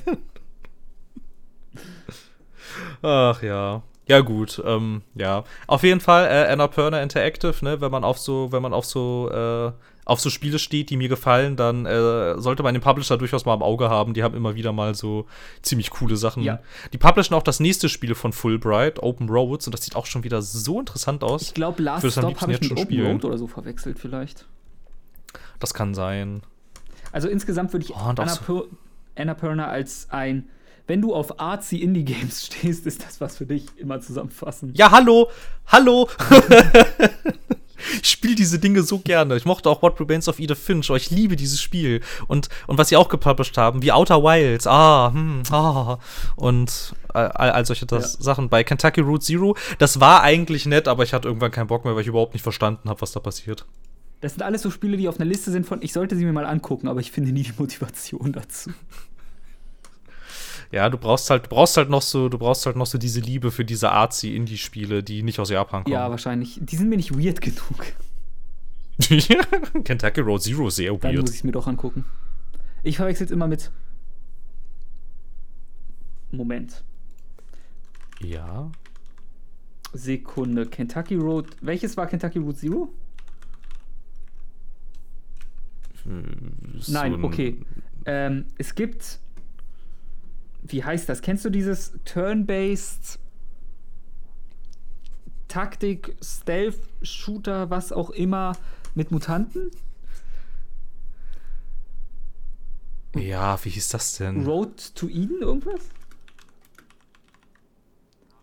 Ach 3.02 3.42
ja. 3.42 3.82
Ja, 4.08 4.22
gut, 4.22 4.62
ähm, 4.66 5.02
ja. 5.16 5.44
Auf 5.68 5.84
jeden 5.84 6.00
Fall, 6.00 6.28
äh, 6.28 6.52
Annapurna 6.52 7.02
Interactive, 7.02 7.54
ne, 7.62 7.82
wenn 7.82 7.92
man 7.92 8.06
auf 8.06 8.18
so, 8.18 8.52
wenn 8.52 8.62
man 8.62 8.74
auf 8.74 8.86
so, 8.86 9.30
äh, 9.30 9.72
auf 10.08 10.20
so 10.22 10.30
Spiele 10.30 10.58
steht, 10.58 10.90
die 10.90 10.98
mir 10.98 11.10
gefallen, 11.10 11.56
dann 11.58 11.86
äh, 11.86 12.40
sollte 12.40 12.64
man 12.64 12.74
den 12.74 12.82
Publisher 12.82 13.18
durchaus 13.18 13.46
mal 13.46 13.54
im 13.54 13.62
Auge 13.62 13.90
haben. 13.90 14.14
Die 14.14 14.24
haben 14.24 14.36
immer 14.36 14.56
wieder 14.56 14.72
mal 14.72 14.96
so 14.96 15.26
ziemlich 15.62 15.90
coole 15.90 16.16
Sachen. 16.16 16.44
Ja. 16.44 16.60
Die 16.94 16.98
publishen 16.98 17.36
auch 17.36 17.44
das 17.44 17.60
nächste 17.60 17.90
Spiel 17.90 18.16
von 18.16 18.32
Fulbright, 18.34 19.04
Open 19.04 19.30
Roads, 19.30 19.68
und 19.68 19.74
das 19.74 19.84
sieht 19.84 19.96
auch 19.96 20.06
schon 20.06 20.24
wieder 20.24 20.42
so 20.42 20.80
interessant 20.80 21.24
aus. 21.24 21.42
Ich 21.42 21.54
glaube, 21.54 21.84
Last 21.84 22.10
Stop 22.12 22.40
habe 22.42 22.54
ich 22.54 22.62
mit 22.62 22.72
Open 22.72 22.84
spielen? 22.86 23.12
Road 23.12 23.26
oder 23.26 23.38
so 23.38 23.48
verwechselt 23.48 24.00
vielleicht. 24.00 24.46
Das 25.60 25.74
kann 25.74 25.94
sein. 25.94 26.42
Also 27.12 27.28
insgesamt 27.28 27.74
würde 27.74 27.86
ich 27.86 27.92
Oh, 27.92 28.00
so- 28.00 28.22
Annapur 28.22 28.68
Annapurna 29.16 29.68
als 29.68 30.08
ein, 30.12 30.48
wenn 30.86 31.02
du 31.02 31.14
auf 31.14 31.40
artsy 31.40 31.78
Indie-Games 31.78 32.46
stehst, 32.48 32.86
ist 32.86 33.04
das 33.06 33.20
was 33.20 33.36
für 33.38 33.46
dich 33.46 33.66
immer 33.78 34.00
zusammenfassen. 34.00 34.72
Ja, 34.76 34.92
hallo, 34.92 35.30
hallo. 35.68 36.08
ich 38.02 38.10
spiele 38.10 38.36
diese 38.36 38.60
Dinge 38.60 38.84
so 38.84 39.00
gerne. 39.00 39.36
Ich 39.38 39.46
mochte 39.46 39.70
auch 39.70 39.82
What 39.82 40.00
Remains 40.00 40.28
of 40.28 40.40
Edith 40.40 40.58
Finch. 40.58 40.90
Oh, 40.90 40.96
ich 40.96 41.12
liebe 41.12 41.36
dieses 41.36 41.62
Spiel. 41.62 42.02
Und, 42.28 42.50
und 42.68 42.78
was 42.78 42.90
sie 42.90 42.98
auch 42.98 43.10
gepublished 43.10 43.58
haben, 43.58 43.82
wie 43.82 43.92
Outer 43.92 44.24
Wilds. 44.24 44.68
Ah, 44.68 45.12
hm, 45.14 45.44
ah. 45.52 46.00
Und 46.36 46.94
äh, 47.14 47.18
all, 47.20 47.52
all 47.52 47.66
solche 47.66 47.86
das 47.86 48.14
Ja. 48.16 48.22
Sachen. 48.24 48.50
Bei 48.50 48.64
Kentucky 48.64 49.02
Route 49.02 49.24
Zero, 49.26 49.56
das 49.80 50.00
war 50.00 50.22
eigentlich 50.22 50.66
nett, 50.66 50.88
aber 50.88 51.04
ich 51.04 51.14
hatte 51.14 51.28
irgendwann 51.28 51.52
keinen 51.52 51.68
Bock 51.68 51.86
mehr, 51.86 51.96
weil 51.96 52.02
ich 52.02 52.08
überhaupt 52.08 52.34
nicht 52.34 52.44
verstanden 52.44 52.90
habe, 52.90 53.02
was 53.02 53.12
da 53.12 53.20
passiert. 53.20 53.66
Das 54.22 54.34
sind 54.34 54.42
alles 54.42 54.64
so 54.64 54.72
Spiele, 54.72 54.98
die 54.98 55.08
auf 55.08 55.20
einer 55.20 55.30
Liste 55.30 55.52
sind 55.52 55.66
von, 55.68 55.82
ich 55.84 55.94
sollte 55.94 56.16
sie 56.16 56.26
mir 56.26 56.34
mal 56.34 56.46
angucken, 56.46 56.88
aber 56.88 57.00
ich 57.00 57.12
finde 57.12 57.32
nie 57.32 57.44
die 57.44 57.54
Motivation 57.58 58.34
dazu. 58.34 58.72
Ja, 60.72 60.90
du 60.90 60.98
brauchst 60.98 61.30
halt, 61.30 61.46
du 61.46 61.50
brauchst 61.50 61.78
halt 61.78 61.90
noch 61.90 62.02
so, 62.02 62.28
du 62.30 62.38
brauchst 62.38 62.66
halt 62.66 62.76
noch 62.76 62.86
so 62.88 62.98
diese 62.98 63.20
Liebe 63.22 63.52
für 63.52 63.64
diese 63.64 63.92
artsy 63.92 64.36
Indie-Spiele, 64.36 65.02
die 65.04 65.24
nicht 65.24 65.40
aus 65.40 65.50
Japan 65.50 65.84
kommen. 65.84 65.94
Ja, 65.94 66.10
wahrscheinlich. 66.10 66.60
Die 66.62 66.76
sind 66.76 66.90
mir 66.90 66.98
nicht 66.98 67.18
weird 67.18 67.40
genug. 67.42 67.86
Kentucky 69.84 70.22
Road 70.22 70.42
Zero 70.42 70.70
sehr 70.70 70.92
Dann 70.98 71.12
weird. 71.14 71.22
muss 71.22 71.30
ich 71.32 71.38
es 71.38 71.44
mir 71.44 71.52
doch 71.52 71.68
angucken. 71.68 72.04
Ich 72.84 72.98
verwechsel 72.98 73.26
es 73.26 73.32
immer 73.32 73.48
mit. 73.48 73.72
Moment. 76.32 76.84
Ja. 78.20 78.70
Sekunde. 79.94 80.66
Kentucky 80.66 81.16
Road. 81.16 81.48
Welches 81.62 81.96
war 81.96 82.08
Kentucky 82.08 82.40
Road 82.40 82.58
Zero? 82.58 82.90
So 86.80 86.92
Nein, 86.92 87.14
ein- 87.16 87.24
okay. 87.24 87.58
Ähm, 88.06 88.46
es 88.58 88.76
gibt. 88.76 89.20
Wie 90.68 90.84
heißt 90.84 91.08
das? 91.10 91.22
Kennst 91.22 91.46
du 91.46 91.50
dieses 91.50 91.94
Turn-Based 92.06 93.20
Taktik, 95.48 96.16
Stealth, 96.22 96.80
Shooter, 97.02 97.70
was 97.70 97.92
auch 97.92 98.10
immer 98.10 98.54
mit 98.96 99.12
Mutanten? 99.12 99.72
Ja, 103.16 103.58
wie 103.64 103.70
hieß 103.70 103.90
das 103.90 104.18
denn? 104.18 104.46
Road 104.46 104.94
to 104.96 105.08
Eden, 105.08 105.42
irgendwas? 105.42 105.82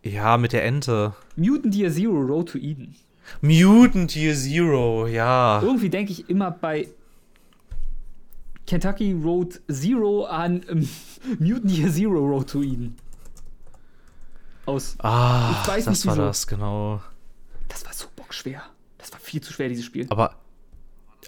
ja, 0.05 0.37
mit 0.37 0.53
der 0.53 0.65
Ente. 0.65 1.15
Mutant 1.37 1.75
Year 1.75 1.91
Zero, 1.91 2.21
Road 2.21 2.51
to 2.51 2.59
Eden. 2.59 2.95
Mutant 3.41 4.15
Year 4.15 4.35
Zero, 4.35 5.07
ja. 5.07 5.61
Irgendwie 5.63 5.89
denke 5.89 6.13
ich 6.13 6.29
immer 6.29 6.51
bei 6.51 6.89
Kentucky 8.67 9.13
Road 9.13 9.61
Zero 9.71 10.25
an 10.25 10.63
ähm, 10.69 10.89
Mutant 11.39 11.71
Year 11.71 11.91
Zero 11.91 12.19
Road 12.27 12.49
to 12.49 12.63
Eden. 12.63 12.97
Aus. 14.67 14.97
Ah, 14.99 15.61
Ich 15.63 15.69
weiß 15.69 15.85
das 15.85 16.05
nicht, 16.05 16.07
war 16.07 16.17
das, 16.27 16.47
genau. 16.47 17.01
Das 17.69 17.85
war 17.85 17.93
so 17.93 18.07
bockschwer. 18.17 18.63
Das 18.99 19.13
war 19.13 19.21
viel 19.21 19.43
zu 19.43 19.53
schwer, 19.53 19.69
dieses 19.69 19.85
Spiel. 19.85 20.07
Aber, 20.09 20.37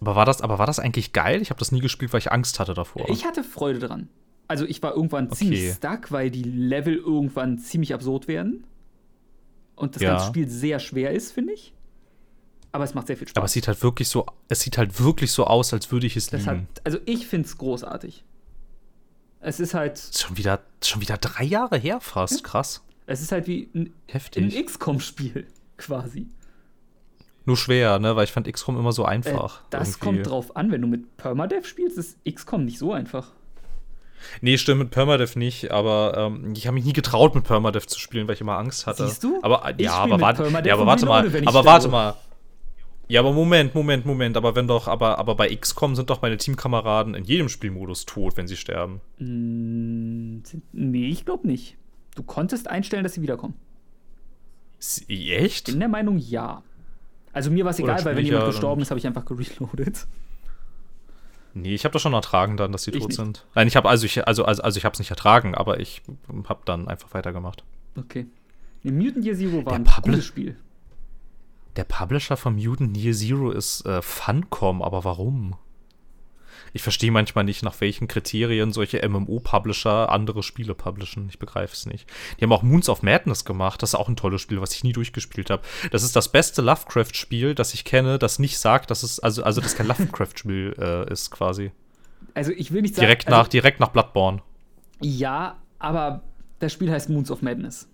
aber, 0.00 0.16
war 0.16 0.24
das, 0.24 0.40
aber 0.40 0.58
war 0.58 0.66
das 0.66 0.78
eigentlich 0.78 1.12
geil? 1.12 1.42
Ich 1.42 1.50
habe 1.50 1.58
das 1.58 1.70
nie 1.72 1.80
gespielt, 1.80 2.12
weil 2.14 2.20
ich 2.20 2.32
Angst 2.32 2.58
hatte 2.60 2.72
davor. 2.72 3.08
Ich 3.10 3.26
hatte 3.26 3.44
Freude 3.44 3.78
dran. 3.80 4.08
Also 4.48 4.64
ich 4.64 4.82
war 4.82 4.94
irgendwann 4.94 5.26
Okay. 5.26 5.34
ziemlich 5.36 5.72
stuck, 5.74 6.12
weil 6.12 6.30
die 6.30 6.44
Level 6.44 6.94
irgendwann 6.96 7.58
ziemlich 7.58 7.92
absurd 7.92 8.28
werden. 8.28 8.64
Und 9.74 9.96
das 9.96 10.02
Ja. 10.02 10.10
ganze 10.12 10.26
Spiel 10.28 10.48
sehr 10.48 10.78
schwer 10.78 11.10
ist, 11.10 11.32
finde 11.32 11.52
ich. 11.52 11.74
Aber 12.76 12.84
es 12.84 12.92
macht 12.92 13.06
sehr 13.06 13.16
viel 13.16 13.26
Spaß. 13.26 13.38
aber 13.38 13.46
es 13.46 13.52
sieht 13.52 13.68
halt 13.68 13.82
wirklich 13.82 14.06
so, 14.10 14.26
es 14.48 14.60
sieht 14.60 14.76
halt 14.76 15.00
wirklich 15.00 15.32
so 15.32 15.46
aus, 15.46 15.72
als 15.72 15.90
würde 15.90 16.06
ich 16.06 16.14
es 16.14 16.26
das 16.28 16.46
hat, 16.46 16.56
lieben. 16.56 16.68
also 16.84 16.98
ich 17.06 17.26
finde 17.26 17.48
es 17.48 17.56
großartig. 17.56 18.22
Es 19.40 19.60
ist 19.60 19.72
halt, 19.72 19.98
schon 20.14 20.36
wieder, 20.36 20.60
schon 20.84 21.00
wieder 21.00 21.16
drei 21.16 21.44
Jahre 21.44 21.78
her 21.78 22.00
fast. 22.02 22.44
Krass. 22.44 22.84
es 23.06 23.22
ist 23.22 23.32
halt 23.32 23.46
wie 23.46 23.70
ein, 23.74 23.94
ein. 24.12 24.64
XCOM-Spiel 24.66 25.46
quasi. 25.78 26.28
Nur 27.46 27.56
schwer, 27.56 27.98
ne? 27.98 28.14
Weil 28.14 28.24
ich 28.24 28.32
fand 28.32 28.46
XCOM 28.52 28.78
immer 28.78 28.92
so 28.92 29.04
Äh, 29.04 29.08
einfach. 29.08 29.62
das 29.70 29.92
irgendwie. 29.92 30.04
kommt 30.04 30.26
drauf 30.26 30.54
an, 30.54 30.70
wenn 30.70 30.82
du 30.82 30.86
mit 30.86 31.16
Permadeath 31.16 31.66
spielst, 31.66 31.96
ist 31.96 32.18
XCOM 32.30 32.66
nicht 32.66 32.78
so 32.78 32.92
einfach. 32.92 33.32
Nee, 34.42 34.58
stimmt, 34.58 34.80
mit 34.80 34.90
Permadeath 34.90 35.36
nicht, 35.36 35.70
aber 35.70 36.14
ähm, 36.16 36.52
ich 36.54 36.66
habe 36.66 36.74
mich 36.74 36.84
nie 36.84 36.92
getraut, 36.92 37.34
mit 37.34 37.44
Permadeath 37.44 37.88
zu 37.88 37.98
spielen, 37.98 38.28
weil 38.28 38.34
ich 38.34 38.40
immer 38.42 38.58
Angst 38.58 38.86
hatte. 38.86 39.06
Siehst 39.06 39.24
du? 39.24 39.38
Aber, 39.42 39.64
äh, 39.66 39.82
ja, 39.82 39.94
aber, 39.94 40.20
warte, 40.20 40.42
Permadeath 40.42 40.66
ja, 40.66 40.74
aber 40.74 40.86
warte 40.86 41.06
mal, 41.06 41.26
aber 41.46 41.64
warte 41.64 41.88
mal. 41.88 42.14
Ja, 43.08 43.20
aber 43.20 43.32
Moment, 43.32 43.74
Moment, 43.74 44.04
Moment, 44.04 44.36
aber 44.36 44.56
wenn 44.56 44.66
doch, 44.66 44.88
aber, 44.88 45.18
aber 45.18 45.36
bei 45.36 45.54
XCOM 45.54 45.94
sind 45.94 46.10
doch 46.10 46.22
meine 46.22 46.36
Teamkameraden 46.38 47.14
in 47.14 47.24
jedem 47.24 47.48
Spielmodus 47.48 48.04
tot, 48.04 48.36
wenn 48.36 48.48
sie 48.48 48.56
sterben. 48.56 49.00
Mm, 49.18 50.44
sind- 50.44 50.62
Nee, 50.72 51.06
ich 51.08 51.24
glaube 51.24 51.46
nicht. 51.46 51.76
Du 52.16 52.22
konntest 52.24 52.68
einstellen, 52.68 53.04
dass 53.04 53.14
sie 53.14 53.22
wiederkommen. 53.22 53.54
S- 54.80 55.04
Echt? 55.08 55.68
In 55.68 55.78
der 55.78 55.88
Meinung 55.88 56.18
ja. 56.18 56.62
Also 57.32 57.50
mir 57.50 57.64
war 57.64 57.70
es 57.70 57.78
egal, 57.78 58.04
weil 58.04 58.16
wenn 58.16 58.24
jemand 58.24 58.46
gestorben 58.46 58.82
ist, 58.82 58.90
habe 58.90 58.98
ich 58.98 59.06
einfach 59.06 59.24
gereloadet. 59.24 60.06
Nee, 61.54 61.74
ich 61.74 61.84
habe 61.84 61.92
das 61.92 62.02
schon 62.02 62.12
ertragen 62.12 62.56
dann, 62.56 62.72
dass 62.72 62.82
sie 62.84 62.90
Ich 62.90 62.98
tot 62.98 63.08
nicht. 63.08 63.16
sind. 63.16 63.46
Nein, 63.54 63.66
ich 63.68 63.76
habe 63.76 63.88
also 63.88 64.04
ich 64.04 64.26
also 64.26 64.44
also, 64.44 64.62
also 64.62 64.78
ich 64.78 64.84
habe 64.84 64.92
es 64.94 64.98
nicht 64.98 65.10
ertragen, 65.10 65.54
aber 65.54 65.80
ich 65.80 66.02
habe 66.48 66.60
dann 66.64 66.88
einfach 66.88 67.14
weitergemacht. 67.14 67.62
Okay. 67.96 68.26
Nee, 68.82 68.92
Mutant 68.92 69.24
Year 69.24 69.36
Zero 69.36 69.56
war 69.64 69.64
Der 69.64 69.72
ein 69.74 69.84
Publi- 69.84 70.02
gutes 70.10 70.24
Spiel. 70.26 70.56
Der 71.76 71.84
Publisher 71.84 72.36
von 72.36 72.56
Mutant 72.56 72.96
Year 72.96 73.12
Zero 73.12 73.50
ist 73.50 73.84
äh, 73.84 74.00
Funcom, 74.00 74.82
aber 74.82 75.04
warum? 75.04 75.56
Ich 76.72 76.82
verstehe 76.82 77.10
manchmal 77.10 77.44
nicht, 77.44 77.62
nach 77.62 77.80
welchen 77.80 78.08
Kriterien 78.08 78.72
solche 78.72 79.06
MMO-Publisher 79.06 80.10
andere 80.10 80.42
Spiele 80.42 80.74
publishen. 80.74 81.26
Ich 81.28 81.38
begreife 81.38 81.74
es 81.74 81.86
nicht. 81.86 82.08
Die 82.38 82.44
haben 82.44 82.52
auch 82.52 82.62
Moons 82.62 82.88
of 82.88 83.02
Madness 83.02 83.44
gemacht. 83.44 83.82
Das 83.82 83.90
ist 83.90 83.94
auch 83.94 84.08
ein 84.08 84.16
tolles 84.16 84.40
Spiel, 84.42 84.60
was 84.60 84.74
ich 84.74 84.84
nie 84.84 84.92
durchgespielt 84.92 85.48
habe. 85.48 85.62
Das 85.90 86.02
ist 86.02 86.16
das 86.16 86.30
beste 86.30 86.62
Lovecraft-Spiel, 86.62 87.54
das 87.54 87.72
ich 87.72 87.84
kenne, 87.84 88.18
das 88.18 88.38
nicht 88.38 88.58
sagt, 88.58 88.90
dass 88.90 89.02
es, 89.02 89.20
also, 89.20 89.42
also 89.42 89.60
das 89.60 89.76
kein 89.76 89.86
Lovecraft-Spiel 89.86 90.74
äh, 90.78 91.12
ist, 91.12 91.30
quasi. 91.30 91.72
Also 92.34 92.52
ich 92.52 92.72
will 92.72 92.82
nicht 92.82 92.94
sagen. 92.94 93.06
Direkt 93.06 93.26
also, 93.26 93.38
nach, 93.38 93.48
direkt 93.48 93.80
nach 93.80 93.88
Bloodborne. 93.88 94.42
Ja, 95.00 95.56
aber 95.78 96.22
das 96.58 96.72
Spiel 96.72 96.90
heißt 96.90 97.08
Moons 97.08 97.30
of 97.30 97.42
Madness. 97.42 97.88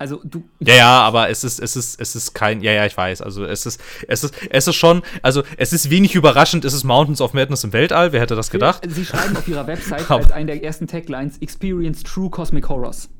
Also 0.00 0.18
du. 0.24 0.42
Ja, 0.60 0.74
ja, 0.76 1.00
aber 1.02 1.28
es 1.28 1.44
ist, 1.44 1.60
es 1.60 1.76
ist, 1.76 2.00
es 2.00 2.16
ist 2.16 2.32
kein, 2.32 2.62
ja, 2.62 2.72
ja, 2.72 2.86
ich 2.86 2.96
weiß. 2.96 3.20
Also 3.20 3.44
es 3.44 3.66
ist, 3.66 3.82
es 4.08 4.24
ist, 4.24 4.34
es 4.48 4.66
ist 4.66 4.74
schon, 4.74 5.02
also 5.20 5.42
es 5.58 5.74
ist 5.74 5.90
wenig 5.90 6.14
überraschend, 6.14 6.64
es 6.64 6.72
ist 6.72 6.84
Mountains 6.84 7.20
of 7.20 7.34
Madness 7.34 7.64
im 7.64 7.74
Weltall. 7.74 8.10
Wer 8.10 8.22
hätte 8.22 8.34
das 8.34 8.48
gedacht? 8.48 8.82
Sie 8.88 9.04
schreiben 9.04 9.36
auf 9.36 9.46
ihrer 9.46 9.66
Website 9.66 10.10
als 10.10 10.32
einen 10.32 10.46
der 10.46 10.64
ersten 10.64 10.86
Taglines 10.86 11.36
Experience 11.42 12.02
True 12.02 12.30
Cosmic 12.30 12.70
Horrors. 12.70 13.10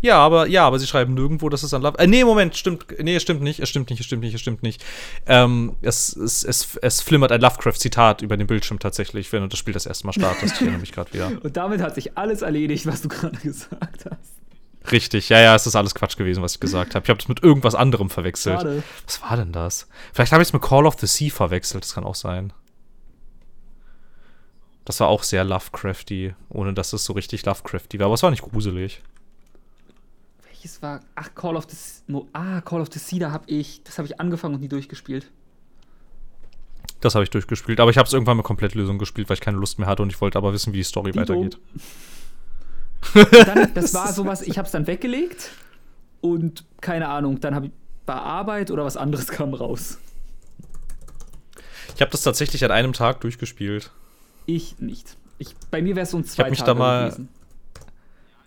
Ja, 0.00 0.18
aber 0.18 0.46
ja, 0.46 0.64
aber 0.64 0.78
sie 0.78 0.86
schreiben 0.86 1.14
nirgendwo, 1.14 1.48
dass 1.48 1.64
es 1.64 1.74
an 1.74 1.82
Love. 1.82 1.98
Äh, 1.98 2.06
nee, 2.06 2.22
Moment, 2.22 2.56
stimmt. 2.56 2.86
Nee, 3.00 3.16
es 3.16 3.22
stimmt 3.22 3.42
nicht, 3.42 3.58
es 3.58 3.68
stimmt 3.68 3.90
nicht, 3.90 3.98
es 3.98 4.06
stimmt 4.06 4.22
nicht, 4.22 4.34
es 4.34 4.40
stimmt 4.40 4.62
nicht. 4.62 4.84
Ähm, 5.26 5.74
es, 5.82 6.14
es, 6.14 6.44
es, 6.44 6.76
es 6.80 7.00
flimmert 7.00 7.32
ein 7.32 7.40
Lovecraft-Zitat 7.40 8.22
über 8.22 8.36
den 8.36 8.46
Bildschirm 8.46 8.78
tatsächlich, 8.78 9.32
wenn 9.32 9.42
du 9.42 9.48
das 9.48 9.58
Spiel 9.58 9.74
das 9.74 9.86
erste 9.86 10.06
Mal 10.06 10.12
startest. 10.12 10.54
Ich 10.54 10.60
erinnere 10.60 10.80
mich 10.80 10.92
gerade 10.92 11.12
wieder. 11.12 11.32
Und 11.42 11.56
damit 11.56 11.80
hat 11.80 11.96
sich 11.96 12.16
alles 12.16 12.42
erledigt, 12.42 12.86
was 12.86 13.02
du 13.02 13.08
gerade 13.08 13.36
gesagt 13.42 14.04
hast. 14.08 14.41
Richtig, 14.90 15.28
ja, 15.28 15.40
ja, 15.40 15.54
es 15.54 15.66
ist 15.66 15.76
alles 15.76 15.94
Quatsch 15.94 16.16
gewesen, 16.16 16.42
was 16.42 16.54
ich 16.54 16.60
gesagt 16.60 16.94
habe. 16.94 17.04
Ich 17.04 17.10
habe 17.10 17.18
das 17.18 17.28
mit 17.28 17.42
irgendwas 17.42 17.74
anderem 17.74 18.10
verwechselt. 18.10 18.60
Schade. 18.60 18.82
Was 19.06 19.22
war 19.22 19.36
denn 19.36 19.52
das? 19.52 19.88
Vielleicht 20.12 20.32
habe 20.32 20.42
ich 20.42 20.48
es 20.48 20.52
mit 20.52 20.62
Call 20.62 20.86
of 20.86 20.98
the 20.98 21.06
Sea 21.06 21.30
verwechselt, 21.30 21.84
das 21.84 21.94
kann 21.94 22.04
auch 22.04 22.14
sein. 22.14 22.52
Das 24.84 24.98
war 24.98 25.08
auch 25.08 25.22
sehr 25.22 25.44
Lovecrafty, 25.44 26.34
ohne 26.48 26.74
dass 26.74 26.92
es 26.92 27.04
so 27.04 27.12
richtig 27.12 27.44
Lovecrafty 27.46 27.98
war, 27.98 28.06
aber 28.06 28.14
es 28.14 28.22
war 28.22 28.30
nicht 28.30 28.42
gruselig. 28.42 29.02
Welches 30.44 30.82
war. 30.82 31.00
Ach, 31.14 31.32
Call 31.34 31.56
of 31.56 31.66
the 31.68 31.76
Sea. 31.76 32.22
Ah, 32.32 32.60
Call 32.62 32.80
of 32.80 32.88
the 32.92 32.98
Sea, 32.98 33.20
da 33.20 33.30
habe 33.30 33.44
ich. 33.48 33.84
Das 33.84 33.98
habe 33.98 34.08
ich 34.08 34.20
angefangen 34.20 34.54
und 34.54 34.60
nie 34.60 34.68
durchgespielt. 34.68 35.30
Das 37.00 37.14
habe 37.14 37.24
ich 37.24 37.30
durchgespielt, 37.30 37.80
aber 37.80 37.90
ich 37.90 37.98
habe 37.98 38.06
es 38.06 38.12
irgendwann 38.12 38.36
mit 38.36 38.46
Komplettlösung 38.46 38.98
gespielt, 38.98 39.28
weil 39.28 39.34
ich 39.34 39.40
keine 39.40 39.56
Lust 39.56 39.78
mehr 39.78 39.88
hatte 39.88 40.02
und 40.02 40.10
ich 40.10 40.20
wollte 40.20 40.38
aber 40.38 40.52
wissen, 40.52 40.72
wie 40.72 40.78
die 40.78 40.84
Story 40.84 41.10
Dito. 41.10 41.20
weitergeht. 41.20 41.58
Dann, 43.14 43.74
das 43.74 43.94
war 43.94 44.12
sowas, 44.12 44.42
ich 44.42 44.58
habe 44.58 44.66
es 44.66 44.72
dann 44.72 44.86
weggelegt 44.86 45.50
und 46.20 46.64
keine 46.80 47.08
Ahnung, 47.08 47.40
dann 47.40 47.54
habe 47.54 47.66
ich 47.66 47.72
war 48.06 48.22
Arbeit 48.22 48.70
oder 48.70 48.84
was 48.84 48.96
anderes 48.96 49.28
kam 49.28 49.54
raus. 49.54 49.98
Ich 51.94 52.00
habe 52.00 52.10
das 52.10 52.22
tatsächlich 52.22 52.64
an 52.64 52.70
einem 52.70 52.92
Tag 52.92 53.20
durchgespielt. 53.20 53.90
Ich 54.46 54.78
nicht. 54.78 55.16
Ich, 55.38 55.54
bei 55.70 55.82
mir 55.82 55.94
wäre 55.94 56.04
es 56.04 56.10
so 56.10 56.18
ein 56.18 56.24
Ich 56.24 56.30
zwei 56.30 56.44
habe 56.44 56.50
mich 56.50 56.60
Tage 56.60 56.70
da 56.72 56.74
mal. 56.74 57.04
gewesen. 57.08 57.28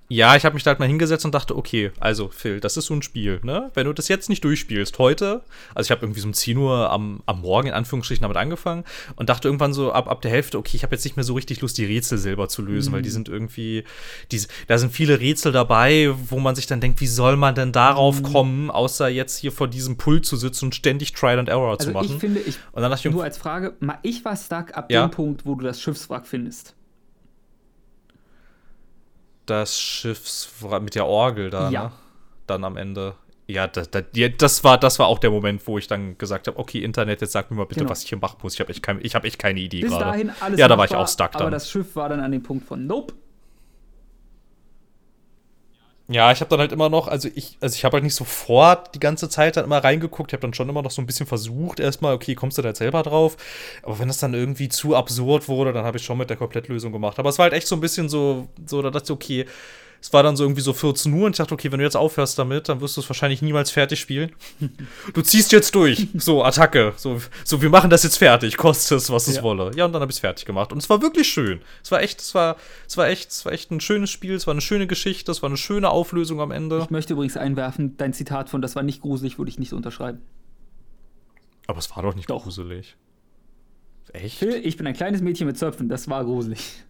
Ja, 0.08 0.36
ich 0.36 0.46
habe 0.46 0.54
mich 0.54 0.62
da 0.62 0.70
halt 0.70 0.80
mal 0.80 0.88
hingesetzt 0.88 1.26
und 1.26 1.34
dachte, 1.34 1.58
okay, 1.58 1.92
also 2.00 2.28
Phil, 2.28 2.60
das 2.60 2.78
ist 2.78 2.86
so 2.86 2.94
ein 2.94 3.02
Spiel, 3.02 3.40
ne? 3.42 3.72
Wenn 3.74 3.88
du 3.88 3.94
das 3.94 4.08
jetzt 4.08 4.30
nicht 4.30 4.44
durchspielst, 4.44 5.00
heute, 5.00 5.42
also 5.74 5.88
ich 5.88 5.92
habe 5.92 6.06
irgendwie 6.06 6.20
so 6.20 6.28
um 6.28 6.34
10 6.36 6.58
Uhr 6.58 6.92
am, 6.92 7.24
am 7.26 7.42
Morgen 7.42 7.70
in 7.70 7.74
Anführungsstrichen 7.74 8.22
damit 8.22 8.38
angefangen 8.38 8.84
und 9.16 9.30
dachte 9.30 9.48
irgendwann 9.48 9.74
so 9.74 9.92
ab, 9.92 10.08
ab 10.08 10.22
der 10.22 10.30
Hälfte, 10.30 10.60
okay, 10.60 10.78
ich 10.78 10.84
habe 10.84 10.94
jetzt 10.94 11.06
nicht 11.06 11.16
mehr 11.16 11.24
so 11.24 11.34
richtig 11.34 11.62
Lust, 11.62 11.80
die 11.80 11.86
Rätsel 11.86 12.20
selber 12.20 12.48
zu 12.50 12.62
lösen, 12.62 12.94
weil 12.94 13.02
die 13.02 13.10
sind 13.10 13.30
irgendwie, 13.30 13.84
die, 14.32 14.44
da 14.68 14.78
sind 14.78 14.94
viele 14.94 15.20
Rätsel 15.20 15.52
dabei, 15.52 16.14
wo 16.30 16.40
man 16.40 16.54
sich 16.54 16.68
dann 16.68 16.82
denkt, 16.82 17.02
wie 17.02 17.08
soll 17.08 17.36
man 17.36 17.56
denn 17.56 17.72
darauf 17.72 18.22
kommen, 18.22 18.70
außer 18.70 19.10
jetzt 19.10 19.38
hier 19.40 19.52
vor 19.52 19.68
diesem 19.68 19.98
Pult 19.98 20.24
zu 20.28 20.36
sitzen 20.38 20.66
und 20.66 20.76
ständig 20.76 21.14
Trial 21.14 21.40
and 21.40 21.50
Error 21.50 21.80
zu 21.80 21.88
Also 21.88 21.94
machen. 22.00 22.12
ich 22.14 22.20
finde, 22.20 22.42
ich, 22.42 22.58
und 22.74 22.84
dann 22.84 22.92
dachte 22.92 23.08
ich, 23.08 23.12
nur 23.14 23.24
als 23.24 23.40
Frage, 23.40 23.74
ich 24.04 24.24
war 24.24 24.36
stuck 24.38 24.78
ab 24.78 24.92
Ja. 24.92 25.08
dem 25.08 25.12
Punkt, 25.12 25.48
wo 25.48 25.56
du 25.56 25.66
das 25.66 25.82
Schiffswrack 25.82 26.28
findest. 26.28 26.75
Das 29.46 29.80
Schiff 29.80 30.48
mit 30.82 30.96
der 30.96 31.06
Orgel 31.06 31.50
da, 31.50 31.70
Ja. 31.70 31.84
ne? 31.86 31.92
Dann 32.48 32.64
am 32.64 32.78
Ende. 32.78 33.16
Ja, 33.48 33.68
das, 33.68 33.90
das, 33.92 34.04
das, 34.38 34.64
war, 34.64 34.78
das 34.80 34.98
war 34.98 35.06
auch 35.08 35.20
der 35.20 35.30
Moment, 35.30 35.66
wo 35.68 35.78
ich 35.78 35.88
dann 35.88 36.18
gesagt 36.18 36.48
habe, 36.48 36.58
okay, 36.58 36.80
Internet, 36.84 37.22
jetzt 37.22 37.32
sag 37.34 37.52
mir 37.52 37.58
mal 37.58 37.66
bitte, 37.66 37.82
Genau. 37.82 37.92
was 37.92 38.02
ich 38.04 38.10
hier 38.10 38.18
machen 38.18 38.38
muss. 38.42 38.56
Ich 38.56 38.60
habe 38.60 38.72
echt, 38.72 38.82
kein, 38.82 39.00
ich 39.04 39.14
hab 39.14 39.24
echt 39.24 39.38
keine 39.38 39.60
Idee 39.60 39.82
gerade. 39.82 40.32
Ja, 40.56 40.68
da 40.68 40.78
war 40.78 40.86
ich 40.86 40.96
auch 40.96 41.08
stuck 41.08 41.36
Aber 41.36 41.44
dann. 41.46 41.52
das 41.54 41.70
Schiff 41.70 41.96
war 41.96 42.10
dann 42.10 42.20
an 42.22 42.32
dem 42.32 42.42
Punkt 42.42 42.66
von 42.68 42.86
Nope. 42.88 43.14
Ja, 46.08 46.32
ich 46.32 46.40
habe 46.40 46.50
dann 46.50 46.60
halt 46.60 46.72
immer 46.72 46.88
noch, 46.88 47.08
also 47.08 47.30
ich, 47.34 47.58
also 47.62 47.74
ich 47.74 47.84
habe 47.84 47.94
halt 47.96 48.04
nicht 48.04 48.14
sofort 48.14 48.94
die 48.94 49.00
ganze 49.00 49.28
Zeit 49.28 49.58
dann 49.58 49.66
immer 49.66 49.84
reingeguckt. 49.84 50.30
Ich 50.32 50.34
habe 50.34 50.42
dann 50.42 50.54
schon 50.54 50.70
immer 50.70 50.84
noch 50.84 50.92
so 50.92 51.02
ein 51.02 51.08
bisschen 51.08 51.26
versucht, 51.26 51.80
erstmal, 51.80 52.14
okay, 52.14 52.36
kommst 52.36 52.60
du 52.60 52.62
da 52.62 52.70
jetzt 52.70 52.78
selber 52.78 53.02
drauf? 53.02 53.38
Aber 53.82 53.98
wenn 53.98 54.08
das 54.08 54.20
dann 54.20 54.36
irgendwie 54.36 54.70
zu 54.70 54.96
absurd 54.96 55.48
wurde, 55.48 55.74
dann 55.74 55.84
habe 55.84 55.98
ich 55.98 56.06
schon 56.06 56.20
mit 56.20 56.30
der 56.30 56.38
Komplettlösung 56.38 56.92
gemacht. 56.92 57.18
Aber 57.18 57.30
es 57.30 57.40
war 57.40 57.46
halt 57.46 57.54
echt 57.54 57.66
so 57.68 57.76
ein 57.76 57.82
bisschen 57.82 58.08
so, 58.08 58.48
so 58.68 58.84
da 58.84 58.92
dachte 58.92 59.06
ich, 59.06 59.12
okay, 59.12 59.46
es 60.06 60.14
war 60.14 60.22
dann 60.22 60.36
so 60.36 60.44
irgendwie 60.44 60.62
so 60.62 60.72
14 60.72 61.12
Uhr 61.14 61.26
und 61.26 61.32
ich 61.32 61.38
dachte, 61.38 61.52
okay, 61.56 61.72
wenn 61.72 61.80
du 61.80 61.84
jetzt 61.84 61.98
aufhörst 61.98 62.38
damit, 62.38 62.70
dann 62.70 62.80
wirst 62.80 62.96
du 62.96 63.02
es 63.02 63.10
wahrscheinlich 63.10 63.42
niemals 63.42 63.72
fertig 63.72 64.00
spielen. 64.00 64.32
Du 65.16 65.24
ziehst 65.24 65.52
jetzt 65.52 65.74
durch. 65.74 66.08
So, 66.14 66.44
Attacke. 66.44 66.94
So, 66.96 67.20
so 67.44 67.60
wir 67.64 67.72
machen 67.72 67.90
das 67.90 68.04
jetzt 68.04 68.18
fertig, 68.18 68.56
kostet 68.56 69.00
es, 69.00 69.10
was 69.10 69.28
es 69.28 69.38
Ja. 69.38 69.42
wolle. 69.42 69.72
Ja, 69.76 69.86
und 69.86 69.94
dann 69.94 70.02
habe 70.04 70.12
ich 70.12 70.18
es 70.18 70.20
fertig 70.20 70.46
gemacht. 70.46 70.72
Und 70.72 70.78
es 70.78 70.88
war 70.92 71.02
wirklich 71.02 71.28
schön. 71.28 71.60
Es 71.84 71.90
war 71.90 72.04
echt, 72.04 72.20
es 72.22 72.36
war, 72.36 72.56
es 72.88 72.98
war 72.98 73.08
echt, 73.08 73.32
es 73.32 73.46
war 73.46 73.52
echt 73.52 73.72
ein 73.72 73.80
schönes 73.80 74.12
Spiel, 74.12 74.36
es 74.36 74.46
war 74.46 74.52
eine 74.54 74.62
schöne 74.62 74.86
Geschichte, 74.86 75.32
es 75.32 75.42
war 75.42 75.50
eine 75.50 75.58
schöne 75.58 75.90
Auflösung 75.90 76.40
am 76.40 76.52
Ende. 76.52 76.82
Ich 76.84 76.92
möchte 76.92 77.14
übrigens 77.14 77.36
einwerfen, 77.36 77.98
dein 77.98 78.14
Zitat 78.14 78.52
von 78.52 78.62
das 78.62 78.76
war 78.76 78.84
nicht 78.84 79.02
gruselig, 79.02 79.40
würde 79.40 79.50
ich 79.50 79.58
nicht 79.58 79.74
unterschreiben. 79.74 80.22
Aber 81.66 81.80
es 81.80 81.90
war 81.96 82.04
doch 82.04 82.14
nicht 82.14 82.30
Doch. 82.30 82.44
gruselig. 82.44 82.96
Echt? 84.14 84.44
Ich 84.44 84.78
bin 84.78 84.86
ein 84.86 84.94
kleines 84.94 85.22
Mädchen 85.22 85.48
mit 85.48 85.58
Zöpfen, 85.58 85.90
das 85.90 86.08
war 86.10 86.24
gruselig. 86.26 86.84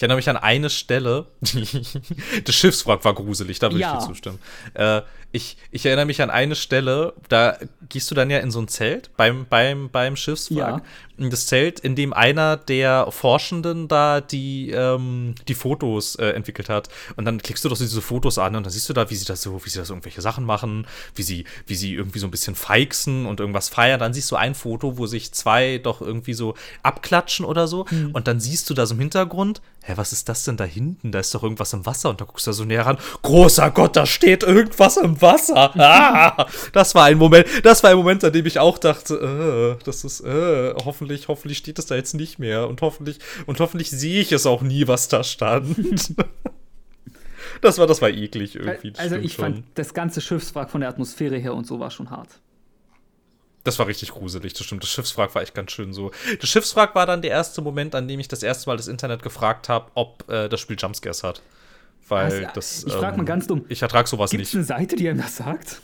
Ich 0.00 0.02
erinnere 0.02 0.16
mich 0.16 0.30
an 0.30 0.38
eine 0.38 0.70
Stelle. 0.70 1.26
das 2.44 2.54
Schiffswrack 2.54 3.04
war 3.04 3.12
gruselig, 3.12 3.58
da 3.58 3.70
würde 3.70 3.80
Ja. 3.80 3.92
ich 3.92 4.00
dir 4.00 4.06
zustimmen. 4.06 4.38
Äh, 4.72 5.02
ich, 5.32 5.56
ich 5.70 5.86
erinnere 5.86 6.06
mich 6.06 6.22
an 6.22 6.30
eine 6.30 6.54
Stelle, 6.54 7.14
da 7.28 7.56
gehst 7.88 8.10
du 8.10 8.14
dann 8.14 8.30
ja 8.30 8.38
in 8.38 8.50
so 8.50 8.60
ein 8.60 8.68
Zelt 8.68 9.10
beim, 9.16 9.46
beim, 9.48 9.88
beim 9.90 10.16
Schiffswrack. 10.16 10.82
In 11.16 11.28
das 11.28 11.46
Zelt, 11.46 11.80
in 11.80 11.96
dem 11.96 12.14
einer 12.14 12.56
der 12.56 13.08
Forschenden 13.10 13.86
da 13.88 14.22
die, 14.22 14.70
ähm, 14.70 15.34
die 15.48 15.54
Fotos 15.54 16.16
äh, 16.16 16.30
entwickelt 16.30 16.70
hat. 16.70 16.88
Und 17.16 17.26
dann 17.26 17.38
klickst 17.42 17.62
du 17.62 17.68
doch 17.68 17.76
diese 17.76 18.00
Fotos 18.00 18.38
an 18.38 18.56
und 18.56 18.64
dann 18.64 18.72
siehst 18.72 18.88
du 18.88 18.94
da, 18.94 19.10
wie 19.10 19.14
sie 19.14 19.26
das 19.26 19.42
so, 19.42 19.62
wie 19.64 19.68
sie 19.68 19.78
da 19.78 19.84
so 19.84 19.92
irgendwelche 19.92 20.22
Sachen 20.22 20.44
machen, 20.44 20.86
wie 21.14 21.22
sie, 21.22 21.44
wie 21.66 21.74
sie 21.74 21.94
irgendwie 21.94 22.18
so 22.18 22.26
ein 22.26 22.30
bisschen 22.30 22.54
feixen 22.54 23.26
und 23.26 23.38
irgendwas 23.38 23.68
feiern. 23.68 24.00
Dann 24.00 24.14
siehst 24.14 24.30
du 24.30 24.36
ein 24.36 24.54
Foto, 24.54 24.96
wo 24.96 25.06
sich 25.06 25.32
zwei 25.32 25.78
doch 25.78 26.00
irgendwie 26.00 26.32
so 26.32 26.54
abklatschen 26.82 27.44
oder 27.44 27.68
so. 27.68 27.84
Und 28.14 28.26
dann 28.26 28.40
siehst 28.40 28.70
du 28.70 28.74
da 28.74 28.86
so 28.86 28.94
im 28.94 29.00
Hintergrund, 29.00 29.60
hä, 29.82 29.92
was 29.96 30.12
ist 30.12 30.28
das 30.28 30.44
denn 30.44 30.56
da 30.56 30.64
hinten? 30.64 31.12
Da 31.12 31.20
ist 31.20 31.34
doch 31.34 31.42
irgendwas 31.42 31.72
im 31.72 31.84
Wasser. 31.84 32.10
Und 32.10 32.20
da 32.20 32.24
guckst 32.24 32.46
du 32.46 32.50
da 32.50 32.54
so 32.54 32.64
näher 32.64 32.86
ran. 32.86 32.98
Großer 33.22 33.70
Gott, 33.70 33.96
da 33.96 34.06
steht 34.06 34.42
irgendwas 34.42 34.96
im 34.96 35.19
Wasser. 35.22 35.72
Ah, 35.80 36.46
das 36.72 36.94
war 36.94 37.04
ein 37.04 37.18
Moment, 37.18 37.46
das 37.64 37.82
war 37.82 37.90
ein 37.90 37.96
Moment, 37.96 38.22
an 38.24 38.32
dem 38.32 38.46
ich 38.46 38.58
auch 38.58 38.78
dachte, 38.78 39.76
äh, 39.78 39.84
das 39.84 40.04
ist, 40.04 40.20
äh, 40.20 40.74
hoffentlich, 40.84 41.28
hoffentlich 41.28 41.58
steht 41.58 41.78
es 41.78 41.86
da 41.86 41.94
jetzt 41.94 42.14
nicht 42.14 42.38
mehr. 42.38 42.68
Und 42.68 42.80
hoffentlich, 42.82 43.18
und 43.46 43.60
hoffentlich 43.60 43.90
sehe 43.90 44.20
ich 44.20 44.32
es 44.32 44.46
auch 44.46 44.62
nie, 44.62 44.86
was 44.88 45.08
da 45.08 45.24
stand. 45.24 45.76
das 47.60 47.78
war, 47.78 47.86
das 47.86 48.00
war 48.02 48.10
eklig 48.10 48.56
irgendwie. 48.56 48.92
also 48.96 49.16
ich 49.16 49.34
schon. 49.34 49.44
fand 49.44 49.64
das 49.74 49.94
ganze 49.94 50.20
Schiffswrack 50.20 50.70
von 50.70 50.80
der 50.80 50.90
Atmosphäre 50.90 51.36
her 51.36 51.54
und 51.54 51.66
so 51.66 51.80
war 51.80 51.90
schon 51.90 52.10
hart. 52.10 52.28
Das 53.64 53.78
war 53.78 53.86
richtig 53.86 54.12
gruselig, 54.12 54.54
das 54.54 54.66
stimmt. 54.66 54.82
Das 54.82 54.90
Schiffswrack 54.90 55.34
war 55.34 55.42
echt 55.42 55.54
ganz 55.54 55.72
schön 55.72 55.92
so. 55.92 56.10
Das 56.40 56.48
Schiffswrack 56.48 56.94
war 56.94 57.06
dann 57.06 57.20
der 57.20 57.30
erste 57.30 57.60
Moment, 57.60 57.94
an 57.94 58.08
dem 58.08 58.18
ich 58.18 58.28
das 58.28 58.42
erste 58.42 58.70
Mal 58.70 58.76
das 58.76 58.88
Internet 58.88 59.22
gefragt 59.22 59.68
habe, 59.68 59.90
ob 59.94 60.28
äh, 60.30 60.48
das 60.48 60.60
Spiel 60.60 60.76
Jumpscares 60.78 61.22
hat. 61.22 61.42
Weil 62.10 62.44
Was? 62.44 62.52
das. 62.54 62.84
Ich 62.84 62.92
frag 62.92 63.16
mal 63.16 63.20
ähm, 63.22 63.26
ganz 63.26 63.46
dumm. 63.46 63.64
Ich 63.68 63.80
ertrag 63.82 64.06
sowas 64.08 64.30
Gibt 64.30 64.42
es 64.42 64.48
nicht. 64.52 64.56
eine 64.56 64.64
Seite, 64.80 64.96
die 64.96 65.08
einem 65.08 65.20
das 65.22 65.36
sagt? 65.36 65.80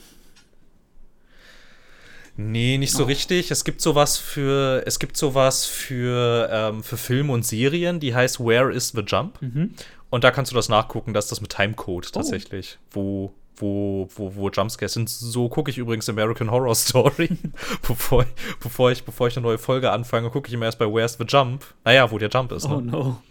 Nee, 2.38 2.76
nicht 2.76 2.92
so 2.92 3.04
Oh. 3.04 3.06
richtig. 3.06 3.50
Es 3.50 3.64
gibt 3.64 3.80
sowas 3.80 4.18
für, 4.18 4.82
es 4.86 4.98
gibt 4.98 5.16
sowas 5.16 5.64
für, 5.64 6.48
ähm, 6.52 6.82
für 6.82 6.98
Filme 6.98 7.32
und 7.32 7.46
Serien, 7.46 7.98
die 7.98 8.14
heißt 8.14 8.40
Where 8.40 8.70
is 8.72 8.88
the 8.90 9.00
Jump? 9.06 9.40
Mhm. 9.40 9.74
Und 10.10 10.22
da 10.24 10.30
kannst 10.30 10.52
du 10.52 10.56
das 10.56 10.68
nachgucken, 10.68 11.14
dass 11.14 11.28
das 11.28 11.40
mit 11.40 11.50
Timecode 11.50 12.06
Oh. 12.08 12.10
tatsächlich, 12.12 12.78
wo, 12.90 13.32
wo, 13.56 14.06
wo, 14.14 14.34
wo 14.34 14.50
Jumpscares 14.50 14.92
sind. 14.92 15.08
So 15.08 15.48
gucke 15.48 15.70
ich 15.70 15.78
übrigens 15.78 16.08
American 16.10 16.50
Horror 16.50 16.74
Story. 16.74 17.30
bevor, 17.88 18.24
ich, 18.24 18.28
bevor, 18.60 18.90
ich, 18.92 19.04
bevor 19.04 19.28
ich 19.28 19.36
eine 19.38 19.46
neue 19.46 19.58
Folge 19.58 19.90
anfange, 19.90 20.28
gucke 20.30 20.48
ich 20.48 20.54
immer 20.54 20.66
erst 20.66 20.78
bei 20.78 20.86
Where's 20.86 21.16
the 21.18 21.24
Jump? 21.26 21.64
Naja, 21.84 22.10
wo 22.10 22.18
der 22.18 22.28
Jump 22.28 22.52
ist. 22.52 22.66
Oh 22.66 22.80
Ne? 22.80 22.92
no. 22.92 23.22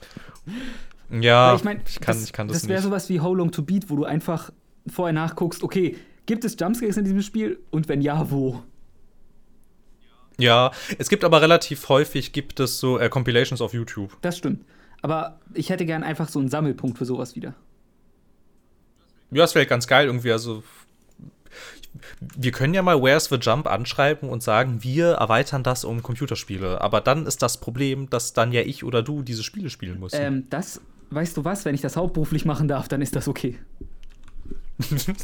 Ja, 1.10 1.50
Weil 1.50 1.56
ich 1.58 1.64
meine, 1.64 1.80
ich, 1.88 2.00
kann, 2.00 2.16
das, 2.16 2.24
ich 2.26 2.34
kann 2.34 2.48
das, 2.48 2.62
das 2.62 2.70
wäre 2.70 2.82
sowas 2.82 3.10
wie 3.10 3.20
How 3.20 3.36
Long 3.36 3.52
to 3.52 3.62
Beat, 3.62 3.90
wo 3.90 3.96
du 3.96 4.06
einfach 4.06 4.52
vorher 4.88 5.14
nachguckst, 5.14 5.64
okay, 5.64 5.98
gibt 6.26 6.46
es 6.46 6.56
Jumpscares 6.60 6.98
in 6.98 7.04
diesem 7.04 7.22
Spiel? 7.22 7.60
Und 7.72 7.88
wenn 7.88 8.02
ja, 8.02 8.30
wo? 8.32 8.64
Ja, 10.38 10.72
es 10.98 11.10
gibt 11.10 11.24
aber 11.24 11.42
relativ 11.42 11.88
häufig 11.90 12.34
gibt 12.34 12.60
es 12.60 12.80
so 12.80 13.00
äh, 13.00 13.10
Compilations 13.10 13.62
auf 13.62 13.74
YouTube. 13.74 14.18
Das 14.22 14.38
stimmt. 14.38 14.66
Aber 15.02 15.40
ich 15.54 15.70
hätte 15.70 15.86
gern 15.86 16.04
einfach 16.04 16.30
so 16.30 16.40
einen 16.40 16.50
Sammelpunkt 16.50 16.98
für 16.98 17.06
sowas 17.06 17.36
wieder. 17.36 17.54
Ja, 19.32 19.44
das 19.44 19.56
wäre 19.56 19.66
ganz 19.66 19.88
geil 19.88 20.08
irgendwie. 20.08 20.32
Also, 20.32 20.64
wir 22.20 22.52
können 22.52 22.74
ja 22.74 22.82
mal 22.82 23.02
Where's 23.02 23.26
the 23.26 23.36
Jump 23.36 23.68
anschreiben 23.68 24.30
und 24.30 24.44
sagen, 24.44 24.84
wir 24.84 25.14
erweitern 25.14 25.64
das 25.64 25.86
um 25.86 26.04
Computerspiele. 26.04 26.82
Aber 26.82 27.02
dann 27.02 27.26
ist 27.26 27.42
das 27.42 27.60
Problem, 27.60 28.10
dass 28.10 28.34
dann 28.34 28.52
ja 28.52 28.62
ich 28.62 28.84
oder 28.84 29.04
du 29.04 29.22
diese 29.22 29.44
Spiele 29.44 29.70
spielen 29.70 30.00
muss. 30.00 30.14
Ähm, 30.14 30.48
das, 30.50 30.82
weißt 31.16 31.36
du 31.38 31.46
was, 31.46 31.66
wenn 31.66 31.74
ich 31.76 31.82
das 31.82 31.96
hauptberuflich 31.98 32.46
machen 32.46 32.68
darf, 32.68 32.88
dann 32.88 33.02
ist 33.02 33.16
das 33.16 33.28
okay. 33.28 33.58
Wenn 34.78 35.16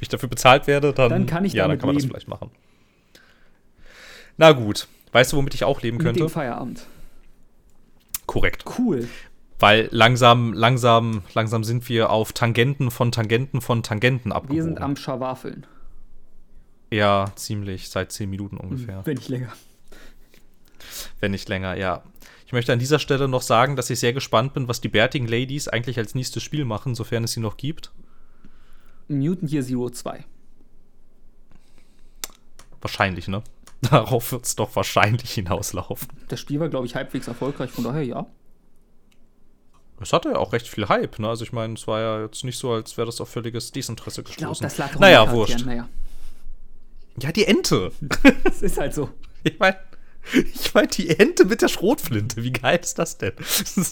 ich 0.00 0.08
dafür 0.08 0.28
bezahlt 0.28 0.66
werde, 0.68 0.92
dann, 0.92 1.10
Dann 1.10 1.26
kann 1.26 1.44
ich 1.44 1.52
ja, 1.52 1.66
dann 1.66 1.78
kann 1.78 1.88
man 1.88 1.96
leben. 1.96 2.08
das 2.08 2.12
vielleicht 2.12 2.28
machen. 2.28 2.50
Na 4.36 4.52
gut. 4.52 4.86
Weißt 5.12 5.32
du, 5.32 5.36
womit 5.36 5.54
ich 5.54 5.64
auch 5.64 5.82
leben 5.82 5.96
Mit 5.96 6.06
könnte? 6.06 6.20
dem 6.20 6.28
Feierabend. 6.28 6.86
Korrekt. 8.26 8.64
Cool. 8.78 9.08
Weil 9.58 9.88
langsam, 9.90 10.52
langsam, 10.52 11.22
langsam 11.34 11.64
sind 11.64 11.88
wir 11.88 12.10
auf 12.10 12.32
Tangenten 12.32 12.90
von 12.90 13.12
Tangenten 13.12 13.60
von 13.60 13.82
Tangenten 13.82 14.32
abgebogen. 14.32 14.56
Wir 14.56 14.62
sind 14.64 14.80
am 14.80 14.96
Schawafeln. 14.96 15.66
Ja, 16.92 17.32
ziemlich. 17.36 17.88
Seit 17.90 18.12
zehn 18.12 18.30
Minuten 18.30 18.56
ungefähr. 18.56 19.02
Wenn 19.04 19.16
nicht 19.16 19.28
länger. 19.28 19.52
Wenn 21.20 21.30
nicht 21.32 21.48
länger, 21.48 21.76
ja. 21.76 22.02
Ich 22.54 22.56
möchte 22.56 22.72
an 22.72 22.78
dieser 22.78 23.00
Stelle 23.00 23.26
noch 23.26 23.42
sagen, 23.42 23.74
dass 23.74 23.90
ich 23.90 23.98
sehr 23.98 24.12
gespannt 24.12 24.54
bin, 24.54 24.68
was 24.68 24.80
die 24.80 24.86
bärtigen 24.86 25.26
Ladies 25.26 25.66
eigentlich 25.66 25.98
als 25.98 26.14
nächstes 26.14 26.44
Spiel 26.44 26.64
machen, 26.64 26.94
sofern 26.94 27.24
es 27.24 27.32
sie 27.32 27.40
noch 27.40 27.56
gibt. 27.56 27.90
Mutant 29.08 29.50
Year 29.50 29.64
Zero 29.64 29.90
2. 29.90 30.24
Wahrscheinlich, 32.80 33.26
ne? 33.26 33.42
Darauf 33.80 34.30
wird 34.30 34.44
es 34.44 34.54
doch 34.54 34.76
wahrscheinlich 34.76 35.32
hinauslaufen. 35.32 36.06
Das 36.28 36.38
Spiel 36.38 36.60
war, 36.60 36.68
glaube 36.68 36.86
ich, 36.86 36.94
halbwegs 36.94 37.26
erfolgreich, 37.26 37.72
von 37.72 37.82
daher 37.82 38.04
ja. 38.04 38.24
Es 40.00 40.12
hatte 40.12 40.28
ja 40.28 40.36
auch 40.36 40.52
recht 40.52 40.68
viel 40.68 40.88
Hype, 40.88 41.18
ne? 41.18 41.28
Also 41.30 41.42
ich 41.42 41.52
meine, 41.52 41.74
es 41.74 41.88
war 41.88 42.00
ja 42.00 42.22
jetzt 42.22 42.44
nicht 42.44 42.60
so, 42.60 42.70
als 42.70 42.96
wäre 42.96 43.06
das 43.06 43.20
auf 43.20 43.30
völliges 43.30 43.72
Desinteresse 43.72 44.20
Ich 44.20 44.36
glaube, 44.36 44.52
gestoßen. 44.52 44.62
das 44.62 44.78
lag 44.78 44.96
naja, 45.00 45.28
wurscht. 45.32 45.66
Naja, 45.66 45.88
Ja, 47.20 47.32
die 47.32 47.46
Ente. 47.46 47.90
es 48.44 48.62
ist 48.62 48.78
halt 48.78 48.94
so. 48.94 49.10
Ich 49.42 49.58
meine, 49.58 49.76
ich 50.54 50.74
mein, 50.74 50.88
die 50.88 51.10
Ente 51.10 51.44
mit 51.44 51.62
der 51.62 51.68
Schrotflinte. 51.68 52.42
Wie 52.42 52.52
geil 52.52 52.78
ist 52.82 52.98
das 52.98 53.18
denn? 53.18 53.32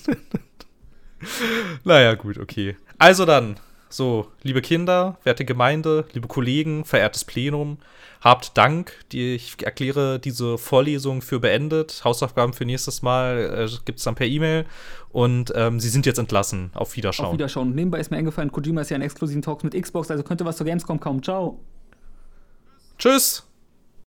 naja, 1.84 2.14
gut, 2.14 2.38
okay. 2.38 2.76
Also 2.98 3.24
dann, 3.24 3.58
so, 3.88 4.30
liebe 4.42 4.62
Kinder, 4.62 5.18
werte 5.24 5.44
Gemeinde, 5.44 6.06
liebe 6.12 6.28
Kollegen, 6.28 6.84
verehrtes 6.84 7.24
Plenum, 7.24 7.78
habt 8.22 8.56
Dank. 8.56 8.92
Die, 9.12 9.34
ich 9.34 9.56
erkläre 9.62 10.18
diese 10.18 10.56
Vorlesung 10.56 11.20
für 11.20 11.40
beendet. 11.40 12.02
Hausaufgaben 12.04 12.52
für 12.52 12.64
nächstes 12.64 13.02
Mal 13.02 13.68
äh, 13.68 13.76
gibt 13.84 13.98
es 13.98 14.04
dann 14.04 14.14
per 14.14 14.26
E-Mail. 14.26 14.64
Und 15.10 15.52
ähm, 15.54 15.80
Sie 15.80 15.88
sind 15.88 16.06
jetzt 16.06 16.18
entlassen. 16.18 16.70
Auf 16.74 16.96
Wiederschauen. 16.96 17.26
Auf 17.26 17.32
Wiederschauen. 17.34 17.74
Nebenbei 17.74 18.00
ist 18.00 18.10
mir 18.10 18.16
eingefallen, 18.16 18.50
Kojima 18.50 18.80
ist 18.80 18.90
ja 18.90 18.96
in 18.96 19.02
exklusiven 19.02 19.42
Talks 19.42 19.64
mit 19.64 19.80
Xbox, 19.80 20.10
also 20.10 20.22
könnte 20.22 20.44
was 20.44 20.56
zur 20.56 20.66
Gamescom 20.66 20.98
kommen. 20.98 21.22
Ciao. 21.22 21.60
Tschüss. 22.98 23.46